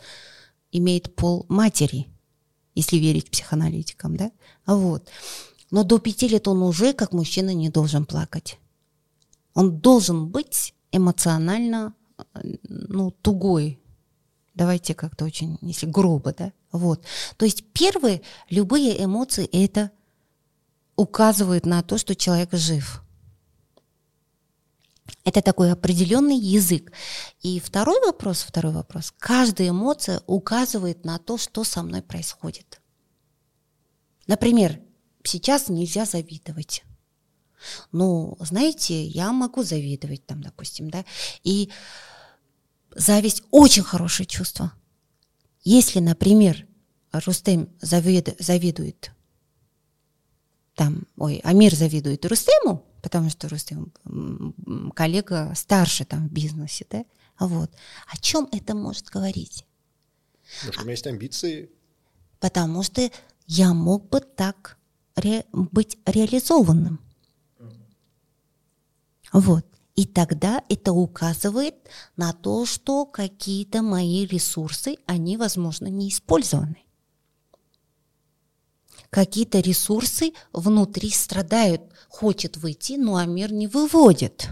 имеет 0.72 1.16
пол 1.16 1.46
матери, 1.48 2.08
если 2.76 2.98
верить 2.98 3.30
психоаналитикам, 3.32 4.18
да? 4.18 4.32
Вот. 4.66 5.08
Но 5.72 5.84
до 5.84 6.00
пяти 6.00 6.28
лет 6.28 6.48
он 6.48 6.62
уже 6.62 6.94
как 6.94 7.14
мужчина 7.14 7.54
не 7.54 7.70
должен 7.70 8.06
плакать. 8.06 8.60
Он 9.54 9.80
должен 9.80 10.28
быть 10.28 10.74
эмоционально 10.92 11.94
ну, 12.68 13.12
тугой, 13.12 13.82
Давайте 14.54 14.94
как-то 14.94 15.26
очень, 15.26 15.58
если 15.62 15.86
грубо, 15.86 16.34
да? 16.34 16.52
Вот. 16.72 17.06
То 17.38 17.46
есть 17.46 17.66
первые, 17.72 18.22
любые 18.50 19.04
эмоции 19.04 19.46
это 19.46 19.92
указывают 20.96 21.66
на 21.66 21.82
то, 21.84 21.98
что 21.98 22.16
человек 22.16 22.54
жив. 22.54 23.02
Это 25.24 25.42
такой 25.42 25.72
определенный 25.72 26.38
язык. 26.38 26.92
И 27.42 27.60
второй 27.60 28.00
вопрос, 28.06 28.42
второй 28.42 28.74
вопрос. 28.74 29.14
Каждая 29.18 29.70
эмоция 29.70 30.22
указывает 30.28 31.06
на 31.06 31.18
то, 31.18 31.38
что 31.38 31.64
со 31.64 31.82
мной 31.82 32.02
происходит. 32.02 32.82
Например, 34.28 34.80
сейчас 35.24 35.70
нельзя 35.70 36.06
завидовать. 36.06 36.84
Ну, 37.92 38.38
знаете, 38.40 39.06
я 39.06 39.32
могу 39.32 39.64
завидовать 39.64 40.26
там, 40.26 40.42
допустим, 40.42 40.90
да, 40.90 41.06
и 41.44 41.70
зависть 42.96 43.44
очень 43.52 43.84
хорошее 43.84 44.28
чувство. 44.28 44.74
Если, 45.64 46.00
например, 46.00 46.66
Рустем 47.12 47.70
завид, 47.82 48.36
завидует, 48.40 49.12
там, 50.76 51.06
ой, 51.18 51.40
Амир 51.44 51.76
завидует 51.76 52.26
Рустему, 52.26 52.84
потому 53.02 53.30
что 53.30 53.48
Рустем 53.48 53.94
коллега 54.96 55.54
старше 55.56 56.06
там 56.06 56.30
в 56.30 56.32
бизнесе, 56.32 56.88
да, 56.90 57.06
вот. 57.38 57.72
О 58.08 58.18
чем 58.18 58.48
это 58.52 58.74
может 58.74 59.10
говорить? 59.10 59.66
Потому 60.60 60.74
что 60.74 60.82
у 60.82 60.84
меня 60.84 60.92
есть 60.92 61.08
амбиции. 61.08 61.72
Потому 62.40 62.84
что 62.84 63.10
я 63.46 63.74
мог 63.74 64.10
бы 64.10 64.20
так 64.20 64.78
ре- 65.16 65.46
быть 65.52 65.98
реализованным. 66.06 67.00
Вот. 69.34 69.66
И 69.96 70.06
тогда 70.06 70.64
это 70.70 70.94
указывает 70.94 71.76
на 72.16 72.34
то, 72.34 72.66
что 72.66 73.06
какие-то 73.06 73.82
мои 73.82 74.26
ресурсы, 74.26 74.96
они, 75.06 75.38
возможно, 75.38 75.88
не 75.88 76.10
использованы. 76.10 76.84
Какие-то 79.10 79.60
ресурсы 79.60 80.32
внутри 80.54 81.10
страдают, 81.10 81.82
хочет 82.08 82.56
выйти, 82.58 82.94
но 82.94 83.18
а 83.18 83.26
мир 83.26 83.52
не 83.52 83.68
выводит. 83.68 84.48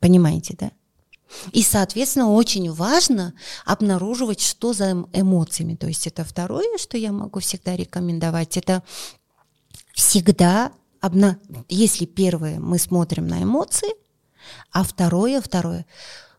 Понимаете, 0.00 0.54
да? 0.58 0.72
И, 1.52 1.62
соответственно, 1.62 2.32
очень 2.32 2.72
важно 2.72 3.34
обнаруживать, 3.64 4.40
что 4.40 4.72
за 4.72 4.86
эм, 4.86 5.08
эмоциями. 5.12 5.74
То 5.74 5.86
есть 5.86 6.06
это 6.06 6.24
второе, 6.24 6.78
что 6.78 6.96
я 6.96 7.12
могу 7.12 7.40
всегда 7.40 7.76
рекомендовать, 7.76 8.56
это 8.56 8.82
всегда, 9.92 10.72
обна... 11.00 11.38
если 11.68 12.04
первое, 12.04 12.60
мы 12.60 12.78
смотрим 12.78 13.26
на 13.26 13.42
эмоции, 13.42 13.90
а 14.70 14.84
второе, 14.84 15.40
второе, 15.40 15.86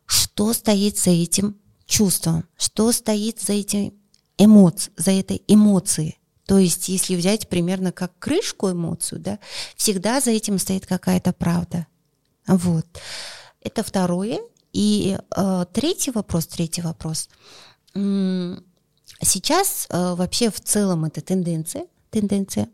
что 0.05 0.53
стоит 0.53 0.97
за 0.97 1.11
этим 1.11 1.57
чувством, 1.85 2.45
что 2.57 2.91
стоит 2.91 3.41
за 3.41 3.53
этим 3.53 3.93
эмоцией, 4.37 4.93
за 4.97 5.11
этой 5.11 5.43
эмоцией. 5.47 6.19
То 6.45 6.57
есть, 6.57 6.87
если 6.87 7.15
взять 7.15 7.49
примерно 7.49 7.91
как 7.91 8.17
крышку 8.19 8.71
эмоцию, 8.71 9.19
да, 9.19 9.39
всегда 9.75 10.21
за 10.21 10.31
этим 10.31 10.59
стоит 10.59 10.85
какая-то 10.85 11.33
правда. 11.33 11.87
Вот. 12.47 12.85
Это 13.61 13.83
второе. 13.83 14.39
И 14.77 15.17
э, 15.35 15.65
третий 15.73 16.11
вопрос, 16.11 16.45
третий 16.45 16.83
вопрос. 16.83 17.29
Сейчас 17.95 19.87
э, 19.89 20.13
вообще 20.13 20.51
в 20.51 20.61
целом 20.61 21.05
это 21.05 21.19
тенденция, 21.21 21.87
тенденция. 22.11 22.69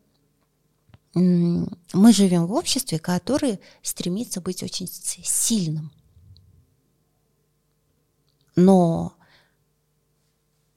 Мы 1.14 2.12
живем 2.12 2.46
в 2.48 2.52
обществе, 2.52 3.00
которое 3.00 3.62
стремится 3.82 4.42
быть 4.42 4.64
очень 4.64 4.86
сильным. 4.86 5.94
Но, 8.58 9.16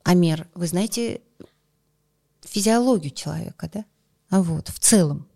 Амир, 0.05 0.49
вы 0.55 0.69
знаете 0.69 1.23
физиологию 2.43 3.11
человека, 3.11 3.69
да? 3.75 3.85
А 4.31 4.43
вот, 4.43 4.69
в 4.69 4.79
целом. 4.79 5.27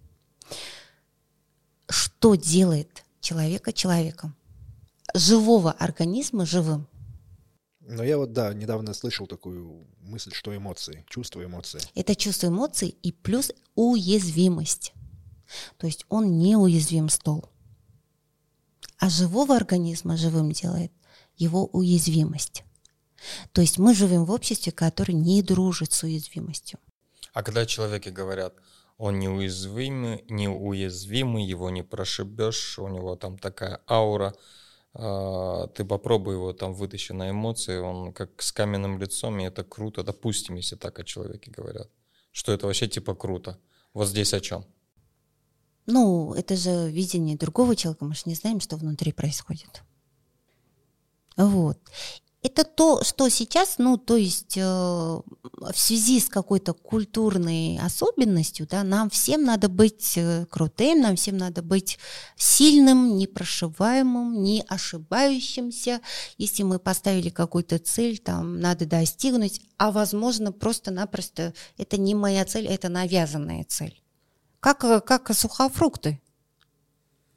Что 1.89 2.37
делает 2.37 3.05
человека 3.21 3.73
человеком? 3.73 4.37
Живого 5.15 5.73
организма 5.73 6.47
живым. 6.47 6.87
Но 7.81 8.05
я 8.05 8.19
вот, 8.19 8.33
да, 8.33 8.55
недавно 8.55 8.95
слышал 8.95 9.27
такую 9.27 9.87
мысль, 10.01 10.33
что 10.33 10.57
эмоции, 10.57 11.05
чувство 11.09 11.45
эмоции. 11.45 11.81
Это 11.95 12.15
чувство 12.15 12.47
эмоций 12.47 12.97
и 13.03 13.11
плюс 13.11 13.53
уязвимость. 13.75 14.93
То 15.77 15.87
есть 15.87 16.07
он 16.09 16.39
неуязвим 16.39 17.09
стол. 17.09 17.49
А 18.99 19.09
живого 19.09 19.57
организма 19.57 20.17
живым 20.17 20.53
делает 20.53 20.93
его 21.37 21.67
уязвимость. 21.67 22.65
То 23.53 23.61
есть 23.61 23.79
мы 23.79 23.95
живем 23.95 24.25
в 24.25 24.31
обществе, 24.31 24.73
которое 24.73 25.15
не 25.15 25.43
дружит 25.43 25.93
с 25.93 26.03
уязвимостью. 26.03 26.79
А 27.33 27.43
когда 27.43 27.67
человеки 27.67 28.09
говорят, 28.09 28.55
он 28.99 29.19
неуязвимый, 29.19 30.25
неуязвимый, 30.29 31.45
его 31.45 31.71
не 31.71 31.83
прошибешь, 31.83 32.79
у 32.79 32.89
него 32.89 33.17
там 33.17 33.39
такая 33.39 33.81
аура, 33.89 34.35
ты 34.93 35.85
попробуй 35.85 36.35
его 36.35 36.53
там 36.53 36.75
вытащи 36.75 37.13
на 37.13 37.31
эмоции, 37.31 37.79
он 37.79 38.13
как 38.13 38.43
с 38.43 38.53
каменным 38.53 38.99
лицом, 38.99 39.39
и 39.39 39.45
это 39.45 39.63
круто, 39.63 40.03
допустим, 40.03 40.57
если 40.57 40.77
так 40.77 40.99
о 40.99 41.05
человеке 41.05 41.51
говорят, 41.51 41.89
что 42.33 42.53
это 42.53 42.67
вообще 42.67 42.89
типа 42.89 43.15
круто. 43.15 43.59
Вот 43.95 44.09
здесь 44.09 44.35
о 44.35 44.41
чем? 44.41 44.65
Ну, 45.87 46.35
это 46.35 46.57
же 46.57 46.91
видение 46.91 47.37
другого 47.37 47.77
человека, 47.77 48.05
мы 48.05 48.15
же 48.15 48.23
не 48.27 48.35
знаем, 48.35 48.61
что 48.61 48.77
внутри 48.77 49.13
происходит. 49.13 49.83
Вот 51.37 51.79
это 52.43 52.65
то, 52.65 53.05
что 53.05 53.29
сейчас, 53.29 53.77
ну, 53.77 53.99
то 53.99 54.17
есть 54.17 54.57
э, 54.57 54.63
в 54.63 55.75
связи 55.75 56.21
с 56.21 56.29
какой-то 56.29 56.73
культурной 56.73 57.79
особенностью, 57.79 58.67
да, 58.67 58.83
нам 58.83 59.11
всем 59.11 59.45
надо 59.45 59.69
быть 59.69 60.15
э, 60.17 60.47
крутым, 60.47 61.03
нам 61.03 61.17
всем 61.17 61.37
надо 61.37 61.63
быть 61.63 61.99
сильным, 62.37 63.19
непрошиваемым, 63.19 64.43
не 64.43 64.65
ошибающимся. 64.67 66.01
Если 66.39 66.63
мы 66.63 66.79
поставили 66.79 67.29
какую-то 67.29 67.79
цель, 67.79 68.19
там, 68.19 68.59
надо 68.59 68.87
достигнуть, 68.87 69.61
а, 69.77 69.91
возможно, 69.91 70.51
просто-напросто 70.51 71.53
это 71.77 71.99
не 71.99 72.15
моя 72.15 72.47
цель, 72.47 72.67
это 72.67 72.89
навязанная 72.89 73.65
цель. 73.65 74.01
Как, 74.61 74.83
э, 74.85 75.01
как 75.01 75.35
сухофрукты. 75.35 76.23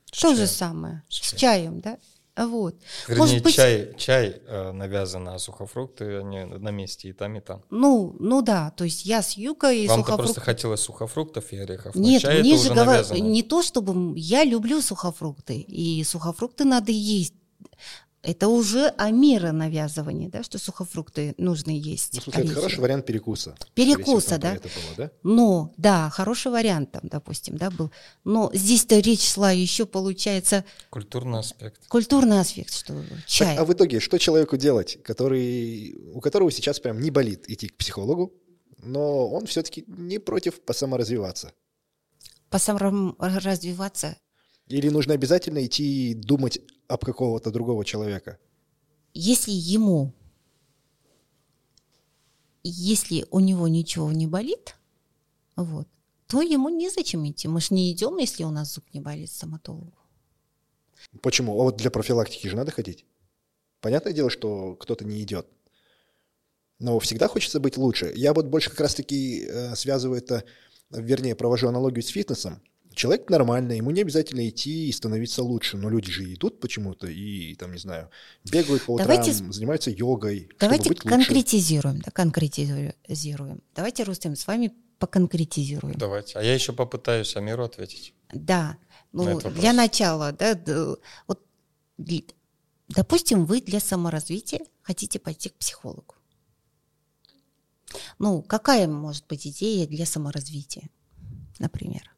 С 0.05 0.11
То 0.11 0.27
чаем. 0.29 0.37
же 0.37 0.47
самое. 0.47 1.03
С, 1.09 1.15
с 1.15 1.35
чаем, 1.35 1.81
да? 1.81 1.97
Вот. 2.35 2.75
Вернее, 3.07 3.19
Может 3.19 3.43
быть... 3.43 3.55
чай, 3.55 3.93
чай 3.95 4.41
э, 4.47 4.71
навязан, 4.71 5.27
а 5.29 5.37
сухофрукты 5.37 6.17
они 6.17 6.45
на 6.45 6.69
месте 6.69 7.09
и 7.09 7.13
там, 7.13 7.35
и 7.35 7.41
там. 7.41 7.63
Ну, 7.69 8.15
ну 8.19 8.41
да, 8.41 8.71
то 8.71 8.83
есть 8.83 9.05
я 9.05 9.21
с 9.21 9.33
юкой 9.33 9.83
и 9.83 9.87
Вам-то 9.87 10.17
просто 10.17 10.41
хотелось 10.41 10.81
сухофруктов 10.81 11.51
и 11.53 11.57
орехов, 11.57 11.93
Нет, 11.93 12.23
чай 12.23 12.41
мне 12.41 12.55
это 12.55 12.63
же 12.63 12.73
говорят, 12.73 13.11
не 13.11 13.43
то 13.43 13.61
чтобы... 13.61 14.17
Я 14.17 14.43
люблю 14.43 14.81
сухофрукты, 14.81 15.59
и 15.59 16.03
сухофрукты 16.03 16.65
надо 16.65 16.91
есть. 16.91 17.35
Это 18.23 18.47
уже 18.47 18.87
амира 18.97 19.51
навязывание, 19.51 20.29
да, 20.29 20.43
что 20.43 20.57
сухофрукты 20.57 21.35
нужно 21.37 21.71
есть. 21.71 22.13
Ну, 22.13 22.21
слушай, 22.21 22.45
это 22.45 22.53
хороший 22.53 22.79
вариант 22.79 23.05
перекуса. 23.05 23.53
Перекуса, 23.73 24.37
да. 24.37 24.53
Было, 24.53 24.71
да. 24.95 25.11
Но, 25.23 25.73
да, 25.75 26.09
хороший 26.09 26.49
вариант 26.49 26.93
там, 26.93 27.01
допустим, 27.03 27.57
да, 27.57 27.69
был. 27.69 27.91
Но 28.23 28.49
здесь-то 28.53 28.97
речь 28.99 29.33
шла 29.33 29.51
еще, 29.51 29.85
получается... 29.85 30.63
Культурный 30.89 31.39
аспект. 31.39 31.85
Культурный 31.89 32.39
аспект, 32.39 32.73
что 32.73 32.95
чай. 33.27 33.57
Так, 33.57 33.59
а 33.59 33.65
в 33.65 33.73
итоге, 33.73 33.99
что 33.99 34.17
человеку 34.17 34.55
делать, 34.55 35.03
который, 35.03 35.93
у 36.13 36.21
которого 36.21 36.49
сейчас 36.49 36.79
прям 36.79 37.01
не 37.01 37.11
болит 37.11 37.49
идти 37.49 37.67
к 37.67 37.75
психологу, 37.75 38.31
но 38.77 39.27
он 39.27 39.47
все-таки 39.47 39.83
не 39.85 40.17
против 40.17 40.61
посаморазвиваться? 40.61 41.51
Посаморазвиваться 42.49 44.15
или 44.67 44.89
нужно 44.89 45.13
обязательно 45.13 45.65
идти 45.65 46.13
думать 46.13 46.59
об 46.93 47.03
какого-то 47.03 47.49
другого 47.49 47.83
человека? 47.83 48.37
Если 49.15 49.51
ему, 49.51 50.13
если 52.61 53.25
у 53.31 53.39
него 53.39 53.67
ничего 53.67 54.11
не 54.11 54.27
болит, 54.27 54.75
вот, 55.55 55.87
то 56.27 56.41
ему 56.41 56.69
незачем 56.69 57.27
идти. 57.27 57.47
Мы 57.47 57.61
же 57.61 57.73
не 57.73 57.91
идем, 57.91 58.17
если 58.17 58.43
у 58.43 58.51
нас 58.51 58.73
зуб 58.73 58.85
не 58.93 58.99
болит 58.99 59.31
стоматологу. 59.31 59.97
Почему? 61.21 61.59
А 61.59 61.63
вот 61.63 61.77
для 61.77 61.89
профилактики 61.89 62.47
же 62.47 62.55
надо 62.55 62.71
ходить. 62.71 63.05
Понятное 63.81 64.13
дело, 64.13 64.29
что 64.29 64.75
кто-то 64.75 65.03
не 65.03 65.21
идет. 65.23 65.47
Но 66.77 66.99
всегда 66.99 67.27
хочется 67.27 67.59
быть 67.59 67.75
лучше. 67.75 68.11
Я 68.15 68.33
вот 68.33 68.45
больше 68.45 68.69
как 68.69 68.81
раз-таки 68.81 69.45
э, 69.45 69.75
связываю 69.75 70.19
это, 70.19 70.43
вернее, 70.91 71.35
провожу 71.35 71.67
аналогию 71.67 72.03
с 72.03 72.07
фитнесом. 72.07 72.61
Человек 72.95 73.29
нормальный, 73.29 73.77
ему 73.77 73.91
не 73.91 74.01
обязательно 74.01 74.47
идти 74.47 74.87
и 74.87 74.91
становиться 74.91 75.43
лучше, 75.43 75.77
но 75.77 75.89
люди 75.89 76.11
же 76.11 76.33
идут 76.33 76.59
почему-то 76.59 77.07
и, 77.07 77.55
там, 77.55 77.71
не 77.71 77.79
знаю, 77.79 78.09
бегают 78.49 78.85
по 78.85 78.91
утрам, 78.91 79.07
давайте, 79.07 79.33
занимаются 79.33 79.89
йогой, 79.89 80.49
Давайте 80.59 80.85
чтобы 80.85 80.95
быть 80.95 81.09
конкретизируем, 81.09 81.99
да, 82.01 82.11
конкретизируем. 82.11 83.61
Давайте, 83.75 84.03
Рустем, 84.03 84.35
с 84.35 84.47
вами 84.47 84.73
поконкретизируем. 84.99 85.97
Давайте. 85.97 86.39
А 86.39 86.43
я 86.43 86.53
еще 86.53 86.71
попытаюсь 86.71 87.35
Амиру 87.35 87.63
ответить. 87.63 88.13
Да. 88.31 88.77
Ну, 89.11 89.39
на 89.39 89.51
для 89.51 89.73
начала, 89.73 90.31
да, 90.31 90.57
вот, 91.27 91.41
допустим, 92.87 93.45
вы 93.45 93.61
для 93.61 93.79
саморазвития 93.79 94.61
хотите 94.81 95.19
пойти 95.19 95.49
к 95.49 95.55
психологу. 95.55 96.15
Ну, 98.17 98.41
какая 98.41 98.87
может 98.87 99.27
быть 99.27 99.45
идея 99.45 99.85
для 99.85 100.05
саморазвития, 100.05 100.89
например? 101.59 102.12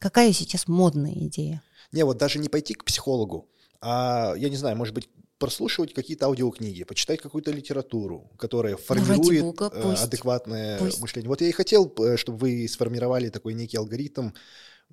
Какая 0.00 0.32
сейчас 0.32 0.66
модная 0.66 1.12
идея? 1.12 1.62
Не, 1.92 2.04
вот 2.04 2.16
даже 2.16 2.38
не 2.38 2.48
пойти 2.48 2.74
к 2.74 2.84
психологу, 2.84 3.48
а, 3.82 4.34
я 4.36 4.48
не 4.48 4.56
знаю, 4.56 4.76
может 4.76 4.94
быть, 4.94 5.08
прослушивать 5.38 5.94
какие-то 5.94 6.26
аудиокниги, 6.26 6.84
почитать 6.84 7.20
какую-то 7.20 7.50
литературу, 7.50 8.30
которая 8.38 8.76
формирует 8.76 9.42
Бога, 9.42 9.70
пусть, 9.70 10.02
адекватное 10.02 10.78
пусть. 10.78 11.00
мышление. 11.00 11.28
Вот 11.28 11.40
я 11.42 11.48
и 11.48 11.52
хотел, 11.52 11.92
э, 11.98 12.16
чтобы 12.16 12.38
вы 12.38 12.68
сформировали 12.68 13.28
такой 13.28 13.54
некий 13.54 13.76
алгоритм 13.76 14.30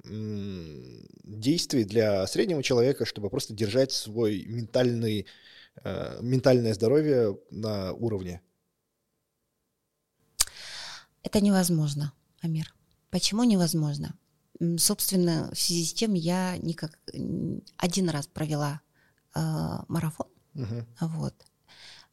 действий 0.04 1.84
для 1.84 2.28
среднего 2.28 2.62
человека, 2.62 3.06
чтобы 3.06 3.32
просто 3.32 3.54
держать 3.56 3.92
свой 3.92 4.46
ментальный, 4.46 5.26
э, 5.84 6.20
ментальное 6.22 6.76
здоровье 6.76 7.40
на 7.50 7.94
уровне. 7.94 8.42
Это 11.24 11.42
невозможно, 11.42 12.14
Амир. 12.42 12.76
Почему 13.10 13.44
невозможно? 13.44 14.14
Собственно, 14.78 15.52
в 15.54 15.60
связи 15.60 15.86
с 15.86 15.94
чем 15.94 16.14
я 16.14 16.58
никак 16.58 16.98
один 17.78 18.10
раз 18.10 18.28
провела 18.28 18.82
э, 19.36 19.40
марафон. 19.88 20.28
Угу. 20.56 20.86
Вот. 21.02 21.36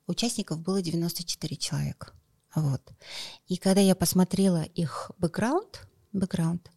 Участников 0.06 0.60
было 0.60 0.82
94 0.82 1.56
человека. 1.56 2.12
Вот. 2.54 2.82
И 3.46 3.56
когда 3.56 3.80
я 3.80 3.94
посмотрела 3.94 4.62
их 4.62 5.10
бэкграунд, 5.18 5.88
бэкграунд, 6.12 6.70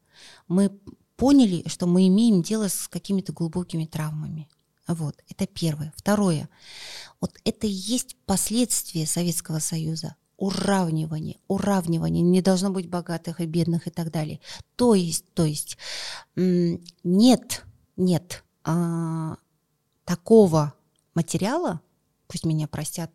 мы 0.48 0.70
поняли, 1.18 1.68
что 1.68 1.86
мы 1.86 2.08
имеем 2.08 2.42
дело 2.42 2.70
с 2.70 2.88
какими-то 2.88 3.34
глубокими 3.34 3.86
травмами. 3.86 4.48
Вот, 4.88 5.22
это 5.28 5.48
первое. 5.48 5.94
Второе, 5.98 6.48
вот 7.20 7.38
это 7.44 7.68
и 7.68 7.72
есть 7.72 8.16
последствия 8.26 9.06
Советского 9.06 9.60
Союза 9.60 10.16
уравнивание, 10.38 11.38
уравнивание, 11.48 12.22
не 12.22 12.42
должно 12.42 12.70
быть 12.70 12.90
богатых 12.90 13.42
и 13.42 13.46
бедных 13.46 13.88
и 13.88 13.90
так 13.90 14.12
далее. 14.12 14.40
То 14.76 14.94
есть, 14.94 15.26
то 15.34 15.46
есть 15.46 15.78
нет, 16.36 17.66
нет 17.96 18.44
а, 18.64 19.38
такого 20.06 20.74
материала, 21.16 21.82
пусть 22.28 22.46
меня 22.46 22.68
простят 22.68 23.12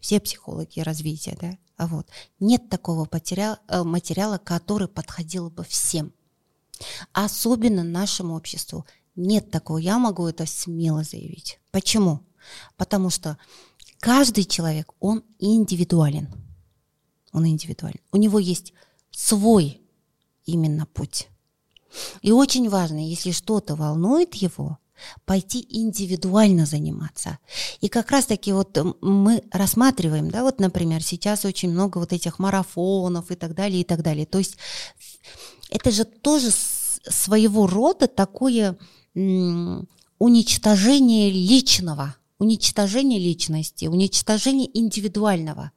все 0.00 0.20
психологи 0.20 0.80
развития, 0.80 1.36
да, 1.40 1.56
а 1.76 1.86
вот 1.86 2.08
нет 2.40 2.68
такого 2.68 3.08
материала, 3.10 3.58
э, 3.68 3.82
материала, 3.84 4.38
который 4.38 4.88
подходил 4.88 5.50
бы 5.50 5.64
всем. 5.64 6.12
Особенно 7.12 7.82
нашему 7.82 8.34
обществу. 8.34 8.84
Нет 9.16 9.50
такого, 9.50 9.78
я 9.78 9.98
могу 9.98 10.26
это 10.26 10.46
смело 10.46 11.02
заявить. 11.02 11.60
Почему? 11.70 12.20
Потому 12.76 13.10
что 13.10 13.36
каждый 14.00 14.44
человек, 14.44 14.92
он 15.00 15.24
индивидуален. 15.38 16.28
Он 17.32 17.46
индивидуален. 17.46 18.00
У 18.12 18.16
него 18.16 18.38
есть 18.38 18.72
свой 19.10 19.80
именно 20.44 20.86
путь. 20.86 21.28
И 22.22 22.32
очень 22.32 22.68
важно, 22.68 23.06
если 23.06 23.30
что-то 23.30 23.74
волнует 23.74 24.34
его, 24.34 24.78
пойти 25.24 25.66
индивидуально 25.70 26.66
заниматься. 26.66 27.38
И 27.80 27.88
как 27.88 28.10
раз-таки 28.10 28.52
вот 28.52 28.76
мы 29.00 29.42
рассматриваем, 29.50 30.30
да, 30.30 30.42
вот, 30.42 30.60
например, 30.60 31.02
сейчас 31.02 31.44
очень 31.44 31.70
много 31.70 31.98
вот 31.98 32.12
этих 32.12 32.38
марафонов 32.38 33.30
и 33.30 33.36
так 33.36 33.54
далее, 33.54 33.82
и 33.82 33.84
так 33.84 34.02
далее. 34.02 34.26
То 34.26 34.38
есть 34.38 34.56
это 35.70 35.90
же 35.90 36.04
тоже 36.04 36.50
своего 36.50 37.66
рода 37.66 38.08
такое 38.08 38.76
уничтожение 39.14 41.30
личного, 41.30 42.16
уничтожение 42.38 43.18
личности, 43.18 43.86
уничтожение 43.86 44.68
индивидуального. 44.78 45.72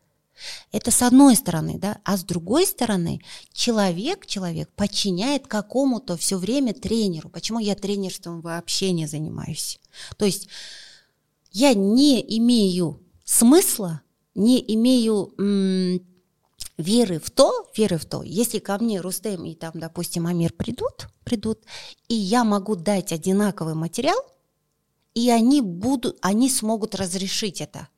Это 0.72 0.91
с 0.91 1.01
одной 1.01 1.35
стороны, 1.35 1.77
да, 1.77 1.99
а 2.03 2.18
с 2.18 2.23
другой 2.23 2.65
стороны 2.65 3.22
человек, 3.53 4.26
человек 4.26 4.69
подчиняет 4.76 5.47
какому-то 5.47 6.18
все 6.18 6.38
время 6.38 6.73
тренеру. 6.73 7.30
Почему 7.30 7.59
я 7.59 7.76
тренерством 7.76 8.41
вообще 8.41 8.91
не 8.91 9.07
занимаюсь? 9.07 9.80
То 10.18 10.26
есть 10.26 10.47
я 11.51 11.73
не 11.73 12.22
имею 12.38 13.01
смысла, 13.26 14.01
не 14.35 14.63
имею 14.76 15.34
м- 15.38 16.01
веры 16.77 17.19
в 17.19 17.30
то, 17.30 17.69
веры 17.76 17.97
в 17.97 18.05
то, 18.05 18.23
если 18.23 18.59
ко 18.59 18.77
мне 18.77 19.01
Рустем 19.01 19.45
и 19.45 19.55
там, 19.55 19.73
допустим, 19.76 20.27
Амир 20.27 20.53
придут, 20.53 21.07
придут, 21.23 21.59
и 22.07 22.15
я 22.15 22.43
могу 22.43 22.76
дать 22.76 23.11
одинаковый 23.11 23.76
материал, 23.76 24.19
и 25.13 25.30
они 25.30 25.61
будут, 25.61 26.18
они 26.22 26.49
смогут 26.49 26.95
разрешить 26.95 27.61
это. 27.61 27.89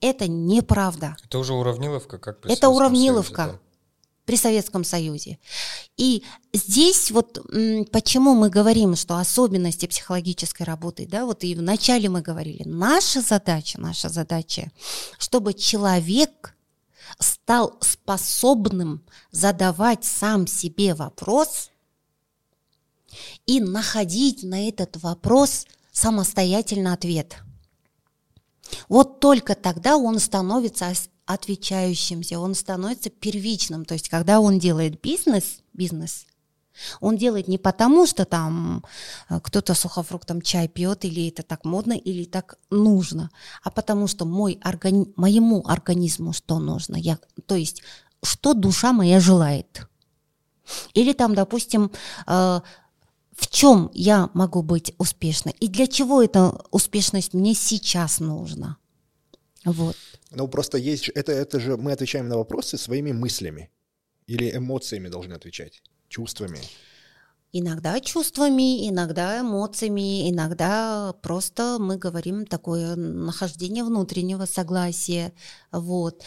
Это 0.00 0.28
неправда. 0.28 1.16
Это 1.22 1.38
уже 1.38 1.52
уравниловка, 1.52 2.18
как 2.18 2.40
при 2.40 2.52
Это 2.52 2.70
уравниловка 2.70 3.36
Союзе, 3.36 3.52
да? 3.52 3.60
при 4.24 4.36
Советском 4.36 4.82
Союзе. 4.82 5.38
И 5.98 6.24
здесь 6.54 7.10
вот 7.10 7.38
почему 7.92 8.34
мы 8.34 8.48
говорим, 8.48 8.96
что 8.96 9.18
особенности 9.18 9.86
психологической 9.86 10.64
работы, 10.64 11.06
да, 11.06 11.26
вот 11.26 11.44
и 11.44 11.54
вначале 11.54 12.08
мы 12.08 12.22
говорили, 12.22 12.62
наша 12.64 13.20
задача, 13.20 13.78
наша 13.78 14.08
задача, 14.08 14.72
чтобы 15.18 15.52
человек 15.52 16.54
стал 17.18 17.76
способным 17.80 19.02
задавать 19.32 20.04
сам 20.04 20.46
себе 20.46 20.94
вопрос 20.94 21.70
и 23.44 23.60
находить 23.60 24.44
на 24.44 24.66
этот 24.66 24.96
вопрос 25.02 25.66
самостоятельно 25.92 26.94
ответ– 26.94 27.36
вот 28.88 29.20
только 29.20 29.54
тогда 29.54 29.96
он 29.96 30.18
становится 30.18 30.92
отвечающимся, 31.26 32.38
он 32.38 32.54
становится 32.54 33.10
первичным. 33.10 33.84
То 33.84 33.94
есть, 33.94 34.08
когда 34.08 34.40
он 34.40 34.58
делает 34.58 35.00
бизнес, 35.00 35.60
бизнес, 35.72 36.26
он 37.00 37.16
делает 37.16 37.48
не 37.48 37.58
потому, 37.58 38.06
что 38.06 38.24
там 38.24 38.84
э, 39.28 39.40
кто-то 39.40 39.74
сухофруктом 39.74 40.40
чай 40.40 40.68
пьет, 40.68 41.04
или 41.04 41.28
это 41.28 41.42
так 41.42 41.64
модно, 41.64 41.92
или 41.92 42.24
так 42.24 42.58
нужно, 42.70 43.30
а 43.62 43.70
потому 43.70 44.06
что 44.06 44.24
мой 44.24 44.58
органи... 44.64 45.12
моему 45.16 45.62
организму 45.66 46.32
что 46.32 46.58
нужно. 46.58 46.96
Я... 46.96 47.18
То 47.46 47.54
есть, 47.54 47.82
что 48.22 48.54
душа 48.54 48.92
моя 48.92 49.20
желает. 49.20 49.86
Или 50.94 51.12
там, 51.12 51.34
допустим, 51.34 51.90
э, 52.26 52.60
в 53.40 53.48
чем 53.48 53.90
я 53.94 54.28
могу 54.34 54.62
быть 54.62 54.94
успешной 54.98 55.54
и 55.60 55.68
для 55.68 55.86
чего 55.86 56.22
эта 56.22 56.62
успешность 56.70 57.32
мне 57.32 57.54
сейчас 57.54 58.20
нужна. 58.20 58.76
Вот. 59.64 59.96
Ну, 60.30 60.46
просто 60.46 60.76
есть, 60.76 61.08
это, 61.08 61.32
это 61.32 61.58
же 61.58 61.78
мы 61.78 61.92
отвечаем 61.92 62.28
на 62.28 62.36
вопросы 62.36 62.76
своими 62.76 63.12
мыслями 63.12 63.70
или 64.26 64.54
эмоциями 64.54 65.08
должны 65.08 65.32
отвечать, 65.32 65.82
чувствами. 66.08 66.58
Иногда 67.52 67.98
чувствами, 67.98 68.88
иногда 68.88 69.40
эмоциями, 69.40 70.30
иногда 70.30 71.14
просто 71.22 71.78
мы 71.80 71.96
говорим 71.96 72.44
такое 72.46 72.94
нахождение 72.94 73.84
внутреннего 73.84 74.44
согласия. 74.44 75.32
Вот. 75.72 76.22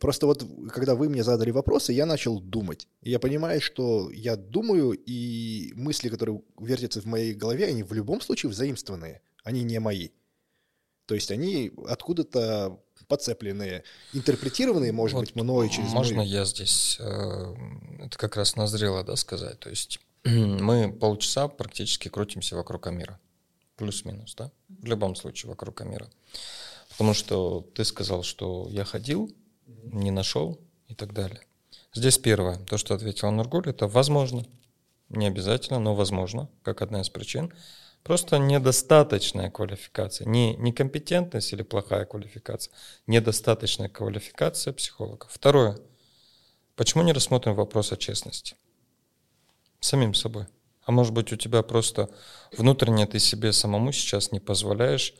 Просто 0.00 0.26
вот, 0.26 0.42
когда 0.72 0.94
вы 0.94 1.10
мне 1.10 1.22
задали 1.22 1.50
вопросы, 1.50 1.92
я 1.92 2.06
начал 2.06 2.40
думать. 2.40 2.88
И 3.02 3.10
я 3.10 3.18
понимаю, 3.18 3.60
что 3.60 4.10
я 4.10 4.34
думаю, 4.34 4.92
и 4.92 5.72
мысли, 5.74 6.08
которые 6.08 6.40
вертятся 6.58 7.02
в 7.02 7.04
моей 7.04 7.34
голове, 7.34 7.66
они 7.66 7.82
в 7.82 7.92
любом 7.92 8.22
случае 8.22 8.50
взаимствованные, 8.50 9.20
они 9.44 9.62
не 9.62 9.78
мои. 9.78 10.08
То 11.04 11.14
есть 11.14 11.30
они 11.30 11.70
откуда-то 11.86 12.80
подцепленные, 13.08 13.84
интерпретированные, 14.14 14.92
может 14.92 15.16
вот 15.16 15.26
быть, 15.26 15.34
мной 15.34 15.68
через 15.68 15.90
Можно 15.90 16.18
мою... 16.18 16.30
я 16.30 16.44
здесь, 16.46 16.96
э, 16.98 17.54
это 17.98 18.16
как 18.16 18.36
раз 18.36 18.56
назрело, 18.56 19.04
да, 19.04 19.16
сказать. 19.16 19.58
То 19.60 19.68
есть 19.68 20.00
мы 20.24 20.90
полчаса 20.92 21.48
практически 21.48 22.08
крутимся 22.08 22.56
вокруг 22.56 22.86
Амира. 22.86 23.20
Плюс-минус, 23.76 24.34
да? 24.34 24.50
В 24.68 24.84
любом 24.86 25.14
случае 25.14 25.50
вокруг 25.50 25.80
Амира. 25.82 26.08
Потому 26.90 27.12
что 27.12 27.66
ты 27.74 27.84
сказал, 27.84 28.22
что 28.22 28.68
я 28.70 28.84
ходил, 28.84 29.34
не 29.84 30.10
нашел 30.10 30.60
и 30.88 30.94
так 30.94 31.12
далее. 31.12 31.40
Здесь 31.92 32.18
первое, 32.18 32.56
то, 32.56 32.78
что 32.78 32.94
ответил 32.94 33.30
Нургуль, 33.30 33.68
это 33.68 33.88
возможно. 33.88 34.44
Не 35.08 35.26
обязательно, 35.26 35.80
но 35.80 35.94
возможно, 35.94 36.48
как 36.62 36.82
одна 36.82 37.00
из 37.00 37.08
причин. 37.08 37.52
Просто 38.04 38.38
недостаточная 38.38 39.50
квалификация, 39.50 40.26
не 40.26 40.56
некомпетентность 40.56 41.52
или 41.52 41.62
плохая 41.62 42.06
квалификация, 42.06 42.72
недостаточная 43.06 43.88
квалификация 43.88 44.72
психолога. 44.72 45.26
Второе, 45.28 45.78
почему 46.76 47.02
не 47.02 47.12
рассмотрим 47.12 47.54
вопрос 47.54 47.92
о 47.92 47.96
честности? 47.96 48.56
Самим 49.80 50.14
собой. 50.14 50.46
А 50.84 50.92
может 50.92 51.12
быть 51.12 51.32
у 51.32 51.36
тебя 51.36 51.62
просто 51.62 52.08
внутренне 52.56 53.06
ты 53.06 53.18
себе 53.18 53.52
самому 53.52 53.92
сейчас 53.92 54.32
не 54.32 54.40
позволяешь 54.40 55.14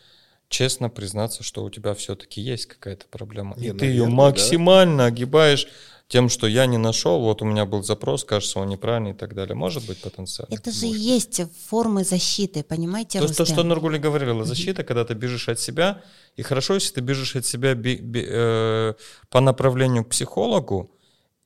честно 0.50 0.90
признаться, 0.90 1.42
что 1.42 1.64
у 1.64 1.70
тебя 1.70 1.94
все-таки 1.94 2.42
есть 2.42 2.66
какая-то 2.66 3.06
проблема. 3.08 3.54
Не, 3.56 3.68
и 3.68 3.68
наверное, 3.68 3.80
ты 3.80 3.86
ее 3.86 4.06
максимально 4.06 5.04
да? 5.04 5.04
огибаешь 5.06 5.68
тем, 6.08 6.28
что 6.28 6.48
я 6.48 6.66
не 6.66 6.76
нашел, 6.76 7.20
вот 7.20 7.40
у 7.40 7.44
меня 7.44 7.64
был 7.64 7.84
запрос, 7.84 8.24
кажется, 8.24 8.58
он 8.58 8.68
неправильный 8.68 9.12
и 9.12 9.14
так 9.14 9.32
далее. 9.32 9.54
Может 9.54 9.86
быть 9.86 10.02
потенциально? 10.02 10.52
Это 10.52 10.72
же 10.72 10.86
Может. 10.86 11.00
есть 11.00 11.42
формы 11.68 12.02
защиты, 12.02 12.64
понимаете, 12.64 13.20
То, 13.20 13.32
то 13.32 13.44
что 13.44 13.62
Нургули 13.62 13.98
говорила, 13.98 14.44
защита, 14.44 14.82
когда 14.82 15.04
ты 15.04 15.14
бежишь 15.14 15.48
от 15.48 15.60
себя, 15.60 16.02
и 16.34 16.42
хорошо, 16.42 16.74
если 16.74 16.94
ты 16.94 17.00
бежишь 17.00 17.36
от 17.36 17.46
себя 17.46 17.76
би, 17.76 17.96
би, 17.96 18.26
э, 18.28 18.94
по 19.28 19.40
направлению 19.40 20.04
к 20.04 20.08
психологу, 20.08 20.90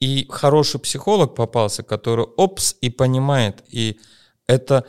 и 0.00 0.26
хороший 0.30 0.80
психолог 0.80 1.34
попался, 1.34 1.82
который 1.82 2.24
опс 2.24 2.74
и 2.80 2.88
понимает, 2.88 3.62
и 3.68 4.00
это 4.46 4.86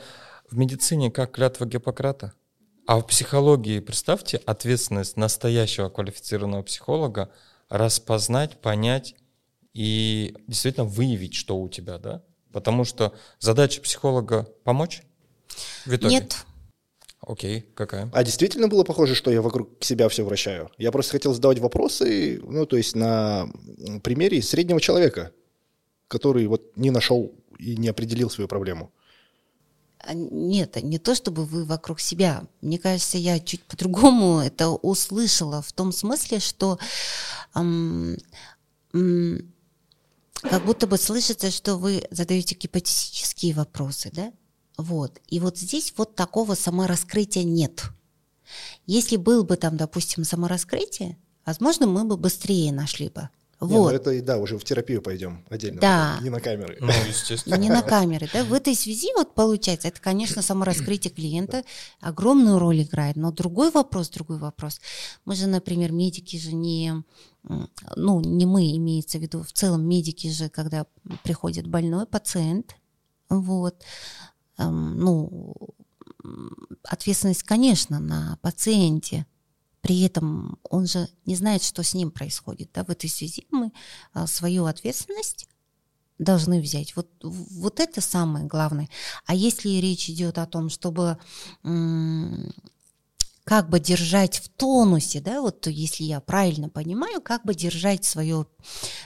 в 0.50 0.58
медицине 0.58 1.12
как 1.12 1.32
клятва 1.32 1.66
Гиппократа– 1.66 2.32
а 2.88 3.00
в 3.00 3.08
психологии, 3.08 3.80
представьте, 3.80 4.38
ответственность 4.46 5.18
настоящего 5.18 5.90
квалифицированного 5.90 6.64
психолога 6.64 7.32
распознать, 7.70 8.62
понять 8.62 9.16
и 9.74 10.36
действительно 10.48 10.86
выявить, 10.86 11.34
что 11.34 11.58
у 11.58 11.68
тебя, 11.68 11.98
да? 11.98 12.24
Потому 12.52 12.86
что 12.86 13.14
задача 13.40 13.82
психолога 13.82 14.48
помочь 14.64 15.02
в 15.86 15.94
итоге? 15.96 16.16
Нет. 16.16 16.46
Окей, 17.22 17.66
какая? 17.74 18.10
А 18.14 18.24
действительно 18.24 18.68
было 18.68 18.84
похоже, 18.84 19.16
что 19.16 19.32
я 19.32 19.42
вокруг 19.42 19.84
себя 19.84 20.08
все 20.10 20.24
вращаю? 20.24 20.70
Я 20.78 20.92
просто 20.92 21.14
хотел 21.14 21.34
задавать 21.34 21.60
вопросы, 21.60 22.40
ну, 22.44 22.66
то 22.68 22.78
есть 22.78 22.96
на 22.96 23.50
примере 24.04 24.42
среднего 24.44 24.80
человека, 24.80 25.32
который 26.08 26.46
вот 26.46 26.78
не 26.78 26.92
нашел 26.92 27.34
и 27.58 27.76
не 27.78 27.88
определил 27.88 28.30
свою 28.30 28.48
проблему. 28.48 28.92
А, 30.06 30.14
нет, 30.14 30.82
не 30.84 31.00
то 31.00 31.16
чтобы 31.16 31.46
вы 31.46 31.66
вокруг 31.66 32.00
себя. 32.00 32.46
Мне 32.62 32.78
кажется, 32.78 33.18
я 33.18 33.40
чуть 33.40 33.64
по-другому 33.64 34.40
это 34.46 34.70
услышала 34.70 35.62
в 35.62 35.74
том 35.74 35.92
смысле, 35.92 36.40
что 36.40 36.78
эм, 37.56 38.18
эм, 38.94 39.54
как 40.42 40.66
будто 40.66 40.86
бы 40.86 40.98
слышится, 40.98 41.50
что 41.50 41.78
вы 41.78 42.04
задаете 42.12 42.56
гипотетические 42.56 43.56
вопросы, 43.56 44.12
да? 44.14 44.32
Вот. 44.78 45.20
И 45.28 45.40
вот 45.40 45.58
здесь 45.58 45.94
вот 45.98 46.16
такого 46.16 46.54
самораскрытия 46.56 47.44
нет. 47.44 47.86
Если 48.86 49.16
был 49.16 49.44
бы 49.44 49.58
там, 49.58 49.76
допустим, 49.78 50.24
самораскрытие, 50.24 51.18
возможно, 51.46 51.88
мы 51.88 52.04
бы 52.04 52.18
быстрее 52.18 52.72
нашли 52.72 53.10
бы 53.10 53.30
вот. 53.60 53.70
Не, 53.70 53.78
ну 53.78 53.90
это, 53.90 54.22
да, 54.22 54.38
уже 54.38 54.58
в 54.58 54.64
терапию 54.64 55.02
пойдем 55.02 55.46
отдельно. 55.50 55.80
Да. 55.80 56.20
Не 56.22 56.30
на 56.30 56.40
камеры. 56.40 56.78
Ну, 56.82 56.88
естественно. 57.08 57.56
Не 57.56 57.70
на 57.70 57.82
камеры, 57.82 58.30
да. 58.32 58.44
В 58.44 58.54
этой 58.54 58.76
связи 58.76 59.10
вот 59.16 59.34
получается, 59.34 59.88
это, 59.88 60.02
конечно, 60.02 60.42
самораскрытие 60.42 61.14
клиента 61.14 61.64
огромную 62.02 62.60
роль 62.60 62.82
играет. 62.82 63.16
Но 63.16 63.32
другой 63.32 63.72
вопрос, 63.72 64.10
другой 64.10 64.40
вопрос. 64.40 64.82
Мы 65.24 65.36
же, 65.36 65.48
например, 65.48 65.94
медики 65.94 66.38
же 66.38 66.54
не, 66.54 67.04
ну, 67.96 68.20
не 68.20 68.46
мы, 68.46 68.76
имеется 68.76 69.20
в 69.20 69.22
виду, 69.22 69.42
в 69.42 69.52
целом 69.54 69.88
медики 69.88 70.30
же, 70.30 70.50
когда 70.50 70.86
приходит 71.24 71.68
больной 71.68 72.06
пациент, 72.06 72.76
вот, 73.30 73.84
эм, 74.58 75.00
ну, 75.00 75.54
ответственность, 76.84 77.44
конечно, 77.44 78.00
на 78.00 78.38
пациенте, 78.42 79.26
при 79.86 80.02
этом 80.02 80.58
он 80.64 80.88
же 80.88 81.08
не 81.28 81.36
знает, 81.36 81.62
что 81.62 81.84
с 81.84 81.94
ним 81.94 82.10
происходит. 82.10 82.72
Да? 82.74 82.84
В 82.84 82.90
этой 82.90 83.08
связи 83.08 83.46
мы 83.52 83.72
а, 84.14 84.26
свою 84.26 84.66
ответственность 84.66 85.48
должны 86.18 86.60
взять. 86.60 86.96
Вот, 86.96 87.08
вот 87.22 87.80
это 87.80 88.02
самое 88.02 88.48
главное. 88.48 88.90
А 89.28 89.36
если 89.36 89.70
речь 89.70 90.10
идет 90.10 90.40
о 90.40 90.48
том, 90.48 90.70
чтобы 90.70 91.20
как 93.46 93.70
бы 93.70 93.80
держать 93.80 94.40
в 94.40 94.50
тонусе, 94.50 95.22
да, 95.22 95.40
вот 95.40 95.62
то, 95.62 95.70
если 95.70 96.04
я 96.04 96.20
правильно 96.20 96.68
понимаю, 96.68 97.22
как 97.22 97.46
бы 97.46 97.54
держать 97.54 98.04
свое 98.04 98.48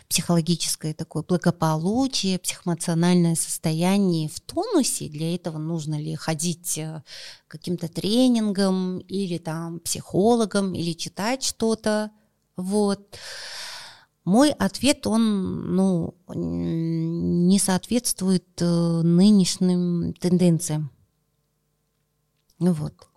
психологическое 0.08 0.94
такое 0.94 1.24
благополучие, 1.24 2.40
психоэмоциональное 2.40 3.36
состояние 3.36 4.30
в 4.30 4.40
тонусе, 4.40 5.10
для 5.10 5.36
этого 5.36 5.58
нужно 5.58 6.00
ли 6.00 6.16
ходить 6.16 6.78
э, 6.78 7.04
каким-то 7.50 7.90
тренингом 7.90 9.00
или 9.00 9.40
там 9.40 9.82
психологом, 9.82 10.74
или 10.74 10.94
читать 10.94 11.44
что-то, 11.44 12.12
вот. 12.56 13.18
Мой 14.24 14.52
ответ, 14.52 15.06
он, 15.08 15.76
ну, 15.76 16.16
не 16.28 17.60
соответствует 17.60 18.48
э, 18.62 18.66
нынешним 18.66 20.14
тенденциям. 20.14 20.92
Вот. 22.60 23.09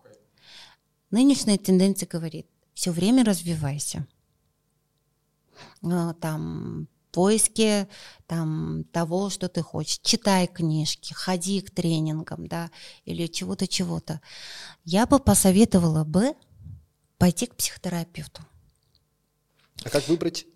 Нынешняя 1.13 1.59
тенденция 1.59 2.09
говорит, 2.09 2.47
все 2.75 2.91
время 2.91 3.25
развивайся. 3.25 4.09
А, 5.85 6.15
там 6.15 6.89
поиске 7.13 7.89
там, 8.27 8.85
того, 8.93 9.31
что 9.31 9.49
ты 9.49 9.63
хочешь. 9.63 10.01
Читай 10.03 10.47
книжки, 10.47 11.13
ходи 11.13 11.61
к 11.61 11.71
тренингам, 11.71 12.49
да, 12.49 12.71
или 13.05 13.27
чего-то, 13.27 13.69
чего-то. 13.69 14.21
Я 14.85 15.07
бы 15.07 15.21
посоветовала 15.21 16.05
бы 16.05 16.35
пойти 17.19 17.47
к 17.47 17.55
психотерапевту. 17.55 18.43
А 19.85 19.91
как 19.91 20.09
выбрать? 20.09 20.47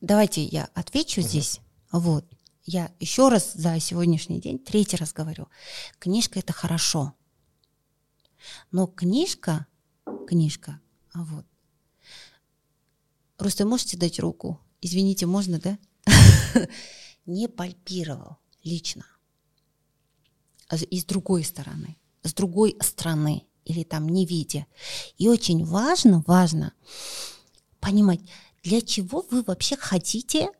Давайте 0.00 0.42
я 0.42 0.68
отвечу 0.74 1.20
угу. 1.20 1.28
здесь. 1.28 1.60
Вот. 1.92 2.26
Я 2.64 2.90
еще 2.98 3.28
раз 3.28 3.52
за 3.54 3.78
сегодняшний 3.80 4.40
день, 4.40 4.58
третий 4.58 4.96
раз 4.96 5.12
говорю. 5.12 5.48
Книжка– 5.98 6.38
это 6.40 6.52
хорошо. 6.52 7.14
Но 8.70 8.86
книжка, 8.86 9.66
книжка, 10.26 10.80
а 11.12 11.24
вот. 11.24 11.44
Просто 13.36 13.66
можете 13.66 13.96
дать 13.96 14.18
руку? 14.18 14.60
Извините, 14.80 15.26
можно, 15.26 15.58
да? 15.58 15.78
Не 17.26 17.48
пальпировал 17.48 18.38
лично. 18.62 19.06
А 20.68 20.76
и 20.76 21.00
с 21.00 21.04
другой 21.04 21.44
стороны, 21.44 21.96
с 22.22 22.32
другой 22.32 22.76
стороны, 22.80 23.46
или 23.64 23.82
там 23.82 24.08
не 24.08 24.26
видя. 24.26 24.66
И 25.18 25.28
очень 25.28 25.64
важно, 25.64 26.22
важно 26.26 26.72
понимать, 27.80 28.20
для 28.62 28.80
чего 28.82 29.26
вы 29.30 29.42
вообще 29.42 29.76
хотите 29.76 30.50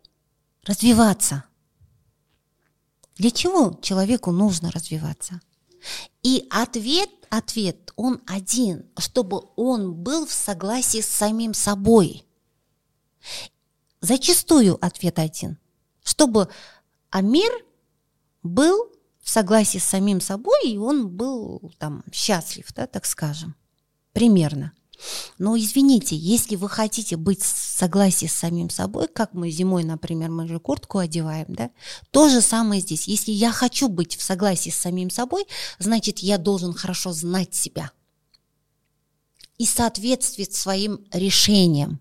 развиваться. 0.65 1.45
Для 3.17 3.31
чего 3.31 3.79
человеку 3.83 4.33
нужно 4.33 4.71
развиваться? 4.71 5.41
И 6.23 6.47
ответ 6.51 7.11
ответ, 7.31 7.93
он 7.97 8.21
один, 8.27 8.91
чтобы 8.99 9.43
он 9.57 9.95
был 9.95 10.27
в 10.27 10.33
согласии 10.33 11.01
с 11.01 11.07
самим 11.07 11.55
собой. 11.55 12.27
Зачастую 14.01 14.85
ответ 14.85 15.19
один, 15.19 15.59
чтобы 16.03 16.49
Амир 17.11 17.51
был 18.43 18.93
в 19.23 19.29
согласии 19.29 19.79
с 19.79 19.85
самим 19.85 20.21
собой, 20.21 20.61
и 20.65 20.77
он 20.77 21.09
был 21.09 21.73
там 21.79 22.05
счастлив, 22.13 22.67
да, 22.75 22.87
так 22.87 23.07
скажем, 23.07 23.55
примерно. 24.13 24.73
Но 25.39 25.57
извините, 25.57 26.17
если 26.17 26.57
вы 26.57 26.69
хотите 26.69 27.17
быть 27.17 27.43
в 27.43 27.47
согласии 27.47 28.27
с 28.27 28.35
самим 28.35 28.71
собой, 28.71 29.09
как 29.09 29.33
мы 29.33 29.51
зимой, 29.51 29.85
например, 29.85 30.31
мы 30.31 30.47
же 30.47 30.59
куртку 30.59 30.99
одеваем, 30.99 31.47
да, 31.49 31.71
то 32.11 32.29
же 32.29 32.41
самое 32.41 32.81
здесь. 32.81 33.09
Если 33.09 33.33
я 33.33 33.53
хочу 33.53 33.89
быть 33.89 34.17
в 34.17 34.23
согласии 34.23 34.71
с 34.71 34.77
самим 34.77 35.11
собой, 35.11 35.47
значит, 35.79 36.19
я 36.19 36.39
должен 36.39 36.73
хорошо 36.73 37.13
знать 37.13 37.55
себя 37.55 37.91
и 39.59 39.67
соответствовать 39.67 40.55
своим 40.55 41.05
решениям, 41.13 42.01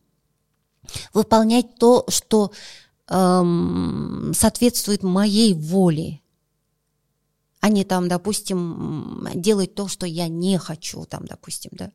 выполнять 1.14 1.76
то, 1.76 2.06
что 2.08 2.52
эм, 3.08 4.32
соответствует 4.34 5.04
моей 5.04 5.54
воле, 5.54 6.22
а 7.60 7.70
не 7.70 7.84
там, 7.84 8.08
допустим, 8.08 9.28
делать 9.36 9.76
то, 9.76 9.88
что 9.88 10.06
я 10.06 10.28
не 10.28 10.58
хочу, 10.58 11.06
там, 11.06 11.26
допустим, 11.26 11.72
да. 11.74 11.92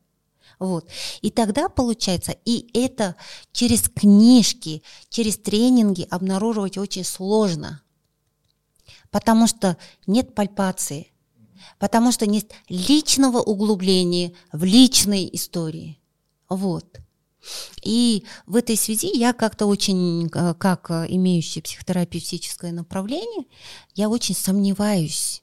Вот. 0.58 0.88
И 1.20 1.30
тогда 1.30 1.68
получается, 1.68 2.34
и 2.44 2.68
это 2.78 3.16
через 3.52 3.88
книжки, 3.88 4.82
через 5.08 5.36
тренинги 5.36 6.06
обнаруживать 6.10 6.78
очень 6.78 7.04
сложно, 7.04 7.82
потому 9.10 9.46
что 9.46 9.76
нет 10.06 10.34
пальпации, 10.34 11.12
потому 11.78 12.12
что 12.12 12.26
нет 12.26 12.52
личного 12.68 13.40
углубления 13.40 14.32
в 14.52 14.64
личные 14.64 15.34
истории. 15.34 15.98
Вот. 16.48 17.00
И 17.82 18.24
в 18.46 18.56
этой 18.56 18.76
связи 18.76 19.14
я 19.14 19.32
как-то 19.32 19.66
очень, 19.66 20.30
э, 20.32 20.54
как 20.54 20.90
имеющий 20.90 21.60
психотерапевтическое 21.60 22.72
направление, 22.72 23.44
я 23.94 24.08
очень 24.08 24.34
сомневаюсь 24.34 25.42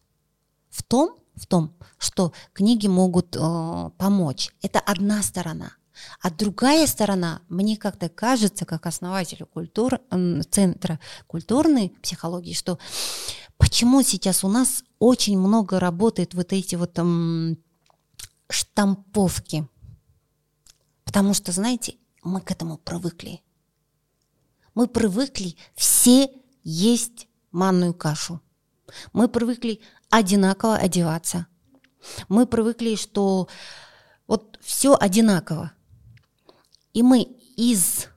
в 0.69 0.83
том, 0.83 1.20
в 1.35 1.45
том, 1.47 1.75
что 1.97 2.33
книги 2.53 2.87
могут 2.87 3.35
э, 3.35 3.89
помочь. 3.97 4.49
Это 4.61 4.79
одна 4.79 5.21
сторона. 5.23 5.73
А 6.21 6.31
другая 6.31 6.87
сторона, 6.87 7.41
мне 7.49 7.77
как-то 7.77 8.09
кажется, 8.09 8.65
как 8.65 8.85
основателю 8.85 9.45
культур, 9.45 9.99
Центра 10.49 10.99
культурной 11.27 11.89
психологии, 12.01 12.53
что 12.53 12.79
почему 13.57 14.01
сейчас 14.01 14.43
у 14.43 14.49
нас 14.49 14.83
очень 14.99 15.37
много 15.37 15.79
работает 15.79 16.33
вот 16.33 16.53
эти 16.53 16.75
вот 16.75 16.97
э, 16.97 17.55
штамповки. 18.49 19.67
Потому 21.03 21.33
что, 21.33 21.51
знаете, 21.51 21.95
мы 22.23 22.41
к 22.41 22.51
этому 22.51 22.77
привыкли. 22.77 23.41
Мы 24.73 24.87
привыкли 24.87 25.55
все 25.75 26.31
есть 26.63 27.27
манную 27.51 27.93
кашу. 27.93 28.41
Мы 29.13 29.27
привыкли 29.27 29.81
одинаково 30.11 30.75
одеваться. 30.75 31.47
Мы 32.29 32.45
привыкли, 32.45 32.95
что 32.95 33.47
вот 34.27 34.59
все 34.61 34.95
одинаково. 34.99 35.71
И 36.93 37.01
мы 37.01 37.21
из 37.55 38.07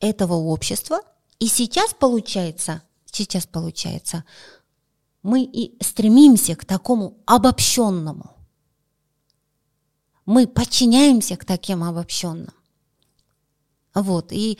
этого 0.00 0.34
общества, 0.34 1.00
и 1.38 1.48
сейчас 1.48 1.94
получается, 1.94 2.82
сейчас 3.06 3.46
получается, 3.46 4.24
мы 5.22 5.42
и 5.42 5.82
стремимся 5.82 6.54
к 6.56 6.64
такому 6.64 7.18
обобщенному. 7.26 8.36
Мы 10.26 10.46
подчиняемся 10.46 11.36
к 11.36 11.44
таким 11.44 11.82
обобщенным. 11.82 12.54
Вот, 13.94 14.32
и 14.32 14.58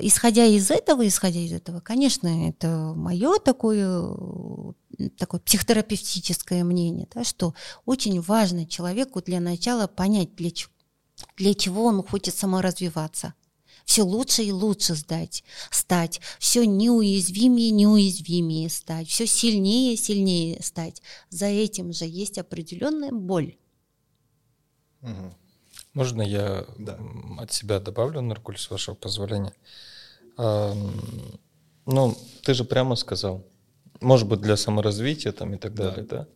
исходя 0.00 0.44
из 0.44 0.70
этого, 0.70 1.06
исходя 1.06 1.40
из 1.40 1.52
этого, 1.52 1.80
конечно, 1.80 2.48
это 2.48 2.92
мое 2.94 3.38
такое, 3.38 4.14
такое 5.16 5.40
психотерапевтическое 5.40 6.62
мнение, 6.62 7.08
да, 7.12 7.24
что 7.24 7.54
очень 7.86 8.20
важно 8.20 8.66
человеку 8.66 9.22
для 9.22 9.40
начала 9.40 9.86
понять, 9.86 10.34
для, 10.36 10.50
для 11.36 11.54
чего 11.54 11.84
он 11.84 12.02
хочет 12.02 12.34
саморазвиваться. 12.34 13.34
Все 13.84 14.02
лучше 14.02 14.44
и 14.44 14.52
лучше 14.52 14.94
сдать, 14.94 15.42
стать, 15.70 16.20
все 16.38 16.64
неуязвимее 16.64 17.72
неуязвимее 17.72 18.68
стать, 18.68 19.08
все 19.08 19.26
сильнее 19.26 19.94
и 19.94 19.96
сильнее 19.96 20.62
стать. 20.62 21.02
За 21.30 21.46
этим 21.46 21.92
же 21.92 22.04
есть 22.04 22.38
определенная 22.38 23.10
боль. 23.10 23.56
Угу. 25.02 25.34
Можно 25.94 26.22
я 26.22 26.64
да. 26.78 26.98
от 27.38 27.52
себя 27.52 27.80
добавлю, 27.80 28.20
Наркуль, 28.20 28.58
с 28.58 28.70
вашего 28.70 28.94
позволения? 28.94 29.54
А, 30.36 30.74
ну, 31.86 32.16
ты 32.44 32.54
же 32.54 32.64
прямо 32.64 32.94
сказал, 32.96 33.44
может 34.00 34.28
быть, 34.28 34.40
для 34.40 34.56
саморазвития 34.56 35.32
там 35.32 35.54
и 35.54 35.58
так 35.58 35.74
да. 35.74 35.90
далее, 35.90 36.06
да? 36.06 36.26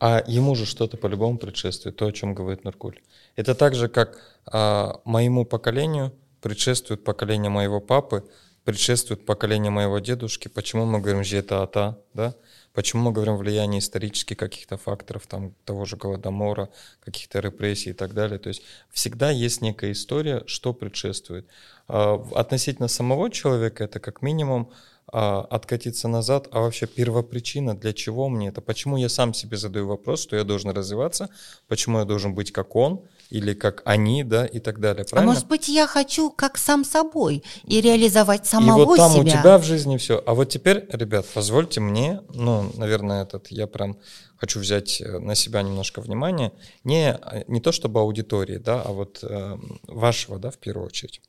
А 0.00 0.24
ему 0.26 0.54
же 0.54 0.64
что-то 0.64 0.96
по-любому 0.96 1.38
предшествует, 1.38 1.96
то, 1.96 2.06
о 2.06 2.12
чем 2.12 2.34
говорит 2.34 2.64
Наркуль. 2.64 3.00
Это 3.36 3.54
так 3.54 3.74
же, 3.74 3.88
как 3.88 4.18
а, 4.46 5.00
моему 5.04 5.44
поколению 5.44 6.12
предшествует 6.40 7.04
поколение 7.04 7.50
моего 7.50 7.80
папы, 7.80 8.24
предшествует 8.64 9.26
поколение 9.26 9.70
моего 9.70 9.98
дедушки, 9.98 10.48
почему 10.48 10.86
мы 10.86 11.00
говорим 11.00 11.22
«жета 11.22 11.62
ата», 11.62 11.98
да? 12.14 12.34
Почему 12.80 13.02
мы 13.02 13.12
говорим 13.12 13.36
влияние 13.36 13.80
исторических 13.80 14.38
каких-то 14.38 14.78
факторов, 14.78 15.26
там, 15.26 15.52
того 15.66 15.84
же 15.84 15.98
Голодомора, 15.98 16.70
каких-то 17.04 17.40
репрессий 17.40 17.90
и 17.90 17.92
так 17.92 18.14
далее. 18.14 18.38
То 18.38 18.48
есть 18.48 18.62
всегда 18.90 19.30
есть 19.30 19.60
некая 19.60 19.92
история, 19.92 20.44
что 20.46 20.72
предшествует. 20.72 21.46
А, 21.88 22.14
относительно 22.34 22.88
самого 22.88 23.30
человека 23.30 23.84
это 23.84 24.00
как 24.00 24.22
минимум 24.22 24.70
а, 25.12 25.42
откатиться 25.42 26.08
назад, 26.08 26.48
а 26.52 26.60
вообще 26.60 26.86
первопричина, 26.86 27.76
для 27.76 27.92
чего 27.92 28.30
мне 28.30 28.48
это, 28.48 28.62
почему 28.62 28.96
я 28.96 29.10
сам 29.10 29.34
себе 29.34 29.58
задаю 29.58 29.86
вопрос, 29.86 30.22
что 30.22 30.36
я 30.36 30.44
должен 30.44 30.70
развиваться, 30.70 31.28
почему 31.68 31.98
я 31.98 32.06
должен 32.06 32.34
быть 32.34 32.50
как 32.50 32.76
он, 32.76 33.02
или 33.30 33.54
как 33.54 33.82
они, 33.84 34.24
да, 34.24 34.44
и 34.44 34.58
так 34.58 34.80
далее. 34.80 35.06
А 35.12 35.22
может 35.22 35.46
быть, 35.46 35.68
я 35.68 35.86
хочу 35.86 36.30
как 36.30 36.58
сам 36.58 36.84
собой 36.84 37.42
и 37.64 37.80
реализовать 37.80 38.46
самого 38.46 38.74
себя. 38.74 38.82
И 38.82 38.86
вот 38.86 38.96
там 38.96 39.12
себя. 39.12 39.22
у 39.22 39.24
тебя 39.24 39.58
в 39.58 39.64
жизни 39.64 39.96
все. 39.96 40.22
А 40.26 40.34
вот 40.34 40.46
теперь, 40.46 40.86
ребят, 40.90 41.26
позвольте 41.32 41.80
мне, 41.80 42.20
ну, 42.34 42.70
наверное, 42.76 43.22
этот, 43.22 43.48
я 43.48 43.66
прям 43.66 43.96
хочу 44.36 44.58
взять 44.58 45.00
э, 45.00 45.18
на 45.18 45.34
себя 45.34 45.62
немножко 45.62 46.00
внимания, 46.00 46.52
не, 46.82 47.18
не 47.46 47.60
то 47.60 47.72
чтобы 47.72 48.00
аудитории, 48.00 48.56
да, 48.58 48.82
а 48.82 48.92
вот 48.92 49.20
э, 49.22 49.56
вашего, 49.86 50.38
да, 50.38 50.50
в 50.50 50.58
первую 50.58 50.86
очередь. 50.86 51.22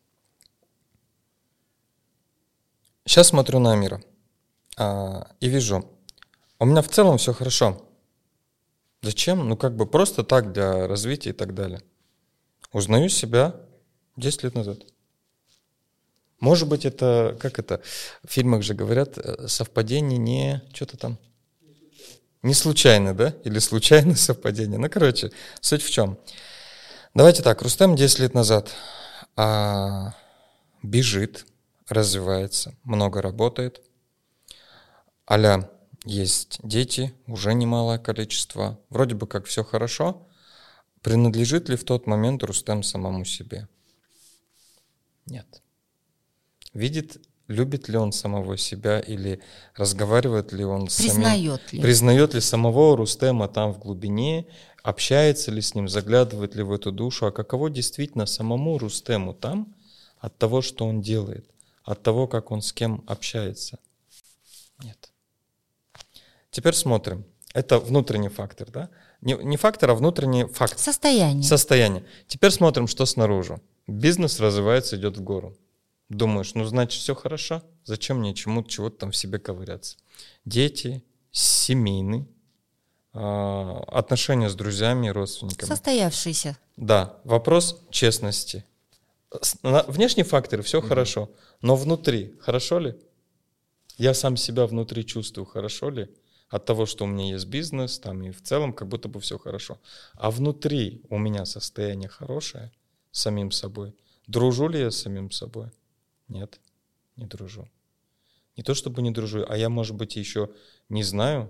Сейчас 3.05 3.27
смотрю 3.27 3.59
на 3.59 3.75
мир 3.75 4.01
а, 4.77 5.27
и 5.39 5.49
вижу, 5.49 5.85
у 6.59 6.65
меня 6.65 6.81
в 6.81 6.87
целом 6.87 7.17
все 7.17 7.33
хорошо. 7.33 7.81
Зачем? 9.01 9.49
Ну, 9.49 9.57
как 9.57 9.75
бы 9.75 9.85
просто 9.85 10.23
так 10.23 10.53
для 10.53 10.87
развития 10.87 11.31
и 11.31 11.33
так 11.33 11.53
далее. 11.53 11.81
Узнаю 12.71 13.09
себя 13.09 13.55
10 14.17 14.43
лет 14.43 14.55
назад. 14.55 14.79
Может 16.39 16.67
быть, 16.67 16.85
это, 16.85 17.37
как 17.39 17.59
это, 17.59 17.81
в 18.23 18.31
фильмах 18.31 18.63
же 18.63 18.73
говорят, 18.73 19.17
э, 19.17 19.47
совпадение 19.47 20.17
не, 20.17 20.63
что-то 20.73 20.97
там, 20.97 21.19
не 22.41 22.53
случайно, 22.55 23.13
да? 23.13 23.35
Или 23.43 23.59
случайное 23.59 24.15
совпадение. 24.15 24.79
Ну, 24.79 24.89
короче, 24.89 25.31
суть 25.59 25.83
в 25.83 25.89
чем. 25.91 26.17
Давайте 27.13 27.43
так, 27.43 27.61
Рустем 27.61 27.95
10 27.95 28.19
лет 28.19 28.33
назад 28.33 28.71
а, 29.35 30.15
бежит, 30.81 31.45
развивается, 31.89 32.73
много 32.83 33.21
работает. 33.21 33.81
Аля 35.29 35.69
есть 36.05 36.59
дети, 36.63 37.13
уже 37.27 37.53
немалое 37.53 37.99
количество. 37.99 38.79
Вроде 38.89 39.15
бы 39.15 39.27
как 39.27 39.45
все 39.45 39.63
хорошо, 39.63 40.27
Принадлежит 41.01 41.69
ли 41.69 41.75
в 41.75 41.83
тот 41.83 42.07
момент 42.07 42.43
Рустем 42.43 42.83
самому 42.83 43.25
себе? 43.25 43.67
Нет. 45.25 45.61
Видит, 46.73 47.17
любит 47.47 47.89
ли 47.89 47.97
он 47.97 48.11
самого 48.11 48.57
себя 48.57 48.99
или 48.99 49.41
разговаривает 49.75 50.53
ли 50.53 50.63
он 50.63 50.89
с 50.89 50.97
признает 50.97 51.61
самим... 51.67 51.71
Ли. 51.71 51.81
Признает 51.81 52.33
ли 52.33 52.41
самого 52.41 52.95
Рустема 52.95 53.47
там 53.47 53.73
в 53.73 53.79
глубине, 53.79 54.45
общается 54.83 55.51
ли 55.51 55.61
с 55.61 55.75
ним, 55.75 55.87
заглядывает 55.87 56.55
ли 56.55 56.63
в 56.63 56.71
эту 56.71 56.91
душу, 56.91 57.25
а 57.25 57.31
каково 57.31 57.69
действительно 57.69 58.25
самому 58.25 58.77
Рустему 58.77 59.33
там 59.33 59.75
от 60.19 60.37
того, 60.37 60.61
что 60.61 60.85
он 60.85 61.01
делает, 61.01 61.49
от 61.83 62.03
того, 62.03 62.27
как 62.27 62.51
он 62.51 62.61
с 62.61 62.73
кем 62.73 63.03
общается? 63.07 63.79
Нет. 64.83 65.11
Теперь 66.51 66.73
смотрим. 66.73 67.25
Это 67.53 67.79
внутренний 67.79 68.29
фактор, 68.29 68.69
да? 68.71 68.89
Не, 69.21 69.35
не 69.35 69.57
фактор, 69.57 69.91
а 69.91 69.95
внутренний 69.95 70.45
факт. 70.45 70.79
Состояние. 70.79 71.43
Состояние. 71.43 72.03
Теперь 72.27 72.51
смотрим, 72.51 72.87
что 72.87 73.05
снаружи. 73.05 73.61
Бизнес 73.87 74.39
развивается, 74.39 74.95
идет 74.95 75.17
в 75.17 75.21
гору. 75.21 75.55
Думаешь, 76.09 76.55
ну 76.55 76.65
значит 76.65 77.01
все 77.01 77.15
хорошо, 77.15 77.63
зачем 77.85 78.19
мне 78.19 78.33
чему-то, 78.33 78.69
чего-то 78.69 78.97
там 78.97 79.11
в 79.11 79.15
себе 79.15 79.39
ковыряться. 79.39 79.97
Дети, 80.43 81.03
семейный, 81.31 82.27
а, 83.13 83.83
отношения 83.87 84.49
с 84.49 84.55
друзьями 84.55 85.07
и 85.07 85.11
родственниками. 85.11 85.69
Состоявшиеся. 85.69 86.57
Да, 86.75 87.17
вопрос 87.23 87.81
честности. 87.91 88.65
Внешние 89.63 90.25
факторы, 90.25 90.63
все 90.63 90.79
mm-hmm. 90.79 90.87
хорошо, 90.87 91.29
но 91.61 91.75
внутри, 91.75 92.35
хорошо 92.41 92.79
ли? 92.79 92.95
Я 93.97 94.13
сам 94.13 94.35
себя 94.35 94.65
внутри 94.65 95.05
чувствую, 95.05 95.45
хорошо 95.45 95.89
ли? 95.89 96.09
От 96.51 96.65
того, 96.65 96.85
что 96.85 97.05
у 97.05 97.07
меня 97.07 97.31
есть 97.31 97.47
бизнес, 97.47 97.97
там 97.97 98.21
и 98.23 98.31
в 98.31 98.41
целом 98.41 98.73
как 98.73 98.87
будто 98.87 99.07
бы 99.07 99.19
все 99.21 99.39
хорошо. 99.39 99.79
А 100.13 100.29
внутри 100.29 101.01
у 101.09 101.17
меня 101.17 101.45
состояние 101.45 102.09
хорошее 102.09 102.71
с 103.11 103.21
самим 103.21 103.51
собой. 103.51 103.95
Дружу 104.27 104.67
ли 104.67 104.79
я 104.79 104.91
с 104.91 104.97
самим 104.97 105.31
собой? 105.31 105.71
Нет, 106.27 106.59
не 107.15 107.25
дружу. 107.25 107.69
Не 108.57 108.63
то 108.63 108.73
чтобы 108.73 109.01
не 109.01 109.11
дружу, 109.11 109.45
а 109.47 109.57
я, 109.57 109.69
может 109.69 109.95
быть, 109.95 110.17
еще 110.17 110.49
не 110.89 111.03
знаю 111.03 111.49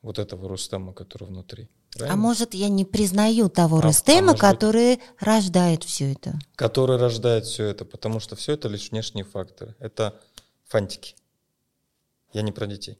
вот 0.00 0.18
этого 0.18 0.48
Рустема, 0.48 0.94
который 0.94 1.28
внутри. 1.28 1.64
А 1.64 1.98
Правильно? 1.98 2.14
А 2.14 2.16
может, 2.16 2.54
я 2.54 2.68
не 2.70 2.86
признаю 2.86 3.50
того 3.50 3.78
а, 3.78 3.82
Рустема, 3.82 4.32
а 4.32 4.36
который 4.36 4.96
быть, 4.96 5.04
рождает 5.20 5.84
все 5.84 6.12
это? 6.12 6.38
Который 6.54 6.96
рождает 6.96 7.44
все 7.44 7.64
это, 7.64 7.84
потому 7.84 8.20
что 8.20 8.34
все 8.34 8.52
это 8.52 8.68
лишь 8.68 8.90
внешние 8.90 9.24
факторы. 9.24 9.74
Это 9.78 10.18
фантики. 10.64 11.16
Я 12.32 12.40
не 12.42 12.52
про 12.52 12.66
детей. 12.66 12.98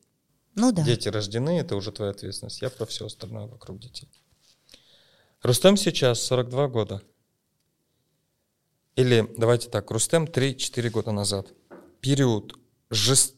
Ну 0.56 0.72
да. 0.72 0.82
Дети 0.82 1.08
рождены, 1.08 1.60
это 1.60 1.76
уже 1.76 1.92
твоя 1.92 2.10
ответственность. 2.10 2.62
Я 2.62 2.70
про 2.70 2.86
все 2.86 3.06
остальное 3.06 3.46
вокруг 3.46 3.78
детей. 3.78 4.08
Рустем 5.42 5.76
сейчас 5.76 6.22
42 6.22 6.68
года. 6.68 7.02
Или 8.96 9.30
давайте 9.36 9.68
так, 9.68 9.90
Рустем 9.90 10.24
3-4 10.24 10.90
года 10.90 11.12
назад. 11.12 11.52
Период 12.00 12.58
жест... 12.88 13.34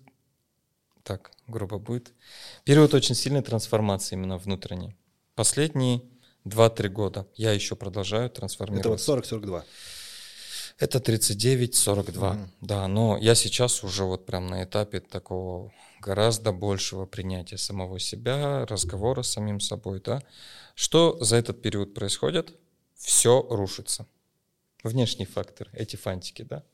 Так, 1.03 1.32
грубо 1.49 1.78
будет. 1.78 2.12
Период 2.65 2.95
очень 2.95 3.16
сильной 3.16 3.43
трансформации 3.43 4.15
именно 4.15 4.39
внутренней. 4.39 4.97
Последние 5.35 6.03
2-3 6.45 6.89
года 6.89 7.27
я 7.35 7.53
еще 7.53 7.74
продолжаю 7.74 8.31
трансформироваться. 8.31 9.12
Это 9.12 9.36
вот 9.36 9.45
40-42. 9.45 9.65
Это 10.78 10.99
39-42, 10.99 12.31
угу. 12.31 12.39
да, 12.61 12.86
но 12.86 13.19
я 13.19 13.35
сейчас 13.35 13.82
уже 13.82 14.05
вот 14.05 14.24
прям 14.24 14.47
на 14.47 14.62
этапе 14.62 15.01
такого 15.01 15.73
гораздо 16.01 16.53
большего 16.53 17.07
принятия 17.07 17.59
самого 17.59 17.99
себя, 17.99 18.66
разговора 18.66 19.23
с 19.23 19.33
самим 19.33 19.61
собой, 19.61 20.01
да. 20.01 20.23
Что 20.75 21.19
за 21.23 21.37
этот 21.37 21.62
период 21.62 21.95
происходит? 21.95 22.57
Все 22.95 23.47
рушится. 23.51 24.07
Внешний 24.83 25.27
фактор, 25.27 25.69
эти 25.73 25.97
фантики, 25.97 26.43
да. 26.43 26.65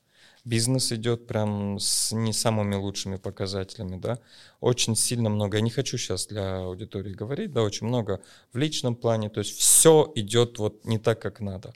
Бизнес 0.45 0.93
идет 0.93 1.27
прям 1.27 1.79
с 1.79 2.13
не 2.13 2.35
самыми 2.35 2.75
лучшими 2.75 3.17
показателями, 3.17 3.97
да. 3.97 4.19
Очень 4.61 4.95
сильно 4.95 5.31
много, 5.31 5.57
я 5.57 5.63
не 5.63 5.71
хочу 5.71 5.97
сейчас 5.97 6.27
для 6.27 6.59
аудитории 6.59 7.15
говорить, 7.15 7.53
да, 7.53 7.63
очень 7.63 7.87
много 7.87 8.21
в 8.53 8.59
личном 8.59 8.95
плане, 8.95 9.31
то 9.31 9.41
есть 9.41 9.57
все 9.59 10.13
идет 10.15 10.59
вот 10.59 10.85
не 10.85 10.99
так, 10.99 11.21
как 11.21 11.41
надо. 11.41 11.73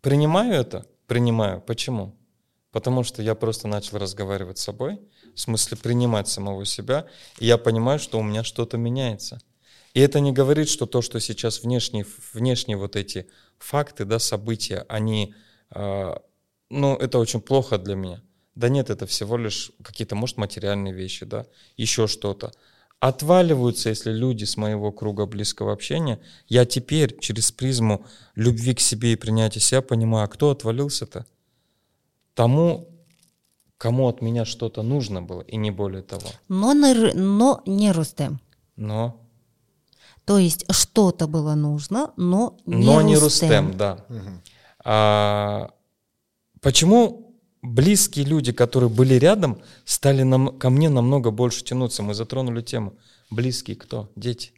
Принимаю 0.00 0.54
это? 0.54 0.86
Принимаю. 1.06 1.60
Почему? 1.60 2.16
Потому 2.70 3.02
что 3.02 3.22
я 3.22 3.34
просто 3.34 3.66
начал 3.66 3.98
разговаривать 3.98 4.58
с 4.58 4.64
собой, 4.64 5.00
в 5.34 5.40
смысле 5.40 5.76
принимать 5.76 6.28
самого 6.28 6.64
себя, 6.64 7.06
и 7.38 7.46
я 7.46 7.58
понимаю, 7.58 7.98
что 7.98 8.18
у 8.18 8.22
меня 8.22 8.44
что-то 8.44 8.76
меняется. 8.76 9.40
И 9.94 10.00
это 10.00 10.20
не 10.20 10.32
говорит, 10.32 10.68
что 10.68 10.86
то, 10.86 11.00
что 11.00 11.18
сейчас 11.18 11.62
внешние, 11.62 12.06
внешние 12.32 12.76
вот 12.76 12.94
эти 12.94 13.28
факты, 13.58 14.04
да, 14.04 14.18
события, 14.18 14.84
они, 14.88 15.34
э, 15.74 16.14
ну, 16.70 16.96
это 16.96 17.18
очень 17.18 17.40
плохо 17.40 17.78
для 17.78 17.94
меня. 17.94 18.22
Да 18.54 18.68
нет, 18.68 18.90
это 18.90 19.06
всего 19.06 19.36
лишь 19.36 19.72
какие-то, 19.82 20.14
может, 20.14 20.36
материальные 20.36 20.92
вещи, 20.92 21.24
да, 21.24 21.46
еще 21.76 22.06
что-то 22.06 22.52
отваливаются, 23.00 23.90
если 23.90 24.12
люди 24.12 24.44
с 24.44 24.56
моего 24.56 24.90
круга 24.92 25.26
близкого 25.26 25.72
общения, 25.72 26.20
я 26.48 26.64
теперь 26.64 27.18
через 27.20 27.52
призму 27.52 28.04
любви 28.34 28.74
к 28.74 28.80
себе 28.80 29.12
и 29.12 29.16
принятия 29.16 29.60
себя 29.60 29.82
понимаю, 29.82 30.24
а 30.24 30.28
кто 30.28 30.50
отвалился-то? 30.50 31.26
Тому, 32.38 32.86
кому 33.78 34.06
от 34.06 34.22
меня 34.22 34.44
что-то 34.44 34.82
нужно 34.82 35.20
было, 35.20 35.40
и 35.40 35.56
не 35.56 35.72
более 35.72 36.02
того. 36.02 36.28
Но, 36.48 36.72
но 36.72 37.62
не 37.66 37.90
Рустем. 37.90 38.38
Но. 38.76 39.20
То 40.24 40.38
есть 40.38 40.64
что-то 40.70 41.26
было 41.26 41.56
нужно, 41.56 42.12
но 42.16 42.56
не 42.64 42.84
но 42.84 43.00
Рустем. 43.00 43.06
не 43.08 43.16
Рустем, 43.16 43.76
да. 43.76 44.04
Угу. 44.08 44.30
А, 44.84 45.70
почему 46.60 47.34
близкие 47.60 48.24
люди, 48.24 48.52
которые 48.52 48.88
были 48.88 49.14
рядом, 49.14 49.60
стали 49.84 50.22
нам, 50.22 50.56
ко 50.58 50.70
мне 50.70 50.88
намного 50.88 51.32
больше 51.32 51.64
тянуться. 51.64 52.04
Мы 52.04 52.14
затронули 52.14 52.62
тему. 52.62 52.92
Близкие 53.30 53.74
кто? 53.74 54.12
Дети. 54.14 54.52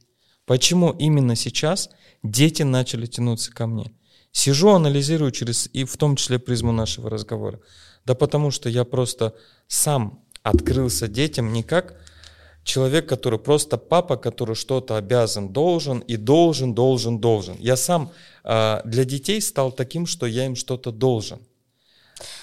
Почему 0.44 0.90
именно 0.90 1.34
сейчас 1.34 1.88
дети 2.22 2.62
начали 2.62 3.06
тянуться 3.06 3.50
ко 3.50 3.66
мне? 3.66 3.90
Сижу, 4.32 4.70
анализирую 4.70 5.30
через, 5.32 5.68
и 5.72 5.84
в 5.84 5.96
том 5.96 6.16
числе 6.16 6.38
призму 6.38 6.72
нашего 6.72 7.10
разговора. 7.10 7.60
Да 8.04 8.14
потому 8.14 8.50
что 8.50 8.68
я 8.68 8.84
просто 8.84 9.34
сам 9.66 10.24
открылся 10.42 11.08
детям 11.08 11.52
не 11.52 11.62
как 11.62 11.96
человек, 12.64 13.08
который 13.08 13.38
просто 13.38 13.76
папа, 13.76 14.16
который 14.16 14.54
что-то 14.54 14.96
обязан, 14.96 15.52
должен 15.52 15.98
и 16.00 16.16
должен, 16.16 16.74
должен, 16.74 17.18
должен. 17.18 17.56
Я 17.58 17.76
сам 17.76 18.12
э, 18.44 18.80
для 18.84 19.04
детей 19.04 19.40
стал 19.40 19.72
таким, 19.72 20.06
что 20.06 20.26
я 20.26 20.46
им 20.46 20.56
что-то 20.56 20.92
должен. 20.92 21.40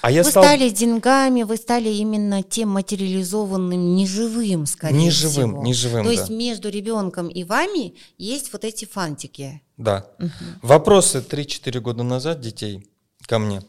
А 0.02 0.12
я 0.12 0.24
вы 0.24 0.32
стал... 0.32 0.44
стали 0.44 0.70
деньгами, 0.70 1.44
вы 1.44 1.58
стали 1.58 1.90
именно 1.90 2.44
тем 2.44 2.70
материализованным, 2.70 3.96
неживым, 3.96 4.66
скорее 4.66 4.98
неживым, 4.98 5.50
всего. 5.52 5.64
Неживым, 5.64 6.04
То 6.04 6.10
да. 6.10 6.16
есть 6.16 6.30
между 6.30 6.70
ребенком 6.70 7.28
и 7.28 7.44
вами 7.44 7.96
есть 8.18 8.54
вот 8.54 8.64
эти 8.64 8.86
фантики. 8.86 9.62
Да. 9.78 10.08
Угу. 10.20 10.30
Вопросы 10.64 11.20
3-4 11.20 11.80
года 11.80 12.04
назад 12.04 12.40
детей 12.42 12.88
ко 13.28 13.40
мне. 13.40 13.62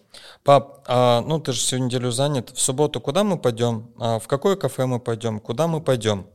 Пап, 0.44 0.84
а, 0.86 1.20
ну 1.20 1.40
ты 1.40 1.52
же 1.52 1.60
всю 1.60 1.78
неделю 1.78 2.10
занят. 2.10 2.50
В 2.50 2.60
субботу 2.60 3.00
куда 3.00 3.24
мы 3.24 3.38
пойдем? 3.38 3.90
А, 3.98 4.18
в 4.18 4.26
какое 4.26 4.56
кафе 4.56 4.86
мы 4.86 5.00
пойдем? 5.00 5.40
Куда 5.40 5.66
мы 5.66 5.80
пойдем? 5.80 6.26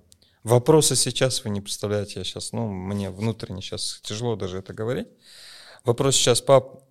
Вопросы 0.44 0.98
сейчас 0.98 1.44
вы 1.46 1.50
не 1.50 1.62
представляете. 1.62 2.20
Я 2.20 2.26
сейчас, 2.26 2.52
ну, 2.52 2.68
мне 2.68 3.10
внутренне 3.10 3.62
сейчас 3.62 4.02
тяжело 4.04 4.36
даже 4.36 4.58
это 4.58 4.74
говорить. 4.74 5.08
Вопрос 5.86 6.16
сейчас, 6.16 6.42
пап, 6.42 6.84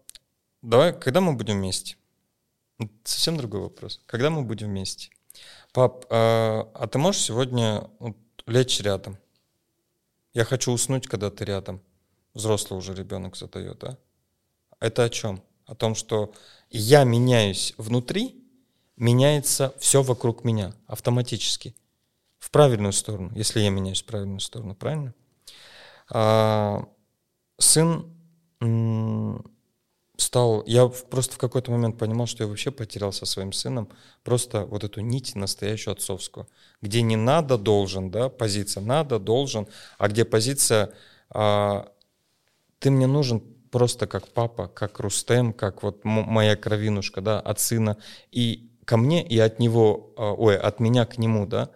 давай, 0.62 0.98
когда 0.98 1.20
мы 1.20 1.34
будем 1.34 1.58
вместе? 1.58 1.96
Совсем 3.04 3.36
другой 3.36 3.60
вопрос. 3.60 4.00
Когда 4.06 4.30
мы 4.30 4.42
будем 4.42 4.68
вместе? 4.68 5.10
Пап, 5.72 6.06
а, 6.10 6.70
а 6.74 6.86
ты 6.86 6.98
можешь 6.98 7.22
сегодня 7.22 7.88
вот, 7.98 8.16
лечь 8.46 8.80
рядом? 8.80 9.18
Я 10.32 10.44
хочу 10.44 10.72
уснуть, 10.72 11.06
когда 11.06 11.30
ты 11.30 11.44
рядом. 11.44 11.82
Взрослый 12.34 12.78
уже 12.78 12.94
ребенок 12.94 13.36
задает, 13.36 13.78
да? 13.78 13.98
Это 14.80 15.04
о 15.04 15.10
чем? 15.10 15.42
О 15.66 15.74
том, 15.74 15.94
что 15.94 16.32
я 16.70 17.04
меняюсь 17.04 17.74
внутри, 17.76 18.42
меняется 18.96 19.74
все 19.78 20.02
вокруг 20.02 20.44
меня 20.44 20.74
автоматически. 20.86 21.74
В 22.38 22.50
правильную 22.50 22.92
сторону, 22.92 23.30
если 23.34 23.60
я 23.60 23.70
меняюсь 23.70 24.02
в 24.02 24.06
правильную 24.06 24.40
сторону, 24.40 24.74
правильно? 24.74 25.14
А, 26.10 26.88
сын 27.58 28.12
стал, 30.22 30.62
я 30.66 30.86
просто 30.86 31.34
в 31.34 31.38
какой-то 31.38 31.70
момент 31.70 31.98
понимал, 31.98 32.26
что 32.26 32.44
я 32.44 32.48
вообще 32.48 32.70
потерял 32.70 33.12
со 33.12 33.26
своим 33.26 33.52
сыном 33.52 33.88
просто 34.22 34.64
вот 34.64 34.84
эту 34.84 35.00
нить 35.00 35.34
настоящую 35.34 35.92
отцовскую, 35.92 36.48
где 36.80 37.02
не 37.02 37.16
надо, 37.16 37.58
должен, 37.58 38.10
да, 38.10 38.28
позиция 38.28 38.82
надо, 38.82 39.18
должен, 39.18 39.66
а 39.98 40.08
где 40.08 40.24
позиция 40.24 40.92
а, 41.30 41.88
ты 42.78 42.90
мне 42.90 43.06
нужен 43.06 43.40
просто 43.70 44.06
как 44.06 44.28
папа, 44.28 44.68
как 44.68 45.00
Рустем, 45.00 45.52
как 45.52 45.82
вот 45.82 46.04
моя 46.04 46.56
кровинушка, 46.56 47.20
да, 47.20 47.40
от 47.40 47.60
сына, 47.60 47.96
и 48.30 48.70
ко 48.84 48.96
мне, 48.96 49.26
и 49.26 49.38
от 49.38 49.58
него, 49.58 50.14
а, 50.16 50.32
ой, 50.32 50.56
от 50.56 50.80
меня 50.80 51.04
к 51.06 51.18
нему, 51.18 51.46
да, 51.46 51.70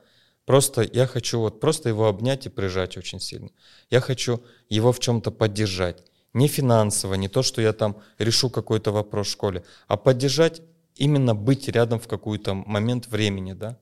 Просто 0.47 0.82
я 0.82 1.09
хочу 1.09 1.40
вот 1.40 1.59
просто 1.59 1.89
его 1.89 2.06
обнять 2.06 2.47
и 2.47 2.48
прижать 2.48 2.97
очень 2.97 3.18
сильно. 3.18 3.51
Я 3.90 4.01
хочу 4.01 4.40
его 4.68 4.93
в 4.93 5.01
чем-то 5.01 5.32
поддержать 5.32 6.05
не 6.36 6.48
финансово, 6.48 7.14
не 7.14 7.28
то, 7.28 7.42
что 7.42 7.62
я 7.62 7.72
там 7.72 7.96
решу 8.18 8.50
какой-то 8.50 8.92
вопрос 8.92 9.26
в 9.26 9.30
школе, 9.30 9.64
а 9.88 9.96
поддержать, 9.96 10.60
именно 10.94 11.34
быть 11.34 11.68
рядом 11.68 11.98
в 11.98 12.08
какой-то 12.08 12.54
момент 12.54 13.06
времени, 13.08 13.54
да. 13.54 13.78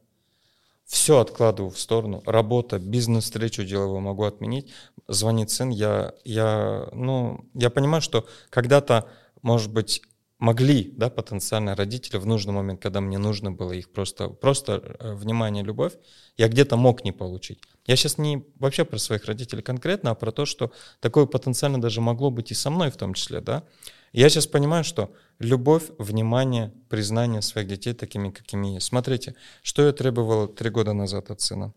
Все 0.85 1.18
откладываю 1.18 1.70
в 1.70 1.78
сторону. 1.81 2.22
Работа, 2.26 2.78
бизнес-встречу 2.78 3.64
деловую 3.64 4.01
могу 4.01 4.24
отменить. 4.24 4.70
Звонит 5.09 5.51
сын, 5.51 5.70
я, 5.70 6.12
я, 6.24 6.89
ну, 6.93 7.44
я 7.55 7.70
понимаю, 7.70 8.02
что 8.02 8.26
когда-то, 8.51 9.09
может 9.43 9.72
быть, 9.72 10.02
могли, 10.45 10.93
да, 10.97 11.09
потенциально 11.09 11.75
родители 11.75 12.19
в 12.19 12.27
нужный 12.27 12.53
момент, 12.53 12.83
когда 12.83 13.01
мне 13.01 13.16
нужно 13.16 13.51
было 13.51 13.73
их 13.73 13.91
просто, 13.91 14.29
просто 14.29 14.97
э, 15.01 15.15
внимание, 15.15 15.65
любовь, 15.65 15.95
я 16.37 16.49
где-то 16.49 16.77
мог 16.77 17.03
не 17.03 17.12
получить. 17.12 17.61
Я 17.87 17.97
сейчас 17.97 18.19
не 18.19 18.45
вообще 18.57 18.85
про 18.85 18.99
своих 18.99 19.25
родителей 19.25 19.62
конкретно, 19.62 20.11
а 20.11 20.15
про 20.15 20.33
то, 20.33 20.45
что 20.45 20.71
такое 21.01 21.25
потенциально 21.25 21.81
даже 21.81 22.03
могло 22.03 22.31
быть 22.31 22.51
и 22.51 22.55
со 22.55 22.69
мной 22.69 22.91
в 22.91 22.97
том 22.99 23.15
числе, 23.15 23.41
да. 23.41 23.65
я 24.12 24.29
сейчас 24.29 24.47
понимаю, 24.47 24.85
что 24.85 25.11
любовь, 25.39 25.85
внимание, 25.99 26.75
признание 26.91 27.41
своих 27.41 27.66
детей 27.66 27.95
такими, 27.95 28.31
какими 28.31 28.75
есть. 28.75 28.87
Смотрите, 28.87 29.35
что 29.62 29.87
я 29.87 29.93
требовал 29.93 30.47
три 30.47 30.69
года 30.69 30.93
назад 30.93 31.31
от 31.31 31.41
сына. 31.41 31.73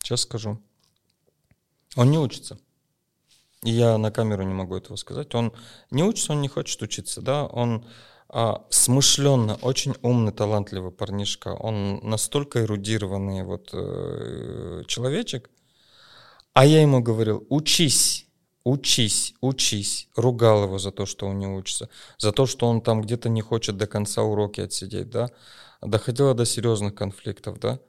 Сейчас 0.00 0.20
скажу. 0.20 0.60
Он 1.96 2.10
не 2.10 2.18
учится. 2.18 2.56
И 3.64 3.70
я 3.70 3.98
на 3.98 4.10
камеру 4.12 4.44
не 4.44 4.54
могу 4.54 4.76
этого 4.76 4.96
сказать. 4.96 5.34
Он 5.34 5.52
не 5.90 6.04
учится, 6.04 6.32
он 6.32 6.40
не 6.40 6.48
хочет 6.48 6.82
учиться, 6.82 7.20
да. 7.20 7.46
Он 7.46 7.84
а, 8.34 8.64
смышленный, 8.70 9.56
очень 9.60 9.94
умный, 10.00 10.32
талантливый 10.32 10.90
парнишка. 10.90 11.48
Он 11.48 12.00
настолько 12.02 12.64
эрудированный 12.64 13.42
вот 13.42 13.68
э, 13.74 14.84
человечек. 14.86 15.50
А 16.54 16.64
я 16.64 16.80
ему 16.80 17.02
говорил, 17.02 17.46
учись, 17.50 18.26
учись, 18.64 19.34
учись. 19.42 20.08
Ругал 20.16 20.64
его 20.64 20.78
за 20.78 20.92
то, 20.92 21.04
что 21.04 21.26
он 21.26 21.38
не 21.38 21.46
учится, 21.46 21.90
за 22.16 22.32
то, 22.32 22.46
что 22.46 22.66
он 22.66 22.80
там 22.80 23.02
где-то 23.02 23.28
не 23.28 23.42
хочет 23.42 23.76
до 23.76 23.86
конца 23.86 24.22
уроки 24.22 24.62
отсидеть, 24.62 25.10
да. 25.10 25.30
Доходило 25.82 26.32
до 26.32 26.46
серьезных 26.46 26.94
конфликтов, 26.94 27.60
да. 27.60 27.80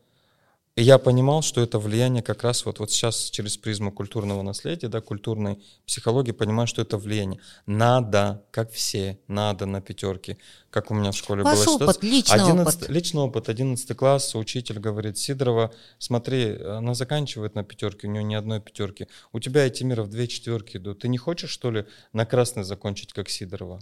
И 0.76 0.82
я 0.82 0.98
понимал, 0.98 1.44
что 1.44 1.62
это 1.62 1.78
влияние 1.78 2.24
как 2.24 2.44
раз 2.44 2.66
вот, 2.66 2.80
вот 2.80 2.90
сейчас 2.90 3.30
через 3.30 3.58
призму 3.58 3.92
культурного 3.92 4.42
наследия, 4.42 4.88
да, 4.88 5.02
культурной 5.02 5.60
психологии, 5.86 6.32
понимаю, 6.32 6.66
что 6.66 6.82
это 6.82 6.98
влияние. 6.98 7.40
Надо, 7.68 8.44
как 8.50 8.72
все, 8.72 9.20
надо 9.28 9.68
на 9.68 9.82
пятерке, 9.82 10.40
как 10.72 10.90
у 10.90 10.96
меня 10.96 11.12
в 11.12 11.16
школе 11.16 11.44
Ваш 11.44 11.64
было. 11.64 11.76
опыт, 11.76 12.02
личный 12.02 12.42
11, 12.42 12.76
опыт. 12.76 12.90
Личный 12.90 13.22
опыт, 13.22 13.50
11 13.50 13.96
класс, 13.96 14.34
учитель 14.34 14.80
говорит, 14.80 15.20
Сидорова, 15.20 15.72
смотри, 16.00 16.58
она 16.64 16.96
заканчивает 16.96 17.54
на 17.54 17.64
пятерке, 17.64 18.08
у 18.08 18.10
нее 18.10 18.24
ни 18.24 18.34
одной 18.34 18.60
пятерки. 18.60 19.08
У 19.32 19.40
тебя 19.40 19.68
эти 19.68 19.84
мира 19.84 20.02
в 20.02 20.10
две 20.10 20.28
четверки 20.28 20.78
идут. 20.78 21.02
Ты 21.02 21.08
не 21.08 21.20
хочешь, 21.20 21.52
что 21.52 21.70
ли, 21.70 21.86
на 22.14 22.26
красный 22.26 22.64
закончить, 22.64 23.14
как 23.14 23.30
Сидорова? 23.30 23.80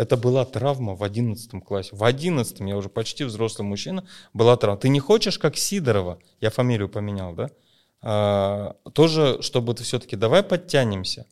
Это 0.00 0.16
была 0.16 0.46
травма 0.46 0.94
в 0.94 1.02
одиннадцатом 1.02 1.60
классе. 1.60 1.90
В 1.92 2.04
одиннадцатом, 2.04 2.64
я 2.64 2.74
уже 2.74 2.88
почти 2.88 3.24
взрослый 3.24 3.68
мужчина, 3.68 4.06
была 4.32 4.56
травма. 4.56 4.80
Ты 4.80 4.88
не 4.88 4.98
хочешь, 4.98 5.38
как 5.38 5.58
Сидорова, 5.58 6.18
я 6.40 6.48
фамилию 6.48 6.88
поменял, 6.88 7.34
да? 7.34 7.50
А, 8.00 8.76
тоже, 8.94 9.42
чтобы 9.42 9.74
ты 9.74 9.84
все-таки, 9.84 10.16
давай 10.16 10.42
подтянемся. 10.42 11.26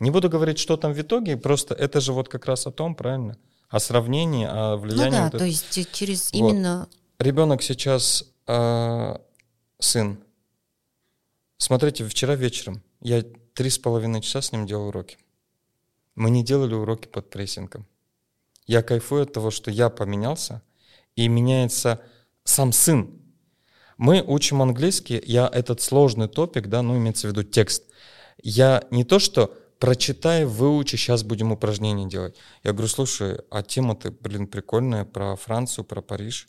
Не 0.00 0.10
буду 0.10 0.28
говорить, 0.28 0.58
что 0.58 0.76
там 0.76 0.92
в 0.92 1.00
итоге, 1.00 1.36
просто 1.36 1.72
это 1.76 2.00
же 2.00 2.12
вот 2.12 2.28
как 2.28 2.46
раз 2.46 2.66
о 2.66 2.72
том, 2.72 2.96
правильно? 2.96 3.36
О 3.68 3.78
сравнении, 3.78 4.48
о 4.50 4.76
влиянии. 4.76 5.04
Ну 5.04 5.10
да, 5.12 5.30
вот 5.30 5.38
то 5.38 5.44
есть 5.44 5.92
через 5.92 6.32
вот. 6.32 6.38
именно... 6.38 6.88
Ребенок 7.20 7.62
сейчас 7.62 8.24
э, 8.48 9.16
сын. 9.78 10.18
Смотрите, 11.56 12.04
вчера 12.04 12.34
вечером 12.34 12.82
я 13.00 13.22
три 13.54 13.70
с 13.70 13.78
половиной 13.78 14.22
часа 14.22 14.42
с 14.42 14.50
ним 14.50 14.66
делал 14.66 14.88
уроки. 14.88 15.18
Мы 16.14 16.30
не 16.30 16.42
делали 16.44 16.74
уроки 16.74 17.08
под 17.08 17.30
прессингом. 17.30 17.86
Я 18.66 18.82
кайфую 18.82 19.22
от 19.22 19.32
того, 19.32 19.50
что 19.50 19.70
я 19.70 19.90
поменялся, 19.90 20.62
и 21.16 21.28
меняется 21.28 22.00
сам 22.44 22.72
сын. 22.72 23.20
Мы 23.96 24.22
учим 24.22 24.62
английский, 24.62 25.22
я 25.26 25.50
этот 25.52 25.80
сложный 25.80 26.28
топик, 26.28 26.68
да, 26.68 26.82
ну 26.82 26.96
имеется 26.96 27.26
в 27.26 27.30
виду 27.30 27.42
текст. 27.42 27.84
Я 28.42 28.84
не 28.90 29.04
то, 29.04 29.18
что 29.18 29.54
прочитай, 29.78 30.44
выучи, 30.44 30.96
сейчас 30.96 31.22
будем 31.22 31.52
упражнения 31.52 32.06
делать. 32.06 32.36
Я 32.62 32.72
говорю, 32.72 32.88
слушай, 32.88 33.40
а 33.50 33.62
тема-то, 33.62 34.10
блин, 34.10 34.46
прикольная 34.46 35.04
про 35.04 35.36
Францию, 35.36 35.84
про 35.84 36.00
Париж 36.00 36.48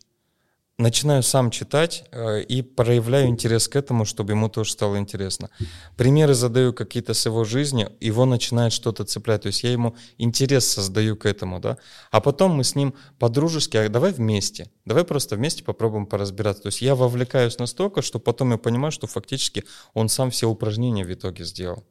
начинаю 0.82 1.24
сам 1.24 1.52
читать 1.52 2.04
э, 2.12 2.42
и 2.42 2.62
проявляю 2.62 3.28
интерес 3.28 3.68
к 3.68 3.76
этому, 3.76 4.06
чтобы 4.06 4.34
ему 4.34 4.50
тоже 4.50 4.72
стало 4.72 4.98
интересно. 4.98 5.50
Примеры 5.96 6.34
задаю 6.34 6.74
какие-то 6.74 7.14
с 7.14 7.26
его 7.26 7.44
жизни, 7.44 7.88
его 8.00 8.26
начинает 8.26 8.74
что-то 8.74 9.06
цеплять, 9.06 9.44
то 9.44 9.48
есть 9.48 9.64
я 9.64 9.72
ему 9.72 9.96
интерес 10.18 10.68
создаю 10.68 11.16
к 11.16 11.26
этому, 11.26 11.60
да, 11.60 11.78
а 12.12 12.20
потом 12.20 12.52
мы 12.52 12.64
с 12.64 12.76
ним 12.76 12.94
по-дружески, 13.20 13.78
а 13.78 13.90
давай 13.90 14.12
вместе, 14.12 14.70
давай 14.86 15.04
просто 15.04 15.36
вместе 15.36 15.64
попробуем 15.64 16.06
поразбираться. 16.06 16.64
То 16.64 16.68
есть 16.68 16.82
я 16.82 16.96
вовлекаюсь 16.96 17.60
настолько, 17.60 18.02
что 18.02 18.20
потом 18.20 18.52
я 18.52 18.58
понимаю, 18.58 18.92
что 18.92 19.08
фактически 19.08 19.64
он 19.94 20.10
сам 20.10 20.32
все 20.32 20.50
упражнения 20.50 21.06
в 21.06 21.14
итоге 21.14 21.46
сделал 21.46 21.84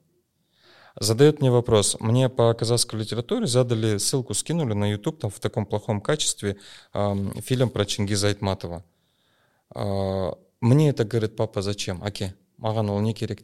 задает 0.99 1.41
мне 1.41 1.51
вопрос. 1.51 1.97
Мне 2.01 2.29
по 2.29 2.53
казахской 2.55 3.01
литературе 3.01 3.47
задали 3.47 3.99
ссылку, 3.99 4.35
скинули 4.35 4.75
на 4.75 4.91
YouTube 4.91 5.21
там 5.21 5.31
в 5.31 5.39
таком 5.41 5.67
плохом 5.67 6.01
качестве 6.01 6.57
э, 6.95 7.41
фильм 7.43 7.71
про 7.71 7.85
Чингиза 7.85 8.29
Айтматова. 8.29 8.85
Э, 9.75 10.31
мне 10.61 10.91
это 10.91 11.05
говорит 11.05 11.37
папа, 11.37 11.63
зачем? 11.63 12.03
Аке, 12.03 12.35
маған 12.59 12.91
ол 12.91 13.01
не 13.01 13.15
керек. 13.15 13.41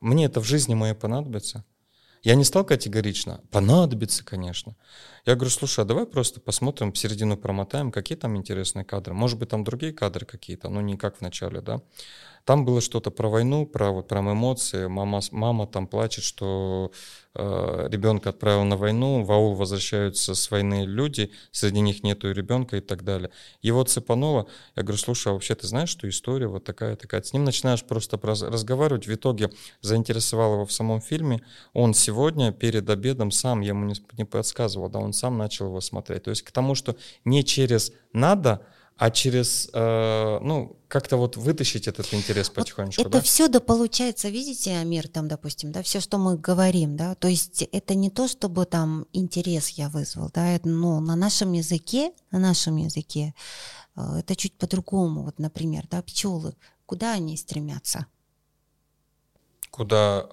Мне 0.00 0.26
это 0.26 0.40
в 0.40 0.44
жизни 0.44 0.74
моей 0.74 0.94
понадобится. 0.94 1.64
Я 2.22 2.34
не 2.34 2.44
стал 2.44 2.64
категорично. 2.64 3.40
Понадобится, 3.50 4.24
конечно. 4.24 4.74
Я 5.26 5.34
говорю, 5.34 5.50
слушай, 5.50 5.80
а 5.80 5.84
давай 5.84 6.06
просто 6.06 6.40
посмотрим, 6.40 6.94
середину 6.94 7.36
промотаем, 7.36 7.90
какие 7.90 8.16
там 8.16 8.36
интересные 8.36 8.84
кадры. 8.84 9.12
Может 9.12 9.40
быть, 9.40 9.48
там 9.48 9.64
другие 9.64 9.92
кадры 9.92 10.24
какие-то, 10.24 10.68
но 10.68 10.80
не 10.80 10.96
как 10.96 11.16
в 11.16 11.20
начале, 11.20 11.60
да. 11.60 11.82
Там 12.46 12.64
было 12.64 12.80
что-то 12.80 13.10
про 13.10 13.28
войну, 13.28 13.66
про, 13.66 13.90
вот, 13.90 14.06
про 14.06 14.20
эмоции. 14.20 14.86
Мама, 14.86 15.20
мама 15.32 15.66
там 15.66 15.88
плачет, 15.88 16.22
что 16.22 16.92
э, 17.34 17.88
ребенка 17.90 18.30
отправил 18.30 18.62
на 18.62 18.76
войну, 18.76 19.24
в 19.24 19.32
аул 19.32 19.56
возвращаются 19.56 20.36
с 20.36 20.48
войны 20.52 20.84
люди, 20.86 21.32
среди 21.50 21.80
них 21.80 22.04
нету 22.04 22.30
ребенка 22.30 22.76
и 22.76 22.80
так 22.80 23.02
далее. 23.02 23.30
Его 23.62 23.82
цепануло, 23.82 24.46
я 24.76 24.84
говорю, 24.84 24.96
слушай, 24.96 25.26
а 25.26 25.32
вообще 25.32 25.56
ты 25.56 25.66
знаешь, 25.66 25.88
что 25.88 26.08
история 26.08 26.46
вот 26.46 26.62
такая, 26.62 26.94
такая. 26.94 27.20
С 27.20 27.32
ним 27.32 27.42
начинаешь 27.42 27.82
просто 27.82 28.16
разговаривать, 28.22 29.08
в 29.08 29.12
итоге 29.12 29.50
заинтересовал 29.80 30.52
его 30.52 30.66
в 30.66 30.72
самом 30.72 31.00
фильме, 31.00 31.42
он 31.72 31.94
сегодня 31.94 32.52
перед 32.52 32.88
обедом 32.88 33.32
сам, 33.32 33.60
я 33.60 33.70
ему 33.70 33.86
не, 33.86 33.96
не 34.16 34.24
подсказывал, 34.24 34.88
да, 34.88 35.00
он 35.00 35.12
сам 35.16 35.38
начал 35.38 35.66
его 35.66 35.80
смотреть. 35.80 36.24
То 36.24 36.30
есть 36.30 36.42
к 36.42 36.50
тому, 36.52 36.74
что 36.74 36.96
не 37.24 37.44
через 37.44 37.92
«надо», 38.12 38.66
а 38.96 39.10
через, 39.10 39.68
э, 39.74 40.38
ну, 40.40 40.76
как-то 40.88 41.18
вот 41.18 41.36
вытащить 41.36 41.86
этот 41.86 42.14
интерес 42.14 42.48
потихонечку, 42.48 43.02
вот 43.02 43.08
Это 43.08 43.18
да? 43.18 43.22
все, 43.22 43.48
да, 43.48 43.60
получается, 43.60 44.30
видите, 44.30 44.76
Амир, 44.78 45.08
там, 45.08 45.28
допустим, 45.28 45.70
да, 45.70 45.82
все, 45.82 46.00
что 46.00 46.16
мы 46.16 46.38
говорим, 46.38 46.96
да, 46.96 47.14
то 47.14 47.28
есть 47.28 47.62
это 47.72 47.94
не 47.94 48.08
то, 48.08 48.26
чтобы 48.26 48.64
там 48.64 49.06
интерес 49.12 49.68
я 49.70 49.90
вызвал, 49.90 50.30
да, 50.32 50.58
но 50.64 51.00
на 51.00 51.14
нашем 51.14 51.52
языке, 51.52 52.12
на 52.30 52.38
нашем 52.38 52.76
языке 52.76 53.34
э, 53.96 54.20
это 54.20 54.34
чуть 54.34 54.54
по-другому, 54.54 55.24
вот, 55.24 55.38
например, 55.38 55.84
да, 55.90 56.00
пчелы, 56.00 56.54
куда 56.86 57.12
они 57.12 57.36
стремятся? 57.36 58.06
Куда 59.70 60.26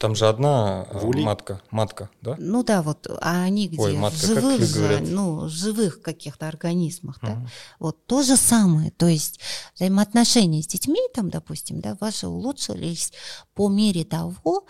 там 0.00 0.14
же 0.14 0.26
одна 0.28 0.86
э, 0.90 0.98
Вули? 0.98 1.22
матка, 1.22 1.60
матка, 1.70 2.08
да? 2.22 2.34
Ну 2.38 2.64
да, 2.64 2.80
вот, 2.80 3.06
а 3.20 3.42
они 3.42 3.68
где? 3.68 3.78
Ой, 3.78 3.96
матка, 3.96 4.26
живых 4.26 4.60
же, 4.62 5.00
ну, 5.00 5.46
живых 5.46 6.00
каких-то 6.00 6.48
организмах, 6.48 7.18
да? 7.20 7.32
Угу. 7.32 7.48
Вот 7.80 8.06
то 8.06 8.22
же 8.22 8.36
самое, 8.36 8.92
то 8.92 9.06
есть 9.06 9.40
взаимоотношения 9.74 10.62
с 10.62 10.66
детьми, 10.66 11.00
там, 11.14 11.28
допустим, 11.28 11.80
да, 11.80 11.98
ваши 12.00 12.26
улучшились 12.26 13.12
по 13.52 13.68
мере 13.68 14.04
того, 14.04 14.64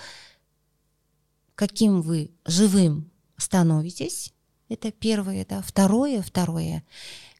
каким 1.55 2.02
вы 2.02 2.32
живым 2.44 3.12
становитесь, 3.36 4.32
это 4.69 4.90
первое, 4.90 5.47
да. 5.48 5.62
Второе, 5.62 6.23
второе, 6.23 6.85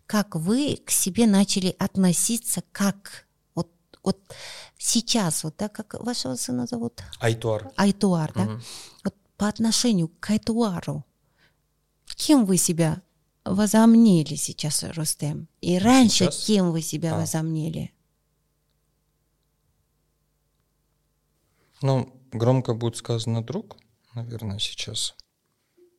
как 0.07 0.37
вы 0.37 0.77
к 0.77 0.93
себе 0.93 1.27
начали 1.27 1.75
относиться 1.77 2.63
как 2.71 3.27
вот, 4.03 4.19
сейчас, 4.79 5.45
вот, 5.45 5.57
да, 5.59 5.69
как 5.69 5.95
вашего 6.03 6.35
сына 6.35 6.67
зовут? 6.67 7.03
Айтуар. 7.21 7.71
Айтуар, 7.77 8.33
да? 8.35 8.43
Угу. 8.43 8.61
Вот 9.05 9.15
по 9.37 9.49
отношению 9.49 10.09
к 10.21 10.31
Айтуару, 10.31 11.05
кем 12.17 12.45
вы 12.45 12.57
себя 12.57 13.03
возомнили 13.45 14.35
сейчас, 14.35 14.83
Рустем? 14.83 15.49
И 15.61 15.79
раньше 15.79 16.27
сейчас? 16.27 16.45
кем 16.47 16.73
вы 16.73 16.83
себя 16.83 17.15
а. 17.15 17.19
возомнили? 17.19 17.93
Ну, 21.83 22.13
громко 22.33 22.75
будет 22.75 22.97
сказано 22.97 23.43
друг, 23.43 23.77
наверное, 24.15 24.59
сейчас. 24.59 25.15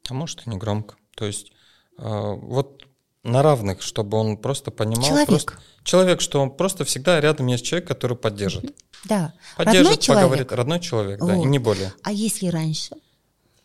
А 0.10 0.14
может 0.14 0.46
и 0.46 0.50
не 0.50 0.58
громко. 0.58 0.96
То 1.16 1.26
есть 1.26 1.52
э, 1.98 2.04
вот 2.04 2.88
на 3.24 3.44
равных, 3.44 3.82
чтобы 3.82 4.18
он 4.18 4.38
просто 4.38 4.72
понимал. 4.72 5.08
Человек. 5.08 5.28
Просто, 5.28 5.54
человек, 5.84 6.22
что 6.22 6.42
он 6.42 6.52
просто 6.52 6.86
всегда 6.86 7.20
рядом 7.22 7.48
есть 7.48 7.66
человек, 7.66 7.88
который 7.88 8.18
поддержит. 8.18 8.76
Да. 9.06 9.34
Поддержит, 9.58 9.84
родной 9.84 9.98
человек. 9.98 10.24
поговорит. 10.24 10.52
Родной 10.52 10.80
человек, 10.80 11.20
да, 11.20 11.26
вот. 11.36 11.46
и 11.46 11.48
не 11.48 11.60
более. 11.60 11.94
А 12.04 12.12
если 12.12 12.48
раньше? 12.48 12.96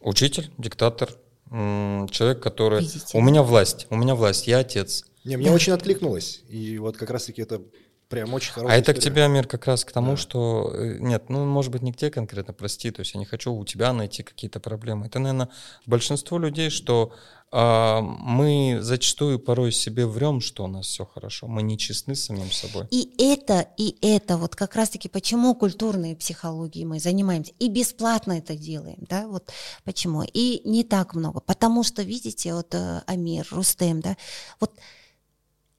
Учитель, 0.00 0.50
диктатор, 0.58 1.10
человек, 1.50 2.40
который... 2.40 2.80
Видите? 2.80 3.16
У 3.16 3.20
меня 3.20 3.42
власть, 3.42 3.86
у 3.90 3.96
меня 3.96 4.14
власть, 4.14 4.46
я 4.46 4.58
отец. 4.58 5.04
Не, 5.24 5.36
мне 5.36 5.48
да. 5.48 5.54
очень 5.54 5.72
откликнулось. 5.72 6.42
И 6.48 6.78
вот 6.78 6.96
как 6.96 7.10
раз-таки 7.10 7.42
это 7.42 7.62
Прям 8.08 8.32
очень 8.34 8.52
хорошая 8.52 8.76
А 8.76 8.80
это 8.80 8.94
к 8.94 9.00
тебе, 9.00 9.24
Амир, 9.24 9.46
как 9.46 9.66
раз 9.66 9.84
к 9.84 9.92
тому, 9.92 10.12
да. 10.12 10.16
что... 10.16 10.72
Э, 10.74 10.98
нет, 11.00 11.28
ну, 11.28 11.44
может 11.44 11.72
быть, 11.72 11.82
не 11.82 11.92
к 11.92 11.96
тебе 11.96 12.10
конкретно, 12.10 12.54
прости, 12.54 12.90
то 12.90 13.00
есть 13.00 13.14
я 13.14 13.18
не 13.18 13.26
хочу 13.26 13.52
у 13.52 13.64
тебя 13.64 13.92
найти 13.92 14.22
какие-то 14.22 14.60
проблемы. 14.60 15.06
Это, 15.06 15.18
наверное, 15.18 15.48
большинство 15.86 16.38
людей, 16.38 16.70
что 16.70 17.12
а, 17.52 18.00
мы 18.00 18.78
зачастую 18.80 19.38
порой 19.38 19.70
себе 19.70 20.06
врем, 20.06 20.40
что 20.40 20.64
у 20.64 20.66
нас 20.66 20.86
все 20.86 21.06
хорошо. 21.06 21.46
Мы 21.46 21.62
не 21.62 21.78
честны 21.78 22.14
с 22.14 22.24
самим 22.24 22.50
собой. 22.50 22.86
И 22.90 23.14
это, 23.18 23.68
и 23.76 23.96
это, 24.02 24.36
вот 24.36 24.56
как 24.56 24.74
раз-таки 24.74 25.08
почему 25.08 25.54
культурной 25.54 26.16
психологией 26.16 26.84
мы 26.84 26.98
занимаемся. 26.98 27.52
И 27.58 27.68
бесплатно 27.68 28.32
это 28.32 28.56
делаем, 28.56 28.98
да, 29.08 29.28
вот 29.28 29.52
почему. 29.84 30.22
И 30.22 30.60
не 30.64 30.82
так 30.82 31.14
много. 31.14 31.40
Потому 31.40 31.84
что, 31.84 32.02
видите, 32.02 32.52
вот 32.52 32.74
э, 32.74 33.02
Амир, 33.06 33.46
Рустем, 33.50 34.00
да, 34.00 34.16
вот 34.58 34.72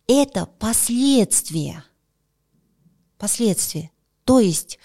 это 0.08 0.46
последствия 0.46 1.84
последствия. 3.18 3.92
То 4.24 4.40
есть 4.40 4.80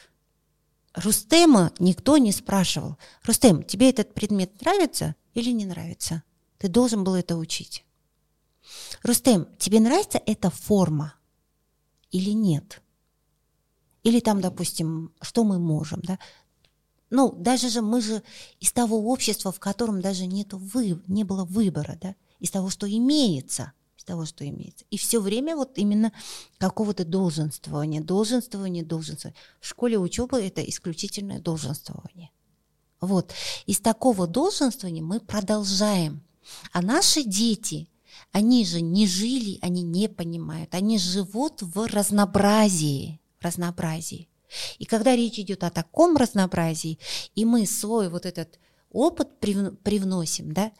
Рустема 0.95 1.73
никто 1.79 2.19
не 2.19 2.33
спрашивал, 2.33 2.97
Рустем, 3.25 3.63
тебе 3.63 3.91
этот 3.91 4.15
предмет 4.15 4.61
нравится 4.61 5.15
или 5.35 5.51
не 5.51 5.65
нравится? 5.65 6.23
Ты 6.59 6.69
должен 6.69 7.05
был 7.05 7.15
это 7.15 7.37
учить. 7.37 7.85
Рустем, 9.03 9.49
тебе 9.59 9.81
нравится 9.81 10.21
эта 10.25 10.51
форма 10.51 11.15
или 12.11 12.31
нет? 12.31 12.83
Или 14.03 14.21
там, 14.21 14.41
допустим, 14.41 15.13
что 15.21 15.45
мы 15.45 15.59
можем, 15.59 16.01
да? 16.03 16.19
Ну, 17.11 17.33
даже 17.33 17.69
же 17.69 17.83
мы 17.83 18.01
же 18.01 18.23
из 18.59 18.73
того 18.73 19.11
общества, 19.11 19.53
в 19.53 19.61
котором 19.61 20.01
даже 20.01 20.27
нету 20.27 20.59
вы, 20.59 21.01
не 21.07 21.25
было 21.25 21.45
выбора, 21.45 21.99
да, 22.01 22.17
из 22.41 22.51
того, 22.51 22.71
что 22.71 22.91
имеется– 22.91 23.73
того, 24.05 24.25
что 24.25 24.47
имеется. 24.49 24.85
И 24.91 24.97
все 24.99 25.21
время 25.21 25.57
вот 25.57 25.79
именно 25.79 26.13
какого-то 26.59 27.05
долженствования, 27.05 28.01
долженствования, 28.01 28.85
долженствования. 28.85 29.39
В 29.61 29.67
школе 29.67 29.99
учеба 29.99 30.41
это 30.41 30.63
исключительное 30.63 31.41
долженствование. 31.41 32.31
Вот. 33.01 33.33
Из 33.67 33.81
такого 33.81 34.27
долженствования 34.27 35.03
мы 35.03 35.21
продолжаем. 35.21 36.23
А 36.73 36.83
наши 36.83 37.25
дети, 37.25 37.89
они 38.31 38.65
же 38.65 38.81
не 38.81 39.07
жили, 39.07 39.59
они 39.63 39.83
не 39.83 40.09
понимают. 40.09 40.75
Они 40.75 40.99
живут 40.99 41.63
в 41.63 41.87
разнообразии. 41.87 43.21
разнообразии. 43.41 44.29
И 44.79 44.85
когда 44.85 45.17
речь 45.17 45.39
идет 45.39 45.65
о 45.65 45.71
таком 45.71 46.17
разнообразии, 46.17 46.99
и 47.35 47.45
мы 47.45 47.67
свой 47.67 48.09
вот 48.09 48.27
этот 48.27 48.59
опыт 48.91 49.41
привносим, 49.41 50.53
да, 50.53 50.73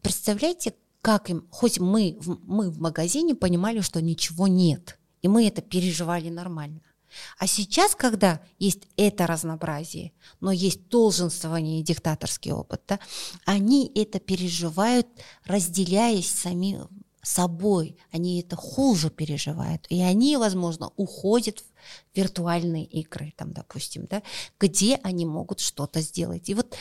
представляете, 0.00 0.74
как 1.02 1.30
им, 1.30 1.46
хоть 1.50 1.78
мы, 1.78 2.18
мы 2.44 2.70
в 2.70 2.80
магазине 2.80 3.34
понимали, 3.34 3.80
что 3.80 4.00
ничего 4.02 4.46
нет, 4.46 4.98
и 5.22 5.28
мы 5.28 5.46
это 5.46 5.62
переживали 5.62 6.28
нормально. 6.28 6.80
А 7.38 7.46
сейчас, 7.46 7.94
когда 7.94 8.40
есть 8.58 8.82
это 8.96 9.26
разнообразие, 9.26 10.12
но 10.40 10.52
есть 10.52 10.88
долженствование 10.88 11.80
и 11.80 11.82
диктаторский 11.82 12.52
опыт, 12.52 12.82
да, 12.86 13.00
они 13.44 13.90
это 13.94 14.20
переживают, 14.20 15.08
разделяясь 15.44 16.30
сами 16.30 16.80
собой, 17.22 17.96
они 18.12 18.40
это 18.40 18.56
хуже 18.56 19.10
переживают, 19.10 19.86
и 19.88 20.00
они, 20.00 20.36
возможно, 20.36 20.90
уходят 20.96 21.60
в 21.60 21.64
виртуальные 22.16 22.84
игры, 22.84 23.34
там, 23.36 23.52
допустим, 23.52 24.06
да, 24.06 24.22
где 24.58 24.98
они 25.02 25.26
могут 25.26 25.60
что-то 25.60 26.00
сделать. 26.00 26.48
И 26.48 26.54
вот 26.54 26.76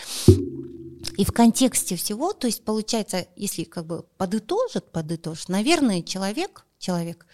и 1.17 1.25
в 1.25 1.31
контексте 1.31 1.95
всего, 1.95 2.33
то 2.33 2.47
есть 2.47 2.63
получается, 2.63 3.27
если 3.35 3.63
как 3.63 3.85
бы 3.85 4.03
подытожит, 4.17 4.91
подытожит, 4.91 5.49
наверное, 5.49 6.01
человек, 6.01 6.65
человек, 6.77 7.25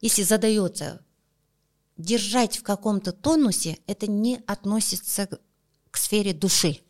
если 0.00 0.22
задается 0.22 1.04
держать 1.96 2.56
в 2.58 2.62
каком-то 2.62 3.12
тонусе, 3.12 3.78
это 3.86 4.06
не 4.06 4.42
относится 4.46 5.28
к 5.90 5.96
сфере 5.96 6.32
души. 6.32 6.80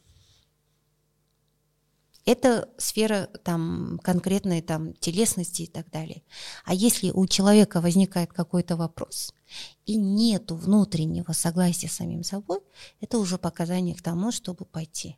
Это 2.27 2.69
сфера 2.77 3.29
там, 3.45 3.99
конкретной 4.03 4.61
там, 4.61 4.93
телесности 4.95 5.63
и 5.63 5.67
так 5.67 5.91
далее. 5.91 6.23
А 6.65 6.75
если 6.75 7.11
у 7.11 7.27
человека 7.27 7.81
возникает 7.81 8.33
какой-то 8.33 8.77
вопрос 8.77 9.35
и 9.87 9.97
нет 9.97 10.51
внутреннего 10.51 11.33
согласия 11.33 11.89
с 11.89 11.95
самим 11.95 12.23
собой, 12.23 12.61
это 13.01 13.19
уже 13.19 13.39
показание 13.39 13.95
к 13.95 14.03
тому, 14.03 14.33
чтобы 14.33 14.65
пойти. 14.65 15.17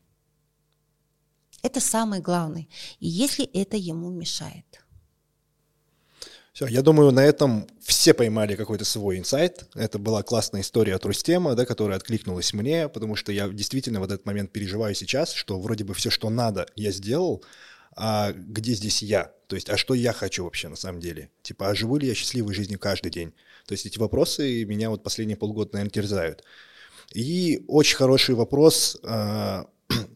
Это 1.63 1.81
самое 1.81 2.23
главное. 2.23 2.67
И 2.99 3.09
если 3.09 3.45
это 3.45 3.77
ему 3.77 4.11
мешает. 4.11 4.82
Все, 6.53 6.67
я 6.67 6.83
думаю, 6.83 7.13
на 7.13 7.25
этом 7.25 7.67
все 7.81 8.13
поймали 8.13 8.57
какой-то 8.57 8.85
свой 8.85 9.19
инсайт. 9.19 9.65
Это 9.75 9.99
была 9.99 10.23
классная 10.23 10.61
история 10.61 10.95
от 10.95 11.05
Рустема, 11.07 11.55
да, 11.55 11.65
которая 11.65 11.97
откликнулась 11.97 12.53
мне, 12.53 12.91
потому 12.91 13.17
что 13.17 13.33
я 13.33 13.49
действительно 13.49 14.01
в 14.01 14.05
этот 14.05 14.27
момент 14.27 14.53
переживаю 14.53 14.95
сейчас, 14.95 15.33
что 15.33 15.59
вроде 15.59 15.85
бы 15.85 15.95
все, 15.95 16.11
что 16.11 16.29
надо, 16.29 16.67
я 16.77 16.91
сделал, 16.93 17.43
а 17.97 18.33
где 18.33 18.75
здесь 18.75 19.03
я? 19.03 19.33
То 19.47 19.57
есть, 19.57 19.71
а 19.71 19.79
что 19.79 19.95
я 19.95 20.13
хочу 20.13 20.45
вообще 20.45 20.69
на 20.69 20.77
самом 20.77 21.01
деле? 21.01 21.31
Типа, 21.43 21.71
а 21.71 21.75
живу 21.75 21.97
ли 21.97 22.07
я 22.07 22.15
счастливой 22.15 22.53
жизнью 22.53 22.79
каждый 22.79 23.11
день? 23.11 23.33
То 23.67 23.73
есть 23.73 23.87
эти 23.87 23.99
вопросы 23.99 24.65
меня 24.67 24.91
вот 24.91 25.03
последние 25.03 25.39
полгода, 25.39 25.71
наверное, 25.73 25.91
терзают. 25.91 26.45
И 27.15 27.65
очень 27.67 27.97
хороший 27.97 28.35
вопрос, 28.35 28.99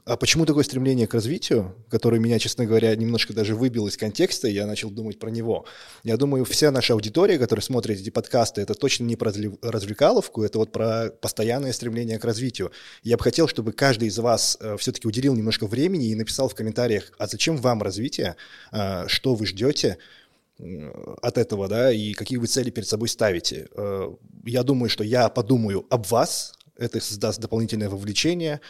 а, 0.04 0.12
А 0.12 0.16
почему 0.16 0.46
такое 0.46 0.64
стремление 0.64 1.06
к 1.06 1.14
развитию, 1.14 1.74
которое 1.88 2.18
меня, 2.18 2.38
честно 2.38 2.64
говоря, 2.64 2.94
немножко 2.94 3.32
даже 3.32 3.54
выбил 3.54 3.86
из 3.86 3.96
контекста, 3.96 4.48
и 4.48 4.52
я 4.52 4.66
начал 4.66 4.90
думать 4.90 5.18
про 5.18 5.30
него? 5.30 5.66
Я 6.04 6.16
думаю, 6.16 6.44
вся 6.44 6.70
наша 6.70 6.94
аудитория, 6.94 7.38
которая 7.38 7.62
смотрит 7.62 8.00
эти 8.00 8.10
подкасты, 8.10 8.60
это 8.60 8.74
точно 8.74 9.04
не 9.04 9.16
про 9.16 9.32
развлекаловку, 9.62 10.42
это 10.42 10.58
вот 10.58 10.72
про 10.72 11.10
постоянное 11.20 11.72
стремление 11.72 12.18
к 12.18 12.24
развитию. 12.24 12.70
Я 13.02 13.16
бы 13.16 13.24
хотел, 13.24 13.48
чтобы 13.48 13.72
каждый 13.72 14.08
из 14.08 14.18
вас 14.18 14.56
э, 14.60 14.76
все-таки 14.78 15.08
уделил 15.08 15.34
немножко 15.34 15.66
времени 15.66 16.08
и 16.08 16.14
написал 16.14 16.48
в 16.48 16.54
комментариях, 16.54 17.12
а 17.18 17.26
зачем 17.26 17.56
вам 17.56 17.82
развитие, 17.82 18.36
э, 18.72 19.08
что 19.08 19.34
вы 19.34 19.46
ждете, 19.46 19.98
от 20.58 21.36
этого, 21.36 21.68
да, 21.68 21.92
и 21.92 22.14
какие 22.14 22.38
вы 22.38 22.46
цели 22.46 22.70
перед 22.70 22.88
собой 22.88 23.08
ставите. 23.08 23.68
Э, 23.76 24.10
я 24.46 24.62
думаю, 24.62 24.88
что 24.88 25.04
я 25.04 25.28
подумаю 25.28 25.84
об 25.90 26.06
вас, 26.06 26.54
это 26.78 27.00
создаст 27.00 27.40
дополнительное 27.40 27.90
вовлечение, 27.90 28.60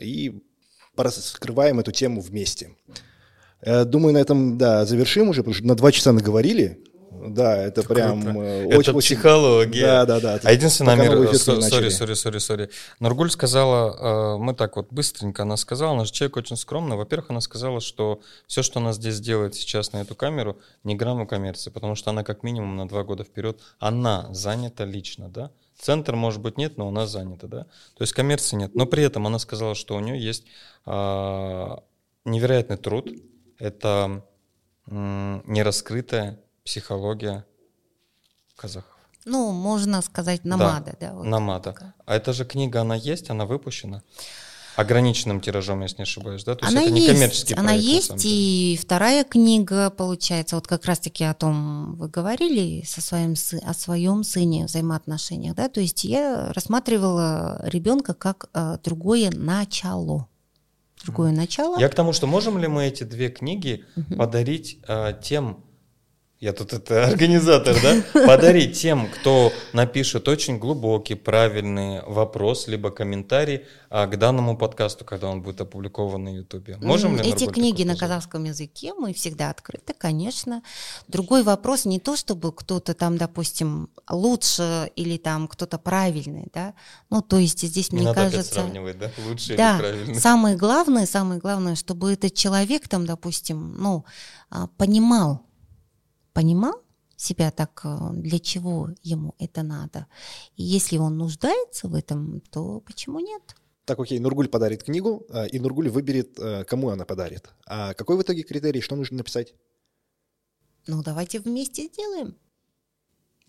и 0.00 0.40
раскрываем 0.96 1.80
эту 1.80 1.92
тему 1.92 2.20
вместе. 2.20 2.70
Э, 3.60 3.84
думаю, 3.84 4.14
на 4.14 4.18
этом, 4.18 4.58
да, 4.58 4.84
завершим 4.84 5.28
уже, 5.28 5.42
потому 5.42 5.54
что 5.54 5.66
на 5.66 5.74
два 5.74 5.92
часа 5.92 6.12
наговорили. 6.12 6.78
Да, 7.12 7.56
это, 7.56 7.82
это 7.82 7.88
прям 7.88 8.22
круто. 8.22 8.38
Э, 8.38 8.66
очень... 8.66 8.90
Это 8.90 8.98
психология. 8.98 9.82
Да, 9.82 10.06
да, 10.06 10.20
да. 10.20 10.40
А 10.42 10.52
единственное, 10.52 10.96
Мир, 10.96 11.34
сори, 11.36 11.88
сори, 11.90 12.14
сори, 12.14 12.38
сори. 12.38 12.70
Нургуль 12.98 13.30
сказала, 13.30 14.34
э, 14.34 14.38
мы 14.38 14.54
так 14.54 14.76
вот 14.76 14.88
быстренько, 14.90 15.42
она 15.42 15.56
сказала, 15.56 15.94
наш 15.94 16.10
человек 16.10 16.36
очень 16.38 16.56
скромный. 16.56 16.96
Во-первых, 16.96 17.30
она 17.30 17.40
сказала, 17.40 17.80
что 17.80 18.20
все, 18.46 18.62
что 18.62 18.80
она 18.80 18.92
здесь 18.92 19.20
делает 19.20 19.54
сейчас 19.54 19.92
на 19.92 19.98
эту 19.98 20.16
камеру, 20.16 20.58
не 20.82 20.96
грамму 20.96 21.26
коммерции, 21.26 21.70
потому 21.70 21.94
что 21.94 22.10
она 22.10 22.24
как 22.24 22.42
минимум 22.42 22.76
на 22.76 22.88
два 22.88 23.04
года 23.04 23.22
вперед, 23.22 23.60
она 23.78 24.28
занята 24.32 24.84
лично, 24.84 25.28
да? 25.28 25.50
Центр, 25.82 26.14
может 26.14 26.40
быть, 26.40 26.58
нет, 26.58 26.78
но 26.78 26.86
она 26.86 27.08
занята, 27.08 27.48
да? 27.48 27.64
То 27.96 28.02
есть 28.02 28.12
коммерции 28.12 28.54
нет. 28.54 28.72
Но 28.76 28.86
при 28.86 29.02
этом 29.02 29.26
она 29.26 29.40
сказала, 29.40 29.74
что 29.74 29.96
у 29.96 30.00
нее 30.00 30.16
есть 30.16 30.44
а, 30.86 31.82
невероятный 32.24 32.76
труд. 32.76 33.10
Это 33.58 34.24
м, 34.86 35.42
нераскрытая 35.44 36.38
психология 36.64 37.44
казахов. 38.54 38.96
Ну, 39.24 39.50
можно 39.50 40.02
сказать, 40.02 40.44
намада, 40.44 40.96
да? 41.00 41.08
да 41.08 41.14
вот 41.14 41.26
намада. 41.26 41.72
Такая. 41.72 41.94
А 42.06 42.14
эта 42.14 42.32
же 42.32 42.44
книга, 42.44 42.82
она 42.82 42.94
есть, 42.94 43.28
она 43.30 43.44
выпущена? 43.44 44.04
Ограниченным 44.76 45.40
тиражом, 45.40 45.82
если 45.82 45.98
не 45.98 46.02
ошибаюсь, 46.02 46.44
да? 46.44 46.54
То 46.54 46.66
она 46.66 46.80
есть 46.80 46.90
это 46.90 46.96
есть, 46.96 47.08
не 47.08 47.14
коммерческий 47.14 47.54
Она 47.54 47.68
проект, 47.68 47.84
есть, 47.84 48.24
и 48.24 48.78
вторая 48.80 49.24
книга, 49.24 49.90
получается, 49.90 50.56
вот 50.56 50.66
как 50.66 50.84
раз-таки 50.86 51.24
о 51.24 51.34
том 51.34 51.94
вы 51.96 52.08
говорили 52.08 52.84
со 52.84 53.00
своим, 53.00 53.34
о 53.64 53.74
своем 53.74 54.24
сыне, 54.24 54.66
взаимоотношениях, 54.66 55.54
да? 55.54 55.68
То 55.68 55.80
есть 55.80 56.04
я 56.04 56.52
рассматривала 56.52 57.60
ребенка 57.64 58.14
как 58.14 58.48
э, 58.54 58.78
другое 58.82 59.30
начало. 59.30 60.28
Другое 61.04 61.32
начало. 61.32 61.78
Я 61.80 61.88
к 61.88 61.94
тому, 61.94 62.12
что 62.12 62.26
можем 62.26 62.58
ли 62.58 62.68
мы 62.68 62.86
эти 62.86 63.02
две 63.02 63.28
книги 63.28 63.84
угу. 63.96 64.16
подарить 64.16 64.78
э, 64.86 65.14
тем 65.22 65.64
я 66.42 66.52
тут 66.52 66.72
это 66.72 67.04
организатор, 67.06 67.76
да, 67.80 68.26
подарить 68.26 68.76
тем, 68.76 69.08
кто 69.08 69.52
напишет 69.72 70.26
очень 70.26 70.58
глубокий, 70.58 71.14
правильный 71.14 72.02
вопрос, 72.04 72.66
либо 72.66 72.90
комментарий 72.90 73.62
а, 73.90 74.08
к 74.08 74.18
данному 74.18 74.56
подкасту, 74.58 75.04
когда 75.04 75.28
он 75.28 75.42
будет 75.42 75.60
опубликован 75.60 76.24
на 76.24 76.30
Ютубе. 76.30 76.78
Можем 76.82 77.16
ли 77.16 77.30
Эти 77.30 77.46
книги 77.46 77.84
на 77.84 77.96
казахском 77.96 78.42
языке 78.42 78.92
мы 78.92 79.14
всегда 79.14 79.50
открыты, 79.50 79.94
конечно. 79.96 80.64
Другой 81.06 81.44
вопрос 81.44 81.84
не 81.84 82.00
то, 82.00 82.16
чтобы 82.16 82.50
кто-то 82.50 82.92
там, 82.94 83.18
допустим, 83.18 83.88
лучше 84.10 84.90
или 84.96 85.18
там 85.18 85.46
кто-то 85.46 85.78
правильный, 85.78 86.48
да. 86.52 86.74
Ну, 87.08 87.22
то 87.22 87.38
есть 87.38 87.60
здесь, 87.60 87.92
не 87.92 87.98
мне 87.98 88.08
надо 88.08 88.20
кажется... 88.20 88.54
сравнивать, 88.54 88.98
да, 88.98 89.12
лучше 89.28 89.56
да, 89.56 89.74
или 89.74 89.80
правильный. 89.80 90.14
самое 90.16 90.56
главное, 90.56 91.06
самое 91.06 91.38
главное, 91.38 91.76
чтобы 91.76 92.12
этот 92.12 92.34
человек 92.34 92.88
там, 92.88 93.06
допустим, 93.06 93.76
ну, 93.78 94.04
а, 94.50 94.66
понимал, 94.76 95.46
понимал 96.32 96.74
себя 97.16 97.50
так, 97.50 97.80
э, 97.84 97.98
для 98.12 98.38
чего 98.38 98.90
ему 99.02 99.34
это 99.38 99.62
надо. 99.62 100.06
И 100.56 100.62
если 100.62 100.98
он 100.98 101.16
нуждается 101.18 101.88
в 101.88 101.94
этом, 101.94 102.40
то 102.50 102.80
почему 102.80 103.20
нет? 103.20 103.42
Так, 103.84 103.98
окей, 103.98 104.18
Нургуль 104.18 104.48
подарит 104.48 104.84
книгу, 104.84 105.26
э, 105.28 105.48
и 105.48 105.58
Нургуль 105.58 105.88
выберет, 105.88 106.38
э, 106.38 106.64
кому 106.64 106.90
она 106.90 107.04
подарит. 107.04 107.48
А 107.66 107.94
какой 107.94 108.16
в 108.16 108.22
итоге 108.22 108.42
критерий, 108.42 108.80
что 108.80 108.96
нужно 108.96 109.18
написать? 109.18 109.54
Ну, 110.86 111.02
давайте 111.02 111.40
вместе 111.40 111.86
сделаем. 111.86 112.36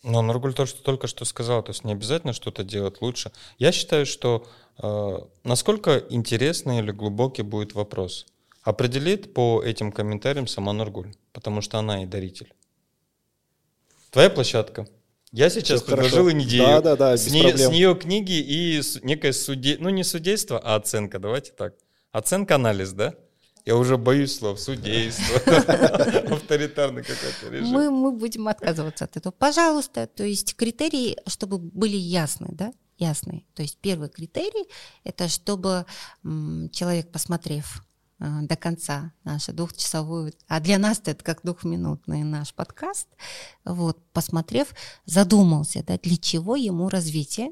Но 0.03 0.22
Нургуль 0.22 0.53
то, 0.53 0.65
что 0.65 0.84
только 0.84 1.07
что 1.07 1.23
сказал, 1.23 1.64
то 1.64 1.69
есть 1.69 1.85
не 1.85 1.93
обязательно 1.93 2.34
что-то 2.34 2.64
делать 2.64 3.01
лучше. 3.01 3.31
Я 3.57 3.72
считаю, 3.72 4.05
что 4.05 4.45
э, 4.77 5.18
насколько 5.43 6.05
интересный 6.10 6.80
или 6.80 6.91
глубокий 6.91 7.41
будет 7.43 7.73
вопрос, 7.73 8.26
определит 8.64 9.34
по 9.34 9.64
этим 9.64 9.91
комментариям 9.91 10.47
сама 10.47 10.73
Нургуль, 10.73 11.14
потому 11.31 11.61
что 11.61 11.80
она 11.80 12.03
и 12.03 12.05
даритель. 12.05 12.53
Твоя 14.14 14.30
площадка. 14.30 14.88
Я 15.31 15.49
сейчас 15.49 15.81
Все 15.81 15.91
предложил 15.91 16.26
хорошо. 16.26 16.40
идею. 16.40 16.64
Да, 16.64 16.81
да, 16.81 16.95
да, 16.95 17.18
с, 17.18 17.31
нее, 17.31 17.57
с 17.57 17.68
нее 17.69 17.95
книги 17.95 18.40
и 18.40 18.80
некое 19.02 19.34
суде... 19.34 19.77
ну 19.80 19.90
не 19.90 20.03
судейство, 20.03 20.60
а 20.60 20.76
оценка. 20.76 21.18
Давайте 21.18 21.52
так. 21.52 21.73
Оценка, 22.11 22.56
анализ, 22.56 22.91
да? 22.91 23.15
Я 23.65 23.76
уже 23.76 23.98
боюсь 23.98 24.38
слов. 24.38 24.60
Судейство. 24.60 25.38
Авторитарный 26.35 27.02
какой-то 27.02 27.49
режим. 27.49 27.69
Мы, 27.69 27.90
мы 27.90 28.11
будем 28.11 28.48
отказываться 28.48 29.06
от 29.06 29.18
этого. 29.18 29.34
Пожалуйста. 29.34 30.06
То 30.06 30.23
есть 30.23 30.56
критерии, 30.56 31.18
чтобы 31.26 31.57
были 31.57 31.98
ясны, 31.98 32.49
да? 32.52 32.72
Ясные. 32.99 33.45
То 33.56 33.64
есть 33.64 33.80
первый 33.80 34.10
критерий– 34.10 34.68
это 35.03 35.27
чтобы 35.27 35.88
человек, 36.22 37.11
посмотрев 37.11 37.81
до 38.19 38.56
конца 38.56 39.11
нашу 39.23 39.53
двухчасовую, 39.53 40.34
а 40.48 40.60
для 40.60 40.77
нас 40.77 41.02
это 41.03 41.23
как 41.23 41.41
двухминутный 41.44 42.23
наш 42.23 42.53
подкаст, 42.53 43.07
вот, 43.65 43.99
посмотрев, 44.14 44.73
задумался, 45.06 45.84
да, 45.84 45.98
для 45.98 46.18
чего 46.18 46.56
ему 46.56 46.90
развитие, 46.90 47.52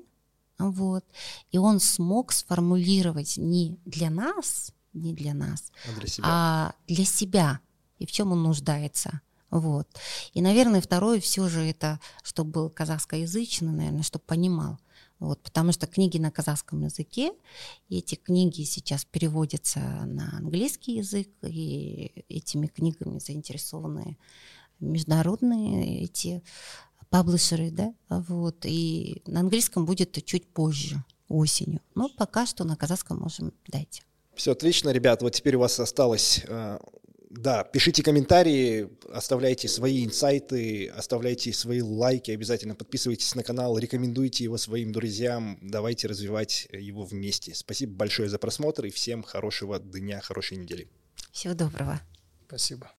вот, 0.57 1.03
и 1.51 1.57
он 1.57 1.79
смог 1.79 2.31
сформулировать 2.31 3.37
не 3.37 3.79
для 3.85 4.09
нас, 4.09 4.71
не 4.93 5.13
для 5.13 5.33
нас, 5.33 5.71
а 5.85 5.99
для 5.99 6.07
себя, 6.07 6.27
а 6.27 6.75
для 6.87 7.05
себя. 7.05 7.59
И 7.99 8.05
в 8.05 8.11
чем 8.11 8.31
он 8.31 8.41
нуждается. 8.43 9.21
Вот. 9.51 9.87
И, 10.33 10.41
наверное, 10.41 10.81
второе 10.81 11.19
все 11.19 11.47
же 11.49 11.61
это, 11.61 11.99
чтобы 12.23 12.51
был 12.51 12.69
казахскоязычный, 12.69 13.71
наверное, 13.71 14.01
чтобы 14.01 14.23
понимал, 14.25 14.79
вот, 15.21 15.39
потому 15.43 15.71
что 15.71 15.85
книги 15.85 16.17
на 16.17 16.31
казахском 16.31 16.83
языке, 16.83 17.31
и 17.89 17.99
эти 17.99 18.15
книги 18.15 18.63
сейчас 18.63 19.05
переводятся 19.05 19.79
на 19.79 20.35
английский 20.37 20.97
язык, 20.97 21.29
и 21.43 22.25
этими 22.27 22.65
книгами 22.65 23.19
заинтересованы 23.19 24.17
международные 24.79 26.03
эти 26.03 26.41
паблишеры, 27.11 27.69
да, 27.69 27.93
вот, 28.09 28.65
и 28.65 29.21
на 29.27 29.41
английском 29.41 29.85
будет 29.85 30.25
чуть 30.25 30.47
позже, 30.47 31.03
осенью. 31.27 31.81
Но 31.93 32.09
пока 32.09 32.47
что 32.47 32.63
на 32.63 32.75
казахском 32.75 33.19
можем 33.19 33.53
дать. 33.67 34.01
Все 34.33 34.53
отлично, 34.53 34.89
ребят. 34.89 35.21
Вот 35.21 35.35
теперь 35.35 35.55
у 35.55 35.59
вас 35.59 35.79
осталось 35.79 36.41
э, 36.47 36.79
да, 37.33 37.63
пишите 37.63 38.03
комментарии, 38.03 38.89
оставляйте 39.11 39.67
свои 39.67 40.05
инсайты, 40.05 40.87
оставляйте 40.87 41.53
свои 41.53 41.81
лайки, 41.81 42.31
обязательно 42.31 42.75
подписывайтесь 42.75 43.35
на 43.35 43.43
канал, 43.43 43.77
рекомендуйте 43.77 44.43
его 44.43 44.57
своим 44.57 44.91
друзьям, 44.91 45.57
давайте 45.61 46.07
развивать 46.07 46.67
его 46.71 47.03
вместе. 47.03 47.53
Спасибо 47.55 47.93
большое 47.93 48.29
за 48.29 48.37
просмотр 48.37 48.85
и 48.85 48.89
всем 48.89 49.23
хорошего 49.23 49.79
дня, 49.79 50.19
хорошей 50.21 50.57
недели. 50.57 50.87
Всего 51.31 51.53
доброго. 51.53 52.01
Спасибо. 52.47 52.89